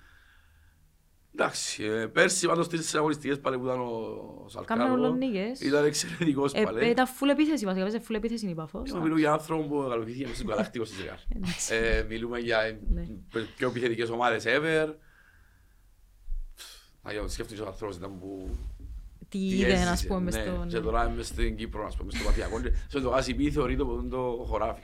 Εντάξει, 1.36 1.84
ε, 1.84 2.06
πέρσι 2.06 2.46
πάντως 2.46 2.66
στις 2.66 2.94
αγωνιστικές 2.94 3.40
πάλι 3.40 3.58
που 3.58 3.64
ήταν 3.64 3.80
ο 3.80 3.84
Κάμενο 3.84 4.48
Σαλκάδο. 4.48 4.92
όλων 4.92 5.16
νίκες. 5.18 5.60
Ήταν 5.60 5.84
εξαιρετικός 5.84 6.52
Ε, 6.52 6.62
πάλι. 6.62 6.88
Ήταν 6.90 7.06
φουλ 7.06 7.28
επίθεση, 7.28 7.64
βασικά 7.64 7.82
παίζε 7.84 7.98
φουλ 8.00 8.16
επίθεση 8.16 8.46
η 8.48 8.54
Πάφος. 8.54 8.90
Εγώ 8.90 9.00
μιλούμε 9.00 9.20
για 9.20 9.32
άνθρωπο 9.32 9.62
που 9.62 9.86
καλοποιήθηκε 9.88 10.24
μέσα 10.24 10.36
στον 10.36 10.48
Γαλακτικό 10.48 10.84
στη 10.84 10.96
Ζεγάρ. 10.96 11.18
Ε, 11.70 12.02
Μιλούμε 12.08 12.38
για 12.38 12.78
Ναι. 12.94 13.06
πιο 13.56 13.68
επιθετικές 13.68 14.08
ομάδες 14.10 14.44
ever. 14.46 14.94
Να 17.02 17.12
για 17.12 17.28
σκέφτεσαι 17.28 17.62
ο 17.62 17.66
άνθρωπος 17.66 17.96
ήταν 17.96 18.18
που 18.18 18.56
τι 19.28 19.38
Τι 19.38 19.56
είδε, 19.58 19.72
έζησε, 19.72 19.88
ας 19.88 20.06
πούμε, 20.06 20.20
μες 20.20 20.34
ναι. 20.34 20.42
στον... 20.42 20.68
Και 20.68 20.80
τώρα 20.80 21.08
είμαι 21.08 21.22
στην 21.22 21.56
Κύπρο, 21.56 21.86
ας 21.86 21.96
πούμε, 21.96 22.10
στο 22.12 22.24
Παθιακό. 22.24 22.60
και 22.60 22.72
Σε 22.88 23.00
το 23.00 23.12
Ασιπί 23.12 23.50
θεωρείται 23.50 23.82
από 23.82 24.06
το 24.10 24.44
χωράφι. 24.48 24.82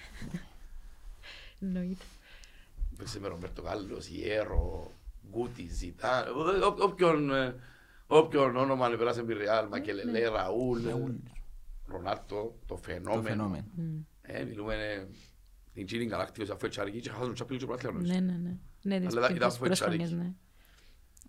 Εννοείται. 1.61 2.05
Παίξε 2.97 3.21
με 3.21 3.29
Ρομπέρτο 3.29 3.63
Κάλλος, 3.63 4.09
Ιέρο, 4.09 4.91
Γκούτι, 5.31 5.69
Ζητά, 5.69 6.31
ό- 6.33 6.67
ό- 6.67 6.77
όποιον, 6.79 7.31
ε, 7.35 7.55
όποιον 8.07 8.57
όνομα 8.57 8.89
να 8.89 8.97
περάσει 8.97 9.21
επί 9.21 9.33
Ρεάλ, 9.33 9.69
Μακελελέ, 9.69 10.29
Ραούλ, 10.29 10.81
Ρονάρτο, 11.87 12.35
το 12.67 12.75
Το 12.75 12.77
φαινόμενο. 12.77 13.23
φαινόμενο. 13.23 13.65
Ε, 14.23 14.45
μιλούμε 14.45 14.75
ε, 14.75 15.07
την 15.75 15.87
Τζίνιν 15.87 16.09
Γαλάκτιος, 16.09 16.51
αφού 16.51 16.67
έτσι 16.67 16.81
αρκεί 16.81 17.01
και 17.01 17.11
χάσουν 17.11 17.35
και 17.35 17.43
απειλούν 17.43 17.61
και 17.61 17.67
πρωτάθλημα, 17.67 17.95
νομίζω. 18.01 18.13
Ναι, 18.21 18.21
ναι, 18.33 18.39
ναι. 18.39 18.57
Ναι, 18.83 19.07
τις 19.07 19.17
Αλλά 19.17 19.31
ήταν 19.31 19.49
τις 19.49 19.59
πρώτες 19.59 19.79
φοητσάρικη. 19.79 20.05
χρονιές, 20.07 20.27
ναι. 20.27 20.35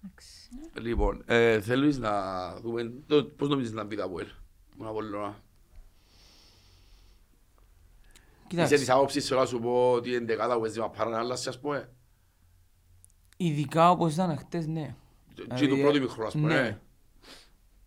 Εντάξει. 0.04 0.50
Λοιπόν, 0.90 1.24
ε, 1.26 1.62
θέλεις 1.62 1.98
να 1.98 2.12
δούμε, 2.60 2.94
το- 3.08 3.24
πώς 3.26 3.50
νομίζεις 3.50 3.72
να 3.74 3.84
μπει 3.84 3.96
τα 3.96 4.04
Αποέλ, 4.04 4.28
μόνο 4.78 4.90
από 4.90 5.02
λίγο 5.02 5.36
Είσαι 8.54 8.60
της 8.60 8.68
Κοιτάξτε, 8.70 8.92
άποψης 8.92 9.28
θέλω 9.28 9.40
να 9.40 9.46
σου 9.46 9.60
πω 9.60 9.92
ότι 9.92 10.10
η 10.10 10.16
εντεκάδα 10.16 10.58
που 10.58 10.66
έζημα 10.66 10.90
παρά 10.90 11.10
να 11.10 11.18
αλλάσει, 11.20 11.50
ας 11.50 11.60
πούμε. 11.60 11.90
Ειδικά 13.46 13.90
όπως 13.92 14.14
ήταν 14.14 14.38
χτες, 14.38 14.68
ναι. 14.68 14.96
Και 15.34 15.42
Δηλαδή, 15.44 15.68
το 15.68 15.76
πρώτο 15.76 16.00
μικρό, 16.00 16.26
ας 16.26 16.34
πούμε. 16.34 16.48
ναι. 16.62 16.68
ε. 16.68 16.78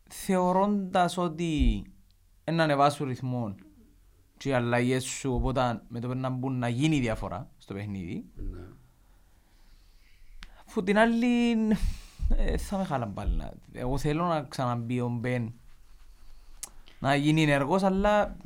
Θεωρώντας 0.08 1.16
ότι 1.16 1.82
να 2.52 2.62
ανεβάσουν 2.62 3.06
ρυθμό 3.08 3.54
και 4.36 4.48
οι 4.48 4.52
αλλαγές 4.52 5.04
σου, 5.04 5.32
οπότε 5.34 5.82
με 5.88 6.00
το 6.00 6.08
που 6.08 6.14
να 6.14 6.28
μπουν 6.28 6.58
να 6.58 6.68
γίνει 6.68 7.00
διαφορά 7.00 7.50
στο 7.58 7.74
παιχνίδι. 7.74 8.24
Ναι. 8.36 8.58
Που 10.72 10.82
την 10.82 10.98
άλλη 10.98 11.50
ε, 12.36 12.56
θα 12.56 12.78
με 12.78 12.84
χάλαν 12.84 13.12
πάλι. 13.14 13.36
να- 13.36 13.52
Εγώ 13.72 13.98
θέλω 13.98 14.24
να 14.24 14.42
ξαναμπεί 14.42 15.00
ο 15.00 15.08
Μπεν 15.08 15.52
να 16.98 17.14
γίνει 17.14 17.42
ενεργός, 17.42 17.82
αλλά 17.82 18.36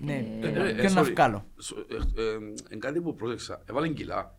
ναι, 0.00 0.12
Ε, 0.40 0.48
ε, 0.48 0.68
ε, 0.68 0.72
ποιον 0.74 0.92
να 0.92 1.02
sorry. 1.02 1.10
βγάλω. 1.10 1.44
Σο- 1.58 1.86
ε, 2.16 2.22
ε, 2.22 2.36
Εν 2.68 2.80
κάτι 2.80 3.00
που 3.00 3.14
πρόσεξα, 3.14 3.62
έβαλε 3.66 3.88
κιλά. 3.88 4.35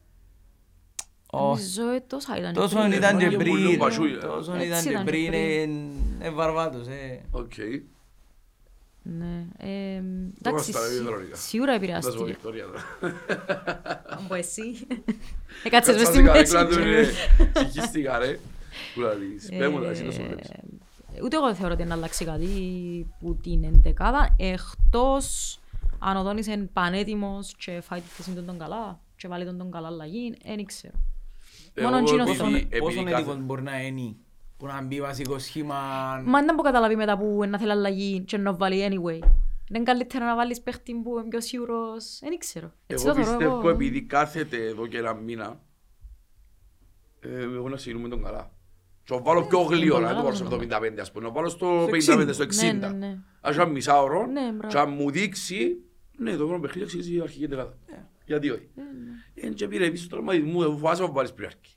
Όχι. 1.38 1.64
Νομίζω 1.78 1.90
ε, 1.96 2.00
τόσα 2.08 2.38
ήταν. 2.38 2.54
Τόσο 2.54 2.78
πριν. 2.80 2.92
ήταν 2.92 3.18
και 3.18 3.24
Μάγια 3.26 3.38
μου, 3.48 3.56
λίγο 3.56 3.68
πριν, 3.68 3.78
πασούι, 3.80 4.18
τόσο 4.18 4.54
Έτσι 4.54 4.68
ήταν 4.68 4.84
και 4.84 4.90
ήταν 4.90 5.06
και 5.06 5.12
πριν, 5.12 5.28
πριν. 5.28 5.90
ε, 6.22 6.28
ε, 6.28 6.32
βαρβάτος, 6.32 6.88
ε. 6.88 7.22
Οκ. 7.32 7.54
Ναι. 9.04 9.46
ε, 9.58 10.02
Το 10.44 10.50
Εντάξει, 10.50 10.72
μας 10.72 10.72
τα 10.72 10.80
λέει 10.88 10.90
σι- 10.98 11.04
Βερονίκα. 11.04 11.36
σίγουρα 11.36 11.72
Θα 11.72 11.80
σου 11.80 11.80
πω 11.80 11.86
επηρεάστηκε. 11.86 12.24
Βικτωρία 12.24 12.66
τώρα. 12.66 12.84
Από 14.06 14.34
εσύ. 14.36 14.62
Έκατσες 15.64 15.96
μες 15.96 16.04
Κάτσα 16.04 16.06
στη 16.06 16.22
μέση. 16.24 16.24
καρέκλα 16.54 16.68
του, 16.68 16.80
είναι 16.82 17.08
ψυχίστηκα, 17.54 18.18
ρε. 18.18 18.40
Που 18.94 19.00
λαλείς. 19.02 19.50
Πες 19.58 19.70
μου 19.70 19.82
τα, 19.82 19.90
εσύ 19.90 20.04
το 20.04 20.12
σου 20.12 20.22
βλέπεις. 20.26 20.50
Ε, 20.50 20.60
Ούτε 21.24 21.36
εγώ 21.36 21.46
δεν 21.46 21.56
θεωρώ 21.56 21.74
ότι 21.74 21.84
να 21.84 21.94
αλλάξει 21.96 22.26
κάτι 22.26 22.48
που 23.20 23.36
την 23.44 23.64
εντεκάδα, 23.64 24.36
εκτός 24.38 25.60
αν 26.00 26.18
ο 26.18 26.24
Δόνης 26.24 26.48
είναι 26.48 26.70
πανέτοιμος 26.74 27.56
και 27.58 27.82
φάει 27.82 28.00
τη 28.00 28.08
θέση 28.08 28.32
του 28.32 28.44
τον 28.44 28.58
καλά 28.58 29.00
και 29.16 29.28
βάλει 29.28 29.46
τον 29.46 29.58
τον 29.58 29.72
καλά 29.72 29.88
αλλαγή, 29.88 30.36
δεν 30.46 30.66
ξέρω. 30.66 30.94
Εγώ 31.80 31.90
Μόνο 31.90 31.98
εκείνος 32.02 32.30
επειδή- 32.30 32.38
τον- 32.44 32.56
επειδή 32.56 32.80
Πόσο 32.80 33.04
κάθε- 33.04 33.16
έτοιμος 33.16 33.38
μπορεί 33.46 33.62
να 33.62 33.82
είναι 33.82 34.16
που 34.58 34.66
να 34.66 34.82
μπει 34.84 35.02
βασικό 35.02 35.40
σχήμα. 35.40 35.76
Μα 36.26 36.40
δεν 36.40 36.56
μπορώ 36.56 36.62
καταλάβει 36.62 36.96
μετά 36.96 37.18
που 37.18 37.44
να 37.50 37.60
θέλει 37.60 37.72
αλλαγή 37.72 38.20
και 38.20 38.38
να 38.38 38.54
βάλει 38.54 38.84
anyway. 38.90 39.20
Δεν 39.70 39.76
είναι 39.82 39.84
καλύτερα 39.92 40.26
να 40.26 40.36
βάλεις 40.36 40.62
παίχτη 40.62 40.94
που 40.94 41.18
είναι 41.20 41.28
πιο 41.28 41.42
σίγουρος, 41.42 42.20
δεν 42.22 42.38
ξέρω. 42.38 42.72
Έτσι 42.88 43.06
Εγώ 43.06 43.16
το 43.16 43.22
θεωρώ 43.24 43.38
πιστεύω 43.38 43.60
εγώ. 43.60 43.70
επειδή 43.70 44.02
κάθεται 44.02 44.66
εδώ 44.66 44.88
και 44.88 44.98
ένα 44.98 45.14
μήνα, 45.14 45.60
ε, 47.20 47.42
εγώ 47.42 47.70
να 47.70 47.78
συγκινούμε 47.78 48.08
τον 48.10 48.24
καλά. 48.24 48.52
Και 49.04 49.14
να 49.16 49.22
βάλω 49.22 49.46
πιο 49.46 49.60
γλύωρα, 49.60 50.08
δεν 50.08 50.16
το 50.16 50.24
βάλω 50.24 50.36
στο 50.36 50.46
75 50.46 51.02
ας 51.02 51.12
πούμε, 51.12 51.26
να 51.28 51.32
βάλω 51.32 51.50
στο 51.50 51.88
55, 51.92 52.34
στο 52.34 52.44
60. 52.44 52.80
Ναι, 52.80 52.88
ναι, 52.88 53.08
ναι. 53.08 53.18
Ας 53.42 53.56
ένα 53.56 53.66
μισάωρο 53.66 54.26
Ναι, 54.26 54.42
μπράβο. 54.52 54.68
και 54.74 54.78
αν 54.80 54.90
μου 54.90 55.12
δείξει, 55.12 55.78
ναι, 56.18 56.36
το 56.36 56.46
πρώτο 56.46 56.60
παιχνίδι 56.62 56.86
αξίζει 56.86 57.16
η 57.16 57.22
αρχική 57.22 57.46
δεκάδα. 57.48 57.78
Γιατί 58.28 58.50
όχι. 58.50 58.70
Εν 59.34 59.54
και 59.54 59.68
πήρε 59.68 59.86
επίσης 59.86 60.08
τραυματισμού, 60.08 60.62
εγώ 60.62 60.72
φοβάσαι 60.72 61.02
να 61.02 61.12
βάλεις 61.12 61.34
πριν 61.34 61.48
αρχή. 61.48 61.76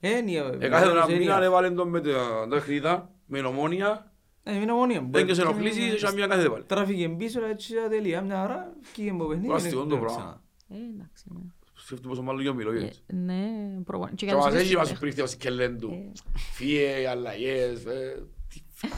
Ε, 0.00 0.68
κάθε 0.68 0.90
ένα 0.90 1.06
μήνα 1.08 1.42
έβαλε 1.42 1.70
τον 1.70 1.88
με 1.88 2.00
τα 2.00 2.46
τα 2.50 2.60
χρήτα, 2.60 3.10
με 3.26 3.40
νομόνια, 3.40 4.12
Ε, 4.42 4.54
είναι 4.56 4.72
ομόνια. 4.72 5.06
δεν 5.10 5.26
και 5.26 5.34
σε 5.34 5.40
ενοχλήσει, 5.42 5.98
σε 5.98 6.12
μια 6.14 6.26
κάθε 6.26 6.42
δεν 6.42 6.50
βάλει. 6.50 6.64
Τράφηκε 6.64 7.08
πίσω, 7.08 7.44
έτσι 7.44 7.74
τελεία, 7.90 8.20
μια 8.22 8.42
ώρα, 8.42 8.72
φύγε 8.82 9.10
από 9.10 9.26
παιχνίδι. 9.26 9.52
Αστιόν 9.52 9.88
το 9.88 9.94
δεν 9.96 9.98
πράγμα. 10.04 10.16
ξανά. 10.18 10.42
Ε, 10.68 10.74
εντάξει, 10.94 11.24
ναι. 11.26 11.40
Σκέφτομαι 11.74 12.08
πόσο 12.14 12.22
μάλλον 12.22 12.40
για 12.42 12.52
μιλώ 12.52 12.72
έτσι. 12.72 13.02
Ε, 13.06 13.14
Ναι, 13.14 13.42
προφανώς. 13.84 14.10
Και 14.10 14.16
Και 14.16 14.24
για 14.24 14.34
τους 14.34 14.44
μας 14.44 14.54
έχει 14.54 14.62
ίδιους 14.64 14.76
μας 14.78 14.88
παίχτες. 14.88 15.00
πρίχτε 15.00 15.22
ως 15.22 15.34
κελέντου. 15.36 16.12
Φύε, 16.54 17.08
αλλαγές, 17.08 17.84
ε, 17.84 18.22
τι- 18.48 18.88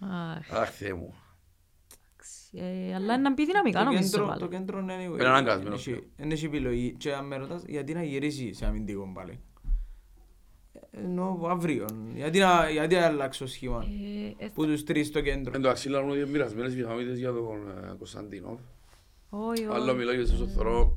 Αχ, 0.00 0.52
αχ 0.60 0.70
Θεέ 0.70 0.94
μου. 0.94 1.14
Ε, 2.52 2.94
Αλλά 2.94 3.12
είναι 3.14 3.22
να 3.22 3.32
μπει 3.32 3.44
δυναμικά 3.46 3.78
Το 3.78 3.84
νομίζω 3.84 4.02
κέντρο- 4.10 4.26
πάλι. 4.26 4.40
Το 4.40 4.46
κέντρο 4.48 4.78
είναι 4.78 4.94
anyway. 4.96 5.14
Είναι 5.18 5.28
αναγκασμένος. 5.28 5.84
Δεν 5.84 5.94
έχει- 5.94 6.06
Δεν 6.16 6.30
έχει 6.30 6.44
επιλογή. 6.44 6.94
Και 6.98 7.14
αν 7.14 7.26
με 7.26 7.36
ρωτάς, 7.36 7.64
γιατί 7.66 7.92
να 7.94 8.02
γυρίσει 8.02 8.52
σε 8.52 8.66
αμυντικό 8.66 9.10
πάλι; 9.14 9.40
Ενώ 10.90 11.40
αύριο. 11.48 11.86
Γιατί 12.14 12.38
να, 12.38 12.70
γιατί 12.70 12.94
να 12.94 13.06
αλλάξω 13.06 13.46
σχήμα; 13.46 13.84
Ε, 14.38 14.44
ε, 14.44 14.48
Που 14.54 14.64
τους 14.66 14.84
τρεις 14.84 15.06
στο 15.06 15.20
κέντρο. 15.20 15.52
Εν 15.54 15.62
τω 15.62 15.68
αξίλα 15.68 16.00
είναι 16.00 16.26
μοιρασμένες 16.26 16.74
βιταμίνες 16.74 17.18
για 17.18 17.32
τον 17.32 17.68
ε, 17.68 17.94
Κωνσταντίνο. 17.98 18.58
όχι, 19.30 19.66
όχι. 19.66 19.76
Άλλο 19.80 19.94
μιλώ 19.94 20.12
για 20.12 20.26
στο 20.26 20.46
θωρώ, 20.46 20.96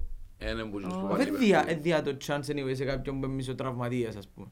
είναι 0.51 0.63
που 0.65 0.79
τους 0.81 0.93
που 0.93 1.07
πάνε 1.07 1.23
Δεν 1.25 1.37
διά- 1.37 1.69
ε, 1.69 1.75
διά 1.75 2.01
το 2.01 2.17
chance 2.25 2.45
anyway 2.51 2.71
σε 2.75 2.83
κάποιον 2.85 3.19
που 3.19 3.25
είναι 3.25 3.33
μισοτραυματίας 3.35 4.15
ας 4.15 4.27
πούμε. 4.27 4.47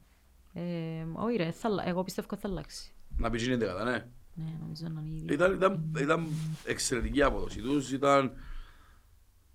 Ε, 0.54 1.06
Όχι 1.14 1.36
ρε, 1.38 1.52
θα 1.52 1.68
αλλα- 1.68 1.88
εγώ 1.88 2.04
πιστεύω 2.04 2.28
ότι 2.32 2.42
θα 2.42 2.48
αλλάξει. 2.48 2.92
Να 3.18 3.30
πει 3.30 3.38
γίνει 3.38 3.56
δεκατά, 3.56 3.84
ναι. 3.84 4.06
Ναι, 4.34 4.44
νομίζω 4.62 4.84
να 4.94 5.02
είναι 5.02 5.16
ήδη. 5.16 5.34
Ήταν, 5.34 5.54
ήταν, 5.54 5.94
ήταν 6.00 6.28
εξαιρετική 6.66 7.22
απόδοση 7.24 7.60
τους, 7.62 7.92
ήταν... 7.92 8.32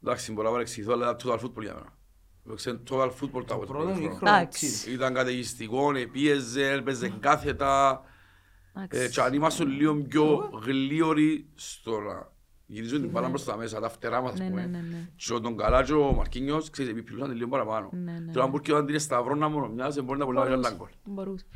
Εντάξει, 0.03 0.33
μπορώ 0.33 0.47
να 0.47 0.53
παρεξηγηθώ, 0.53 0.93
αλλά 0.93 1.11
ήταν 1.11 1.33
total 1.33 1.39
football 1.45 1.62
για 1.62 1.74
μένα. 1.74 1.95
Έπαιξε 2.47 2.81
total 2.91 3.09
football 3.11 3.45
τα 3.47 3.55
Το 3.55 3.57
πρώτο 3.57 3.66
πρώτα 3.66 3.97
μικρό 3.97 4.18
Εντάξει. 4.22 4.66
έτσι. 4.66 4.93
Ήταν 4.93 5.14
καταιγιστικό, 5.14 5.97
επίεζε, 5.97 6.70
έπαιζε 6.72 7.09
κάθετα. 7.20 8.01
Ε, 8.74 8.83
Εντάξει. 8.85 9.11
και 9.11 9.20
αν 9.20 9.33
ήμασταν 9.35 9.68
λίγο 9.68 9.95
πιο 9.95 10.51
γλίωροι 10.64 11.47
στο 11.55 12.01
να 12.01 12.33
γυρίζουν 12.66 13.01
την 13.01 13.11
μπάλα 13.11 13.29
προς 13.29 13.45
τα 13.45 13.57
μέσα, 13.57 13.81
τα 13.81 13.89
φτερά 13.89 14.20
μας, 14.20 14.33
ας 14.33 14.39
Ναι, 14.39 14.45
ναι, 14.45 14.51
πούμε. 14.51 14.66
ναι, 14.66 14.79
ναι. 14.79 15.09
Και 15.16 15.33
ο 15.33 15.41
τον 15.41 15.57
Καλά 15.57 15.83
και 15.85 15.93
ο 15.93 16.12
Μαρκίνιος, 16.12 16.70
ξέρεις, 16.70 16.91
επιπλούσαν 16.91 17.31
λίγο 17.31 17.49
παραπάνω. 17.49 17.91
Ναι, 17.93 18.12
ναι, 18.12 18.33
Και 18.33 18.41
αν 18.41 18.51
μπορεί 18.51 18.62
και 18.62 18.72
όταν 18.72 18.87
την 18.87 18.99
σταυρόνα 19.01 19.49
μόνο 19.49 19.68
μοιάζει, 19.68 20.01
μπορεί 20.01 20.18
να 20.18 20.24
μπορεί 20.24 20.37
να 20.37 20.43
βάλει 20.43 20.55
ένα 20.55 20.70
γκολ. 20.70 20.89
Μπορούσε. 21.05 21.47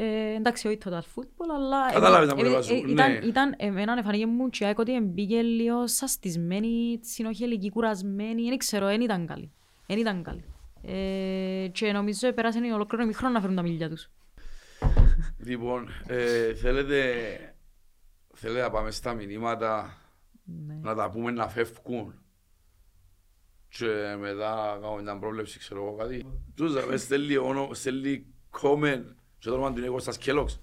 Ε, 0.00 0.34
εντάξει, 0.34 0.66
όχι 0.68 0.78
total 0.84 0.88
football, 0.98 1.48
αλλά... 1.56 1.92
Κατάλαβες 1.92 2.28
να 2.28 2.32
ε, 2.32 2.36
μου 2.36 2.50
ε, 2.50 2.56
λες, 2.56 2.70
ε, 2.70 2.72
ναι. 2.74 2.90
Ήταν, 2.92 3.22
ήταν 3.28 3.54
εμένα 3.56 3.98
εφανήκε 3.98 4.26
μου 4.26 4.48
και 4.48 4.74
ότι 4.76 5.00
μπήκε 5.00 5.40
λίγο 5.42 5.86
σαστισμένη, 5.86 6.98
συνοχελική, 7.02 7.70
κουρασμένη, 7.70 8.48
δεν 8.48 8.58
ξέρω, 8.58 8.86
δεν 8.86 9.00
ήταν 9.00 9.26
καλή. 9.26 9.52
Δεν 9.86 9.98
ήταν 9.98 10.22
καλή. 10.22 10.44
Ε, 10.82 11.68
και 11.72 11.92
νομίζω 11.92 12.32
πέρασε 12.32 12.58
ολόκληρο 12.74 13.04
μικρό 13.06 13.28
να 13.28 13.40
φέρουν 13.40 13.56
τα 13.56 13.62
μίλια 13.62 13.88
τους. 13.88 14.10
Λοιπόν, 15.38 15.88
ε, 16.06 16.54
θέλετε, 16.54 17.14
θέλετε 18.34 18.60
να 18.60 18.70
πάμε 18.70 18.90
στα 18.90 19.14
μηνύματα, 19.14 19.98
Ναι. 20.44 20.74
να 20.82 20.94
τα 20.94 21.10
πούμε 21.10 21.30
να 21.30 21.48
φεύγουν 21.48 22.14
και 23.68 24.16
μετά 24.20 24.74
να 24.74 24.80
κάνουμε 24.80 25.02
μια 25.02 25.18
πρόβλεψη, 25.18 25.58
ξέρω 25.58 25.82
εγώ 25.82 25.94
κάτι. 25.94 26.26
Τους 26.54 26.74
θα 26.74 26.86
με 26.86 26.96
στέλνει 26.96 27.36
όνο- 27.36 27.74
στέλνει 27.74 28.26
comment 28.60 29.04
και 29.38 29.48
το 29.48 29.54
όνομα 29.54 29.72
του 29.72 29.78
είναι 29.78 29.88
Κώστας 29.88 30.18
Κέλοξ. 30.18 30.60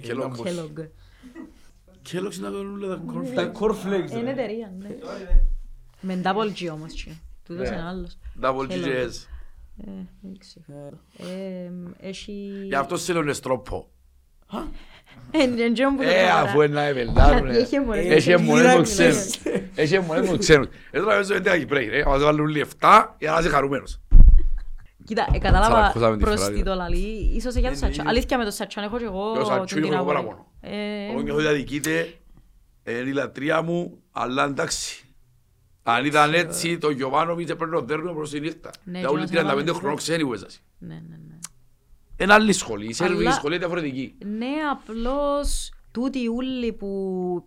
Κέλοξ. 0.00 0.40
Kellogg. 0.44 0.86
Κέλοξ 2.02 2.36
είναι 2.36 2.48
να 2.48 2.54
κάνουν 2.56 2.82
όλα 2.84 2.96
τα 2.96 3.02
Τα 3.04 3.12
cornflakes. 3.12 3.60
cornflakes. 3.60 4.10
Είναι 4.18 4.30
εταιρεία, 4.30 4.72
ναι. 4.78 4.88
Με 6.00 6.20
double 6.24 6.60
G 6.62 6.68
όμως. 6.72 6.92
και. 6.92 7.10
Τούτος 7.44 7.68
Ναι. 7.68 7.76
είναι 7.76 7.84
άλλος. 7.86 8.18
Double 8.42 8.70
Kellogg. 8.70 8.84
GGS. 8.86 9.26
Ε, 9.86 9.90
δεν 10.20 10.38
ξέρω. 10.38 10.98
Ε, 11.18 11.70
Έχει... 12.08 12.50
Γι' 12.64 12.74
αυτό 12.74 12.96
σε 12.96 13.12
λένε 13.12 13.32
στρόπο. 13.32 13.88
Ε, 15.30 15.38
εν 15.62 15.72
τζιόν 15.74 15.96
που 15.96 16.02
το 16.02 16.08
Ε, 16.08 16.20
τώρα. 16.20 16.34
αφού 16.40 16.60
είναι 16.62 16.74
να 16.74 16.82
επελάρουν. 16.82 17.44
Γιατί 17.50 17.58
έχει 17.62 17.74
αιμονές. 17.74 18.06
Έχει 18.10 18.30
αιμονές 18.30 18.62
με 18.64 18.70
Γύραξε. 18.70 19.08
ξένους. 19.08 19.58
Έχει 19.74 19.94
αιμονές 19.94 20.30
με 20.30 20.36
ξένους. 20.36 20.66
Εδώ 20.90 21.06
να 21.06 21.12
παίζω 21.14 21.34
11 21.34 21.58
Κυπρέοι, 21.58 21.88
ρε. 21.88 22.02
Θα 22.02 22.08
μας 22.08 22.22
βάλουν 22.22 22.46
λεφτά 22.48 23.16
για 23.18 23.30
να 23.32 23.38
είσαι 23.38 23.48
χαρούμενος. 23.48 24.00
Κοίτα, 25.06 25.26
ε, 25.32 25.38
κατάλαβα 25.38 25.68
Τσαλακώσαμε 25.74 26.16
τη 26.16 26.22
προς 26.24 26.44
Ferrari. 26.46 26.52
τι 26.54 26.62
το 26.62 26.74
λαλεί. 26.74 27.32
Ίσως 27.34 27.54
για 27.54 27.70
το 27.70 27.76
Σατσάν. 27.76 28.08
Αλήθεια 28.08 28.38
με 28.38 28.44
το 28.44 28.50
Σατσάν 28.50 28.84
έχω 28.84 28.98
και 28.98 29.04
εγώ 29.04 29.32
Και 29.32 29.38
ο 29.38 29.44
Σατσούν 29.44 29.82
την 29.82 29.92
έχω 29.92 30.02
εγώ 30.02 30.10
αγορά. 30.10 30.18
παραπονό. 30.22 30.52
Ε, 30.60 31.10
Εγώ 31.10 31.20
νιώθω 31.20 31.38
ότι 31.38 31.48
αδικείται, 31.48 32.14
είναι 32.88 32.98
η 33.08 33.12
λατρεία 33.12 33.62
μου, 33.62 33.98
αλλά 34.12 34.44
εντάξει. 34.44 35.00
Αν 35.82 36.04
ήταν 36.04 36.34
έτσι, 36.34 36.78
το 36.78 36.90
Γιωβάνοβιτς 36.90 37.50
έπρεπε 37.50 37.74
να 37.74 37.80
το 37.80 37.86
δέρνουμε 37.86 38.12
προς 38.14 38.30
τη 38.30 38.40
νύχτα. 38.40 38.70
Ναι, 38.84 38.98
Για 38.98 39.08
και 39.08 39.14
όλοι 39.14 39.20
να 39.30 39.54
35 39.54 39.62
σε 39.66 39.72
χρονών 39.72 39.96
ξένοι 39.96 40.24
που 40.24 40.32
έζασαι. 40.32 40.58
Ναι, 40.78 40.94
ναι, 40.94 41.00
ναι. 41.28 41.34
Είναι 42.18 42.32
άλλη 42.32 42.52
σχολή, 42.52 42.86
η 42.86 42.92
Σέρβικη 42.92 43.20
Αλλά- 43.20 43.32
σχολή 43.32 43.54
είναι 43.54 43.64
διαφορετική. 43.66 44.14
Ναι, 44.24 44.46
απλώς 44.72 45.70
τούτοι 45.96 46.18
οι 46.18 46.26
ούλοι 46.26 46.72
που 46.72 46.86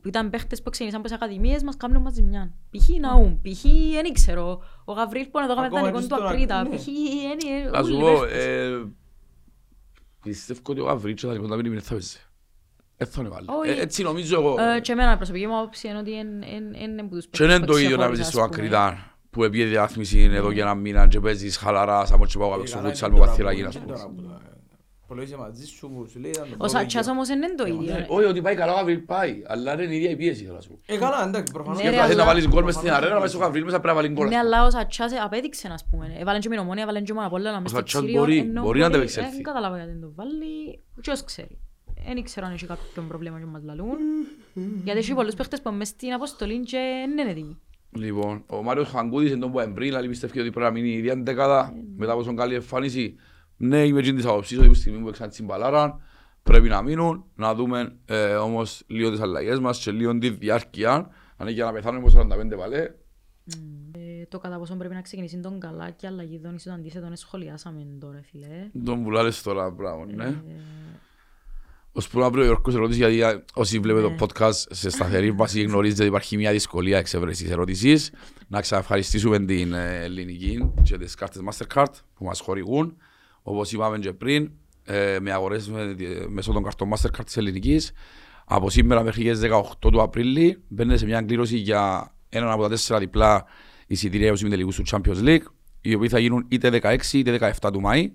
που 0.02 0.08
ήταν 0.08 0.30
παίχτες 0.30 0.62
που 0.62 0.70
ξεκινήσαν 0.70 1.00
από 1.00 1.10
τις 1.10 1.18
ακαδημίες 1.18 1.64
μας 1.64 1.78
κάνουν 1.78 2.02
μας 2.02 2.14
ζημιά. 2.14 2.54
Π.χ. 2.70 2.90
Ναούμ, 3.00 3.42
π.χ. 3.42 3.62
δεν 4.02 4.14
ξέρω. 4.14 4.62
Ο 4.86 4.92
Γαβρίλ 4.94 5.26
που 5.26 5.38
είναι 5.38 5.46
εδώ 5.52 5.60
με 5.60 5.66
Ακόμα 5.66 5.82
δανεικό 5.82 6.00
και 6.02 6.08
του 6.08 6.14
στον 6.16 6.28
Ακρίτα. 6.28 6.58
Ακ- 6.60 6.70
ναι. 6.70 6.76
Π.χ. 6.78 6.88
είναι 6.88 7.70
Να 7.72 7.84
σου 7.84 7.90
ούλοι 7.94 8.00
πω, 8.02 8.20
παίχτες. 8.20 8.46
ε, 8.46 8.86
πιστεύω 10.24 10.60
ότι 10.68 10.80
ο 10.80 10.90
Αβρίτσο 10.90 11.28
θα 11.28 11.34
λοιπόν 11.34 11.50
να 11.50 11.56
μην 11.56 11.66
είναι 11.66 11.80
θα 11.80 11.90
παίζει. 11.92 12.18
Δεν 12.98 13.08
θα 13.08 13.22
είναι 13.22 13.30
βάλει. 13.30 13.46
Όχι. 13.60 13.70
Ε, 13.70 13.82
Έτσι 13.82 14.04
νομίζω 14.04 14.40
εγώ. 14.40 14.56
Ε, 14.62 14.80
Και 14.80 14.92
εμένα 14.92 15.14
η 15.14 15.16
προσωπική 15.16 15.48
μου 15.48 15.58
άποψη 15.60 15.88
είναι 15.88 15.98
ότι 15.98 16.12
είναι 16.84 17.04
που 17.04 17.16
τους 17.16 17.28
Και 17.30 17.44
είναι 17.44 17.52
παίκτες 17.52 17.68
το 17.68 17.74
που 17.74 17.78
ίδιο 17.78 17.90
να 17.90 17.96
ξεχώριζα, 17.96 18.08
παίζεις 18.08 18.26
ας 18.26 18.32
στο 18.32 18.42
πούμε. 18.42 18.56
Ακριτάν 18.56 19.04
που 19.30 19.44
επίε 19.44 19.66
διάθμιση 19.66 20.20
εδώ 20.32 20.54
και 20.54 20.62
ένα 20.62 20.76
μήνα 20.76 21.08
και 21.08 21.20
παίζεις 21.20 21.58
χαλαρά 21.58 22.06
σαν 22.06 22.18
μότσι 22.18 22.38
πάω 22.38 22.66
στο 22.66 22.78
φούτσαλ 22.78 23.12
με 23.12 23.20
βαθυράκι 23.20 23.62
να 23.62 23.70
σου 25.10 25.16
πω. 25.16 25.16
Πολύσε 25.16 25.38
μαζί 25.38 25.66
σου 25.66 25.90
που 25.90 26.08
σου 26.12 26.20
λέει 26.20 26.30
ήταν 26.32 26.44
το 26.44 26.54
Ο 26.54 26.58
πρώτο 26.58 26.72
Σατσάς 26.74 27.02
γύρο. 27.02 27.14
όμως 27.16 27.28
δεν 27.28 27.38
είναι 27.42 27.56
το 27.56 27.66
ίδιο. 27.66 27.96
Ε, 27.96 28.06
Όχι 28.10 28.26
ότι 28.26 28.42
πάει 28.42 28.56
καλά 28.56 28.72
ο 28.74 28.76
Γαβρίλ 28.76 28.98
πάει, 28.98 29.42
αλλά 29.48 29.74
είναι 29.84 29.94
η 29.94 29.98
ίδια 29.98 30.10
η 30.10 30.16
πίεση 30.16 30.44
θέλω 30.44 30.56
να 30.56 30.62
σου 30.62 30.70
πω. 30.70 30.80
Ε, 30.86 30.98
καλά, 30.98 31.28
εντάξει, 31.28 31.54
προφανώς. 31.54 31.78
Ναι, 31.78 31.84
Και 31.84 31.90
ρε, 31.90 31.96
θέλει 31.96 32.08
να 32.08 32.14
αλλά- 32.14 32.26
βάλεις 32.26 32.48
γκολ 32.48 32.64
μες 32.64 32.76
στην 32.76 32.92
αρένα, 32.92 33.14
να 33.14 33.20
πάει 33.20 33.28
στο 33.30 33.38
Γαβρίλ 33.38 33.64
μέσα 33.64 33.80
πρέπει 33.80 33.96
να 33.96 34.02
βάλει 34.02 34.14
γκολ. 34.14 34.28
Ναι, 34.28 34.38
αλλά 34.38 34.66
ο 34.66 34.70
Σατσάς 34.70 35.12
απέδειξε, 35.26 35.68
ας 35.74 35.86
πούμε. 35.90 36.16
Έβαλε 36.20 36.40
και 36.40 36.50
με 36.50 36.56
νομόνια, 36.56 36.84
έβαλε 36.84 37.02
και 37.02 37.14
με 37.14 37.24
Απόλλωνα 37.24 37.60
μες 37.62 37.70
στο 37.70 37.78
Σατσάς 37.80 38.02
Τσίριο, 38.02 38.20
μπορεί- 38.20 38.38
ενώ 38.38 38.62
μπορεί 38.62 38.80
να 38.80 38.86
ανταπεξέλθει. 38.86 39.32
Δεν 39.34 39.44
κατάλαβα 39.44 39.76
γιατί 39.76 39.92
δεν 39.92 40.02
το 40.02 40.12
βάλει. 40.16 40.84
Ποιος 41.02 41.24
ξέρει. 41.24 41.58
Δεν 42.08 42.18
ήξερα 42.18 42.46
αν 42.46 42.54
έχει 42.54 42.66
κάποιο 42.66 43.04
πρόβλημα 43.08 43.40
και 43.40 43.46
μας 43.46 43.62
λαλούν. 43.64 43.98
Γιατί 44.84 45.00
έχει 45.00 45.14
πολλούς 45.14 45.34
παίχτες 45.34 45.62
που 45.62 45.72
μες 45.72 45.88
στην 45.88 46.14
αποστολή 46.14 46.60
και 46.60 46.78
δεν 47.08 47.18
είναι 47.18 47.32
έτοιμοι. 47.32 47.58
Λοιπόν, 47.98 48.44
ο 48.50 48.64
Μάριος 48.64 48.90
Χαγκούδης 48.90 49.32
εν 49.32 49.40
τον 49.40 49.52
που 49.52 49.60
εμπρί, 49.60 49.90
αλλά 49.90 50.08
πιστεύει 50.08 50.40
ότι 50.40 50.50
πρέπει 50.50 50.66
να 50.66 50.72
μείνει 50.72 50.90
η 50.90 50.98
ίδια 50.98 51.16
δεκάδα 51.18 51.74
μετά 51.98 52.12
από 52.12 52.24
τον 52.24 52.36
καλή 52.36 52.56
εμφάνιση. 52.56 53.16
Ναι, 53.62 53.86
είμαι 53.86 54.00
εκείνη 54.00 54.16
της 54.16 54.26
άποψης 54.26 54.58
ότι 54.58 54.66
από 54.66 54.74
τη 54.74 54.80
στιγμή 54.80 55.00
που 55.00 55.08
έξαν 55.08 55.30
την 55.30 55.46
μπαλάρα 55.46 56.00
πρέπει 56.44 56.68
να 56.68 56.82
μείνουν, 56.82 57.24
να 57.36 57.56
δούμε 57.56 57.96
ε, 58.06 58.34
όμως 58.36 58.84
λίγο 58.88 59.12
τις 59.12 59.20
αλλαγές 59.20 59.60
μας 59.60 59.80
και 59.80 59.92
λίγο 59.92 60.18
τη 60.18 60.30
διάρκεια. 60.30 60.94
Αν 60.94 61.48
είναι 61.48 61.52
για 61.52 61.66
να 61.66 61.72
πεθάνουμε 61.72 62.12
από 62.14 62.36
45 62.54 62.58
παλέ, 62.58 62.80
Ε, 63.92 64.26
Το 64.30 64.38
κατά 64.40 64.58
πόσο 64.58 64.76
πρέπει 64.76 64.94
να 64.94 65.02
ξεκινήσει 65.02 65.40
τον 65.40 65.60
καλά 65.60 65.90
και 65.90 66.08
αλλαγή 66.08 66.38
δόνηση 66.38 66.68
το 66.68 66.74
αντίθετο 66.74 67.08
δεν 67.08 67.16
σχολιάσαμε 67.16 67.88
τώρα, 68.00 68.20
φίλε. 68.32 68.70
τον 68.84 69.04
βουλάρες 69.04 69.42
τώρα 69.42 69.72
πράγμα, 69.72 70.06
ναι. 70.06 70.42
Ως 71.92 72.08
που 72.10 72.20
να 72.20 72.30
βρει 72.30 72.42
ο 72.42 72.44
Γιώργος 72.44 72.76
ερώτηση, 72.76 72.98
γιατί 72.98 73.24
α, 73.24 73.44
όσοι 73.54 73.80
βλέπετε 73.80 74.16
το 74.16 74.26
podcast 74.26 74.54
σε 74.70 74.90
σταθερή 74.90 75.32
βάση 75.32 75.62
γνωρίζετε 75.68 76.02
ότι 76.02 76.10
υπάρχει 76.10 76.38
μια 76.38 76.52
δυσκολία 76.52 76.98
εξεύρεσης 76.98 77.50
ερώτησης. 77.50 78.12
Να 78.48 78.62
ξαναευχαριστήσουμε 78.62 79.40
την 79.46 79.74
ε, 79.74 80.04
ελληνική 80.04 80.72
και 80.84 80.98
τις 80.98 81.16
κάρτες 81.16 81.42
Mastercard 81.50 81.92
που 82.14 82.26
μας 82.26 82.40
χορηγούν. 82.40 82.98
Όπως 83.50 83.72
είπαμε 83.72 83.98
και 83.98 84.14
πριν, 84.14 84.52
ε, 84.84 85.18
με 85.22 85.32
αγορές 85.32 85.70
με, 85.70 85.96
μέσω 86.28 86.52
των 86.52 86.64
καρτών 86.64 86.92
Mastercard 86.96 87.26
της 87.26 87.38
ελληνικής. 87.38 87.92
Από 88.46 88.70
σήμερα 88.70 89.04
μέχρι 89.04 89.24
και 89.24 89.32
τις 89.32 89.40
18 89.40 89.92
του 89.92 90.02
Απρίλη 90.02 90.64
μπαίνετε 90.68 90.98
σε 90.98 91.06
μια 91.06 91.22
κλήρωση 91.22 91.58
για 91.58 92.14
έναν 92.30 92.52
από 92.52 92.62
τα 92.62 92.70
τέσσερα 92.70 93.00
διπλά 93.00 93.46
εισιτήρια 93.88 94.24
για 94.24 94.32
τους 94.32 94.42
ημιτελικούς 94.42 94.76
του 94.76 94.84
Champions 94.92 95.24
League, 95.24 95.44
οι 95.82 95.96
οποίοι 95.96 96.10
θα 96.10 96.20
γίνουν 96.20 96.46
είτε 96.50 96.80
16 96.84 97.14
είτε 97.14 97.54
17 97.62 97.70
του 97.74 97.82
Μάη. 97.82 98.12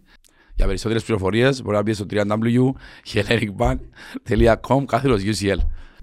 Για 0.55 0.67
περισσότερες 0.67 1.05
πληροφορίες 1.05 1.63
μπορεί 1.63 1.77
να 1.77 1.83
μπει 1.83 1.93
στο 1.93 2.07
www.hellenicbank.com 2.11 4.85
κάθετος 4.87 5.23
UCL. 5.23 5.59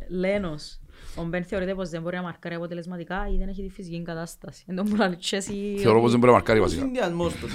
Λένος. 0.10 0.81
Ο 1.16 1.24
Μπεν 1.24 1.44
θεωρείται 1.44 1.76
πως 1.76 1.90
δεν 1.90 2.02
μπορεί 2.02 2.16
να 2.16 2.22
μαρκάρει 2.22 2.56
αποτελεσματικά 2.56 3.28
ή 3.34 3.38
δεν 3.38 3.48
έχει 3.48 3.64
τη 3.64 3.70
φυσική 3.70 4.02
κατάσταση. 4.02 4.64
Εν 4.68 4.76
τω 4.76 4.84
που 4.84 4.96
λέει 4.96 5.16
και 5.16 5.36
εσύ 5.36 5.76
Θεωρώ 5.80 6.00
πως 6.02 6.10
δεν 6.12 6.20
μπορεί 6.20 6.32
να 6.32 6.38
μαρκάρει 6.38 6.60
Ο 6.60 6.62
βασικά. 6.62 6.82
συνδυασμός 6.82 7.34
του. 7.34 7.48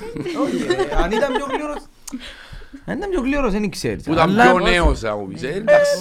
Όχι, 0.44 0.56
ρε, 0.66 0.96
αν 1.02 1.10
ήταν 1.10 1.32
πιο 1.34 1.46
γλύρος... 1.50 1.84
Αν 2.84 2.96
ήταν 2.98 3.10
πιο 3.10 3.20
γλύρος, 3.20 3.52
δεν 3.52 3.70
ξέρεις. 3.70 4.02
Που 4.04 4.12
ήταν 4.12 4.30
Αλλά- 4.30 4.44
πιο 4.44 4.58
νέος, 4.58 5.00
θα 5.00 5.16
μου 5.16 5.26
πεις. 5.26 5.42
ε, 5.42 5.48
Εντάξει, 5.52 6.00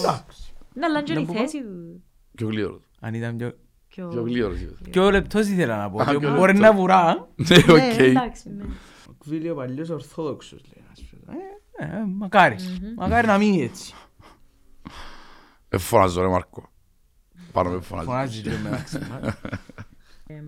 Ναι, 0.72 0.84
αλλά 0.84 0.98
είναι 0.98 1.02
και 1.02 1.14
Να 1.14 1.20
η 1.20 1.24
πω 1.24 1.32
θέση 1.32 1.62
του. 1.62 2.02
πιο 2.34 2.46
γλύρος. 2.48 2.80
Αν 3.00 3.14
ήταν 3.14 3.36
πιο... 3.36 3.52
Πιο- 3.88 4.08
Πιο 4.08 4.22
γλύρος. 4.22 4.60
είπες. 4.60 4.76
Πιο 4.90 5.10
λεπτός 5.10 5.46
ήθελα 5.48 5.76
να 5.76 5.90
πω. 5.90 6.02
Α, 6.02 6.04
Και 6.04 6.18
πιο 6.18 6.30
Μπορεί 6.34 6.52
λεπτός. 6.52 6.58
να 6.70 6.72
βουρά. 6.72 7.28
Ναι, 7.36 7.56
Ναι, 7.56 7.72
οκ. 7.72 7.98
εντάξει, 7.98 8.50
ναι. 8.50 8.62
Ο 9.08 9.12
Κβίλιο 9.18 9.54
παλιός 9.54 9.90
ορθόδοξος 9.90 10.60
λέει. 10.74 10.84
ας 10.92 11.02
πούμε. 11.10 11.38
Ε, 11.78 11.84
ε, 11.96 12.04
Μακάρι. 12.16 12.56
Μακάρι 12.96 13.26
να 13.26 13.38
μείνει 13.38 13.62
έτσι. 13.62 13.94
Ε, 15.68 15.78
φωνάζω 15.78 16.20
ρε 16.20 16.28
Μάρκο. 16.28 16.70
Πάνω 17.56 17.70
με 17.70 17.80
φωνάζω. 17.80 18.06
Φωνάζει 18.10 18.40
και 18.42 18.50
μεταξύ. 18.62 18.98
Εμ, 20.26 20.44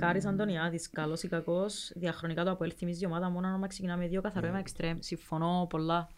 Χάρης 0.00 0.26
Αντωνιάδης, 0.26 0.90
καλός 0.90 1.22
ή 1.22 1.28
κακός, 1.28 1.92
διαχρονικά 1.94 2.44
το 2.44 2.50
Αποέλ 2.50 2.72
θυμίζει 2.76 3.02
η 3.02 3.06
ομάδα 3.06 3.28
μόνο 3.30 3.46
άμα 3.48 3.66
ξεκινάμε 3.66 4.02
με 4.02 4.08
δύο 4.08 4.20
καθαρό 4.20 4.46
αίμα 4.46 4.58
εξτρέμ. 4.58 4.96
Συμφωνώ 5.00 5.66
πολλά. 5.70 6.08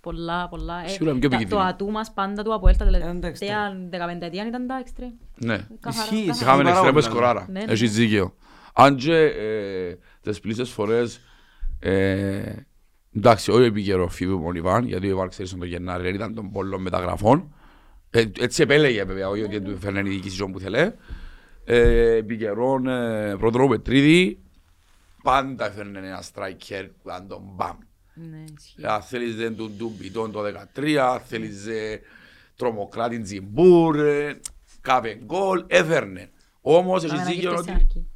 Πολλά, 0.00 0.48
πολλά. 0.48 0.84
Ε, 0.84 0.88
Σίγουρα 0.88 1.10
είναι 1.10 1.20
πιο 1.20 1.28
τα- 1.28 1.36
επικίνδυνο. 1.36 1.60
Το 1.62 1.66
ατού 1.68 1.90
μας 1.90 2.12
πάντα 2.12 2.42
του 2.42 2.54
Αποέλ 2.54 2.76
τα 2.76 2.84
τα 2.84 2.90
τελευταία 2.90 3.72
15 3.90 4.26
ετία 4.26 4.46
ήταν 4.46 4.66
τα 4.66 4.76
εξτρέμ. 4.80 5.10
Ναι. 5.36 5.58
Καθαρά, 5.80 6.04
Ισχύει, 6.12 6.26
καθαρά. 6.26 6.50
Είχαμε 6.50 6.62
Πάρα 6.62 6.68
εξτρέμ 6.70 6.92
πολλά. 6.94 7.04
σκοράρα. 7.06 7.46
Ναι, 7.50 7.64
ναι. 7.64 7.72
Έχεις 7.72 7.92
δίκαιο. 7.94 8.34
Αν 8.74 8.96
και 8.96 9.16
ε, 9.24 9.96
τις 10.22 10.40
πλήσεις 10.40 10.70
φορές 10.70 11.20
ε, 11.78 12.52
εντάξει, 13.16 13.50
όχι 13.50 13.64
επικαιρό 13.64 14.08
φίβο 14.08 14.46
ο 14.48 14.52
Ιβάν, 14.54 14.84
γιατί 14.84 15.06
ο 15.06 15.10
Ιβάν 15.10 15.28
ξέρεις 15.28 15.50
τον 15.50 15.62
Γενάρη 15.62 16.02
δεν 16.02 16.14
ήταν 16.14 16.34
των 16.34 16.50
πολλών 16.50 16.82
μεταγραφών. 16.82 17.52
Ε, 18.10 18.24
έτσι 18.38 18.62
επέλεγε 18.62 19.04
βέβαια, 19.04 19.28
όχι 19.28 19.42
ότι 19.42 19.60
του 19.60 19.78
φέρνει 19.78 19.98
η 19.98 20.02
διοίκηση 20.02 20.44
που 20.46 20.60
θέλε. 20.60 20.92
Ε, 21.64 22.14
επικαιρόν 22.16 22.86
ε, 22.86 23.36
πρόδρομο 23.38 23.68
Πετρίδη, 23.68 24.38
πάντα 25.22 25.66
έφερνε 25.66 25.98
ένα 25.98 26.22
striker 26.22 26.86
που 27.02 27.08
ήταν 27.08 27.28
τον 27.28 27.42
μπαμ. 27.54 27.76
Ναι, 28.14 28.44
ισχύει. 28.58 28.86
Αν 28.86 29.02
θέλεις 29.02 29.36
δεν 29.36 29.56
του 29.56 29.70
ντουμπιτόν 29.76 30.32
το 30.32 30.40
13, 30.74 30.94
αν 30.94 31.20
θέλεις 31.20 31.66
ε, 31.66 32.00
τρομοκράτη 32.56 33.20
Τζιμπούρ, 33.20 33.98
ε, 33.98 34.40
κάπε 34.80 35.18
γκολ, 35.24 35.64
έφερνε. 35.66 36.30
Όμως 36.60 37.04
έχεις 37.04 37.16
Πάμε 37.16 37.24
να 37.24 37.30
δίκιο 37.30 37.50
γυρίσει 37.50 37.62
στην 37.62 37.74
ότι... 37.74 37.84
αρχή. 37.84 38.06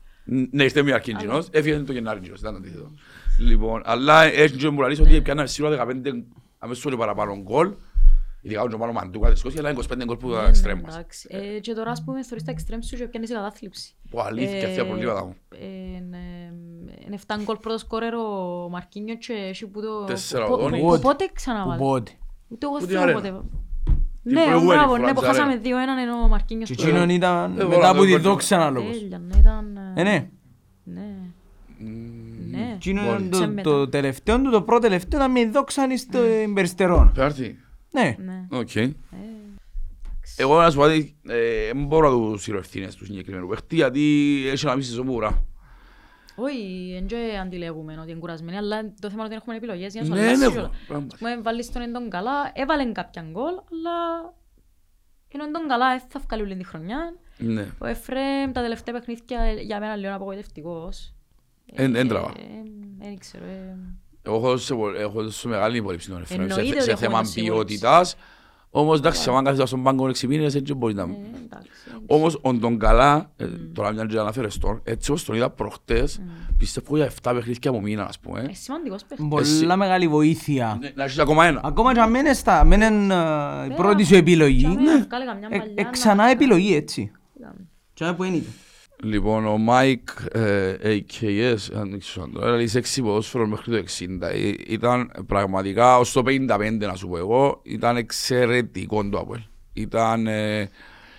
Ναι, 0.51 0.65
είστε 0.65 0.83
μια 0.83 0.95
αρκίνγινος, 0.95 1.49
έφυγε 1.51 1.79
το 1.79 1.93
Γενάρη 1.93 2.21
γινός, 2.23 2.41
ήταν 2.41 2.53
το 2.53 2.59
αντίθετο. 2.59 2.91
Λοιπόν, 3.39 3.83
αλλά 3.85 4.23
έχει 4.23 4.57
και 4.57 4.69
μου 4.69 4.81
λαλείς 4.81 5.01
ότι 5.01 5.21
πιάνε 5.21 5.47
σίγουρα 5.47 5.87
15 5.87 6.23
αμέσως 6.59 6.91
και 6.91 6.97
παραπάνω 6.97 7.41
γκολ, 7.43 7.75
ειδικά 8.43 8.63
όταν 8.63 8.79
πάνω 8.79 8.93
μαντούκα 8.93 9.31
της 9.31 9.39
Σκώσια, 9.39 9.61
αλλά 9.61 9.71
είναι 9.71 9.79
25 9.95 10.05
γκολ 10.05 10.17
που 10.17 10.27
Ναι, 10.27 10.33
ήταν 10.33 10.43
ναι, 10.45 10.49
εξτρέμος. 10.49 10.95
εντάξει. 10.95 11.29
Ε, 11.31 11.59
Και 11.61 11.73
τώρα 11.73 11.91
ας 11.91 12.05
πούμε 12.05 12.23
θεωρείς 12.25 12.45
τα 12.45 12.51
εξτρέμ 12.51 12.81
σου 12.83 12.97
και 12.97 13.05
πιάνεις 13.07 13.31
η 13.31 13.33
κατάθλιψη. 13.33 13.95
Που 14.11 14.21
αλήθεια 14.21 14.59
και 14.59 14.67
αυτά 14.67 14.85
προβλήματα 14.87 15.25
μου. 15.25 15.35
Είναι 17.07 17.19
7 17.27 17.35
γκολ 17.45 17.57
πρώτο 17.57 17.79
σκόρερ 17.79 18.15
ο 18.15 18.69
Μαρκίνιο 18.71 19.15
και 19.15 19.33
έχει 19.33 19.67
που 19.67 19.81
το... 19.81 20.05
Τέσσερα 20.05 20.47
πο- 20.47 20.55
ο 20.55 20.57
Δόνης. 20.57 20.81
πο- 20.83 20.99
Πότε 20.99 21.31
ξαναβάλει; 21.33 21.79
Πότε. 21.79 22.11
Ούτε 22.49 22.67
εγώ 22.67 22.75
Που 22.75 22.79
την 22.87 22.89
θυμάμαι 22.89 23.11
αρένα. 23.13 23.33
πότε. 23.33 23.45
Την 24.25 24.33
Ναι, 24.33 24.45
προηγούμενη 24.45 24.79
μπράβο, 24.79 24.95
φορά 24.95 25.07
ναι, 25.07 25.13
που 25.13 25.19
της 25.21 25.29
χάσαμε 25.29 25.53
αρένα. 25.53 25.63
2-1 25.99 26.03
ενώ 26.03 26.17
ο 26.25 26.29
Μαρκίνιος... 26.29 26.69
Και 26.69 26.75
το- 26.75 26.83
εκείνον 26.87 27.09
ήταν 27.09 27.59
Ε, 27.61 27.65
μετά 27.65 27.81
voilà, 27.81 27.83
από 27.85 27.99
το 27.99 28.05
τη 28.05 28.11
κόλλημα. 28.11 28.19
δόξα 28.31 28.57
ανάλογος. 28.57 28.99
Τέλεια, 28.99 29.19
ναι, 29.19 29.37
ήταν... 29.39 29.79
Ε, 29.97 30.03
ναι. 30.03 30.29
Ναι. 30.85 31.15
Ναι. 32.51 32.73
Εκείνο 32.75 33.03
Μπορεί. 33.03 33.23
ήταν 33.25 33.35
Σε 33.41 33.47
το- 33.47 33.53
μετά. 33.53 33.63
το 33.71 33.89
τελευταίο 33.89 34.41
του, 34.43 34.51
το 34.51 34.63
πρώτο 34.63 34.81
τελευταίο 34.81 35.19
ήταν 35.21 35.31
με 35.31 35.47
δόξαν 35.51 35.99
στο 35.99 36.19
Περιστερόν. 36.55 37.13
Πέρτη. 37.15 37.59
Ναι. 37.93 38.17
Ναι. 38.19 38.47
Οκ. 38.59 38.71
Εγώ 40.37 40.61
να 40.61 40.71
σου 40.71 40.77
πω 40.77 40.83
ότι 40.83 41.17
ε, 41.29 41.67
δεν 41.73 41.85
μπορώ 41.87 42.11
να 42.11 42.17
του 42.17 42.39
σύρω 42.39 42.59
ευθύνες 42.59 42.95
του 42.95 43.05
συγκεκριμένου 43.05 43.47
παίχτη, 43.49 43.75
γιατί 43.75 44.01
έχει 44.53 44.65
να 44.67 44.77
μίσει 44.77 44.93
στον 44.93 45.07
πουρά. 45.07 45.45
Όχι, 46.37 46.91
δεν 46.93 47.07
και 47.07 47.39
αντιλέγουμε 47.43 47.99
ότι 48.01 48.11
είναι 48.11 48.21
κουρασμένοι, 48.21 48.57
αλλά 48.57 48.83
το 49.01 49.11
θέμα 49.11 49.13
είναι 49.13 49.21
ότι 49.23 49.29
δεν 49.29 49.39
έχουμε 49.39 49.57
επιλογές 49.57 49.93
για 49.93 50.01
να 50.03 50.07
σου 50.07 50.13
Ναι, 50.13 50.21
αλλάξει 50.21 50.45
ναι, 50.47 50.51
κιόλας. 50.53 50.71
πράγματι. 50.87 51.15
Ας 51.15 51.19
πούμε, 51.21 51.41
βάλεις 51.41 51.73
τον 51.73 51.83
εντόν 51.83 52.11
καλά, 52.11 52.51
έβαλε 52.55 52.93
κάποια 52.93 53.23
γκολ, 53.31 53.53
αλλά 53.71 54.35
ενώ 55.29 55.45
εντόν 55.45 55.69
καλά 55.69 55.89
δεν 55.99 56.09
θα 56.09 56.21
βγάλει 56.27 56.43
όλη 56.43 56.57
τη 56.57 56.65
χρονιά. 56.65 57.15
Ναι. 57.39 57.67
Ο 57.79 57.87
Εφρέμ 57.87 58.53
τα 58.53 58.61
τελευταία 58.63 58.95
παιχνίδια 58.95 59.53
για 59.63 59.81
μένα 59.81 59.97
λίγο 59.97 60.15
απογοητευτικός. 60.15 61.15
Εν- 61.75 61.95
εν 61.95 62.09
τραβά. 62.09 62.29
Ε, 62.37 62.63
Δεν 62.99 63.19
ξέρω. 63.19 63.45
Ε, 64.23 64.29
Εγώ 64.31 64.37
έχω 64.37 64.57
σε 64.57 64.75
πο- 64.75 64.95
έχω 65.01 65.31
σε 65.31 65.49
μεγάλη 65.49 65.77
υπόλοιψη 65.77 66.09
τον 66.09 66.21
Εφραίμ 66.23 66.49
σε, 66.49 66.61
Εννοείται 66.61 66.81
σε 66.81 66.91
ότι 66.91 67.01
θέμα 67.01 67.13
έχουμε 67.19 67.23
τόση 67.29 67.41
ποιότητας. 67.41 68.17
Όμως 68.75 68.99
εντάξει, 68.99 69.31
αν 69.31 69.45
κάθεσαι 69.45 69.67
στον 69.67 69.83
πάγκο 69.83 70.09
έξι 70.09 70.27
μήνες, 70.27 70.55
έτσι 70.55 70.75
μπορείς 70.75 70.97
να... 70.97 71.03
ε, 71.03 71.07
εντάξει. 71.45 71.71
Όμως 72.07 72.39
ο 72.43 72.55
τον 72.55 72.79
καλά, 72.79 73.31
ε, 73.37 73.47
τώρα 73.75 73.93
μια 73.93 74.05
και 74.07 74.19
αναφέρες 74.19 74.59
τον, 74.59 74.81
έτσι 74.85 75.11
όπως 75.11 75.25
τον 75.25 75.35
είδα 75.35 75.51
προχτές, 75.51 76.21
πιστεύω 76.59 76.97
για 76.97 77.11
7 77.23 77.33
παιχνίδια 77.35 77.71
από 77.71 77.81
μήνα, 77.81 78.05
ας 78.05 78.19
πούμε. 78.19 78.41
Ε, 78.51 78.55
σημαντικός 78.55 79.05
παίχτης. 79.05 79.59
Πολλά 79.61 79.77
μεγάλη 79.77 80.09
βοήθεια. 80.09 80.79
Ναι, 80.81 80.91
Να 80.95 81.05
έχεις 81.05 81.19
ακόμα 81.19 81.47
ένα. 81.47 81.61
Ακόμα 81.65 81.95
και 81.95 82.01
αν 82.01 82.11
μένεις 82.11 82.39
στα, 82.39 82.65
μένει 82.65 82.85
ε, 82.85 83.67
η 83.67 83.75
πρώτη 83.77 84.05
σου 84.05 84.15
επιλογή, 84.15 84.63
Και 84.63 84.67
άμα 84.91 85.05
βγάλει 85.09 85.25
καμιά 85.27 85.49
ε, 85.51 85.59
παλιά, 85.59 85.73
ε, 85.77 85.83
να 85.83 85.91
ξανά 85.91 86.15
βγάλει. 86.15 86.31
επιλογή 86.33 86.75
έτσι. 86.75 87.11
Είδαμε. 87.39 87.69
Και 87.95 88.05
που 88.17 88.23
είναι. 88.25 88.43
Λοιπόν, 89.05 89.47
ο 89.47 89.59
Μάικ 89.59 90.09
ε, 90.33 90.77
AKS, 90.83 91.57
αν 91.75 91.91
δεν 91.91 91.99
ξέρω 91.99 92.25
αν 92.25 92.33
το 92.33 92.47
έλεγε, 92.47 92.63
είσαι 92.63 92.79
έξι 92.79 93.03
ποδόσφαιρο 93.03 93.47
μέχρι 93.47 93.73
το 93.73 93.85
60. 93.99 94.19
Ε, 94.21 94.53
Ήταν 94.67 95.11
πραγματικά, 95.27 95.99
ως 95.99 96.13
το 96.13 96.23
55 96.27 96.79
να 96.79 96.95
σου 96.95 97.09
πω 97.09 97.19
εγώ, 97.19 97.61
ήταν 97.63 97.97
εξαιρετικό 97.97 99.09
το 99.09 99.19
Αποέλ. 99.19 99.41
Ήταν, 99.73 100.27
ε, 100.27 100.71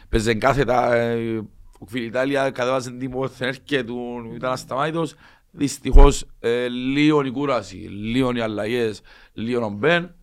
παίζε 0.10 0.34
κάθετα, 0.34 0.94
ε, 0.94 1.38
ο 1.80 1.86
Κβιλιτάλια 1.86 2.50
κατέβαζε 2.50 2.90
την 2.90 3.02
υποθενέρκεια 3.02 3.86
του, 3.86 4.32
ήταν 4.36 4.52
ασταμάτητος. 4.52 5.16
Δυστυχώς, 5.52 6.26
ε, 6.40 6.68
λίγο 6.68 7.24
η 7.24 7.32
κούραση, 7.32 7.76
λίγο 7.76 8.32
οι 8.36 8.40
αλλαγές, 8.40 9.02
λίγο 9.34 9.66
ο 9.66 9.70
Μπεν. 9.70 10.16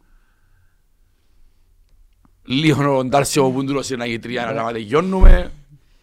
Λίγο 2.42 2.96
ο 2.96 3.04
Ντάρσιο 3.04 3.50
που 3.50 3.64
ντούλωσε 3.64 3.94
ένα 3.94 4.06
γητρία 4.06 4.52
να 4.52 4.72
τελειώνουμε. 4.72 5.50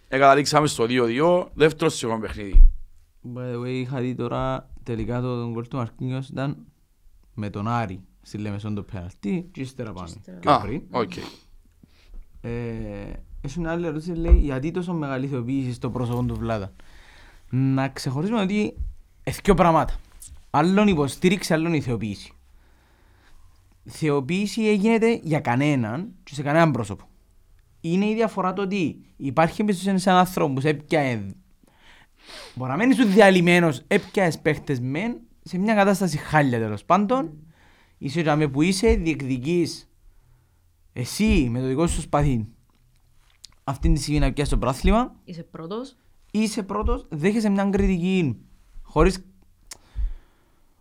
Ε, 0.07 0.17
καταλήξαμε 0.17 0.67
στο 0.67 0.85
2-2, 0.89 1.45
δεύτερο 1.53 1.89
σίγουρο 1.89 2.19
παιχνίδι. 2.19 2.63
By 3.35 3.53
the 3.55 3.61
way, 3.63 3.67
είχα 3.67 3.99
δει 3.99 4.15
τώρα 4.15 4.69
τελικά 4.83 5.21
το 5.21 5.49
γκολ 5.51 5.67
του 5.67 5.77
Μαρκίνιος 5.77 6.29
ήταν 6.29 6.57
με 7.33 7.49
τον 7.49 7.67
Άρη 7.67 7.99
στη 8.21 8.37
Λεμεσόν 8.37 8.75
το 8.75 8.83
πέναλτι 8.83 9.49
και 9.51 9.61
ύστερα 9.61 9.91
πάμε. 9.93 10.07
ύστερα. 10.09 10.37
Πιο 10.39 10.51
Α, 10.51 10.61
πριν. 10.61 10.81
οκ. 10.91 11.11
Ε, 12.41 12.49
έχει 13.41 13.59
μια 13.59 13.71
άλλη 13.71 13.85
ερώτηση, 13.85 14.11
λέει, 14.11 14.37
γιατί 14.37 14.71
τόσο 14.71 14.93
μεγάλη 14.93 15.25
ηθοποιήση 15.25 15.73
στο 15.73 15.89
πρόσωπο 15.89 16.23
του 16.23 16.35
Βλάτα. 16.35 16.73
Να 17.49 17.89
ξεχωρίσουμε 17.89 18.41
ότι 18.41 18.77
έχει 19.23 19.39
δύο 19.43 19.53
πράγματα. 19.53 19.93
Άλλον 20.49 20.87
υποστήριξη, 20.87 21.53
άλλον 21.53 21.73
ηθοποιήση. 21.73 22.31
Θεοποίηση 23.85 24.75
γίνεται 24.75 25.19
για 25.23 25.39
κανέναν 25.39 26.11
και 26.23 26.33
σε 26.33 26.41
κανέναν 26.41 26.71
πρόσωπο. 26.71 27.07
Είναι 27.91 28.05
η 28.05 28.13
διαφορά 28.13 28.53
το 28.53 28.61
ότι 28.61 29.05
υπάρχει 29.17 29.61
εμπιστοσύνη 29.61 29.99
σε 29.99 30.09
έναν 30.09 30.21
άνθρωπο 30.21 30.53
που 30.53 30.61
σε 30.61 30.69
έπιαε 30.69 31.25
Μπορεί 32.55 32.71
να 32.71 32.77
μένεις 32.77 32.95
σου 32.95 33.05
διαλυμένος, 33.05 33.83
έπιαες 33.87 34.39
παίχτες 34.39 34.79
μεν, 34.79 35.19
σε 35.43 35.57
μια 35.57 35.75
κατάσταση 35.75 36.17
χάλια 36.17 36.59
τέλος 36.59 36.85
πάντων, 36.85 37.31
είσαι 37.97 38.21
για 38.21 38.49
που 38.49 38.61
είσαι, 38.61 38.87
διεκδικείς 38.87 39.89
εσύ 40.93 41.47
με 41.51 41.59
το 41.59 41.67
δικό 41.67 41.87
σου 41.87 42.01
σπαθί 42.01 42.47
αυτή 43.63 43.91
τη 43.91 43.99
στιγμή 44.01 44.19
να 44.19 44.33
πιάσεις 44.33 44.53
το 44.53 44.59
πράθλημα, 44.59 45.15
Είσαι 45.23 45.43
πρώτος. 45.43 45.95
είσαι 46.31 46.63
πρώτος, 46.63 47.05
δέχεσαι 47.09 47.49
μια 47.49 47.69
κριτική 47.71 48.37
χωρίς, 48.81 49.25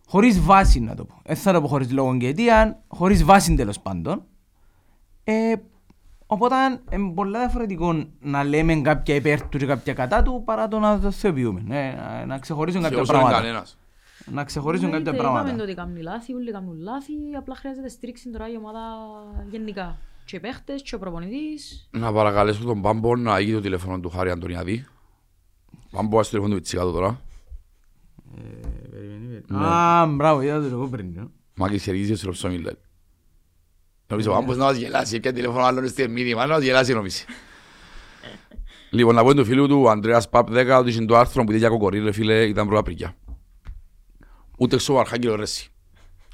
χωρίς 0.07 0.39
βάση 0.41 0.79
να 0.79 0.95
το 0.95 1.05
πω. 1.05 1.21
Δεν 1.25 1.35
θα 1.35 1.53
το 1.53 1.61
πω 1.61 1.67
χωρίς 1.67 1.91
λόγο 1.91 2.17
και 2.17 2.27
αιτία, 2.27 2.83
χωρίς 2.87 3.23
βάση 3.23 3.53
τέλος 3.53 3.79
πάντων. 3.79 4.23
Ε, 5.23 5.53
οπότε 6.27 6.55
είναι 6.91 7.11
πολλά 7.13 7.39
διαφορετικό 7.39 8.03
να 8.19 8.43
λέμε 8.43 8.75
κάποια 8.75 9.15
υπέρ 9.15 9.41
του 9.49 9.57
και 9.57 9.65
κάποια 9.65 9.93
κατά 9.93 10.21
του 10.23 10.41
παρά 10.45 10.67
το 10.67 10.79
να 10.79 10.99
το 10.99 11.11
θεοποιούμε. 11.11 11.61
Ναι, 11.65 11.95
να- 11.97 12.25
να 12.25 12.37
ξεχωρίζουν 12.39 12.81
κάποια 12.81 12.95
Θεός 12.97 13.09
είναι 13.09 13.17
πράγματα. 13.17 13.41
κανένας. 13.41 13.77
Να 14.31 14.43
ξεχωρίζουν 14.43 14.85
κάποια 14.91 14.97
Εννοείται, 14.99 15.19
Είπαμε 15.27 15.39
πράγματα. 15.39 15.57
το 15.65 15.69
ότι 15.71 15.79
κάνουν 15.81 16.01
λάθη, 16.01 16.33
όλοι 16.33 16.51
κάνουν 16.51 16.77
λάθη, 16.79 17.13
απλά 17.37 17.55
χρειάζεται 17.55 17.89
στήριξη 17.89 18.29
τώρα 18.31 18.49
η 18.51 18.57
ομάδα 18.57 18.79
γενικά. 19.49 19.97
Και 20.25 20.35
οι 20.35 20.39
παίχτες, 20.39 20.81
και 20.81 20.95
ο 20.95 20.99
προπονητής. 20.99 21.89
Να 21.91 22.11
παρακαλέσω 22.13 22.63
τον 22.63 22.81
Πάμπο 22.81 23.15
να 23.15 23.33
αγγεί 23.33 23.53
το 23.53 23.59
τηλέφωνο 23.61 23.99
του 23.99 24.09
Χάρη 24.09 24.29
Αντωνιαδή. 24.29 24.85
Πάμπο, 25.91 26.19
ας 26.19 26.23
το 26.25 26.29
τηλέφωνο 26.29 26.53
του 26.55 26.59
Πιτσικάτο 26.61 26.91
τώρα. 26.91 27.21
Α, 29.65 30.05
μπράβο, 30.05 30.41
είδα 30.41 30.59
το 30.59 30.65
εγώ 30.65 30.87
πριν. 30.87 31.17
ε. 31.17 31.27
Μάκης 31.55 31.83
χαιρίζει 31.83 32.15
στο 32.15 32.31
ψωμί, 32.31 32.57
λέει. 32.57 32.77
Νομίζω 34.07 34.31
ο 34.31 34.33
Πάμπος 34.35 34.57
να 34.57 34.63
μας 34.63 34.75
γελάσεις, 34.77 35.19
πια 35.19 35.33
τηλέφωνο 35.33 35.63
άλλον 35.63 35.87
στη 35.87 36.07
μήνυμα, 36.07 36.45
να 36.45 36.53
μας 36.53 36.63
γελάσεις 36.63 36.95
νομίζει. 36.95 37.25
Λοιπόν, 38.89 39.15
να 39.15 39.23
πω 39.23 39.33
του 39.33 39.45
φίλου 39.45 39.67
του, 39.67 39.81
ο 39.81 39.89
Ανδρέας 39.89 40.29
Παπ 40.29 40.47
10, 40.51 40.77
ότι 40.79 40.93
είναι 40.93 41.05
το 41.05 41.17
άρθρο 41.17 41.43
που 41.43 41.51
τέτοια 41.51 41.69
κοκορί, 41.69 41.99
ρε 41.99 42.11
φίλε, 42.11 42.45
ήταν 42.47 42.67
πρωταπρικιά. 42.67 43.15
Ούτε 44.57 44.77
στο 44.77 44.99
Αρχάγγελο 44.99 45.35
Ρέση. 45.35 45.69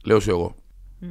Λέω 0.04 0.20
σου 0.20 0.30
εγώ. 0.30 0.56
Μμ. 1.00 1.08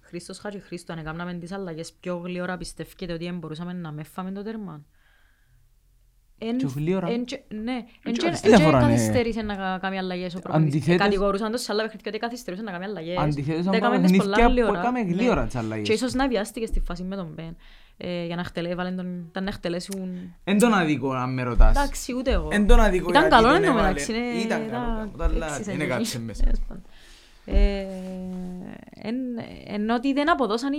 Χρήστος 0.00 0.38
Χάτζη 0.38 0.58
Χρήστο, 0.60 0.92
αν 0.92 0.98
έκαναμε 0.98 1.34
τις 1.34 1.52
αλλαγές 1.52 1.92
πιο 2.00 2.16
γλυόρα, 2.16 2.56
πιστεύετε 2.56 3.12
ότι 3.12 3.24
δεν 3.24 3.38
μπορούσαμε 3.38 3.72
να 3.72 3.92
με 3.92 4.02
φάμε 4.02 4.32
το 4.32 4.42
τέρμα; 4.42 4.72
Εν- 4.72 4.80
Πιο 4.80 4.82
γλύωρα? 4.82 4.82
εν 4.82 4.82
και- 4.82 4.84
Ναι, 6.38 6.48
εν 6.48 6.56
και 6.56 6.70
και- 8.12 8.20
τι 8.20 8.26
εν 8.26 8.32
και 8.42 8.48
διαφορά 8.48 8.80
είναι; 8.80 8.90
καθυστέρησε 8.90 9.42
να 9.42 9.54
κα- 9.56 9.78
κάνει 9.80 9.98
αλλαγές 9.98 10.34
ο 10.34 10.38
προπονητής. 10.38 10.74
Αντιθέτως- 10.74 11.00
Κατηγορούσαν 11.02 11.50
το 11.50 11.56
σε 11.58 11.72
άλλα 11.72 11.82
παιχνίδια 11.82 12.10
ότι 12.10 12.18
καθυστερούσε 12.18 12.62
να 12.62 12.70
κάνει 12.70 12.84
αλλαγές. 12.84 13.16
Αντιθέτως, 13.18 13.64
Τα 13.64 13.70
αν 13.70 13.76
έκαμε 13.76 13.94
πάμε 13.96 14.06
τις 14.08 14.16
παιχνίδια 14.16 14.34
πολλά 14.44 14.46
που 14.46 14.52
γλυόρα. 14.52 14.78
έκαμε 14.80 15.02
Ναι. 15.02 15.12
γλύωρα 15.12 15.44
τις 15.44 15.54
αλλαγές. 15.56 15.86
Και 15.88 15.92
ίσως 15.94 16.12
να 16.14 16.28
βιάστηκες 16.28 16.68
στη 16.68 16.80
φάση 16.80 17.02
με 17.02 17.16
τον 17.16 17.32
Μπεν. 17.34 17.56
ε, 17.96 18.24
Για 18.26 18.36
να 18.36 18.44
χτελέ- 18.44 18.72
έβαλε 18.72 18.90
τον- 18.90 19.26
ήταν 19.28 19.44
να 19.44 19.50
εκτελέσουν... 19.50 20.34
Εν 20.44 20.58
τον 20.58 20.74
αδικό 20.74 21.10
αν 21.12 21.34
με 21.34 21.42
ρωτάς. 21.42 21.76
Εντάξει, 21.76 22.14
ούτε 22.14 22.30
εγώ. 22.32 22.48
Εν 22.52 22.66
τον 22.66 22.80
αδικό 22.80 23.08
Ήταν 23.10 23.20
γιατί 23.22 23.34
καλό 23.36 23.46
τον 23.46 23.56
εν 23.56 23.62
τω 23.62 23.68
έβαλε. 23.68 23.86
μεταξύ. 23.88 24.12
είναι- 24.12 24.42
Ήταν 24.44 24.62
ήταν 24.62 24.70
καλό, 24.70 25.10
πράγμα, 25.16 25.34
αλλά 25.34 25.46
έξις 25.46 25.64
είναι 25.66 25.72
εννοεί. 25.72 25.88
κάτσε 25.88 26.20
μέσα. 26.20 26.42
Τέλος 26.44 26.60
πάντων. 26.68 26.82
Ε, 27.48 27.86
εν- 28.94 29.44
Ενώ 29.66 29.94
ότι 29.94 30.12
δεν 30.12 30.30
αποδώσαν 30.30 30.72
οι, 30.72 30.78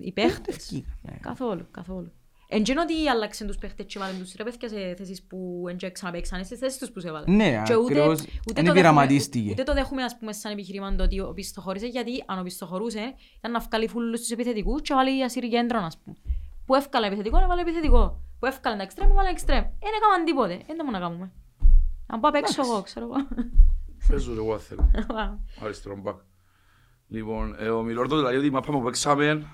οι 0.00 0.12
παίχτες. 0.12 0.54
ευκήκαν, 0.56 0.94
ναι. 1.02 1.12
Καθόλου, 1.20 1.66
καθόλου. 1.70 2.12
Εν 2.52 2.62
και 2.62 2.74
ότι 2.78 3.08
άλλαξαν 3.08 3.46
τους 3.46 3.56
παίχτες 3.58 3.86
και 3.86 3.98
βάλαν 3.98 4.18
τους 4.18 4.34
ρε 4.36 4.44
παιδιά 4.44 4.68
σε 4.68 4.94
θέσεις 4.98 5.22
που 5.22 5.64
εν 5.68 5.76
και 5.76 5.90
ξαναπαίξαν, 5.90 6.44
στις 6.44 6.58
θέσεις 6.58 6.78
τους 6.78 6.90
που 6.90 7.00
σε 7.00 7.10
βάλαν. 7.10 7.34
Ναι, 7.36 7.62
Και 7.66 7.74
ούτε- 7.74 7.84
ακριβώς. 7.92 8.20
ούτε 8.20 8.26
Εν 8.26 8.44
το 8.44 8.52
δέχομαι- 8.54 8.74
πειραματίστηκε. 8.74 9.50
Ούτε 9.50 9.62
το 9.62 9.72
δέχομαι 9.74 10.02
ας 10.02 10.18
πούμε 10.18 10.32
σαν 10.32 10.52
επιχείρημα 10.52 10.94
το 10.94 11.02
ότι 11.02 11.20
οπισθοχωρήσε 11.20 11.86
γιατί 11.86 12.22
αν 12.26 12.38
οπισθοχωρούσε 12.38 13.14
ήταν 13.38 13.50
να 13.52 13.58
βγάλει 13.58 13.88
φούλους 13.88 14.20
τους 14.20 14.30
επιθετικούς 14.30 14.82
και 14.82 14.94
βάλει 14.94 15.24
ασύρι 15.24 15.48
κέντρον 15.48 15.84
ας 15.84 15.98
πούμε. 15.98 16.16
Που 16.66 16.74
εύκαλε 16.74 17.06
επιθετικό, 17.06 17.38
έβαλε 17.38 17.60
επιθετικό. 17.60 18.20
Που 18.38 18.46
εύκαλε 18.46 18.76
τα 18.76 18.82
εξτρέμ, 18.82 19.10
έβαλε 19.10 19.28
εξτρέμ. 19.28 19.62
Δεν 19.62 19.90
έκαναν 19.96 20.24
τίποτε. 20.24 20.62
Δεν 20.66 20.76
το 20.76 20.84
μόνο 20.84 20.98
να 20.98 21.04
κάνουμε. 21.04 21.32
Αν 22.06 22.20
πάω 22.20 22.30
απ' 22.30 22.36
έξω 22.36 22.62
εγώ, 22.62 22.82
ξέρω 22.82 23.06
εγώ. 23.06 23.26
Παίζω 24.08 24.32
εγώ 24.32 24.52
αν 24.52 24.60
θέλω. 24.60 24.90
Αριστερό 25.64 25.96
μπακ. 25.96 26.16
Λοιπόν, 27.08 27.56
ε, 27.58 27.68
ο 27.68 27.82
Μιλόρδος 27.82 28.18
δηλαδή 28.18 28.36
ότι 28.36 28.46
η 28.46 28.50
μάπα 28.50 28.72
που 28.72 28.82
παίξαμε 28.82 29.46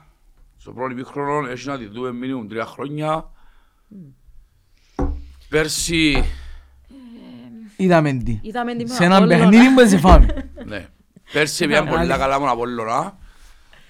στο 0.67 0.75
πρώτο 0.75 0.91
ημίχρονο 0.93 1.49
έχει 1.49 1.67
να 1.69 1.79
τη 1.79 1.87
δούμε 1.87 2.13
μήνυμουν 2.13 2.49
τρία 2.49 2.67
χρόνια. 2.67 3.31
Πέρσι, 5.49 6.25
Είδαμε 7.77 8.13
τι. 8.13 8.39
Είδαμε 8.43 8.75
την 8.77 8.89
Σε 8.89 9.05
έναν 9.05 9.23
Απόλλωνα. 9.23 9.39
παιχνίδι 9.49 9.69
που 9.69 9.75
δεν 9.81 9.89
σε 9.89 9.99
φάμε. 9.99 10.51
ναι. 10.67 10.89
Πέρσι 11.33 11.67
πήγαν 11.67 11.89
πολύ 11.89 12.07
καλά 12.07 12.41
με 12.41 12.47
Απόλλωνα. 12.49 13.19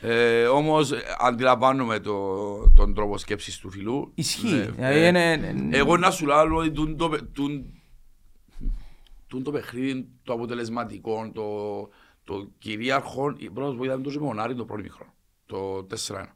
Ε, 0.01 0.45
όμως 0.47 0.93
ε, 0.93 1.03
αντιλαμβάνομαι 1.19 1.99
το, 2.01 2.37
τον 2.75 2.95
τρόπο 2.95 3.19
σκέψης 3.19 3.59
του 3.59 3.71
φιλού. 3.71 4.13
Ισχύει. 4.15 4.47
Ναι, 4.55 4.61
Δηλαδή, 4.65 4.99
ε, 4.99 5.07
είναι- 5.07 5.53
είναι- 5.57 5.77
Εγώ 5.77 5.97
να 5.97 6.11
σου 6.11 6.27
λέω 6.27 6.57
ότι 6.57 6.71
τούν 6.71 6.97
το, 6.97 7.09
παι- 7.09 7.33
τούν- 7.33 7.67
τούν 9.27 9.43
το 9.43 9.51
παιχνίδι, 9.51 10.09
το 10.23 10.33
αποτελεσματικό, 10.33 11.31
το, 11.35 11.45
το 12.25 12.49
κυρίαρχο, 12.59 13.35
η 13.37 13.51
πρώτος 13.51 13.77
που 13.77 13.85
είδαμε 13.85 14.03
το 14.03 14.11
Ζημονάρι 14.11 14.55
το 14.55 14.65
πρώτο 14.65 14.83
μικρό, 14.83 15.07
το 15.47 15.87
4-1. 16.09 16.36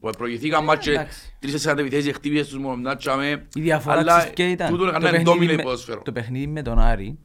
Που 0.00 0.10
προηγηθήκαν 0.18 0.64
μάτς 0.64 0.84
και 0.84 0.90
εντάξει. 0.90 1.36
τρεις-τέσσερις 1.38 1.80
επιθέσεις 1.80 2.12
χτύπησες 2.12 2.48
τους 2.48 2.58
μόνος 2.58 2.78
να 2.80 2.96
τσάμε. 2.96 3.46
Η 3.54 3.60
διαφορά 3.60 3.98
αλλά 3.98 4.16
ξέρεις 4.18 4.34
ποια 4.34 4.48
ήταν; 4.48 4.68
τούτο 4.70 4.82
Το 4.82 4.88
έκανε 4.88 5.04
παιχνίδι 5.04 5.24
ντόμινο 5.24 5.54
με- 5.54 5.62
ποδόσφαιρο. 5.62 6.02
Το 6.04 6.12
παιχνίδι 6.12 6.46
με 6.46 6.62
τον 6.62 6.78
Άρη 6.78 7.18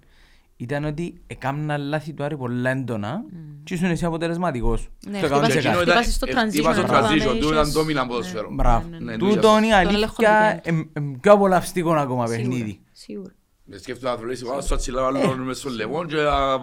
ήταν 0.57 0.83
ότι 0.83 1.21
έκαναν 1.27 1.81
λάθη 1.81 2.13
του 2.13 2.23
Άρη 2.23 2.37
πολλά 2.37 2.69
έντονα 2.69 3.21
και 3.63 3.73
ήσουν 3.73 3.89
εσύ 3.89 4.05
αποτελεσματικός. 4.05 4.89
Ναι, 5.09 5.17
Στο 5.17 5.27
χτύπασες- 5.27 5.53
Και 5.53 5.59
100%. 5.59 5.69
εκείνο 5.69 5.81
ήταν- 5.81 6.03
χτύπασες 6.03 6.13
στο 6.13 6.25
ε, 6.29 6.31
transition, 6.31 6.47
χτύπασες 6.49 6.83
στο 6.83 6.91
να 6.93 6.99
πάμε, 7.01 7.15
transition, 7.15 7.33
τούτο 7.33 7.47
ήταν 7.47 7.51
είχες- 7.61 7.71
ντόμινο 7.73 8.05
ποδόσφαιρο. 8.07 8.49
Μπράβο. 8.51 8.87
Ναι, 8.89 8.97
ναι, 8.97 9.03
ναι. 9.11 9.17
Τούτον 9.17 9.63
η 9.63 9.69
Τον 9.69 9.79
έλεγχο 9.93 10.15
αλήθεια 10.25 10.61
του 10.63 10.69
είναι 10.99 11.17
πιο 11.21 11.31
απολαυστικό 11.33 11.91
ακόμα 11.93 12.27
Σίγουρα, 12.27 12.47
παιχνίδι. 12.49 12.79
Σίγουρα. 12.91 13.31
Με 13.63 13.77
σκέφτομαι 13.77 14.11
να 14.13 14.17
δουλεύει 14.21 14.45
πάνω 14.45 14.61
στο 14.61 14.73
ατσιλά 14.73 15.05
άλλον 15.05 15.39
μες 15.39 15.57
στο 15.57 15.69
λεμόν 15.69 16.07
και 16.07 16.15
α, 16.15 16.59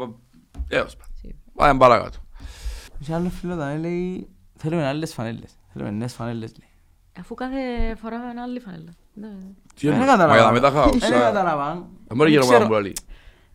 έως 0.68 0.96
πάντων. 0.96 1.34
Πάμε 1.54 1.78
παρακάτω. 1.78 2.18
Σε 3.00 3.14
άλλος 3.14 3.32
φίλος 3.40 3.56
ήταν, 3.56 3.80
λέει, 3.80 4.28
θέλουμε 4.56 4.86
άλλες 4.86 5.12
φανέλες. 5.14 5.50
Θέλουμε 5.74 5.90
νέες 5.90 6.12
φανέλες, 6.14 6.52
λέει. 6.60 6.68
Αφού 7.18 7.34
κάθε 7.34 7.58
φορά 8.00 8.16
είναι 8.30 8.40
άλλη 8.40 8.60
φανέλα. 8.60 8.94
Ναι. 9.14 9.28
Τι 9.74 9.86
Δεν 9.86 9.96
είναι, 9.96 10.04
κατάλαβα. 10.04 10.28
μα 10.28 10.34
για 10.36 10.44
τα 10.44 10.52
μεταχάω. 10.52 10.90
Δεν 10.90 11.10
κατάλαβα. 11.10 11.72
Δεν 12.06 12.16
μπορεί 12.16 12.30
Δεν 12.30 12.38
να 12.40 12.46
ξέρω- 12.46 12.62
γίνει 12.62 12.74
ομάδα 12.74 12.92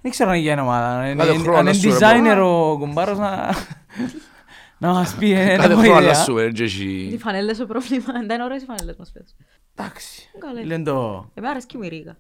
Δεν 0.02 0.12
ξέρω 0.12 0.30
αν 0.30 0.36
είναι 0.36 0.44
για 0.54 0.62
ομάδα. 0.62 1.00
Αν 1.00 1.18
Κάθε 1.18 1.32
είναι- 1.34 1.42
χρόνος 1.44 1.60
Αν 1.60 1.66
είναι 1.66 1.74
σου, 1.74 1.90
ρε, 1.90 1.96
designer 1.98 2.42
ο 2.46 2.78
κουμπάρος 2.78 3.18
να... 3.18 3.54
Να 4.82 4.92
μας 4.94 5.16
πει, 5.16 5.32
ε, 5.32 5.46
δεν 5.46 5.58
Κάθε 5.58 5.72
έχω 5.72 5.82
χρόνο 5.82 5.98
ιδέα. 5.98 6.10
αλλάσουμε, 6.12 6.42
έτσι 6.42 6.64
Οι 6.64 7.08
έχει... 7.08 7.18
φανέλες 7.18 7.58
το 7.58 7.66
πρόβλημα. 7.66 8.06
Δεν 8.14 8.30
είναι 8.30 8.44
ωραίες 8.44 8.62
οι 8.62 8.66
φανέλες 8.66 8.96
μας 8.96 9.12
φέτος. 9.14 9.36
Εντάξει. 9.76 10.30
Καλές. 10.40 10.66
Λένε 10.66 10.84
το... 10.84 11.30
Εμένα 11.34 11.52
αρέσκει 11.52 11.78
μου 11.78 11.84
η 11.84 11.88
Ρίγα. 11.88 12.18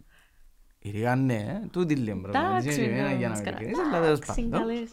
Η 0.80 0.89
Ρίγα 0.91 1.16
ναι, 1.16 1.34
ε, 1.34 1.68
τούτη 1.72 1.95
λέμε 1.95 2.22
πρώτα. 2.22 2.39
Εντάξει, 2.39 2.70
Δεν 2.70 2.84
είναι 2.89 2.97
είναι 3.00 3.16
για 3.16 3.28
να 3.28 3.30
μας 3.30 3.38
με 3.38 3.43
καρα- 3.45 3.58
κρίνεις, 3.58 3.78
αλλά 3.80 4.02
τέλος 4.02 4.20
Εντάξει, 4.20 4.41
είναι 4.41 4.50
πάντων. 4.50 4.68
καλές. 4.68 4.89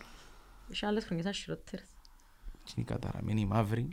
Είχε 0.69 0.87
άλλες 0.87 1.05
χρονιές 1.05 1.27
ήταν 1.27 1.35
χειρότερες. 1.41 1.87
Και 2.65 2.73
η 2.77 2.83
καταραμένη 2.83 3.45
μαύρη. 3.47 3.89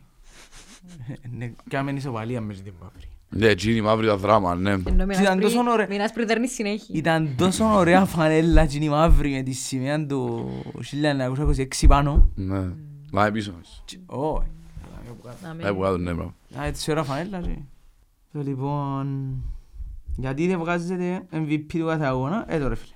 Ναι, 1.38 1.51
κάμεν 1.69 1.95
ισοπαλία 1.95 2.41
μες 2.41 2.61
την 2.61 2.73
μαύρη. 2.81 3.07
Ναι, 3.29 3.47
έτσι 3.47 3.69
είναι 3.69 3.77
η 3.77 3.81
μαύρη 3.81 4.07
τα 4.07 4.17
δράμα, 4.17 4.55
ναι. 4.55 4.71
Ενώ 4.71 5.05
με 5.05 5.17
Ήταν 5.21 5.39
τόσο 5.39 5.59
ωραία. 5.71 5.88
Μείνας 5.89 6.11
πριν 6.11 6.27
δέρνεις 6.27 6.51
συνέχεια. 6.53 6.95
Ήταν 6.97 7.34
τόσο 7.38 7.65
ωραία 7.65 8.05
φανέλα 8.05 8.65
και 8.65 8.77
η 8.84 8.89
μαύρη 8.89 9.31
με 9.31 9.41
τη 9.41 9.51
σημαία 9.51 10.05
του 10.05 10.49
1926 10.91 11.88
πάνω. 11.88 12.29
Ναι. 12.36 12.69
Πάμε 13.11 13.31
πίσω 13.31 13.53
μας. 13.57 13.81
Και- 13.86 13.97
Όχι. 14.05 14.47
Να 15.43 15.47
Πάει 15.49 15.55
μην- 15.65 15.75
που 15.75 15.81
κάτω, 15.81 15.97
ναι, 15.97 16.13
μπράβο. 16.13 16.34
Α, 16.59 16.65
έτσι 16.65 16.91
ωραία 16.91 17.03
φανέλα 17.03 17.41
και... 17.41 17.57
Το 18.34 18.41
λοιπόν... 18.41 19.36
Γιατί 20.17 20.47
δεν 20.47 20.59
βγάζετε 20.59 21.25
MVP 21.31 21.59
του 21.67 21.86
κάθε 21.86 22.05
αγώνα, 22.05 22.45
ε 22.47 22.59
τώρα 22.59 22.75
φίλε. 22.75 22.95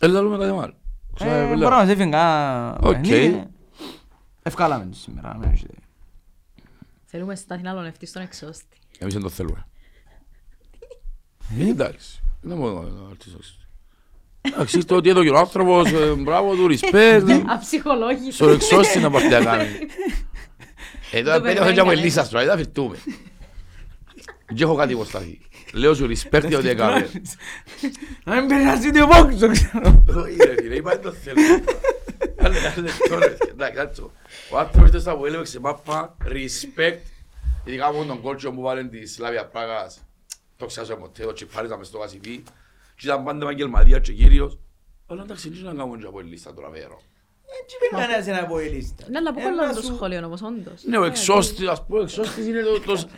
Έλα 0.00 0.22
λέμε 0.22 0.36
κάτι 0.36 0.50
άλλο. 0.50 0.74
Ξέρω, 1.14 1.30
Ε, 1.30 1.40
έλα. 1.42 1.54
μπορώ 1.56 1.68
να 1.68 1.76
μας 1.76 1.88
έφυγε 1.88 2.08
κανένα 2.10 2.76
Οκ. 2.82 2.90
παιχνίδι. 2.92 3.44
Ευκάλαμε 4.42 4.84
τους 4.86 5.00
σήμερα, 5.00 5.36
μην 5.40 5.50
έχετε. 5.50 5.74
Θέλουμε 7.12 7.34
στάθη 7.34 7.62
να 7.62 7.72
λονευτεί 7.72 8.06
στον 8.06 8.22
εξώστη. 8.22 8.76
Εμείς 8.98 9.14
δεν 9.14 9.22
το 9.22 9.28
θέλουμε. 9.28 9.66
Ε, 11.58 11.68
Εντάξει. 11.68 12.22
Δεν 12.40 12.56
μπορώ 12.56 12.82
να 12.82 13.08
αρτήσω. 13.10 13.38
Εντάξει, 14.40 14.84
το 14.84 14.96
ότι 14.96 15.08
έδωκε 15.08 15.30
ο 15.30 15.38
άνθρωπος, 15.38 15.92
ε, 15.92 16.14
μπράβο 16.14 16.54
του, 16.54 16.68
respect. 16.70 17.42
Αψυχολόγητος. 17.54 18.34
Στο 18.34 18.48
εξώστη 18.48 18.98
να 18.98 19.10
πάρει 19.10 19.28
να 19.28 19.44
κάνει. 19.44 19.68
Ε, 21.12 21.22
τώρα 21.22 21.36
Το 21.36 21.42
πέντε 21.42 21.60
χρόνια 21.60 21.64
περιμένει 21.64 21.78
από 21.80 21.88
κανένας. 21.88 21.98
Ελίσσας 21.98 22.28
τώρα, 22.28 22.44
δεν 22.44 22.52
θα 22.52 22.58
φερτούμε. 22.58 22.96
Δεν 24.46 24.56
έχω 24.60 24.74
κάτι 24.74 24.92
υποσταθεί. 24.92 25.40
Λέω 25.72 25.94
σου 25.94 26.08
respect 26.08 26.48
για 26.48 26.58
ό,τι 26.58 26.68
έκαμε. 26.68 27.10
Να 28.24 28.34
μην 28.34 28.48
περνάς 28.48 28.80
δύο 28.80 29.06
πόξο, 29.06 29.48
ξέρω. 29.48 30.04
Όχι 30.16 30.36
ρε 30.36 30.54
φίλε, 30.62 30.74
είπα 30.74 30.90
δεν 30.90 31.00
το 31.02 31.12
θέλω. 31.12 31.40
Άλλε, 32.36 32.56
άλλε, 32.76 32.90
τώρα, 33.08 33.26
εντάξει, 33.50 33.74
κάτσο. 33.74 34.12
Ο 34.52 34.58
άνθρωπος 34.58 35.02
ήταν 35.02 35.18
που 35.18 35.26
έλεγε 35.26 35.44
σε 35.44 35.60
μάπα 35.60 36.16
respect 36.24 36.98
Ειδικά 37.64 37.86
από 37.86 38.04
τον 38.04 38.20
κόλτσο 38.20 38.52
που 38.52 38.60
βάλουν 38.60 38.90
τη 38.90 39.06
Σλάβια 39.06 39.46
Πράγας, 39.46 40.00
το 40.56 40.66
ξέχασα 40.66 40.96
ποτέ, 40.96 41.24
το 41.24 41.32
τσιπάριζα 41.32 41.76
μες 41.76 41.86
στο 41.86 41.98
Βασιβί. 41.98 42.42
Και 42.96 43.06
ήταν 43.06 43.24
πάντα 43.24 43.44
επαγγελματία 43.44 43.98
και 43.98 44.12
κύριος. 44.12 44.58
Αλλά 45.06 45.22
εντάξει, 45.22 45.48
δεν 45.50 45.64
να 45.64 45.74
κάνουμε 45.74 45.98
και 45.98 46.06
από 46.06 46.20
λίστα 46.20 46.54
τώρα 46.54 46.68
βέρο. 46.68 47.00
Έτσι 47.62 47.76
είπε 47.76 47.96
κανένας 47.96 48.26
ένα 48.26 48.42
από 48.42 48.60
η 48.60 48.66
λίστα. 48.68 49.04
Ναι, 49.10 49.18
αλλά 49.18 49.30
από 49.30 49.40
Ε, 49.40 49.42
πολλά 49.42 49.66
να 49.66 49.74
το 49.74 49.82
σου- 49.82 49.94
σχολείο 49.94 50.24
όμως, 50.26 50.42
όντως. 50.42 50.82
Ναι, 50.84 50.98
ο 50.98 51.04
εξώστης, 51.04 51.68
ας 51.68 51.86
πούμε, 51.86 51.98
ο 51.98 52.02
εξώστης 52.02 52.46
είναι 52.46 52.60
το- 52.62 52.80
το- 52.80 53.08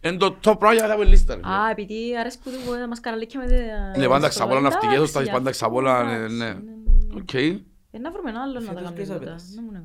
είναι 0.00 0.16
το 0.16 0.26
top 0.44 0.56
πράγμα 0.58 0.72
για 0.74 0.92
από 0.92 1.02
λίστα. 1.02 1.34
ρε. 1.34 1.40
Α, 1.40 1.70
επειδή 1.70 2.18
αρέσκουν 2.18 2.52
που 2.64 2.70
τα 2.72 2.86
μασκαραλίκια 2.88 3.40
με 3.40 3.46
τα... 3.46 3.98
Ναι, 3.98 4.06
πάντα 4.06 4.20
στο- 4.20 4.28
ξαπόλα 4.28 4.60
ναυτικές, 4.60 4.94
εντάξει, 4.94 5.12
θα 5.12 5.20
έχεις 5.20 5.32
πάντα 5.32 5.50
γι' 5.50 5.56
ξαπόλα, 5.56 5.96
αυτό, 5.96 6.06
ναι, 6.10 6.14
εντάξει, 6.16 6.34
ναι. 6.36 6.44
ναι, 6.46 6.52
ναι. 6.52 7.20
Οκ. 7.20 7.34
Ε, 7.34 7.98
να 7.98 8.10
βρούμε 8.10 8.30
ένα 8.30 8.40
άλλο 8.42 8.52
να 8.52 8.60
τα 8.60 8.92
Φέτος 8.94 9.42
κάνουμε 9.54 9.84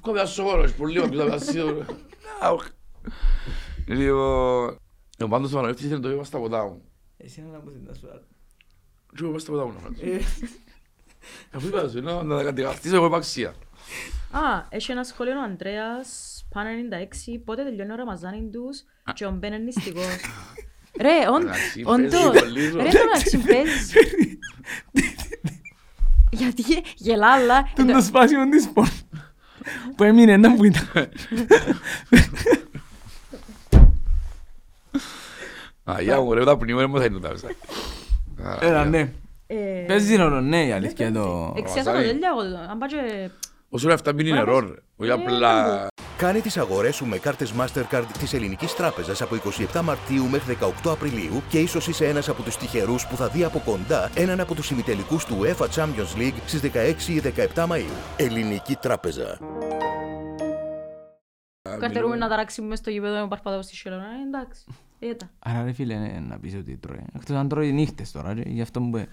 θα 0.04 0.10
τότε. 0.10 0.12
πετάσει; 0.12 0.40
Να 0.40 0.44
μου 0.44 0.52
να 0.52 0.56
κάνουμε. 0.56 0.72
Αυτό 0.72 0.72
πια 0.72 0.72
σοβαρός, 0.72 0.74
πολύ 0.74 0.92
λίγο, 0.92 1.08
ποιος 1.08 1.20
θα 1.22 1.26
πιάσει 1.28 1.50
σίγουρο. 1.50 1.84
Α, 2.44 2.50
οχ. 2.50 2.66
Λοιπόν, 3.86 4.76
ο 5.20 5.28
πάντως 5.28 5.52
ο 5.52 5.54
Παναγιώτης 5.56 5.84
είναι 5.84 5.98
το 5.98 6.10
είπα 6.10 6.24
στα 6.24 6.38
ποτά 6.38 6.64
μου. 6.64 6.82
Εσύ 7.16 7.40
είναι 7.40 7.50
να 7.52 7.58
μου 7.58 7.70
θες 7.70 7.80
να 7.86 7.94
σου 7.94 8.08
άλλο. 8.10 8.26
Τι 9.16 9.26
είπα 9.26 9.38
στα 9.38 9.50
ποτά 9.52 9.64
μου, 9.66 9.72
να 9.72 9.78
φαντάζομαι. 9.78 10.10
Ε, 10.12 10.20
Αφού 11.54 11.66
είπα 11.66 11.88
σου, 11.88 12.00
να 12.00 12.22
να 12.22 12.36
τα 12.36 12.42
κατηγραφτείς 12.42 12.92
εγώ 12.92 13.06
είμαι 13.06 13.16
αξία. 13.16 13.48
Α, 14.30 14.66
έχει 14.68 14.90
ένα 14.92 15.04
σχόλιο 15.04 15.38
ο 15.38 15.42
Ανδρέας, 15.42 16.08
πάνω 16.54 16.68
96, 16.70 17.38
πότε 17.44 17.62
τελειώνει 17.64 17.92
ο 17.92 17.94
Ραμαζάνι 17.96 18.50
τους 18.52 18.84
και 19.14 19.26
ο 19.26 19.30
Μπεν 19.30 19.52
είναι 19.52 19.62
νηστικός. 19.64 20.16
Ρε, 21.00 21.28
ον- 21.30 21.42
Εντάξει, 21.42 21.82
όντως, 21.84 22.10
παίζει 22.30 22.38
πολύ, 22.44 22.60
ρε, 22.70 22.70
το 22.70 22.82
μεταξύ 22.82 23.38
παίζει. 23.38 23.92
Γιατί 26.30 26.62
γελά, 26.96 27.32
αλλά... 27.32 27.70
Τον 27.74 27.86
το 27.86 28.02
σπάσιμο 28.02 28.48
της 28.48 28.68
πόρ. 28.68 28.86
Που 29.96 30.04
έμεινε 30.04 30.32
ένα 30.32 30.54
που 30.56 30.64
ήταν. 30.64 31.08
Α, 35.84 35.96
για 36.00 36.20
μου, 36.20 36.32
ρε, 36.34 36.44
τα 36.44 36.56
πνεύματα 36.56 36.88
μου 36.88 36.98
θα 36.98 37.04
είναι 37.04 37.18
τα 37.20 37.28
μέσα. 37.30 37.46
Α, 38.42 38.58
Έλα, 38.60 38.80
για. 38.80 38.90
ναι. 38.90 39.10
ε, 39.46 39.84
Παίζει 39.86 40.16
ρόλο, 40.16 40.40
ναι, 40.40 40.64
η 40.66 40.72
αλήθεια 40.72 41.12
το... 41.12 41.54
Εξιάσα 41.56 41.82
το 41.84 41.90
Ραμαζάνι. 41.90 42.12
τέλεια, 42.12 42.28
εγώ, 42.30 42.70
αν 42.70 42.78
πάω 42.78 42.88
και... 42.88 43.30
Όσο 43.68 43.84
είναι 43.84 43.94
αυτά 43.94 44.12
μείνει 44.12 44.30
νερό, 44.30 44.60
ρε. 44.60 44.74
Όχι 44.96 45.10
Ε, 45.10 45.12
απλά... 45.12 45.86
Κάνε 46.22 46.40
τις 46.40 46.56
αγορές 46.56 46.94
σου 46.94 47.06
με 47.06 47.18
κάρτες 47.18 47.54
Mastercard 47.58 48.04
της 48.18 48.32
Ελληνικής 48.32 48.74
Τράπεζας 48.74 49.22
από 49.22 49.36
27 49.72 49.80
Μαρτίου 49.80 50.28
μέχρι 50.28 50.56
18 50.60 50.90
Απριλίου 50.90 51.42
και 51.48 51.58
ίσως 51.58 51.88
είσαι 51.88 52.06
ένας 52.06 52.28
από 52.28 52.42
τους 52.42 52.56
τυχερούς 52.56 53.06
που 53.06 53.16
θα 53.16 53.28
δει 53.28 53.44
από 53.44 53.58
κοντά 53.64 54.10
έναν 54.14 54.40
από 54.40 54.54
τους 54.54 54.70
ημιτελικούς 54.70 55.24
του 55.24 55.38
UEFA 55.40 55.66
Champions 55.66 56.18
League 56.18 56.34
στις 56.46 56.60
16 56.60 57.08
ή 57.08 57.22
17 57.54 57.66
Μαΐου. 57.66 57.96
Ελληνική 58.16 58.74
Τράπεζα. 58.76 59.38
Καρτερούμε 61.78 62.16
να 62.16 62.28
ταράξουμε 62.28 62.68
μες 62.68 62.78
στο 62.78 62.90
γήπεδο 62.90 63.20
με 63.20 63.28
παρπατάω 63.28 63.62
στη 63.62 63.74
Σιελώνα, 63.74 64.04
ε, 64.04 64.26
εντάξει. 64.26 64.64
Έτα. 64.98 65.30
Άρα 65.38 65.64
ρε 65.64 65.72
φίλε, 65.72 65.94
ναι, 65.94 66.20
να 66.20 66.38
πεις 66.38 66.54
ότι 66.54 66.76
τρώει. 66.76 67.04
Εκτός 67.14 67.36
αν 67.36 67.48
τρώει 67.48 67.72
νύχτες 67.72 68.12
τώρα, 68.12 68.34
ρε, 68.34 68.42
γι' 68.46 68.62
αυτό 68.62 68.80
που 68.80 69.06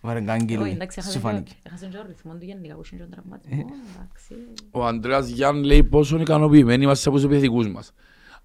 βάρε 0.00 0.20
κάγκυλο, 0.20 0.62
Όχι, 0.62 0.72
εντάξει, 0.72 1.00
σου 1.00 1.08
έχασε 1.08 1.18
φάνηκε. 1.18 1.52
και- 1.52 1.60
έχασε 1.68 1.86
και 1.86 1.96
ο 1.96 2.04
ρυθμό 2.06 2.32
του 2.34 2.44
γενικά 2.44 2.74
που 2.74 2.82
είναι 2.92 3.02
και 3.04 3.08
ο 3.08 3.14
τραυματισμός, 3.14 3.64
εντάξει. 3.94 4.34
Ο 4.70 4.86
Ανδρέας 4.86 5.28
Γιάνν 5.28 5.62
λέει 5.64 5.82
πόσο 5.84 6.20
ικανοποιημένοι 6.20 6.84
είμαστε 6.84 7.08
από 7.08 7.16
τους 7.18 7.26
επιθετικούς 7.26 7.68
μας. 7.68 7.92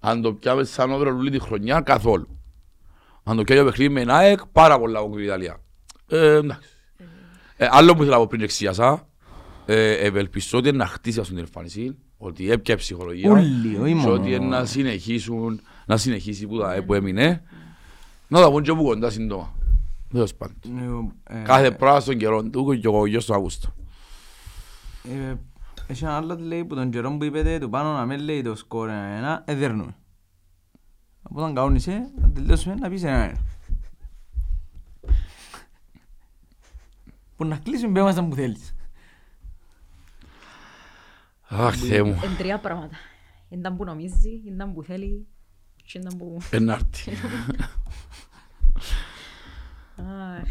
Αν 0.00 0.22
το 0.22 0.32
πιάμε 0.32 0.64
σαν 0.64 0.90
overall 0.92 1.30
τη 1.30 1.38
χρονιά, 1.38 1.80
καθόλου. 1.80 2.38
Αν 3.24 3.36
το 3.36 3.42
πιάμε 3.44 3.62
το 3.62 3.70
παιχνίδι 3.70 3.92
με 3.92 4.04
ΝΑΕΚ, 4.04 4.46
πάρα 4.46 4.78
πολλά 4.78 4.98
από 4.98 5.14
την 5.14 5.24
Ιταλία. 5.24 5.60
Ε, 6.08 6.34
εντάξει. 6.36 6.68
Ε, 7.56 7.68
άλλο 7.70 7.94
που 7.94 8.02
ήθελα 8.02 8.16
από 8.16 8.26
πριν 8.26 8.40
εξιάσα, 8.42 9.08
ε, 9.66 9.90
ευελπιστώ 9.92 10.58
ότι 10.58 10.68
είναι 10.68 10.76
να 10.76 10.86
χτίσει 10.86 11.18
αυτήν 11.20 11.34
την 11.36 11.44
εμφάνιση, 11.44 11.96
ότι 12.18 12.50
έπια 12.50 12.76
ψυχολογία 12.76 13.30
Ούλοι, 13.30 13.76
όχι 13.80 13.88
και 13.88 13.94
μόνο. 13.94 14.12
ότι 14.12 14.32
είναι 14.32 14.46
να 14.46 14.64
συνεχίσουν, 14.64 15.60
να 15.86 15.96
συνεχίσει 15.96 16.46
που, 16.46 16.58
τα, 16.58 16.82
που 16.86 16.94
έμεινε. 16.94 17.42
Να 18.28 18.40
τα 18.40 18.50
πούν 18.50 18.62
και 18.62 18.70
από 18.70 18.82
κοντά 18.82 19.10
σύντομα. 19.10 19.54
Τέλος 20.10 20.34
πάντων. 20.34 21.12
Ε, 21.24 21.42
Κάθε 21.42 21.70
πράγμα 21.70 22.00
στον 22.00 22.18
καιρό 22.18 22.42
του 22.50 22.78
και 22.80 22.88
ο 22.88 23.06
γιος 23.06 23.24
του 23.24 23.34
Αύγουστο. 23.34 23.74
ε, 25.04 25.34
Έχει 25.86 26.04
ένα 26.04 26.16
άλλο 26.16 26.36
λέει 26.38 26.64
που 26.64 26.74
τον 26.74 26.90
καιρό 26.90 27.16
που 27.16 27.24
είπετε 27.24 27.58
του 27.58 27.70
πάνω 27.70 27.92
να 27.92 28.06
με 28.06 28.16
λέει 28.16 28.42
το 28.42 28.54
σκορ 28.54 28.88
ένα, 28.88 29.42
ε, 29.46 29.54
δέρνουμε. 29.54 29.96
Από 31.22 31.40
όταν 31.40 31.54
καούνισε, 31.54 32.10
να 32.20 32.30
τελειώσουμε 32.30 32.74
να 32.74 32.88
πεις 32.88 33.02
ένα 33.02 33.16
ένα. 33.22 33.38
Που 37.36 37.44
να 37.44 37.56
κλείσουμε 37.56 37.92
πέ 37.92 38.02
μας 38.02 38.16
αν 38.16 38.28
που 38.28 38.34
θέλεις. 38.34 38.74
Αχ, 41.48 41.76
Θεέ 41.76 42.02
μου. 42.02 42.20
Είναι 42.24 42.34
τρία 42.38 42.58
πράγματα. 42.58 42.96
Ήταν 43.48 43.76
που 43.76 43.84
νομίζεις, 43.84 44.24
ήταν 44.46 44.72
που 44.74 44.82
θέλεις 44.82 45.26
και 45.84 45.98
ήταν 45.98 46.16
που... 46.18 46.38
Ενάρτη. 46.50 47.00
Αχ. 49.96 50.48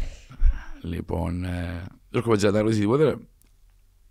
Λοιπόν, 0.82 1.44
ε, 1.44 1.82
δεν 2.10 2.20
έχω 2.20 2.30
πετύχει 2.30 2.52
να 2.52 2.60
ρωτήσεις 2.60 2.80
τίποτε 2.80 3.04
ρε. 3.04 3.14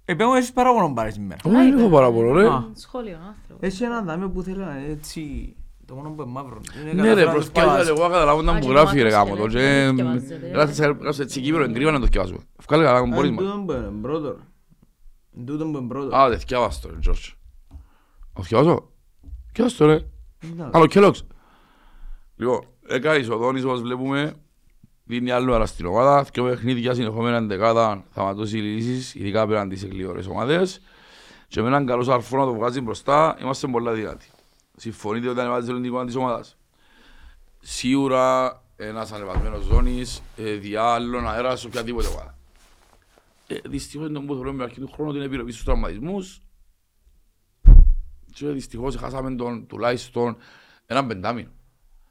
Ε, 0.05 0.13
πέ 0.15 0.25
μου 0.25 0.33
έχεις 0.33 0.51
παράπονο 0.53 0.93
πάρε 0.93 1.09
σήμερα. 1.09 1.39
Όχι, 1.45 1.55
δεν 1.55 1.77
έχω 1.79 1.89
παράπονο 1.89 2.33
ρε. 2.33 2.47
Α. 2.47 2.63
Σχόλιο, 2.73 3.15
άνθρωπο. 3.27 3.65
Έχει 3.65 3.83
ένα 3.83 4.01
δάμε 4.01 4.29
που 4.29 4.41
θέλω 4.41 4.65
να 4.65 4.77
είναι 4.79 4.91
έτσι, 4.91 5.55
το 5.85 5.95
μόνο 5.95 6.09
που 6.09 6.21
είναι 6.21 6.31
μαύρο. 6.31 6.61
Είναι 6.81 6.93
Ναι 6.93 7.13
ρε, 7.13 7.23
καταφέρω 7.23 7.25
να 7.25 7.25
το 7.25 7.31
προσπάθησα 7.31 7.73
θκιαβάσω. 7.73 7.91
εγώ 7.93 8.01
να 8.03 8.09
καταλάβω 8.13 8.41
να 8.41 8.51
Α, 8.51 8.53
μου 8.53 8.59
και 8.61 8.67
γράφει 8.67 9.01
ρε 9.01 9.09
το 9.09 9.15
γάμο 9.15 9.29
το 9.35 9.35
μάθος 9.35 9.53
και 9.53 9.59
και 9.59 9.65
δεν 9.65 9.95
θκιαβάζεται. 9.95 10.97
γράψε 11.01 11.21
έτσι 11.21 11.41
κείμενο 11.41 11.63
εγκρίμα 11.63 11.91
να 11.91 11.99
το 11.99 12.05
θκιαβάσουμε. 12.05 12.39
Βγάλε 12.67 12.83
καλά 12.83 13.05
μου 13.05 13.13
μπορείς 13.15 13.29
Εν 13.29 13.35
μα. 13.35 13.41
τούτον 13.41 13.65
που 13.65 13.71
είναι 13.71 14.01
πρώτο. 14.01 14.27
ρε. 14.31 14.37
Εν 15.37 15.45
τούτον 15.45 15.71
που 15.71 15.77
είναι 15.77 15.87
πρώτο. 15.87 16.15
Α, 16.15 16.29
δεν 16.29 16.39
θκιαβάσαι 16.39 16.81
το 16.81 16.89
ρε 16.93 16.99
Τζόρτζ. 16.99 17.27
Να 17.69 18.33
το 18.33 18.43
θκιαβάσω. 18.43 18.89
Θκιαβάσαι 19.47 19.77
το 19.77 19.85
ρε. 19.85 19.93
Εντάξει. 20.51 20.71
Άλλο 20.73 20.85
Kellogg's. 20.89 21.21
Λοιπόν, 22.35 22.59
έκανες 22.87 23.29
ο 23.29 23.37
Δόνης 23.37 23.63
όπως 23.63 23.81
βλέπουμε 23.81 24.33
δίνει 25.05 25.31
άλλο 25.31 25.53
αέρα 25.53 25.65
στην 25.65 25.85
ομάδα. 25.85 26.25
Και 26.31 26.41
παιχνίδια 26.41 26.93
συνεχόμενα 26.93 27.37
εντεκάδα 27.37 28.03
θα 28.11 28.23
ματώσει 28.23 28.57
λύσεις, 28.57 29.15
ειδικά 29.15 29.41
απέναντι 29.41 29.75
σε 29.75 29.87
γλυόρες 29.87 30.27
ομάδες. 30.27 30.81
Και 31.47 31.61
με 31.61 31.67
έναν 31.67 31.85
καλό 31.85 32.11
αρφό 32.11 32.37
να 32.37 32.45
το 32.45 32.53
βγάζει 32.53 32.81
μπροστά, 32.81 33.37
είμαστε 33.41 33.67
πολλά 33.67 33.91
δυνατοί. 33.91 34.29
Συμφωνείτε 34.75 35.29
ότι 35.29 35.39
ανεβάζει 35.39 35.73
την 35.73 35.83
εικόνα 35.83 36.05
της 36.05 36.15
ομάδας; 36.15 36.57
Σίγουρα 37.59 38.61
ένας 38.75 39.11
ανεβασμένος 39.11 39.63
ζώνης, 39.63 40.21
ε, 40.37 40.51
διά 40.53 40.83
άλλων 40.83 41.27
αέρας 41.27 41.59
σε 41.59 41.67
οποιαδήποτε 41.67 42.07
ομάδα. 42.07 42.37
Ε, 43.47 43.55
δυστυχώς 43.65 44.07
είναι 44.07 44.19
το 44.19 44.25
που 44.25 44.35
θεωρούμε 44.35 44.63
αρχή 44.63 44.79
του 44.79 44.91
χρόνου 44.93 45.11
την 45.11 45.21
επιρροπή 45.21 45.51
στους 45.51 45.63
τραυματισμούς. 45.63 46.41
Και 48.33 48.47
δυστυχώς 48.47 48.95
χάσαμε 48.95 49.35
τον 49.35 49.67
τουλάχιστον 49.67 50.37
έναν 50.85 51.07
πεντάμινο. 51.07 51.49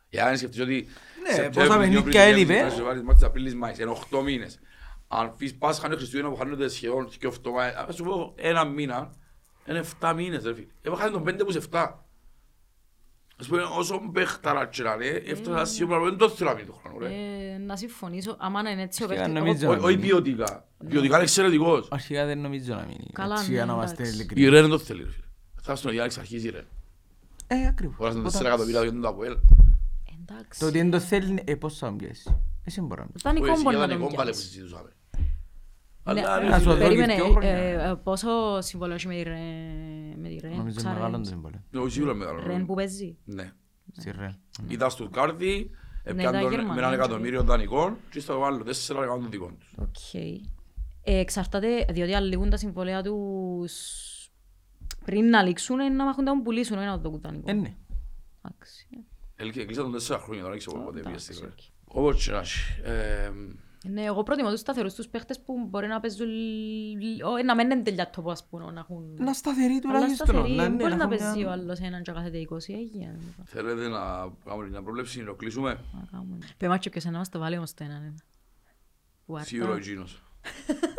Για 0.09 0.25
να 0.25 0.37
σκεφτείς 0.37 0.61
ότι 0.61 0.87
Ναι, 1.29 1.35
Σεπτέμβρη, 1.35 1.61
πόσα 1.69 1.79
δύο 1.81 2.03
παιχνίδια 2.03 2.23
Απρίλη, 2.23 2.41
έλειπε. 2.43 2.63
να 2.63 2.71
σε 2.71 2.83
βάλεις 2.83 3.03
μάτς 3.03 3.23
Απρίλης, 3.23 3.55
Μάης, 3.55 3.79
είναι 3.79 3.91
8 4.11 4.23
μήνες. 4.23 4.59
Αν 5.09 5.33
φύγεις 5.37 5.55
Πάσχα 5.57 5.87
είναι 5.87 5.97
Χριστούγεννα 5.97 6.31
που 6.31 6.37
χάνονται 6.37 6.69
σχεδόν 6.69 7.09
και 7.19 7.27
8 7.27 7.51
μήνες, 7.51 7.75
ας 7.89 7.95
σου 7.95 8.05
πω 8.05 8.33
ένα 8.37 8.65
μήνα, 8.65 9.11
είναι 9.69 9.79
7 10.01 10.13
μήνες 10.17 10.45
ρε 10.45 10.55
φίλε. 10.55 10.67
Εγώ 10.83 10.95
χάσει 10.95 11.13
τον 11.13 11.23
5 11.27 11.45
που 11.45 11.51
σε 11.53 11.59
7. 11.59 12.05
Ας 13.41 13.47
πούμε 13.47 13.63
όσο 13.79 14.01
παίχταρα 14.13 14.67
και 14.67 14.83
να 14.83 14.93
είναι, 14.95 15.07
έφτασα 15.27 15.65
σίγουρα 15.65 16.01
δεν 16.01 16.17
το 16.17 16.29
θέλω 16.29 16.51
να 16.51 16.57
πει 16.57 16.65
το 16.65 16.73
χρόνο 16.73 16.99
ρε. 16.99 17.07
Ε, 17.09 17.59
Να 17.59 17.77
συμφωνήσω, 17.77 18.37
άμα 18.39 18.71
είναι 18.71 18.83
έτσι 18.83 19.03
ο 19.03 19.07
Αρχικά 19.11 19.25
παίχτης... 19.25 19.43
νομίζω- 19.43 19.73
εγώ- 19.73 19.83
Ό- 19.83 19.87
Όχι 19.87 19.97
ποιοτικά, 19.99 20.69
ποιοτικά 20.89 21.15
είναι 21.15 21.23
εξαιρετικός. 21.25 21.89
Αρχικά 21.91 22.25
δεν 22.27 22.39
νομίζω 22.41 22.75
να 22.75 22.83
μείνει. 22.83 23.07
Καλά, 23.13 23.35
Έτσι, 23.35 23.49
ναι, 23.49 23.55
για 23.55 23.65
να 23.65 23.73
είμαστε 23.73 23.95
εντάξει. 24.03 24.13
Η 24.13 24.19
ειλικρινείς. 24.19 24.51
Ρε 24.51 24.61
δεν 24.61 24.71
το 24.71 24.79
θέλει 24.79 25.03
ρε 25.03 25.11
φίλε. 25.11 25.25
Θα 25.63 25.77
στον 25.77 25.95
Ιάλεξ 25.95 26.19
αρχίζει 26.19 26.49
ρε. 26.51 26.65
Ε, 27.47 27.67
ακριβώς. 27.67 27.97
Τώρα 27.99 28.11
στον 28.11 28.23
4 28.23 28.27
Όταν- 28.27 28.47
εκατομμύρια 28.47 28.81
διότι 28.81 29.01
το 29.01 29.09
Αποέλ. 29.09 29.37
Εντάξει. 30.31 30.61
Το 30.61 30.67
ότι 30.67 30.79
δεν 30.79 30.91
το 30.91 31.01
θέλει, 31.01 31.43
ε, 31.47 31.55
πώς 31.55 31.79
θα 31.79 31.91
μου 31.91 31.97
πιέσει. 31.97 32.41
Εσύ 32.65 32.81
μπορεί 32.81 33.01
να 33.01 33.07
μου 33.07 33.13
πιέσει. 33.13 33.27
Δανεικό 33.27 33.53
Όχι, 33.53 33.63
μπορεί 33.63 33.77
για 33.77 33.87
να 33.87 33.91
τον 33.93 33.99
δανεικό 34.01 34.17
πάλι 34.17 34.31
που 34.31 34.37
πιάσει. 34.37 34.51
συζητούσαμε. 34.53 34.89
Ναι, 36.13 36.21
Αλλά 36.21 36.39
ρε 36.39 36.49
να 36.49 36.59
σου 36.59 36.63
φίλε, 36.63 36.75
δω 36.75 36.81
και 36.81 36.87
Περίμενε, 36.87 37.15
δυο 37.15 37.31
χρόνια. 37.31 37.51
ε, 37.51 37.91
ε, 37.91 37.95
πόσο 37.95 38.61
συμβόλαιο 38.61 38.95
έχει 38.97 39.07
με 39.07 39.15
τη 39.15 39.23
Ρε- 39.23 40.17
με 40.17 40.29
τη 40.29 40.37
Ρεν, 40.37 40.57
Νομίζω 40.57 40.77
ξα 40.77 40.89
μεγάλο 40.93 41.11
Ρεν. 41.11 41.23
το 41.23 41.29
συμβόλαιο. 41.29 41.61
όχι, 41.75 41.91
σίγουρα 41.93 42.15
μεγάλο. 42.15 42.43
Ρεν 42.47 42.67
που 42.67 42.75
παίζει. 42.75 43.17
Ναι. 43.25 43.53
Στη 43.93 44.11
Ρεν. 44.11 44.39
Ήταν 44.69 44.91
στο 44.91 45.09
Κάρδι, 45.09 45.71
έπιαν 46.03 46.33
τα 46.33 46.41
τον 46.41 46.51
Γερμανία, 46.51 46.73
με 46.75 46.79
έναν 46.79 46.91
ναι. 46.91 46.97
εκατομμύριο 46.97 47.43
δανεικών 47.43 47.97
και 48.11 48.21
στο 48.21 48.45
άλλο 48.45 48.63
τέσσερα 48.65 48.99
εκατομμύρια 49.03 49.31
δικών 49.31 49.59
τους. 49.59 49.73
Οκ. 49.79 50.15
Ε, 50.15 51.19
Εξαρτάται, 51.19 51.85
διότι 51.93 52.15
αν 52.15 52.25
λήγουν 52.25 52.51
τα 52.51 52.57
συμβολέα 52.57 53.03
τους 53.03 53.73
πριν 55.05 55.29
να 55.29 55.43
λήξουν, 55.43 55.79
είναι 55.81 55.95
να 55.95 56.05
μάχουν 56.05 56.25
να 56.25 56.31
τον 56.33 56.43
πουλήσουν, 56.43 56.77
όχι 56.79 56.87
να 56.87 57.01
το 57.01 57.11
κουτάνικο. 57.11 57.51
Ε, 57.51 57.53
ναι. 57.53 57.75
Εντάξει. 58.45 58.89
Έλ- 59.37 59.57
Έκλεισαν 59.57 59.85
τον 59.85 59.93
τέσσερα 59.93 60.19
χρόνια, 60.19 60.41
τώρα 60.43 60.51
δεν 60.55 60.59
ξέρω 60.67 60.79
πότε 60.79 60.97
πήγε 60.99 61.09
Εντάξει, 61.09 61.25
στη 61.33 61.35
χώρα. 61.35 61.53
οκ. 61.53 61.97
Όπως 61.97 62.25
και 62.25 62.31
να 62.33 62.39
έχει. 62.39 62.81
Ε, 62.83 63.31
Ναι, 63.89 64.03
εγώ 64.03 64.23
προτιμώ 64.23 64.51
τους 64.51 64.61
σταθερούς 64.61 64.95
τους 64.95 65.09
παίχτες 65.09 65.41
που 65.41 65.67
μπορεί 65.69 65.87
να 65.87 66.01
παίζουν... 66.01 66.27
λ- 66.29 67.23
ω, 67.25 67.43
να 67.45 67.55
μην 67.55 67.71
είναι 67.71 67.83
τελειά 67.83 68.11
τόπος, 68.11 68.33
ας 68.33 68.47
πούμε, 68.49 68.71
να 68.73 68.81
έχουν... 68.81 69.15
Να 69.19 69.33
σταθερή 69.33 69.73
Αλλά 69.73 69.81
τουλάχιστον. 69.81 70.27
σταθερή, 70.27 70.55
να- 70.55 70.63
δεν 70.63 70.71
ναι, 70.73 70.77
μπορεί 70.83 70.95
να 70.97 71.05
έχουν 71.05 71.17
παίζει 71.19 71.39
μια- 71.39 71.49
ο 71.49 71.51
άλλος 71.51 71.79
έναν 71.79 72.03
και 72.03 72.13
κάθεται 72.13 72.39
20, 72.51 72.57
έγινε. 72.75 73.19
Θέλετε 73.45 73.89
να 73.89 73.99
κάνουμε 74.45 74.69
μια 74.69 74.83
πρόβλεψη, 74.83 75.19
να 75.21 75.25
το 75.27 75.35
κλείσουμε; 75.35 75.69
Να 75.93 76.07
κάνουμε. 76.11 76.39
Πέμε 76.57 76.79
και 76.79 76.91
ποιος 76.91 77.03
είναι 77.05 77.13
να 77.13 77.19
μας 77.19 77.29
το 77.29 77.39
βάλει 77.39 77.57
όμως 77.57 77.75
το 77.75 77.85
έναν 77.85 78.03
ένα. 78.03 78.15
Που 79.27 79.35
άρτα. 79.37 79.47
Σίγουρα 79.47 79.73
ο 79.73 79.79
Τζίνος. 79.79 80.23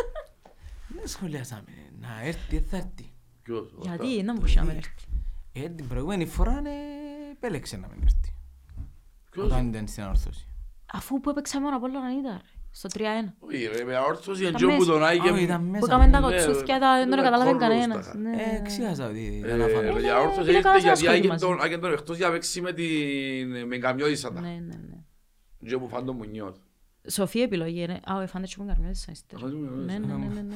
Δεν 0.98 1.08
σχολιάσαμε. 1.08 1.72
Να 2.00 2.22
έρθει, 2.24 2.58
δεν 2.58 2.68
θα 2.70 2.78
έρθει. 2.78 3.14
Ποιος, 3.44 3.72
ο 3.78 3.80
Γιατί, 3.82 4.08
Αρτά. 4.12 4.24
να 4.24 4.34
μπορούσαμε 4.34 4.72
να 4.72 4.78
έρθει. 4.78 4.94
Ε, 5.54 5.70
την 5.70 5.88
προηγούμενη 5.88 6.26
φορά 6.26 6.62
ναι, 6.62 6.70
Επέλεξε 7.46 7.78
να 7.78 7.88
μην 7.88 8.02
έρθει. 8.04 8.34
Ποιος; 9.32 9.46
Όταν 9.46 9.68
ήταν 9.68 9.88
στην 9.88 10.04
όρθωση. 10.04 10.48
Αφού 10.94 11.20
που 11.20 11.30
έπαιξαμε 11.30 11.66
τον 11.66 11.74
Απόλλωνα 11.74 12.12
ήταν, 12.20 12.32
ρε, 12.32 12.40
στο 12.72 12.90
3-1. 12.94 13.00
Όχι 13.40 13.66
ρε, 13.78 13.84
με 13.84 13.96
αόρθωση 13.96 14.42
Τα 14.42 14.48
εν 14.48 14.54
τζο 14.56 14.68
που 14.68 14.74
μέσα. 14.74 14.92
τον 14.92 15.04
Άγιε... 15.04 15.32
Όχι, 15.32 15.44
ήταν 15.44 15.64
Που 15.64 15.70
μέσα. 15.70 15.86
έκαμε 15.86 16.08
τα 16.12 16.20
ναι, 16.20 16.26
κοτσούθια, 16.28 16.80
τα- 16.80 16.98
δεν 16.98 17.10
το 17.10 17.16
ναι, 17.16 17.22
καταλάβαινε 17.22 17.52
κόρνος 17.58 17.70
κανένας. 17.70 18.06
τα 18.08 18.18
Ναι, 18.18 18.30
Ε, 18.30 18.36
ναι, 18.36 18.52
ναι. 18.52 18.58
εξήγασα 18.58 19.08
ότι 19.08 19.20
ήταν 19.46 19.62
Ε, 19.62 19.64
αφανός. 19.64 20.02
Για 20.02 20.16
αόρθωση 20.16 20.46
πήγα 20.46 20.58
ήρθε 20.58 20.62
καλά 20.70 20.80
σε 20.80 20.86
γιατί 20.86 20.92
ασχολή 21.00 21.18
Άγιε 21.18 21.30
μαζί. 21.30 21.46
τον- 21.46 21.62
Άγιε 21.62 21.78
τον 21.78 21.92
εκτός 21.92 22.18
για 22.18 22.26
να 22.28 22.32
παίξει 22.34 22.62
με 22.62 22.74
την... 22.74 23.68
με 23.68 23.78
Καμιώδησα 23.78 24.34
τα. 24.34 24.42
Ναι, 24.42 24.48
ναι, 24.48 24.76
ναι. 24.90 24.98
Τζο 25.66 25.80
που 25.80 25.88
φάνε 25.88 26.06
τον 26.06 26.16
Μουνιώθ. 26.16 26.56
Σοφή 27.10 27.40
επιλογή 27.42 27.82
είναι. 27.82 28.00
Α, 28.12 28.16
ο 28.16 28.20
Εφάντες 28.20 28.50
και 28.56 28.62
μου 28.62 28.68
καρμιώδης 28.68 29.08
ύστερα. 29.08 29.42
Εφάντες 29.46 29.54
μου 29.70 29.76
Ναι, 29.86 29.94
καρμιώδης, 29.94 30.36
ναι, 30.36 30.42
ναι, 30.42 30.56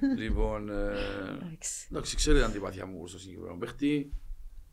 ναι, 0.00 0.14
ναι. 0.14 0.22
Λοιπόν, 0.22 0.68
ε, 0.70 0.72
Εντάξει. 1.34 1.86
εντάξει, 1.90 2.16
ξέρετε 2.16 2.42
την 2.42 2.50
αντιπάθεια 2.50 2.86
μου 2.86 3.06
στο 3.06 3.18
συγκεκριμένο 3.18 3.56
παίχτη. 3.56 4.12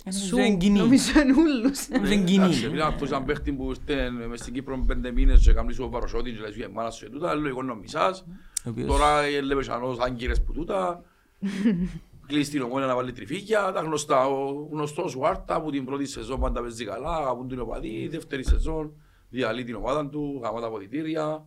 Ε, 0.05 0.11
Σου, 0.11 0.29
νομίζω 0.35 0.47
είναι 0.49 0.57
κοινή. 0.57 0.79
νομίζω 0.79 1.19
είναι 1.21 1.33
ούλους. 1.33 1.87
Νομίζω 1.89 2.13
είναι 2.13 2.31
Εντάξει, 2.31 2.59
κοινή. 2.59 2.71
μιλάω 2.71 2.87
αυτός 2.87 3.07
ήταν 3.07 3.25
παίχτη 3.25 3.51
που 3.51 3.69
ήρθε 3.69 4.09
μες 4.09 4.39
στην 4.39 4.53
Κύπρο 4.53 4.83
πέντε 4.87 5.11
μήνες 5.11 5.41
και 5.43 5.53
κάνει 5.53 5.73
σου 5.73 5.83
ο 5.83 5.89
Παροσότη 5.89 6.31
και 6.31 6.39
λέει 6.39 6.51
σου 6.51 6.61
«Ε, 6.61 6.67
μάνα 6.67 6.89
σου 6.91 7.05
και 7.05 7.11
τούτα, 7.11 7.33
λογικό 7.33 7.63
νομισάς. 7.63 8.25
Ο 8.65 8.69
οποίος- 8.69 8.87
Τώρα 8.87 9.21
ε, 9.21 9.41
λέμε 9.41 9.63
σανός 9.63 9.99
άγκυρες 9.99 10.43
που 10.43 10.53
τούτα. 10.53 11.03
Κλείσει 12.27 12.51
την 12.51 12.61
ομόνια 12.61 12.85
να 12.85 12.95
βάλει 12.95 13.11
τριφύκια, 13.11 13.71
τα 13.71 13.81
γνωστά. 13.81 14.27
Ο 14.27 14.67
γνωστός 14.71 15.15
ο 15.15 15.25
Άρτα 15.25 15.61
που 15.61 15.69
την 15.71 15.85
πρώτη 15.85 16.05
σεζόν 16.05 16.39
πάντα 16.39 16.61
παίζει 16.61 16.85
καλά, 16.85 17.15
αγαπούν 17.15 17.47
την 17.47 17.59
οπαδή, 17.59 18.07
δεύτερη 18.07 18.43
σεζόν 18.45 18.93
διαλύει 19.29 19.63
την 19.63 19.75
ομάδα 19.75 20.09
του, 20.09 20.39
γαμά 20.43 20.61
τα 20.61 20.67
αποδητήρια. 20.67 21.45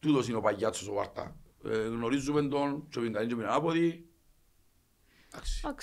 Τούτος 0.00 0.28
είναι 0.28 0.36
ο 0.36 0.40
παγιάτσος 0.40 0.88
ο 0.88 1.00
Άρτα. 1.00 1.36
Ε, 1.64 1.76
γνωρίζουμε 1.86 2.42
τον, 2.42 2.86
και 2.88 2.98
ο 2.98 3.10
καλή 3.10 3.26
και 3.26 3.34
ο 3.34 3.46
άποδη. 3.48 3.86
Εντάξει. 3.86 4.06
Εντάξει, 5.04 5.21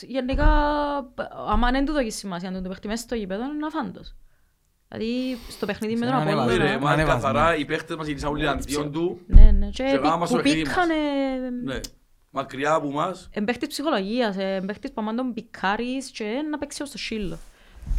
Γενικά, 0.07 0.45
άμα 1.49 1.71
δεν 1.71 1.85
του 1.85 1.91
δώσει 1.91 2.09
σημασία 2.09 2.51
να 2.51 2.61
το 2.61 2.69
παίχτη 2.69 2.87
μέσα 2.87 3.03
στο 3.03 3.15
γήπεδο, 3.15 3.43
είναι 3.43 3.65
αφάντος. 3.65 4.15
Δηλαδή, 4.87 5.37
στο 5.49 5.65
παιχνίδι 5.65 5.95
με 5.95 6.05
τον 6.05 6.15
Σε 6.15 6.21
έναν 6.21 6.27
Όχι, 6.27 6.33
έβαζε. 6.41 6.57
ρε, 6.57 6.63
Απόλλωνα. 6.63 6.85
μα 6.85 6.91
ανέβασμα. 6.91 7.21
καθαρά 7.29 7.55
οι 7.55 7.65
παίχτες 7.65 7.95
μας 7.95 8.07
γυρίσαν 8.07 8.29
όλοι 8.29 8.47
αντίον 8.47 8.91
του. 8.91 9.19
Ναι, 9.27 9.51
ναι. 9.51 9.69
Και 9.69 9.83
Και 9.83 9.99
γάμα 10.03 10.25
στο 10.25 10.35
που 10.35 10.41
παιχνίδι 10.41 10.63
μας. 10.65 10.73
πήκανε... 10.73 10.95
Ναι, 11.63 11.79
μακριά 12.29 12.73
από 12.73 12.91
μας. 12.91 13.29
Εμπαίχτης 13.31 13.67
ψυχολογίας, 13.67 14.35
εμπαίχτης 14.37 14.91
που 14.91 15.01
άμα 15.01 15.13
τον 15.15 15.33
πικάρεις 15.33 16.09
και 16.09 16.25
να 16.51 16.57
παίξει 16.57 16.81
ως 16.81 16.89
το 16.91 16.97
σύλλο. 16.97 17.37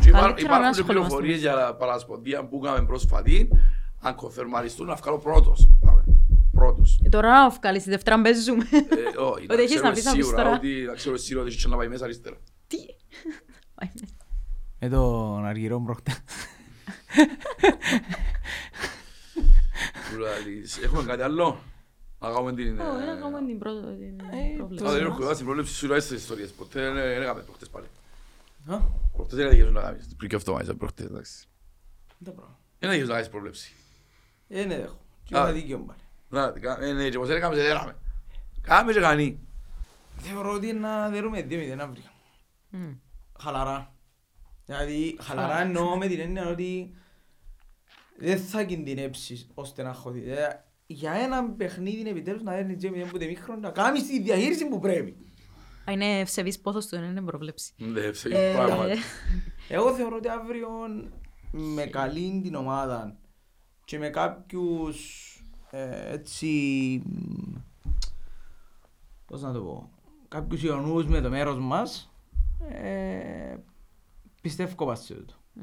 Και 0.03 0.09
υπά- 0.09 0.21
Καλύτερα 0.21 0.49
να 0.49 0.57
υπάρχουν 0.57 0.75
και 0.75 0.81
ασχολούμαστε. 0.81 1.17
πληροφορίες 1.17 1.41
για 1.41 1.75
παρασπονδία 1.75 2.45
που 2.49 2.61
έκαμε 2.65 2.87
πρόσφατη. 2.87 3.49
Αν 4.03 4.15
κοφερμαριστούν 4.15 4.87
να 4.87 4.95
βγάλω 4.95 5.19
πρώτος. 5.19 5.69
Πάμε. 6.61 6.73
Πρώτος. 6.73 7.01
Ε, 7.05 7.09
Τώρα 7.09 7.29
να 7.33 7.51
βγάλεις 7.51 7.83
τη 7.83 7.91
Δευτέρα 7.91 8.19
μπέζουμε. 8.19 8.65
Ε, 8.73 9.21
Όχι, 9.23 9.47
Ότι 9.51 9.63
έχεις 9.63 9.81
να 9.83 9.93
πεις 9.93 10.05
να 10.05 10.13
πεις 10.13 10.25
σίγουρα 10.25 10.43
τώρα. 10.43 10.57
ότι 10.57 10.69
να 10.87 10.95
ξέρω 10.95 11.17
σίγουρα 11.17 11.45
ότι 11.45 11.55
είχε 11.55 11.69
να 11.69 11.77
πάει 11.77 11.89
μέσα 11.89 12.05
αριστερά. 12.05 12.37
Τι; 12.67 12.77
Με 14.83 14.89
τον 14.89 15.45
Αργυρό 15.47 15.81
προχτές. 15.81 16.21
Του 20.13 20.19
λαλείς, 20.19 20.79
Έχουμε 20.83 21.03
κάτι 21.03 21.23
άλλο; 21.23 21.61
Να 22.19 22.31
κάνουμε 22.33 22.55
την... 22.55 22.79
ε, 22.79 22.83
Ω, 22.83 22.93
να 22.99 23.17
κάνουμε 23.21 23.47
την 23.47 23.59
πρώτη 23.59 23.97
την 23.97 24.21
Ε, 24.21 24.57
πρόβλεψη. 24.57 24.87
Α, 24.87 24.91
δεν 24.93 25.05
έχω 25.05 25.15
χωράσει 25.15 25.37
την 25.37 25.45
πρόληψη 25.47 25.75
σου 25.75 25.87
ράσεις 25.89 26.09
τις 26.11 26.21
ιστορίες. 26.21 26.51
Ποτέ 26.51 26.81
δεν 26.81 26.95
δεν 26.95 27.23
έκαμε 27.23 27.41
προχτές 27.43 27.69
πάλι. 27.69 27.87
Α, 28.67 28.79
Προχτές 29.13 29.37
δεν 29.39 29.47
έκαμε 29.51 29.71
να 29.71 29.81
κάνεις. 29.81 30.15
Πριν 30.17 30.31
και 30.31 30.37
αυτό 30.37 30.53
μάλιστα 30.53 30.75
προχτές, 30.75 31.07
εντάξει. 31.07 31.47
τα 32.25 32.31
πράγματα. 32.31 32.59
Δεν 32.79 32.91
έκαμε 32.91 33.07
να 33.07 33.13
κάνεις 33.15 33.29
πρόληψη. 33.29 33.73
Ε, 34.49 34.65
ναι, 34.65 34.75
έχω. 34.75 34.99
Και 35.25 35.37
Α. 35.37 35.41
είχα 35.43 35.53
δίκιο 35.53 35.79
πάλι. 35.79 36.01
Να, 36.31 36.51
κα- 36.51 36.79
ε, 36.83 36.93
ναι, 36.93 37.09
και 37.09 37.19
πως 37.19 37.29
δεν 37.29 37.37
έκαμε, 37.37 37.55
δεν 37.57 37.71
έκαμε. 37.71 37.97
Κάμε 38.61 38.93
και 38.93 39.01
κάνει. 39.01 39.39
Θεωρώ 40.17 40.53
ότι 40.53 40.73
να 40.73 41.09
δερούμε 41.09 41.41
2-0 41.51 41.79
αύριο. 41.81 42.03
Μμ. 42.71 42.93
Χαλαρά. 43.41 43.95
Δηλαδή, 44.67 45.17
χαλαρά 45.21 45.61
εννοώ 45.61 45.97
με 45.97 46.07
την 46.07 46.21
έννοια 46.21 46.49
ότι 46.49 46.95
δεν 48.19 48.39
θα 48.39 48.63
κινδυνεύσεις 48.65 49.51
ώστε 49.55 49.83
να 49.83 49.93
χωθείς. 49.93 50.23
Δηλαδή, 50.23 50.43
για 50.87 51.13
ένα 51.13 51.51
παιχνίδι 51.51 52.09
επιτέλους 52.11 52.43
να 52.43 52.55
έρθει 52.55 52.77
2-0 52.81 53.07
που 53.11 53.17
μήχρον 53.19 53.61
να 53.61 53.71
κάνεις 53.71 54.07
τη 54.07 54.21
διαχείριση 54.23 54.69
που 54.69 54.79
πρέπει. 54.79 55.17
Α, 55.89 55.93
Είναι 55.93 56.19
ευσεβής 56.19 56.61
πόθος 56.61 56.87
του, 56.87 56.97
δεν 56.99 57.11
είναι 57.11 57.23
πρόβλεψη. 57.23 57.73
Ναι, 57.77 58.13
σε 58.13 58.29
Ε, 58.29 58.53
πράγματι. 58.55 58.99
Εγώ 59.69 59.95
θεωρώ 59.95 60.17
ότι 60.17 60.29
αύριο 60.29 60.69
με 61.51 61.87
καλή 61.87 62.41
την 62.43 62.55
ομάδα 62.55 63.17
και 63.85 63.99
με 63.99 64.09
κάποιους 64.09 65.25
ε, 65.71 66.13
έτσι 66.13 66.47
μ, 67.07 67.57
πώς 69.27 69.43
να 69.43 69.53
το 69.53 69.61
πω 69.61 69.91
κάποιους 70.29 70.63
ιονούς 70.63 71.07
με 71.07 71.21
το 71.21 71.31
μέρος 71.31 71.59
μας 71.59 72.13
ε, 72.69 73.57
πιστεύω 74.41 74.87
πας 74.87 75.05
σε 75.05 75.15
τούτο. 75.15 75.35
Μμ. 75.53 75.63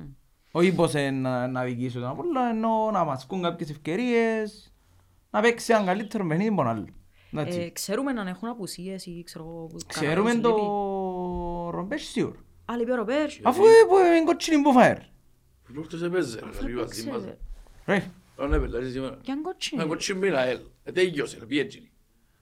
Όχι 0.51 0.73
πως 0.73 0.95
ε, 0.95 1.09
να, 1.09 1.47
να 1.47 1.63
δικήσω 1.63 1.99
τον 1.99 2.09
Απόλλωνα, 2.09 2.49
ενώ 2.49 2.91
να 2.91 3.03
μας 3.03 3.25
κούν 3.25 3.41
κάποιες 3.41 3.69
ευκαιρίες, 3.69 4.73
να 5.29 5.41
παίξει 5.41 5.73
έναν 5.73 5.85
καλύτερο 5.85 6.27
παιχνίδι 6.27 6.49
από 6.49 6.57
τον 6.57 6.67
άλλο. 6.67 6.85
Εντάξει. 7.31 7.59
Ε, 7.59 7.69
Ξέρουμε 7.69 8.11
αν 8.11 8.27
έχουν 8.27 8.49
απουσίες 8.49 9.05
ή 9.05 9.23
ξέρω 9.25 9.43
εγώ... 9.43 9.65
που 9.65 9.77
Ξέρουμε 9.87 10.29
κανένας 10.29 10.41
το 10.41 10.49
λείπει. 10.49 11.75
Ρομπές 11.77 12.01
σίγουρα. 12.01 12.37
Α, 12.65 12.77
λείπει 12.77 12.91
ο 12.91 12.95
Ροπέρ. 12.95 13.29
Αφού 13.43 13.63
ε, 13.65 13.69
που 13.89 13.97
είναι 13.97 14.23
κοτσίνη 14.23 14.61
που 14.61 14.71
φάερ. 14.71 14.97
Προχτές 15.73 16.01
έπαιζε, 16.01 16.39
ρε, 17.85 18.11
καλή 18.37 18.49
μαζί 18.49 18.49
μας. 18.49 18.49
Ξέρετε. 18.49 18.55
Ρε, 18.55 18.55
Ω, 18.55 18.59
ναι, 18.59 18.59
πελάρεις 18.59 18.91
σήμερα. 18.91 19.17
Κι 19.21 19.31
αν 19.31 19.37
Με 19.37 19.43
κοτσίνη. 19.43 19.83
κοτσιν 19.85 20.17
μήνα, 20.17 20.41
ελ. 20.45 20.59
Ε, 20.83 20.91
τέλειωσε, 20.91 21.37
ρε, 21.39 21.45
πιέτζινη. 21.45 21.89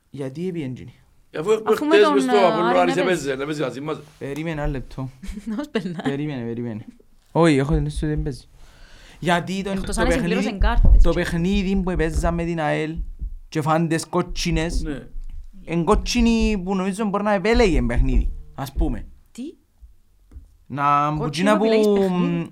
γιατί 0.10 0.48
έπιε 0.48 0.66
εντζίνη. 0.66 0.94
Αφού 1.40 1.52
έχουμε 1.52 1.72
Αφού 1.74 1.86
με 1.86 1.92
χτες 1.96 2.04
τον, 2.06 2.14
μες 2.14 2.24
στο 2.24 2.36
ε, 2.36 2.40
Απόλλωνα 2.46 2.70
Άρη 2.70 2.80
Άρης 2.80 2.96
έπαιζε. 2.96 3.32
έπαιζε, 3.32 3.44
έπαιζε 3.44 3.64
μαζί 3.64 3.82
μας. 3.82 3.98
Περίμενε 4.20 4.62
ένα 4.62 4.70
λεπτό. 4.70 5.10
Να 5.46 5.56
μας 5.56 5.70
περνάει. 5.70 6.02
Περίμενε, 6.04 6.46
περίμενε. 6.46 6.86
Όχι, 7.32 7.56
έχω 7.56 7.74
την 7.74 7.86
αίσθηση 7.86 8.06
ότι 8.06 8.14
δεν 8.14 8.24
παίζει. 8.24 8.44
Γιατί 9.20 9.64
το, 9.64 9.70
Εκτός 9.70 9.96
το, 9.96 10.02
αν 10.02 10.12
συμπλήρωσαν 10.12 10.44
παιχνίδι, 10.44 10.58
κάρτες. 10.82 11.02
το 11.04 11.14
παιχνίδι 11.14 11.76
που 11.76 11.96
παίζαμε 11.96 12.44
την 12.44 12.60
ΑΕΛ 12.62 12.96
και 13.50 13.62
φάντες 13.62 14.06
κότσινες, 14.06 14.82
Ναι. 14.82 15.08
εν 15.66 15.84
κότσινοι 15.84 16.62
που 16.66 16.76
νομίζω 16.76 17.06
μπορεί 17.06 17.24
να 17.24 17.34
επέλεγε 17.34 17.82
παιχνίδι, 17.82 18.32
ας 18.56 18.74
πούμε. 18.74 19.06
Τι. 19.32 19.44
Να 20.68 20.84
Κότσινο 21.18 21.18
μπουτσίνα 21.24 21.58
που 21.58 21.64
επιλέγεις 21.66 21.88
παιχνίδι. 21.88 22.22
μ, 22.24 22.48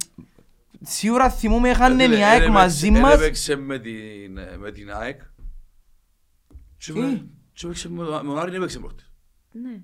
σίγουρα 0.85 1.29
θυμούμε 1.29 1.69
είχαν 1.69 1.99
Ε, 1.99 2.03
η 2.03 2.13
ε, 2.19 2.23
ΑΕΚ 2.23 2.33
έπαιξε- 2.33 2.49
μαζί 2.53 2.87
ε, 2.87 2.91
μας. 2.99 3.13
Έπαιξε 3.13 3.55
με 3.55 3.79
την, 3.79 4.37
ε, 4.37 4.57
με 4.57 4.71
την 4.71 4.91
ΑΕΚ. 4.91 5.21
Και 6.77 6.91
Τι; 6.93 6.99
με- 6.99 7.25
και 7.53 7.65
έπαιξε 7.65 7.89
με 7.89 8.05
τον- 8.05 8.13
με 8.25 8.33
τον 8.33 8.39
Άρη 8.39 8.55
έπαιξε 8.55 8.79
προχτές. 8.79 9.11
Ναι. 9.51 9.81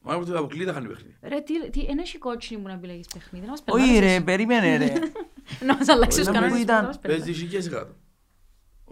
Μα 0.00 0.14
έπαιξε 0.14 0.32
αποκλείται 0.36 0.70
είχαν 0.70 0.86
παιχνίδι. 0.88 1.16
Ρε, 1.22 1.40
τι, 1.40 1.70
τι, 1.70 1.80
εν 1.88 1.98
έχει 1.98 2.18
κότσινη 2.18 2.60
που 2.60 2.68
να 2.68 2.74
επιλέγεις 2.74 3.06
παιχνίδι, 3.12 3.44
να 3.44 3.50
μας 3.50 3.62
Όχι 3.66 3.86
περνάρεις 3.86 4.16
ρε, 4.16 4.20
περίμενε 4.24 4.76
ρε. 4.76 4.84
εσύ. 4.84 5.00
Να 5.66 5.76
μας 5.76 5.88
αλλάξεις 5.88 6.20
τους 6.24 6.28
Όχι, 6.28 6.36
κανόνες 6.38 6.50
που 6.52 6.56
που 6.56 6.62
ήταν. 6.70 6.80
να 6.82 6.86
μας 6.86 6.98
περνάρεις. 6.98 7.24
Παίζει 7.24 7.40
χιλιές 7.40 7.68
κάτω. 7.68 7.94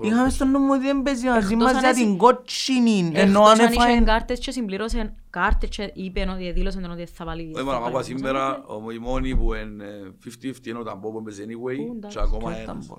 Είχαμε 0.01 0.29
στον 0.31 0.51
νόμο 0.51 0.73
ότι 0.73 0.83
δεν 0.85 1.03
παίζει 1.03 1.27
μαζί 1.27 1.53
Εκτός 1.53 1.63
μας 1.65 1.73
αν 1.75 1.81
για 1.81 1.89
εσύ- 1.89 2.03
την 2.05 2.17
κότσινη. 2.17 3.11
Ενώ 3.15 3.41
Εκτός 3.41 3.51
αν 3.53 3.61
αν 3.61 3.73
είχε 3.73 3.83
έφαγε... 3.83 4.01
κάρτες 4.01 4.39
και 4.39 4.51
συμπλήρωσε 4.51 5.15
κάρτες 5.31 5.69
και 5.69 5.91
είπε 5.95 6.27
ότι 6.31 6.53
δήλωσε 6.53 6.81
τον 6.81 6.91
ότι 6.91 7.07
θα 7.07 7.25
βάλει... 7.25 7.43
Όχι 7.43 7.53
θα 7.53 7.59
μόνο 7.59 7.71
βάλει 7.71 7.79
ακόμα 7.87 7.99
κόσμο. 7.99 8.17
σήμερα, 8.17 8.65
ο- 8.65 8.91
οι 8.91 8.99
μόνοι 8.99 9.37
που 9.37 9.55
είναι 9.55 9.85
ε, 9.85 10.13
50-50 10.43 10.67
είναι 10.67 10.79
ο 10.79 10.83
Ταμπό 10.83 11.11
που 11.11 11.23
παίζει 11.23 11.43
Ού, 11.43 11.47
anyway 11.47 11.95
εντάξει. 11.97 12.17
και 12.17 12.23
ακόμα 12.23 12.49
Ποιος 12.51 12.63
ένας. 12.63 12.85
ήταν, 12.85 12.99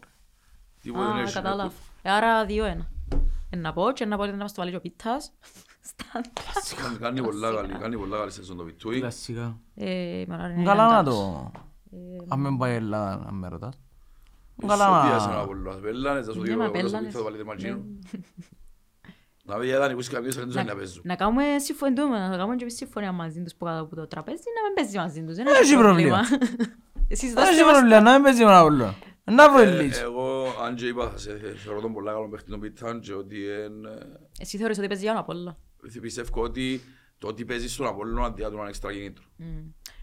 Τίποτε 0.81 1.05
δεν 1.05 1.15
Α, 1.15 1.21
έχει. 1.21 1.33
κατάλαβα. 1.33 1.71
Ε, 2.01 2.11
Άρα 2.11 2.45
δύο-ένα. 2.45 2.89
Ε, 3.49 3.55
να 3.55 3.73
πω 3.73 3.91
και 3.93 4.05
να 4.05 4.15
πω 4.17 4.23
ότι 4.23 4.31
να 4.31 4.37
μας 4.37 4.53
το 4.53 4.61
βάλει 4.61 4.71
και 4.71 4.77
ο 4.77 4.81
Πίτας. 4.81 5.31
Στάντα. 5.81 6.29
Κάνει- 6.83 6.97
Κάνει 6.97 7.21
πολλά 7.21 7.51
καλή, 7.53 7.73
κάνει 7.73 7.97
πολλά 7.97 8.17
καλή 8.17 8.31
σεζόν 8.31 8.57
το 8.57 8.63
Βιτούι. 8.63 8.99
Κλασσικά. 8.99 9.57
Ε, 9.75 10.23
με 10.27 10.33
ωραία, 10.35 10.49
είναι 10.51 10.63
Καλά 10.63 10.87
να 10.87 10.93
καλός. 10.95 11.15
το... 11.15 11.51
Αν 12.27 12.39
με 12.39 12.55
πάει 12.57 12.71
η 12.71 12.75
Ελλάδα, 12.75 13.25
αν 13.27 13.35
με 13.35 13.47
ρωτάς. 13.47 13.79
Σου 14.61 14.67
Καλά 14.67 15.01
πιάσε 15.07 15.29
ένα 15.29 15.37
να... 15.37 15.45
πολλά. 15.45 15.73
Πέλανες, 15.75 16.25
θα 16.25 16.31
σου 16.31 16.39
Ναι, 16.39 16.43
δίνω 16.45 16.57
μα 16.57 16.63
εγώ, 16.63 16.73
θα 16.73 16.79
σου- 16.79 16.85
πέλανες. 16.89 17.11
θα 17.13 17.17
το 17.17 17.23
βάλετε 17.23 17.43
ματζίνο. 17.43 17.75
Ναι. 17.75 18.19
Να 19.43 19.57
πει 19.57 19.65
για 19.65 19.79
δανεικούς 19.79 20.07
κάποιος 20.07 20.35
δεν 20.35 20.45
τους 20.45 20.55
Να- 20.55 20.61
είναι 20.61 20.71
να 20.71 20.77
παίζουν. 20.77 21.01
Να 21.05 21.15
κάνουμε 21.15 21.43
συμφωνούμε, 21.59 22.27
να 22.27 22.37
κάνουμε 22.37 22.55
και 22.55 22.61
εμείς 22.63 22.75
συμφωνία 22.75 23.11
μαζί 23.11 23.41
τους 23.43 23.55
που 23.55 23.65
κάτω 23.65 23.81
από 23.83 23.95
το 23.95 24.07
τραπέζι, 24.07 24.37
να 24.55 24.61
μην 24.65 24.73
παίζει 24.75 24.97
μαζί 24.97 25.23
τους. 25.23 25.35
Δεν 25.35 25.47
Έχει 25.47 25.57
έχει 25.57 25.75
πρόβλημα. 25.77 26.19
Εσείς 27.13 27.33
Δεν 27.33 27.43
έχει 27.43 27.49
δώστε 27.55 27.63
μας... 27.63 27.71
πρόβλημα, 27.73 28.01
να 28.01 28.13
μην 28.13 28.23
παίζει 28.23 28.43
με 28.43 28.49
ένα 28.49 28.63
όλο. 28.63 28.95
Να 29.23 29.51
βρω 29.51 29.61
Ε, 29.61 29.81
λύση. 29.81 30.01
Εγώ, 30.01 30.45
αν 30.65 30.75
και 30.75 30.85
είπα, 30.87 31.09
θα 31.09 31.17
σε 31.17 31.37
θεωρώ 31.63 31.81
τον 31.81 31.93
πολλά 31.93 32.11
καλό 32.11 32.29
παίχτη 32.29 32.49
τον 32.49 32.59
Πιτσάν 32.59 32.99
και 32.99 33.13
ότι 33.13 33.47
εν, 33.49 33.85
ε, 33.85 33.97
Εσύ 34.39 34.57
θεωρείς 34.57 34.77
ότι 34.77 34.87
παίζει 34.87 35.03
για 35.03 35.11
τον 35.11 35.21
Απόλλωνα. 35.21 35.57
πιστεύω 36.01 36.41
ότι 36.41 36.81
το 37.17 37.27
ότι 37.27 37.45
παίζεις 37.45 37.73
στον 37.73 37.87
Απόλλωνα 37.87 38.25
αντί 38.25 38.41
να 38.41 38.49
του 38.49 38.57
είναι 38.57 38.67
έξτρα 38.67 38.93
κινήτρο. 38.93 39.23
Μμ. 39.35 39.45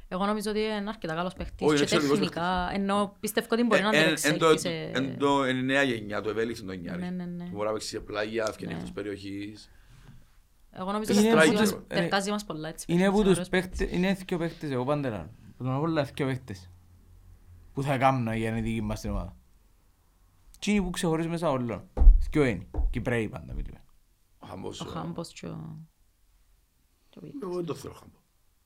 Εγώ 0.08 0.26
νομίζω 0.26 0.50
ότι 0.50 0.60
είναι 0.60 0.88
αρκετά 0.88 1.14
καλός 1.14 1.32
παίχτης 1.34 1.56
Όχι, 1.60 1.68
είναι 1.68 1.76
και 1.76 1.82
εξαιρετικός 1.82 2.18
τεχνικά, 2.18 2.70
ενώ 2.72 3.16
πιστεύω 3.20 3.46
ότι 3.50 3.62
μπορεί 3.62 3.82
να 3.82 3.88
Ε, 3.88 3.96
εν- 3.98 4.04
αντέξει 4.04 4.28
εν 4.28 4.38
το- 4.38 4.58
σε... 4.58 4.68
εν 4.68 5.18
το- 5.18 5.44
εν 5.44 5.56
η 5.56 5.62
νέα 5.62 5.82
γενιά, 5.82 6.20
το 6.20 6.30
ευέλικτο 6.30 6.64
το 6.64 6.72
νιάρι. 6.72 7.02
Ναι, 7.02 7.10
ναι, 7.10 7.24
ναι. 7.24 7.44
Που 7.44 7.50
Μπορεί 7.54 7.66
να 7.66 7.72
παίξει 7.72 7.88
σε 7.88 8.00
πλάγια, 8.00 8.42
Ναι. 8.42 8.48
ευκαινία 8.48 8.76
εκτός 8.76 8.92
περιοχής. 8.92 9.70
Εγώ 10.70 10.92
νομίζω 10.92 11.12
Είναι 11.20 11.34
ότι 11.34 11.46
που 11.48 11.52
μας- 11.52 11.60
τους- 11.70 11.80
ε, 11.88 11.94
τερκάζει 11.94 12.30
μας 12.30 12.44
πολλά 12.44 12.68
έτσι. 12.68 12.86
Είναι 12.92 13.10
που 13.10 13.16
παίχτης, 13.16 13.22
τους 13.22 13.30
ωραίος 13.32 13.48
παίχτες, 13.48 13.92
είναι 13.92 14.12
δύο 14.26 14.38
παίχτες, 14.38 14.70
εγώ 14.70 14.84
πάντα 14.84 15.08
λέω. 15.10 15.30
Που 15.56 15.64
τον 15.64 15.72
απόλυτα 15.74 16.02
δύο 16.02 16.26
παίχτες. 16.26 16.70
Που 17.72 17.82
θα 17.82 17.98
κάνουν 17.98 18.34
για 18.34 18.50
να 18.50 18.56
είναι 18.56 18.66
δική 18.66 18.80
μας 18.80 19.00
την 19.00 19.10
ομάδα. 19.10 19.36
Τι 20.58 20.72
είναι 20.72 20.82
που 20.82 20.90
ξεχωρίζουν 20.90 21.30
μέσα 21.30 21.50
όλων. 21.50 21.88
Δυο 22.30 22.44
είναι. 22.44 22.66
Κυπρέοι 22.90 23.28
πάντα 23.28 23.52
μιλούμε. 23.54 23.84
Ο 24.38 24.46
Χαμπός, 24.46 24.80
Ο 24.80 24.88
ε, 24.88 24.92
Χάμπος 24.92 25.32
και 25.32 25.46
ο... 25.46 25.78
και 27.08 27.18
ο 27.18 27.22
Βίτ. 27.24 27.42
Εγώ 27.42 27.54
δεν 27.54 27.64
το 27.64 27.74
θέλω 27.74 27.94
Χαμπό. 27.94 28.18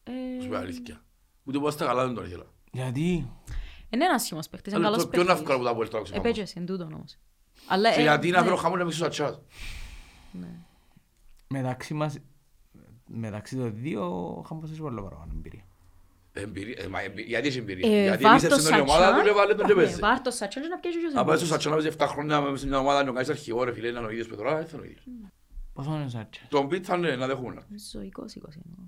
Ε, 0.05 0.43
Σου 0.43 0.49
πω 0.49 0.57
αλήθεια. 0.57 1.05
Ούτε 1.45 1.59
που 1.59 1.71
στα 1.71 1.85
καλά 1.87 2.07
δεν 2.07 2.15
τον 2.15 2.25
ήθελα. 2.25 2.45
Γιατί; 2.73 3.31
Είναι 3.91 4.05
ένας 4.05 4.23
σχήμος 4.23 4.49
παίχτης, 4.49 4.73
είναι 4.73 4.81
Αλλά 4.81 4.91
καλός 4.91 5.05
το 5.05 5.11
πιο 5.11 5.25
παίχτης. 5.25 5.41
εύκολο 5.41 5.59
που 5.59 5.65
τα 5.65 5.75
πω 5.75 5.89
το 5.89 5.99
άξιο. 5.99 6.17
Επέτυχε, 6.17 6.47
είναι 6.57 6.67
τούτο 6.67 6.85
όμως. 6.85 7.19
Αλλά, 7.69 7.93
Και 7.93 7.99
ε, 7.99 8.03
γιατί 8.03 8.31
να 8.31 8.39
ναι. 8.39 8.45
φέρω 8.45 8.57
χαμόν 8.57 8.79
να 8.79 8.85
μixω 8.85 8.99
σατσάς. 8.99 9.41
Μεταξύ 11.49 11.95
μας, 11.95 12.19
μεταξύ 13.07 13.57
των 13.57 13.73
δύο, 13.75 14.35
ο 14.39 14.43
Χάμπος 14.43 14.71
έχει 14.71 14.81
πολύ 14.81 15.01
παραπάνω 15.03 15.33
εμπειρία. 15.35 15.65
Εμπειρία, 16.33 16.77
ε, 16.83 16.87
μα 16.89 17.01
εμπειρία- 17.03 17.27
γιατί 17.29 17.49
έχει 17.49 17.59
εμπειρία; 17.59 17.99
Ε, 17.99 18.03
Γιατί 18.03 18.23
βάρ' 18.23 18.33
εμείς 18.39 18.49
το 18.49 18.61
στην 18.61 18.73
όλη 18.75 18.81
ομάδα 18.83 19.01
Σατσάν. 19.05 19.21
του 19.21 19.27
και 19.29 19.33
βάλε 19.35 19.55
τον 19.55 19.67
και 19.67 19.75
Ναι, 19.75 19.83
παίζει. 19.83 19.99
βάρ' 20.01 20.21
το 20.21 20.31
Σατσάν 20.31 20.62
και 20.62 20.69
να 20.69 20.79
πιέζει 20.79 20.99
και 20.99 21.07
ο 21.17 21.19
Αν 21.19 21.27
πάει 21.27 21.37
στο 21.37 21.47
Ζεμπός. 21.47 21.49
Σατσάν 21.49 21.71
να 21.73 21.77
παίζεις 21.77 21.95
7 21.95 22.07
χρόνια 22.07 22.41
μέσα 22.41 22.57
σε 22.57 22.67
μια 22.67 22.79
ομάδα 22.79 23.05
να 23.05 23.12
κάνεις 23.12 23.29
αρχηγό 23.29 23.65
ρε 23.65 23.73
φίλε, 23.73 23.89
είναι 23.89 23.99
ο 23.99 24.11
ίδιος 24.11 24.29
με 24.29 24.37
τώρα, 24.37 24.57
δεν 24.57 24.67
θα 24.67 24.71
είναι 24.77 24.87
ο 24.87 24.91
ίδιος. 24.91 25.05
Πόσο 25.73 25.95
είναι 25.95 26.05
ο 26.05 26.09
Σάτσα. 26.09 26.41
Τον 26.49 26.69
Πιτ 26.69 26.85
θα 26.89 26.97
είναι 26.97 27.17
να 27.17 27.27
δεχούμε. 27.27 27.49
Νομίζω 27.69 28.01
20-20 28.01 28.61
εννοώ. 28.65 28.85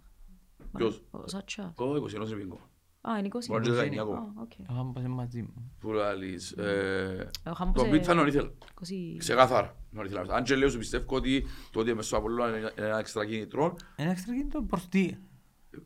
Ποιος; 0.77 1.03
Ο 1.11 1.29
Σατσάς. 1.29 1.73
Ο 1.77 1.85
21 1.95 2.13
είναι 2.27 2.37
πίνκο. 2.37 2.61
Α, 3.09 3.19
είναι 3.19 3.29
20. 3.33 3.39
Μπορεί 3.49 3.71
να 3.71 3.83
είναι 3.83 3.95
19 3.95 3.99
Α, 3.99 4.03
ακόμα. 4.03 4.33
οκ. 4.41 4.53
Ο 4.71 4.75
Χάμπος 4.75 5.03
είναι 5.03 5.13
μαζί 5.13 5.43
μου. 5.43 5.73
Που 5.81 5.93
λαλείς. 5.93 6.51
ε, 6.53 7.31
Ο 7.49 7.53
Χάμπος, 7.53 7.83
Τον 7.83 7.87
ε, 7.87 7.91
Πιτ 7.97 8.03
θα 8.07 8.13
είναι 8.13 8.21
ο 8.23 8.27
ήθελ. 8.27 8.51
20. 8.81 9.17
Ξεκάθαρα. 9.19 9.77
νωρίς 9.91 10.11
ήθελα 10.11 10.27
να 10.27 10.33
πει. 10.33 10.39
Αν 10.39 10.45
και 10.45 10.55
λέω 10.57 10.69
σου 10.71 10.79
πιστεύω 10.79 11.17
ότι 11.17 11.45
το 11.73 11.81
ότι 11.81 11.95
μες 11.95 12.07
στο 12.07 12.17
Απολλώνα 12.17 12.57
είναι 12.59 12.73
ένα 12.75 12.99
έξτρα 12.99 13.27
κίνητρο, 13.27 13.77
Ένα 13.97 14.11
έξτρα 14.11 14.35
κινητό 14.35 14.63
προς 14.63 14.89
τι; 14.89 15.17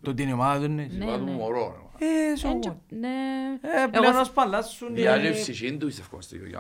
Το 0.03 0.11
ότι 0.11 0.23
είναι 0.23 0.31
η 0.31 0.35
ομάδα 0.35 0.59
του 0.67 0.71
είναι. 0.73 0.89
Ναι, 0.93 1.05
είπα 1.05 1.19
του 1.19 1.25
ναι. 1.25 1.31
μωρό. 1.31 1.91
Ε, 1.99 2.07
so 2.43 2.51
Έντια- 2.55 2.73
what. 2.73 2.81
Ναι. 2.89 3.09
Ε, 3.61 3.81
Εγώ 3.83 3.91
πλέον 3.91 4.05
θα- 4.13 4.19
να 4.19 4.25
σπαλάσουν. 4.25 4.97
Η 4.97 5.03
ε, 5.03 5.09
άνευση 5.13 5.51
εκείνη 5.51 5.77
του 5.77 5.87
πιστεύω 5.87 6.21
στο 6.21 6.37
ίδιο 6.37 6.59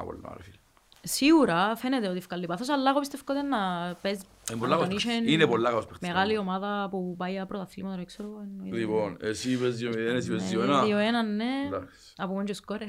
για 1.06 1.26
Απολλώνα 1.32 1.56
ρε 1.56 1.66
φίλε. 1.66 1.70
Σίγουρα 1.70 1.76
φαίνεται 1.76 2.08
ότι 2.08 2.18
ευκαλεί 2.18 2.46
πάθος, 2.46 2.68
αλλά 2.68 2.90
εγώ 2.90 2.98
πιστεύω 2.98 3.22
ότι 3.28 3.42
να 3.42 3.94
παίζει 4.02 4.20
Είναι 4.22 4.52
αν 4.52 4.58
πολλά 4.58 4.76
τον 4.76 4.88
καλός 4.88 5.04
είχε 5.04 5.12
παίκτης. 5.12 5.32
Είναι 5.32 5.46
πολλά 5.46 5.68
καλός 5.68 5.86
παίκτης. 5.86 6.08
Μεγάλη 6.08 6.38
ομάδα 6.38 6.88
που 6.90 7.14
πάει 7.16 7.32
για 7.32 7.46
πρωταθλήματα, 7.46 7.96
δεν 7.96 8.06
ξέρω. 8.06 8.40
εννοείται. 8.42 8.76
Λοιπόν, 8.76 9.16
εσύ 9.20 9.50
είπες 9.52 9.78
2-0, 9.82 9.96
εσύ 9.96 10.28
είπες 10.28 10.52
Ναι, 10.52 10.64
2-1. 10.64 10.84
2-1, 10.84 11.36
ναι. 11.36 11.66
Εντάξει. 11.66 12.12
Από 12.16 12.32
μόνο 12.32 12.44
και 12.44 12.54
σκόρε. 12.54 12.86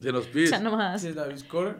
Τι 0.00 0.10
να 0.10 0.20
σου 0.20 0.30
πεις. 0.30 0.48
Σαν 0.48 0.62
να 0.62 0.70
μας... 0.76 1.02
Και 1.02 1.12
τα 1.12 1.36
σκόρ. 1.36 1.74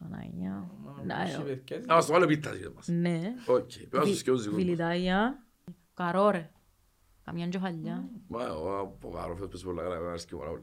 Παναγιά. 0.00 0.70
Να, 1.04 1.16
Ναι, 1.16 1.22
έχει 1.22 1.42
παιδιά. 1.42 1.82
Να 1.86 1.94
μας 1.94 2.06
το 2.06 2.12
βάλω 2.12 2.26
πίτας 2.26 2.56
για 2.56 2.70
μας. 2.74 2.88
Ναι. 2.88 3.20
Οκ, 3.46 3.70
πρέπει 3.72 3.96
να 3.96 4.04
σου 4.04 4.16
σκέφτω 4.16 4.40
ζυγούς. 4.40 4.56
Βιλιτάγια. 4.56 5.44
Καρό 5.94 6.30
ρε. 6.30 6.50
Καμιά 7.24 7.48
κεφαλιά. 7.48 8.08
Μα, 8.28 8.44
ο 8.50 8.96
ο 9.02 9.10
Καρό 9.10 9.34
φέτος 9.34 9.48
παίζει 9.50 9.64
πολλά 9.64 9.82
καλά, 9.82 9.94
εμένα 9.94 10.10
αρέσκει 10.10 10.36
πάρα 10.36 10.50
πολύ. 10.50 10.62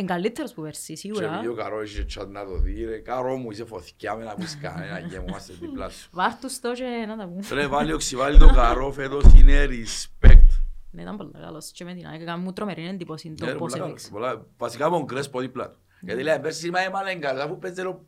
Εν 0.00 0.06
καλύτερος 0.06 0.52
που 0.52 0.62
πέρσι, 0.62 0.92
Και 0.92 0.98
σίγουρα. 0.98 1.32
επειδή 1.34 1.46
ο 1.46 1.54
Καρός 1.54 1.90
είχε 1.92 2.04
τσάτ 2.04 2.30
να 2.30 2.44
το 2.44 2.56
δει, 2.58 2.84
ρε, 2.84 2.98
Καρό 2.98 3.36
μου 3.36 3.50
είσαι 3.50 3.64
φωθηκιά 3.64 4.14
με 4.16 4.24
να 4.24 4.34
πεις 4.34 4.58
κανένα 4.62 4.98
γέμο, 5.10 5.24
είμαστε 5.28 5.52
δίπλα 5.60 5.88
σου. 5.88 6.08
Βάρ' 6.12 6.34
τους 6.40 6.60
το 6.60 6.72
και 6.72 7.04
να 7.08 7.16
τα 7.16 7.26
πούμε. 7.28 7.42
Ρε, 7.60 7.66
βάλει 7.66 7.92
οξυβάλλει 7.92 8.38
τον 8.38 8.52
Καρό 8.52 8.92
φέτος, 8.92 9.24
είναι 9.36 9.64
respect. 9.66 10.46
Ναι, 10.90 11.02
ήταν 11.02 11.16
πολύ 11.16 11.30
καλός 11.40 11.70
και 11.70 11.84
με 11.84 11.94
την 11.94 12.06
ΑΕΚ. 12.06 12.20
Έκανε 12.20 12.42
μου 12.42 12.52
τρομερή 12.52 12.86
εντύπωση 12.88 13.28
Ναι, 13.28 13.34
το 13.34 13.44
ρε, 13.46 13.50
πώς 13.52 13.58
πολλά 13.60 13.72
καλά, 13.76 13.86
έπαιξε. 13.86 14.10
πολλά- 14.10 14.46
Βασικά 14.58 14.86
από 14.86 14.96
τον 14.96 15.06
Κρέσπο 15.06 15.40
δίπλα 15.40 15.70
του. 15.70 15.78
Γιατί 16.00 16.22
λέει, 16.22 16.38
πέρσι 16.38 16.70
μα 16.70 16.80
έμαλε 16.80 17.14
καλά, 17.14 17.44
αφού 17.44 17.58
παίζει 17.58 17.82
το 17.82 18.04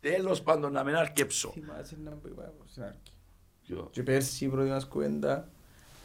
τέλος 0.00 0.42
πάντων 0.42 0.72
να 0.72 0.84
μην 0.84 0.94
αρκέψω. 0.94 1.50
Θυμάσαι 1.52 1.96
να 2.04 2.10
μην 2.10 2.34
πάει 2.34 2.46
στην 2.66 2.82
αρχή. 2.82 2.98
Ποιο; 3.66 3.88
Και 3.90 4.02
πέρσι 4.02 4.44
η 4.44 4.48
πρώτη 4.48 4.68
μας 4.68 4.86
κουβέντα, 4.86 5.48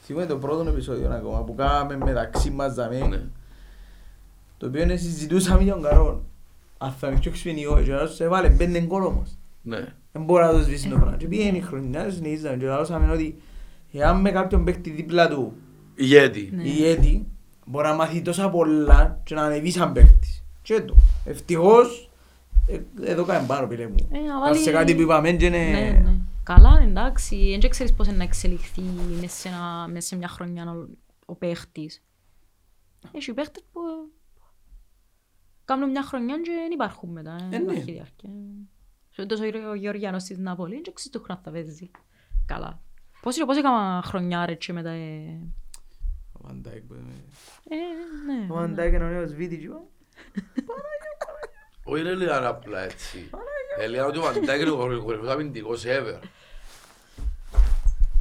θυμάμαι 0.03 0.25
το 0.27 0.37
πρώτο 0.37 0.69
επεισόδιο 0.69 1.09
ακόμα 1.09 1.43
που 1.43 1.55
κάναμε 1.55 1.97
μεταξύ 1.97 2.49
μας 2.49 2.75
Ναι. 2.75 3.27
Δαμέ, 4.61 4.67
το 4.67 4.67
οποίο 4.67 4.81
είναι 4.81 4.95
συζητούσαμε 4.95 5.63
για 5.63 5.73
τον 5.73 5.81
Καρόν. 5.81 6.23
Αν 6.77 6.91
θα 6.91 7.09
με 7.11 7.17
πιο 7.19 7.31
ξυπνιό, 7.31 7.81
και 7.83 7.91
ο 7.91 7.97
άλλος 7.97 8.19
έβαλε 8.19 8.49
πέντε 8.49 8.79
γκολ 8.81 9.03
όμως. 9.03 9.37
Ναι. 9.61 9.93
Δεν 10.11 10.23
μπορεί 10.23 10.43
να 10.43 10.51
το 10.51 10.59
σβήσει 10.59 10.89
το 10.89 10.95
πράγμα. 10.95 11.17
Και 11.17 11.27
πήγαινε 11.27 11.57
η 11.57 11.61
χρονιά, 11.61 12.09
συνεχίζαμε 12.09 12.57
και 12.57 12.65
λαλώσαμε 12.65 13.11
ότι 13.11 13.41
εάν 13.91 14.21
με 14.21 14.31
κάποιον 14.31 14.63
παίχτη 14.63 14.89
δίπλα 14.89 15.27
του 15.29 15.53
Ηγέτη. 15.95 16.49
Ναι. 16.53 16.63
ηγέτη, 16.63 17.27
μπορεί 17.65 17.87
να 17.87 17.93
μάθει 17.93 18.21
τόσα 18.21 18.49
πολλά 18.49 19.19
και 19.23 19.35
να 19.35 19.41
ανεβεί 19.43 19.71
σαν 19.71 19.91
παίχτης. 19.93 20.43
Και 20.61 20.81
το. 20.81 20.95
Ευτυχώς, 21.25 22.09
ε, 22.67 22.79
εδώ 23.11 23.23
κάνει 23.25 23.47
πάνω 23.47 23.67
πήρε 23.67 23.87
μου. 23.87 23.95
Ε, 24.11 24.19
να 24.19 24.33
Αν 24.35 24.39
βάλει- 24.41 24.61
σε 24.61 24.71
κάτι 24.71 24.95
που 24.95 25.01
είπαμε 25.01 25.31
και 25.31 25.49
Ναι, 25.49 25.57
είναι... 25.57 25.79
ναι. 26.03 26.13
Καλά, 26.43 26.81
εντάξει. 26.83 27.57
Δεν 27.59 27.69
ξέρεις 27.69 27.93
πώς 27.93 28.07
είναι 28.07 28.17
να 28.17 28.23
εξελιχθεί 28.23 28.81
μέσα 29.21 29.35
σε, 29.35 29.47
ένα- 29.47 29.87
μέσα 29.91 30.07
σε 30.07 30.15
μια 30.15 30.27
χρονιά 30.27 30.63
ο, 30.71 30.87
ο 31.25 31.35
παίχτης. 31.35 32.01
Έχει 33.11 33.33
παίχτες 33.33 33.63
που 33.71 33.79
ε, 33.79 34.00
κάνουν 35.71 35.89
μια 35.89 36.03
χρονιά 36.03 36.35
και 36.41 36.51
δεν 36.61 36.71
υπάρχουν 36.71 37.09
μετά. 37.09 37.35
Ε, 37.41 37.47
Δεν 37.49 37.63
ναι. 37.63 37.71
υπάρχει 37.71 37.91
διάρκεια. 37.91 38.29
Σε 39.09 39.25
τόσο 39.25 39.43
ο 39.69 39.73
Γεωργιάνος 39.73 40.23
της 40.23 40.37
Ναπολή, 40.37 40.73
δεν 40.83 40.93
ξέρεις 40.93 41.11
το 41.11 41.19
χρόνο 41.19 41.41
θα 41.43 41.51
παίζει. 41.51 41.91
Καλά. 42.45 42.81
Πώς 43.21 43.35
είναι, 43.35 43.45
πώς 43.45 43.57
έκανα 43.57 44.01
χρονιά 44.05 44.45
ρε 44.45 44.53
και 44.55 44.73
μετά... 44.73 44.89
ε, 44.89 45.39
Ο 46.33 46.39
Βαντάικ 46.47 46.81
που 46.83 46.93
είναι- 46.93 47.23
Ε, 47.69 47.75
ναι. 48.25 48.47
Ο 48.53 48.55
Βαντάικ 48.55 48.93
είναι 48.93 49.03
ο 49.03 49.07
νέος 49.07 49.33
Βίντιτς, 49.33 49.63
είπα. 49.63 49.81
Όχι 51.83 52.01
ρε 52.03 52.13
λέγανε 52.15 52.45
απλά 52.45 52.79
έτσι. 52.79 53.29
Ε, 53.79 53.87
Λέγανε 53.87 54.07
ότι 54.09 54.17
ο 54.17 54.21
Βαντάικ 54.21 54.61
είναι 54.61 54.69
ο 54.71 54.77
κορυφαίος 55.03 55.27
αμυντικός 55.33 55.83
ever. 55.85 56.19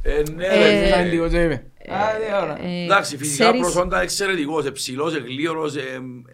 Ε, 0.03 0.21
ναι 0.35 0.45
Ε, 0.45 0.57
ρε. 0.57 0.87
Θα 0.87 0.95
φίλε. 0.95 1.01
είναι 1.01 1.09
λίγο 1.11 1.27
τσέπε. 1.27 1.65
Άντε, 1.89 2.43
ώρα. 2.43 2.57
Ε, 2.65 2.83
Εντάξει, 2.83 3.17
φυσικά 3.17 3.43
ξέρεις- 3.43 3.61
προσόντα 3.61 4.01
εξαιρετικός, 4.01 4.65
ε, 4.65 4.71
ψηλός, 4.71 5.15
ε, 5.15 5.19
γλίωρος, 5.19 5.75
ε, 5.75 5.81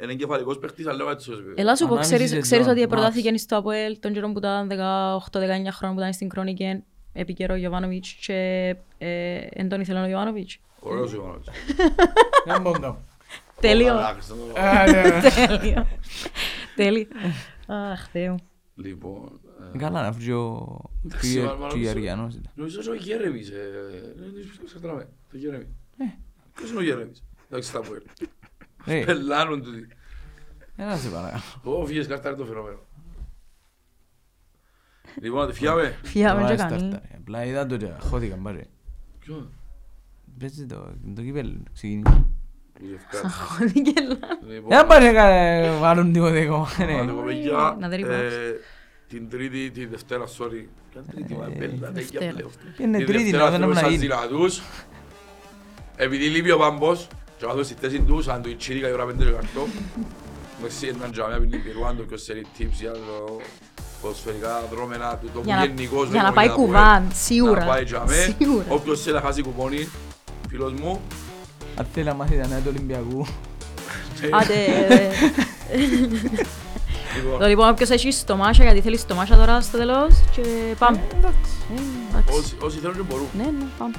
είναι 0.03 0.11
εγκεφαλικός 0.11 0.59
παίχτης, 0.59 0.87
αλλά 0.87 1.11
έτσι 1.11 1.31
ως 1.31 1.37
Ελά 1.55 1.75
σου 1.75 1.83
πω, 1.85 1.91
Ανάμιση 1.91 2.09
ξέρεις, 2.13 2.29
σεζόν, 2.29 2.43
ξέρεις 2.43 2.67
ότι 2.67 2.83
max. 2.85 2.89
προτάθηκε 2.89 3.37
στο 3.37 3.55
ΑΠΟΕΛ 3.57 3.99
τον 3.99 4.13
καιρό 4.13 4.31
που 4.31 4.37
ήταν 4.37 4.67
18-19 4.67 5.71
χρόνια 5.71 5.95
που 5.95 6.01
ήταν 6.01 6.13
στην 6.13 6.29
Κρόνικη 6.29 6.83
επί 7.13 7.33
καιρό 7.33 7.53
ο 7.53 7.57
Γιωβάνοβιτς 7.57 8.11
και 8.25 8.33
ε, 8.97 9.39
εν 9.49 9.69
τον 9.69 9.81
ήθελε 9.81 10.01
ο 10.01 10.05
Γιωβάνοβιτς. 10.07 10.57
Ωραίος 10.79 11.13
ο 11.13 11.15
Ιωάννης. 11.15 11.47
Δεν 12.45 12.61
μπορώ 12.61 12.75
να 12.79 12.79
κάνω. 12.79 12.97
Τέλειο. 13.61 13.87
Καλά, 13.87 14.13
Χριστό. 14.13 14.35
Άντε, 14.55 15.21
Τέλειο. 15.47 15.87
Τέλειο. 16.75 17.07
Αχ, 17.67 18.07
Θεέ 18.11 18.29
μου. 18.29 18.37
Λοιπόν, 18.79 19.39
ε, 19.73 19.75
Ε, 19.75 19.77
Καλά 19.77 20.01
να 20.01 20.11
βρει 20.11 20.31
ο 20.31 20.77
Εντάξει, 21.05 21.33
και- 21.33 21.41
μα- 21.43 21.45
μα 21.45 21.55
και 21.57 21.63
ο 21.63 21.67
νομίζω- 21.67 21.81
Γεωργιανός 21.83 22.33
ήταν. 22.35 22.51
νομίζω 22.55 22.79
ότι 22.79 22.89
ο 22.89 22.93
Γέρεμις, 22.93 23.49
ε, 23.49 23.69
δεν 24.17 24.27
είναι 24.29 24.39
ποιος 24.59 24.73
καταλαβαίνει, 24.73 25.09
το 25.31 25.37
Γέρεμι. 25.37 25.67
Ποιος 26.53 26.69
είναι 26.69 26.79
ο 26.79 26.83
Γέρεμις, 26.83 27.23
εντάξει 27.49 27.69
στα 27.69 27.79
πουέλ. 27.81 28.01
Ε, 28.85 29.03
Πελάνουν 29.05 29.63
τούτοι. 29.63 29.87
Ένα 30.75 30.95
σε 30.95 31.09
παρακαλώ. 31.09 31.41
Ω, 31.63 31.85
φύγες 31.85 32.07
κάρτα 32.07 32.29
είναι 32.29 32.37
το 32.37 32.45
φαινόμενο. 32.45 32.79
Λοιπόν, 35.21 35.53
φιάμε. 35.53 35.99
Φιάμε 36.03 36.39
και 36.39 36.43
Ωραία, 36.45 36.55
κανείς. 36.57 36.79
στάρτα, 36.81 37.01
ρε. 37.11 37.17
Απλά 37.17 37.45
είδα 37.45 37.65
το 37.65 37.77
και 37.77 37.91
χώθηκα 37.99 38.35
μπάρε. 38.35 38.63
Ποιο, 39.19 39.51
Παίζει 40.39 40.65
το 40.65 40.93
το 41.15 41.21
κύπελλο, 41.21 41.63
ξεκίνησε. 41.73 42.25
Η 42.79 42.85
Ευκάρη. 42.95 43.33
Χώθηκε 43.33 43.93
λάθος. 44.01 44.37
Λοιπόν, 44.49 44.69
Δεν 44.69 44.87
πάρε 44.87 45.11
να 45.11 45.77
βάλουν 45.79 46.13
τίποτε 46.13 46.39
ακόμα. 46.41 46.67
ναι. 46.77 46.99
Άντε, 46.99 47.11
κοπέγια, 47.11 47.75
Να 47.79 47.87
δεν 47.89 47.91
ε, 47.91 47.95
ρημάξει. 47.95 48.37
την 49.09 49.29
Τρίτη, 49.29 49.69
τη 49.71 49.85
Δευτέρα, 49.85 50.25
sorry. 50.25 50.65
Ποια 50.91 51.01
Τρίτη, 51.11 51.33
μα, 51.33 51.45
πέντε, 51.45 51.67
τέτοια 51.67 51.91
Δευτέρα. 51.91 52.31
πλέον. 52.33 52.51
Είναι 52.81 52.97
Τη 52.97 53.03
τρίτη, 53.03 53.21
Δευτέρα 53.23 53.43
να 53.43 53.49
δεν 53.49 53.59
θέλουμε 53.59 53.73
να 53.73 53.79
σαν 53.79 53.89
γίνει. 53.89 54.01
ζηλατούς. 54.01 54.61
Επειδή 55.95 56.25
λείπει 56.25 56.51
ο 56.51 56.57
Πάμπος, 56.57 57.07
και 57.37 57.45
βάζω 57.45 57.63
στη 57.63 57.75
θέση 57.79 57.99
τους, 58.01 58.23
σαν 58.23 58.41
του 58.41 58.49
Ιτσίρικα 58.49 58.89
η 58.89 58.91
ώρα 58.91 59.05
πέντε 59.05 59.23
και 59.23 59.31
καρτό. 59.31 59.67
Μεξί 60.61 60.87
έναν 60.87 61.11
τζαμιά 61.11 61.39
πίνει 61.39 61.57
πυρουάντο 61.57 62.03
και 62.03 62.13
ως 62.13 62.23
θέλει 62.23 62.45
tips 62.59 62.77
για 62.79 62.91
το 62.91 63.41
ποδοσφαιρικά 64.01 64.63
δρόμενα 64.71 65.17
του 65.21 65.29
τόπου 65.33 65.45
Για 65.45 65.55
να- 65.55 65.65
γενικώς. 65.65 66.09
για 66.09 66.17
να 66.21 66.23
δεν 66.23 66.33
πάει 66.33 66.47
μπορεί 66.47 66.59
κουβάν, 66.59 67.03
να 67.03 67.13
σίγουρα. 67.13 67.65
Να 67.65 67.71
πάει 67.71 67.83
τζαμέ. 67.83 68.35
Σίγουρα. 68.39 68.65
Όποιος 68.69 69.01
θέλει 69.01 69.15
να 69.15 69.21
χάσει 69.21 69.41
κουπόνι, 69.41 69.87
φίλος 70.49 70.73
μου. 70.73 71.01
Αν 71.79 71.85
θέλει 71.93 72.05
να 72.05 72.13
μάθει 72.13 72.37
τα 72.41 72.47
νέα 72.47 72.57
του 72.57 72.65
Ολυμπιακού. 72.67 73.25
Άντε. 74.41 74.53
ε, 74.87 75.09
Λοιπόν, 77.23 77.39
Το 77.39 77.47
λοιπόν, 77.47 77.69
όποιος 77.69 77.89
έχει 77.89 78.11
στομάχια, 78.11 78.63
γιατί 78.65 78.81
θέλει 78.81 78.97
στομάχια 78.97 79.35
τώρα 79.35 79.61
στο 79.61 79.77
τέλος 79.77 80.13
και 80.35 80.41
πάμε. 80.79 80.99
Εντάξει. 81.17 81.51
Ε, 81.75 81.79
εντάξει. 82.11 82.37
όσοι- 82.39 82.55
Όσοι 82.61 82.77
θέλουν 82.79 82.95
και 82.95 83.01
μπορούν. 83.09 83.27
Ναι, 83.37 83.43
ναι, 83.43 83.65
πάμε. 83.77 83.93